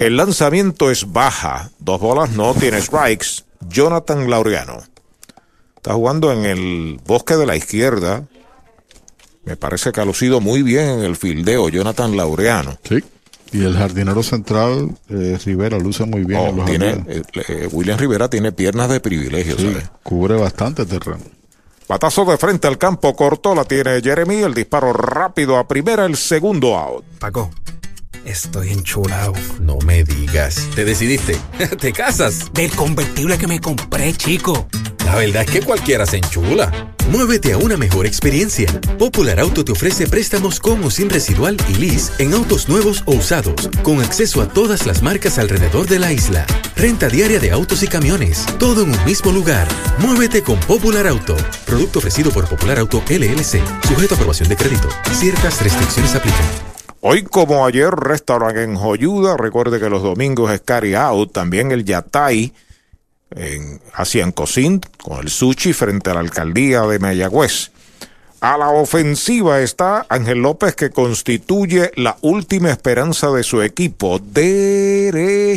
El 0.00 0.16
lanzamiento 0.16 0.90
es 0.90 1.12
baja. 1.12 1.70
Dos 1.78 2.00
bolas 2.00 2.30
no 2.30 2.54
tiene 2.54 2.80
strikes. 2.80 3.44
Jonathan 3.68 4.30
Laureano. 4.30 4.82
Está 5.76 5.92
jugando 5.92 6.32
en 6.32 6.46
el 6.46 6.98
bosque 7.06 7.36
de 7.36 7.44
la 7.44 7.54
izquierda. 7.54 8.24
Me 9.44 9.56
parece 9.56 9.92
que 9.92 10.00
ha 10.00 10.06
lucido 10.06 10.40
muy 10.40 10.62
bien 10.62 10.88
en 10.88 11.00
el 11.00 11.16
fildeo 11.16 11.68
Jonathan 11.68 12.16
Laureano. 12.16 12.78
Sí. 12.88 13.04
Y 13.52 13.62
el 13.62 13.76
jardinero 13.76 14.22
central, 14.22 14.96
eh, 15.10 15.38
Rivera, 15.44 15.78
luce 15.78 16.06
muy 16.06 16.24
bien. 16.24 16.40
en 16.40 16.56
los 16.56 16.64
tiene, 16.64 17.04
eh, 17.06 17.22
eh, 17.34 17.68
William 17.70 17.98
Rivera 17.98 18.30
tiene 18.30 18.52
piernas 18.52 18.88
de 18.88 19.00
privilegio. 19.00 19.58
Sí, 19.58 19.76
cubre 20.02 20.36
bastante 20.36 20.86
terreno. 20.86 21.24
Patazo 21.86 22.24
de 22.24 22.38
frente 22.38 22.68
al 22.68 22.78
campo 22.78 23.14
corto, 23.14 23.54
la 23.54 23.64
tiene 23.64 24.00
Jeremy. 24.00 24.36
El 24.36 24.54
disparo 24.54 24.94
rápido 24.94 25.58
a 25.58 25.68
primera, 25.68 26.06
el 26.06 26.16
segundo 26.16 26.78
out. 26.78 27.04
Paco, 27.18 27.50
Estoy 28.24 28.70
enchulado. 28.70 29.32
No 29.60 29.78
me 29.84 30.04
digas. 30.04 30.68
¿Te 30.74 30.84
decidiste? 30.84 31.36
¿Te 31.80 31.92
casas? 31.92 32.52
Del 32.52 32.70
convertible 32.70 33.38
que 33.38 33.46
me 33.46 33.60
compré, 33.60 34.12
chico. 34.12 34.68
La 35.04 35.16
verdad 35.16 35.42
es 35.42 35.50
que 35.50 35.62
cualquiera 35.62 36.06
se 36.06 36.18
enchula. 36.18 36.94
Muévete 37.10 37.52
a 37.52 37.58
una 37.58 37.76
mejor 37.76 38.06
experiencia. 38.06 38.68
Popular 38.98 39.40
Auto 39.40 39.64
te 39.64 39.72
ofrece 39.72 40.06
préstamos 40.06 40.60
con 40.60 40.84
o 40.84 40.90
sin 40.90 41.10
residual 41.10 41.56
y 41.68 41.74
lease 41.74 42.12
en 42.18 42.34
autos 42.34 42.68
nuevos 42.68 43.02
o 43.06 43.12
usados, 43.12 43.68
con 43.82 44.00
acceso 44.00 44.40
a 44.42 44.48
todas 44.48 44.86
las 44.86 45.02
marcas 45.02 45.38
alrededor 45.38 45.88
de 45.88 45.98
la 45.98 46.12
isla. 46.12 46.46
Renta 46.76 47.08
diaria 47.08 47.40
de 47.40 47.50
autos 47.50 47.82
y 47.82 47.88
camiones, 47.88 48.46
todo 48.58 48.84
en 48.84 48.90
un 48.90 49.04
mismo 49.04 49.32
lugar. 49.32 49.66
Muévete 49.98 50.42
con 50.42 50.60
Popular 50.60 51.08
Auto. 51.08 51.36
Producto 51.66 51.98
ofrecido 51.98 52.30
por 52.30 52.48
Popular 52.48 52.78
Auto 52.78 53.02
LLC, 53.08 53.60
sujeto 53.88 54.14
a 54.14 54.16
aprobación 54.16 54.48
de 54.48 54.56
crédito. 54.56 54.88
Ciertas 55.12 55.60
restricciones 55.62 56.14
aplican. 56.14 56.70
Hoy 57.02 57.22
como 57.22 57.64
ayer, 57.64 57.90
restaurante 57.90 58.62
en 58.62 58.76
Joyuda. 58.76 59.38
Recuerde 59.38 59.80
que 59.80 59.88
los 59.88 60.02
domingos 60.02 60.52
es 60.52 60.60
carry 60.60 60.94
out. 60.94 61.32
También 61.32 61.72
el 61.72 61.86
Yatay 61.86 62.52
en 63.34 64.32
Cocín 64.32 64.82
con 65.02 65.20
el 65.20 65.30
sushi 65.30 65.72
frente 65.72 66.10
a 66.10 66.14
la 66.14 66.20
alcaldía 66.20 66.82
de 66.82 66.98
Mayagüez. 66.98 67.70
A 68.42 68.58
la 68.58 68.68
ofensiva 68.70 69.60
está 69.60 70.04
Ángel 70.10 70.42
López 70.42 70.74
que 70.74 70.90
constituye 70.90 71.90
la 71.96 72.18
última 72.20 72.70
esperanza 72.70 73.30
de 73.30 73.44
su 73.44 73.62
equipo. 73.62 74.18
Derechitos. 74.18 75.48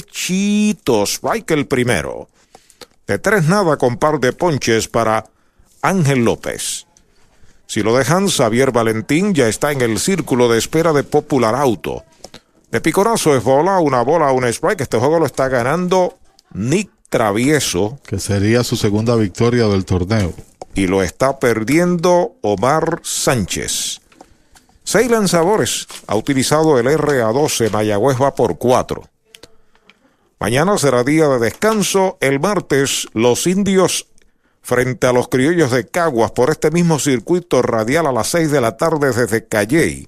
el 1.47 1.65
primero. 1.67 2.29
De 3.05 3.19
tres 3.19 3.49
nada 3.49 3.75
con 3.75 3.97
par 3.97 4.21
de 4.21 4.31
ponches 4.31 4.87
para 4.87 5.25
Ángel 5.81 6.23
López. 6.23 6.87
Si 7.73 7.81
lo 7.81 7.97
dejan, 7.97 8.27
Xavier 8.27 8.71
Valentín 8.71 9.33
ya 9.33 9.47
está 9.47 9.71
en 9.71 9.81
el 9.81 9.97
círculo 9.97 10.47
de 10.47 10.59
espera 10.59 10.93
de 10.93 11.03
Popular 11.03 11.55
Auto. 11.55 12.03
De 12.69 12.79
picorazo 12.81 13.35
es 13.35 13.43
bola, 13.43 13.79
una 13.79 14.03
bola, 14.03 14.31
un 14.31 14.45
strike. 14.45 14.81
Este 14.81 14.99
juego 14.99 15.17
lo 15.17 15.25
está 15.25 15.47
ganando 15.49 16.19
Nick 16.53 16.91
Travieso. 17.09 17.97
Que 18.05 18.19
sería 18.19 18.63
su 18.63 18.75
segunda 18.75 19.15
victoria 19.15 19.65
del 19.65 19.85
torneo. 19.85 20.35
Y 20.75 20.85
lo 20.85 21.01
está 21.01 21.39
perdiendo 21.39 22.35
Omar 22.41 22.99
Sánchez. 23.01 24.01
Seis 24.83 25.09
lanzadores. 25.09 25.87
Ha 26.05 26.15
utilizado 26.15 26.77
el 26.77 26.85
RA12. 26.85 27.71
Mayagüez 27.71 28.21
va 28.21 28.35
por 28.35 28.59
cuatro. 28.59 29.09
Mañana 30.39 30.77
será 30.77 31.03
día 31.03 31.27
de 31.27 31.39
descanso. 31.39 32.19
El 32.21 32.39
martes, 32.39 33.07
los 33.13 33.47
indios 33.47 34.09
frente 34.63 35.05
a 35.05 35.13
los 35.13 35.27
criollos 35.27 35.71
de 35.71 35.85
Caguas 35.85 36.31
por 36.31 36.49
este 36.49 36.71
mismo 36.71 36.97
circuito 36.97 37.61
radial 37.61 38.07
a 38.07 38.11
las 38.11 38.29
seis 38.29 38.49
de 38.49 38.61
la 38.61 38.77
tarde 38.77 39.11
desde 39.13 39.45
Calley. 39.45 40.07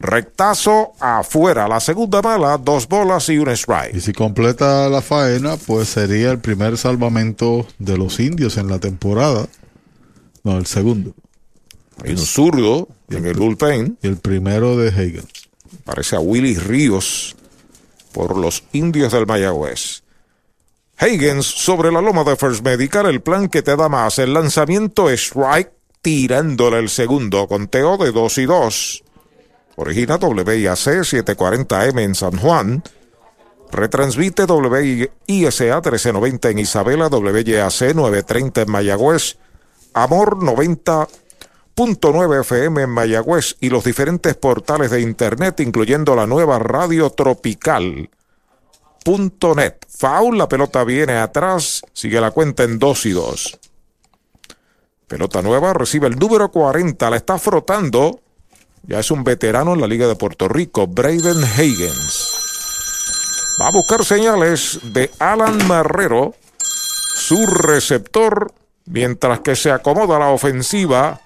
Rectazo 0.00 0.94
afuera, 0.98 1.68
la 1.68 1.78
segunda 1.78 2.20
mala, 2.22 2.58
dos 2.58 2.88
bolas 2.88 3.28
y 3.28 3.38
un 3.38 3.48
strike. 3.50 3.94
Y 3.94 4.00
si 4.00 4.12
completa 4.12 4.88
la 4.88 5.00
faena, 5.00 5.56
pues 5.56 5.90
sería 5.90 6.32
el 6.32 6.40
primer 6.40 6.76
salvamento 6.76 7.66
de 7.78 7.96
los 7.96 8.18
indios 8.18 8.56
en 8.56 8.66
la 8.66 8.80
temporada. 8.80 9.46
No, 10.42 10.58
el 10.58 10.66
segundo. 10.66 11.14
Hay 12.02 12.10
un 12.10 12.18
zurdo 12.18 12.88
en 13.10 13.26
el 13.26 13.34
bullpen. 13.34 13.96
Y 14.02 14.08
el 14.08 14.16
primero 14.16 14.76
de 14.76 14.88
Hagen. 14.88 15.24
Parece 15.84 16.16
a 16.16 16.20
Willy 16.20 16.56
Ríos 16.56 17.36
por 18.10 18.36
los 18.36 18.64
indios 18.72 19.12
del 19.12 19.26
Mayagüez. 19.26 20.01
Higgins 21.04 21.46
sobre 21.46 21.90
la 21.90 22.00
loma 22.00 22.22
de 22.22 22.36
First 22.36 22.64
Medical, 22.64 23.06
el 23.06 23.22
plan 23.22 23.48
que 23.48 23.62
te 23.62 23.74
da 23.74 23.88
más. 23.88 24.20
El 24.20 24.34
lanzamiento 24.34 25.10
strike 25.10 25.72
tirándole 26.00 26.78
el 26.78 26.90
segundo, 26.90 27.48
conteo 27.48 27.96
de 27.96 28.12
2 28.12 28.38
y 28.38 28.46
2. 28.46 29.02
Origina 29.74 30.14
WIAC 30.14 30.76
740M 30.76 32.02
en 32.02 32.14
San 32.14 32.36
Juan. 32.36 32.84
Retransmite 33.72 34.44
WISA 34.44 35.64
1390 35.64 36.50
en 36.50 36.60
Isabela, 36.60 37.08
WYAC 37.08 37.96
930 37.96 38.62
en 38.62 38.70
Mayagüez, 38.70 39.38
Amor 39.94 40.36
90.9 40.36 42.40
FM 42.42 42.82
en 42.82 42.90
Mayagüez 42.90 43.56
y 43.58 43.70
los 43.70 43.82
diferentes 43.82 44.36
portales 44.36 44.92
de 44.92 45.00
internet, 45.00 45.58
incluyendo 45.58 46.14
la 46.14 46.28
nueva 46.28 46.60
radio 46.60 47.10
tropical 47.10 48.08
net. 49.56 49.86
Foul, 49.88 50.38
la 50.38 50.48
pelota 50.48 50.84
viene 50.84 51.14
atrás, 51.14 51.82
sigue 51.92 52.20
la 52.20 52.30
cuenta 52.30 52.62
en 52.64 52.78
2 52.78 53.06
y 53.06 53.10
2. 53.10 53.58
Pelota 55.06 55.42
nueva, 55.42 55.72
recibe 55.72 56.06
el 56.06 56.18
número 56.18 56.50
40, 56.50 57.10
la 57.10 57.16
está 57.16 57.38
frotando. 57.38 58.20
Ya 58.84 58.98
es 58.98 59.10
un 59.10 59.22
veterano 59.22 59.74
en 59.74 59.80
la 59.80 59.86
Liga 59.86 60.08
de 60.08 60.16
Puerto 60.16 60.48
Rico, 60.48 60.86
Braden 60.86 61.44
Higgins. 61.56 62.42
Va 63.60 63.68
a 63.68 63.72
buscar 63.72 64.04
señales 64.04 64.80
de 64.92 65.10
Alan 65.18 65.66
Marrero, 65.68 66.34
su 66.58 67.46
receptor, 67.46 68.52
mientras 68.86 69.40
que 69.40 69.54
se 69.54 69.70
acomoda 69.70 70.18
la 70.18 70.30
ofensiva. 70.30 71.20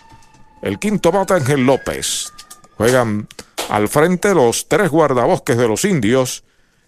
El 0.61 0.79
quinto 0.79 1.13
bate 1.13 1.35
Ángel 1.35 1.65
López. 1.65 2.33
Juegan 2.77 3.29
al 3.71 3.89
frente 3.89 4.35
los 4.35 4.69
tres 4.69 4.91
guardabosques 4.91 5.57
de 5.57 5.69
los 5.69 5.85
indios 5.85 6.45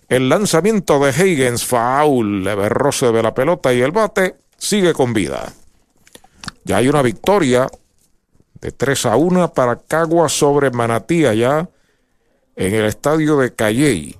el 0.08 0.28
lanzamiento 0.28 0.98
de 0.98 1.10
Higgins, 1.10 1.68
leve 1.70 2.68
roce 2.68 3.12
de 3.12 3.22
la 3.22 3.34
pelota 3.34 3.72
y 3.72 3.82
el 3.82 3.92
bate 3.92 4.36
sigue 4.56 4.94
con 4.94 5.12
vida. 5.12 5.52
Ya 6.64 6.78
hay 6.78 6.88
una 6.88 7.02
victoria 7.02 7.68
de 8.60 8.72
3 8.72 9.06
a 9.06 9.16
1 9.16 9.52
para 9.52 9.76
Cagua 9.76 10.28
sobre 10.28 10.70
Manatí 10.70 11.26
allá 11.26 11.68
en 12.56 12.74
el 12.74 12.86
estadio 12.86 13.38
de 13.38 13.54
Calley. 13.54 14.16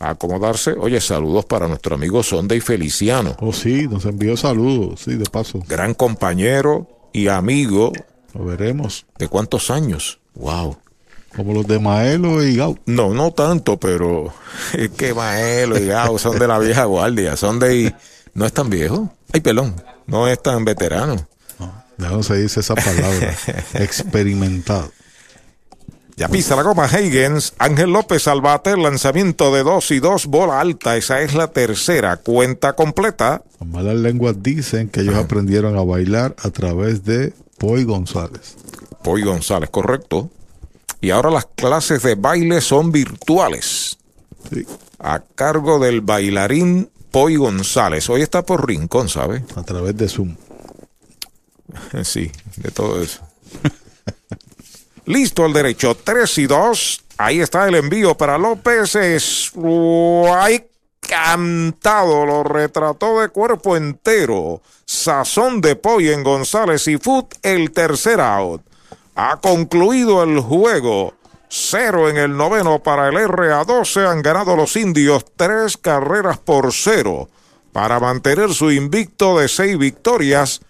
A 0.00 0.10
acomodarse. 0.10 0.72
Oye, 0.72 1.00
saludos 1.00 1.46
para 1.46 1.68
nuestro 1.68 1.94
amigo 1.94 2.22
Sonde 2.22 2.56
y 2.56 2.60
Feliciano. 2.60 3.36
Oh, 3.40 3.52
sí, 3.52 3.86
nos 3.88 4.04
envió 4.04 4.36
saludos, 4.36 5.00
sí, 5.00 5.14
de 5.14 5.24
paso. 5.24 5.60
Gran 5.66 5.94
compañero 5.94 6.88
y 7.12 7.28
amigo. 7.28 7.92
Lo 8.34 8.44
veremos. 8.44 9.06
¿De 9.18 9.28
cuántos 9.28 9.70
años? 9.70 10.20
Wow. 10.34 10.76
Como 11.36 11.52
los 11.52 11.66
de 11.66 11.78
Maelo 11.78 12.44
y 12.44 12.56
Gau. 12.56 12.78
No, 12.86 13.12
no 13.12 13.32
tanto, 13.32 13.78
pero 13.78 14.32
es 14.72 14.90
que 14.90 15.14
Maelo 15.14 15.78
y 15.78 15.86
Gau 15.86 16.18
son 16.18 16.38
de 16.38 16.46
la 16.46 16.58
vieja 16.58 16.84
guardia, 16.84 17.36
son 17.36 17.58
de... 17.58 17.94
No 18.34 18.46
es 18.46 18.52
tan 18.52 18.70
viejo. 18.70 19.12
Ay, 19.32 19.40
pelón, 19.40 19.74
no 20.06 20.28
es 20.28 20.42
tan 20.42 20.64
veterano. 20.64 21.26
No, 21.96 22.22
se 22.22 22.36
dice 22.36 22.60
esa 22.60 22.74
palabra. 22.74 23.36
Experimentado. 23.74 24.90
Ya 26.16 26.28
pisa 26.28 26.54
la 26.54 26.62
goma 26.62 26.88
Higgins. 26.88 27.54
Ángel 27.58 27.92
López 27.92 28.28
al 28.28 28.40
lanzamiento 28.42 29.52
de 29.52 29.64
dos 29.64 29.90
y 29.90 29.98
dos, 29.98 30.26
bola 30.26 30.60
alta. 30.60 30.96
Esa 30.96 31.22
es 31.22 31.34
la 31.34 31.48
tercera 31.48 32.18
cuenta 32.18 32.74
completa. 32.74 33.42
Las 33.58 33.68
malas 33.68 33.96
lenguas 33.96 34.40
dicen 34.40 34.88
que 34.88 35.00
ellos 35.00 35.16
aprendieron 35.16 35.76
a 35.76 35.82
bailar 35.82 36.36
a 36.42 36.50
través 36.50 37.04
de 37.04 37.32
Poy 37.58 37.84
González. 37.84 38.56
Poy 39.02 39.22
González, 39.22 39.70
correcto. 39.70 40.30
Y 41.04 41.10
ahora 41.10 41.30
las 41.30 41.44
clases 41.44 42.02
de 42.02 42.14
baile 42.14 42.62
son 42.62 42.90
virtuales. 42.90 43.98
A 44.98 45.20
cargo 45.20 45.78
del 45.78 46.00
bailarín 46.00 46.90
Poy 47.10 47.36
González. 47.36 48.08
Hoy 48.08 48.22
está 48.22 48.42
por 48.42 48.66
Rincón, 48.66 49.10
¿sabe? 49.10 49.44
A 49.54 49.62
través 49.64 49.94
de 49.98 50.08
Zoom. 50.08 50.34
Sí, 52.04 52.32
de 52.56 52.70
todo 52.70 53.02
eso. 53.02 53.20
Listo 55.04 55.44
el 55.44 55.52
derecho. 55.52 55.94
3 55.94 56.38
y 56.38 56.46
2. 56.46 57.00
Ahí 57.18 57.40
está 57.40 57.68
el 57.68 57.74
envío 57.74 58.16
para 58.16 58.38
López. 58.38 58.94
Es 58.94 59.52
cantado. 61.00 62.24
Lo 62.24 62.44
retrató 62.44 63.20
de 63.20 63.28
cuerpo 63.28 63.76
entero. 63.76 64.62
Sazón 64.86 65.60
de 65.60 65.76
Poy 65.76 66.08
en 66.08 66.22
González 66.22 66.88
y 66.88 66.96
Foot. 66.96 67.34
El 67.42 67.72
tercer 67.72 68.22
out. 68.22 68.62
Ha 69.14 69.36
concluido 69.40 70.22
el 70.22 70.40
juego. 70.40 71.14
Cero 71.48 72.08
en 72.08 72.16
el 72.16 72.36
noveno 72.36 72.82
para 72.82 73.08
el 73.08 73.14
RA12. 73.14 74.08
Han 74.10 74.22
ganado 74.22 74.56
los 74.56 74.76
indios 74.76 75.24
tres 75.36 75.76
carreras 75.76 76.38
por 76.38 76.72
cero 76.72 77.28
para 77.72 78.00
mantener 78.00 78.52
su 78.52 78.70
invicto 78.70 79.38
de 79.38 79.48
seis 79.48 79.78
victorias 79.78 80.60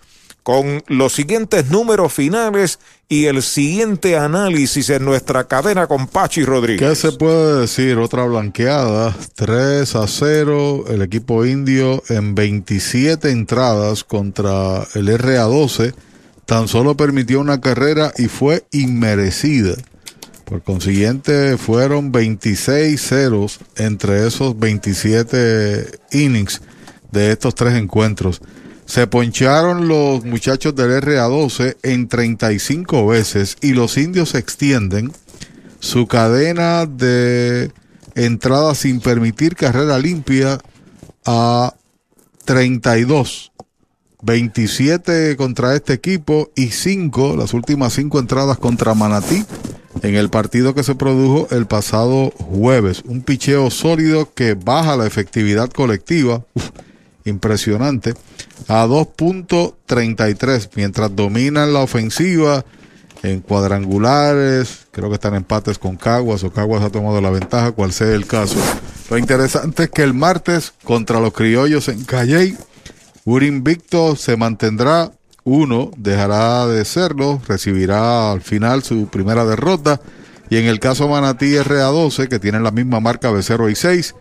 con 0.43 0.83
los 0.89 1.15
siguientes 1.15 1.71
números 1.71 2.13
finales 2.13 2.79
y 3.09 3.25
el 3.27 3.43
siguiente 3.43 4.19
análisis 4.19 4.91
en 4.91 5.07
nuestra 5.07 5.45
cadena 5.45 5.87
con 5.87 6.07
Pachi 6.07 6.45
Rodríguez. 6.45 6.87
¿Qué 6.87 6.95
se 6.95 7.13
puede 7.13 7.63
decir? 7.63 7.97
Otra 7.97 8.25
blanqueada, 8.27 9.17
3 9.37 9.97
a 9.97 10.07
0, 10.07 10.85
el 10.89 11.01
equipo 11.01 11.47
indio 11.47 12.03
en 12.11 12.35
27 12.35 13.31
entradas 13.31 14.05
contra 14.05 14.87
el 14.95 15.09
RA12 15.09 15.95
tan 16.47 16.69
solo 16.69 16.97
permitió 16.97 17.41
una 17.41 17.61
carrera 17.61 18.13
y 18.17 18.27
fue 18.27 18.65
inmerecida. 18.71 19.75
Por 20.45 20.63
consiguiente, 20.63 21.57
fueron 21.57 22.13
26 22.13 23.01
ceros 23.01 23.61
entre 23.77 24.27
esos 24.27 24.59
27 24.59 26.01
innings 26.13 26.61
de 27.11 27.33
estos 27.33 27.55
tres 27.55 27.75
encuentros. 27.75 28.43
Se 28.85 29.07
poncharon 29.07 29.89
los 29.89 30.25
muchachos 30.25 30.75
del 30.77 31.01
RA12 31.03 31.77
en 31.83 32.09
35 32.09 33.07
veces 33.07 33.57
y 33.63 33.73
los 33.73 33.97
indios 33.97 34.35
extienden 34.35 35.11
su 35.81 36.07
cadena 36.07 36.85
de 36.85 37.73
entradas 38.15 38.79
sin 38.79 39.01
permitir 39.01 39.57
carrera 39.57 39.99
limpia 39.99 40.59
a 41.25 41.75
32 42.45 43.54
27 44.25 45.37
contra 45.37 45.75
este 45.75 45.93
equipo 45.93 46.51
y 46.55 46.69
5, 46.69 47.37
las 47.37 47.55
últimas 47.55 47.93
5 47.93 48.19
entradas 48.19 48.59
contra 48.59 48.95
Manatí 48.95 49.45
en 50.03 50.15
el 50.17 50.31
partido 50.31 50.75
que 50.75 50.83
se 50.83 50.95
produjo 50.95 51.49
el 51.51 51.67
pasado 51.67 52.31
jueves. 52.31 53.03
Un 53.07 53.23
picheo 53.23 53.71
sólido 53.71 54.33
que 54.35 54.55
baja 54.55 54.97
la 54.97 55.07
efectividad 55.07 55.71
colectiva, 55.71 56.45
impresionante, 57.25 58.15
a 58.69 58.87
2.33, 58.87 60.71
mientras 60.75 61.15
dominan 61.15 61.73
la 61.73 61.81
ofensiva 61.81 62.65
en 63.23 63.41
cuadrangulares, 63.41 64.87
creo 64.91 65.09
que 65.09 65.15
están 65.15 65.35
empates 65.35 65.79
con 65.79 65.97
Caguas 65.97 66.45
o 66.45 66.53
Caguas 66.53 66.83
ha 66.83 66.91
tomado 66.91 67.21
la 67.23 67.31
ventaja, 67.31 67.73
cual 67.73 67.93
sea 67.93 68.15
el 68.15 68.27
caso. 68.27 68.57
Lo 69.11 69.17
interesante 69.17 69.85
es 69.85 69.91
que 69.91 70.03
el 70.03 70.13
martes 70.13 70.75
contra 70.83 71.21
los 71.21 71.33
criollos 71.33 71.89
en 71.89 72.05
Calley, 72.05 72.57
un 73.25 73.43
invicto 73.43 74.17
se 74.17 74.37
mantendrá, 74.37 75.13
uno 75.45 75.91
dejará 75.97 76.67
de 76.67 76.85
serlo, 76.85 77.41
recibirá 77.47 78.33
al 78.33 78.43
final 78.43 78.83
su 78.83 79.09
primera 79.09 79.45
derrota. 79.45 80.01
Y 80.51 80.59
en 80.59 80.67
el 80.67 80.79
caso 80.79 81.09
Manatí 81.09 81.55
RA12, 81.55 82.29
que 82.29 82.39
tienen 82.39 82.63
la 82.63 82.71
misma 82.71 83.01
marca 83.01 83.31
B0 83.31 83.71
y 83.71 83.75
6, 83.75 84.15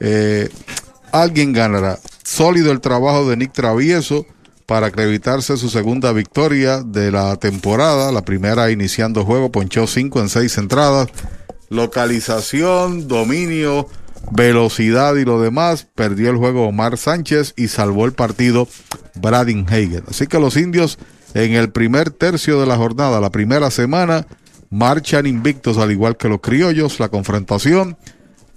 eh, 0.00 0.48
alguien 1.12 1.52
ganará. 1.52 1.98
Sólido 2.22 2.70
el 2.72 2.80
trabajo 2.80 3.28
de 3.28 3.36
Nick 3.36 3.52
Travieso 3.52 4.26
para 4.66 4.86
acreditarse 4.86 5.56
su 5.56 5.68
segunda 5.68 6.12
victoria 6.12 6.82
de 6.82 7.10
la 7.10 7.36
temporada, 7.36 8.12
la 8.12 8.24
primera 8.24 8.70
iniciando 8.70 9.24
juego, 9.24 9.52
ponchó 9.52 9.86
5 9.86 10.20
en 10.20 10.28
6 10.28 10.58
entradas. 10.58 11.08
Localización, 11.68 13.08
dominio, 13.08 13.88
velocidad 14.30 15.16
y 15.16 15.24
lo 15.24 15.40
demás, 15.40 15.86
perdió 15.94 16.30
el 16.30 16.36
juego 16.36 16.66
Omar 16.66 16.96
Sánchez 16.96 17.54
y 17.56 17.68
salvó 17.68 18.04
el 18.06 18.12
partido 18.12 18.68
Bradin 19.14 19.66
Hagen. 19.68 20.04
Así 20.08 20.26
que 20.26 20.38
los 20.38 20.56
indios 20.56 20.98
en 21.34 21.52
el 21.52 21.70
primer 21.70 22.10
tercio 22.10 22.60
de 22.60 22.66
la 22.66 22.76
jornada, 22.76 23.20
la 23.20 23.30
primera 23.30 23.70
semana, 23.70 24.26
marchan 24.70 25.26
invictos 25.26 25.78
al 25.78 25.92
igual 25.92 26.16
que 26.16 26.28
los 26.28 26.40
criollos. 26.40 27.00
La 27.00 27.08
confrontación 27.08 27.96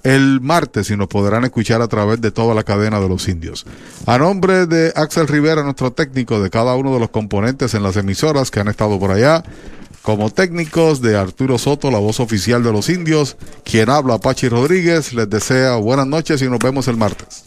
el 0.04 0.40
martes 0.42 0.90
y 0.90 0.96
nos 0.96 1.08
podrán 1.08 1.44
escuchar 1.44 1.82
a 1.82 1.88
través 1.88 2.22
de 2.22 2.32
toda 2.32 2.56
la 2.56 2.64
cadena 2.64 3.00
de 3.00 3.10
los 3.10 3.28
indios. 3.28 3.66
A 4.06 4.18
nombre 4.18 4.66
de 4.66 4.94
Axel 4.96 5.28
Rivera, 5.28 5.64
nuestro 5.64 5.92
técnico 5.92 6.40
de 6.42 6.50
cada 6.50 6.76
uno 6.76 6.94
de 6.94 7.00
los 7.00 7.10
componentes 7.10 7.74
en 7.74 7.84
las 7.84 7.98
emisoras 7.98 8.50
que 8.50 8.60
han 8.60 8.70
estado 8.70 9.00
por 9.00 9.12
allá, 9.12 9.44
como 10.08 10.30
técnicos 10.30 11.02
de 11.02 11.18
Arturo 11.18 11.58
Soto, 11.58 11.92
la 11.92 12.00
voz 12.00 12.22
oficial 12.22 12.64
de 12.64 12.72
los 12.72 12.88
indios, 12.88 13.36
quien 13.66 13.90
habla 13.90 14.20
Pachi 14.20 14.48
Rodríguez, 14.48 15.12
les 15.12 15.30
desea 15.30 15.76
buenas 15.76 16.08
noches 16.08 16.42
y 16.42 16.46
nos 16.46 16.60
vemos 16.60 16.88
el 16.88 16.96
martes. 16.96 17.44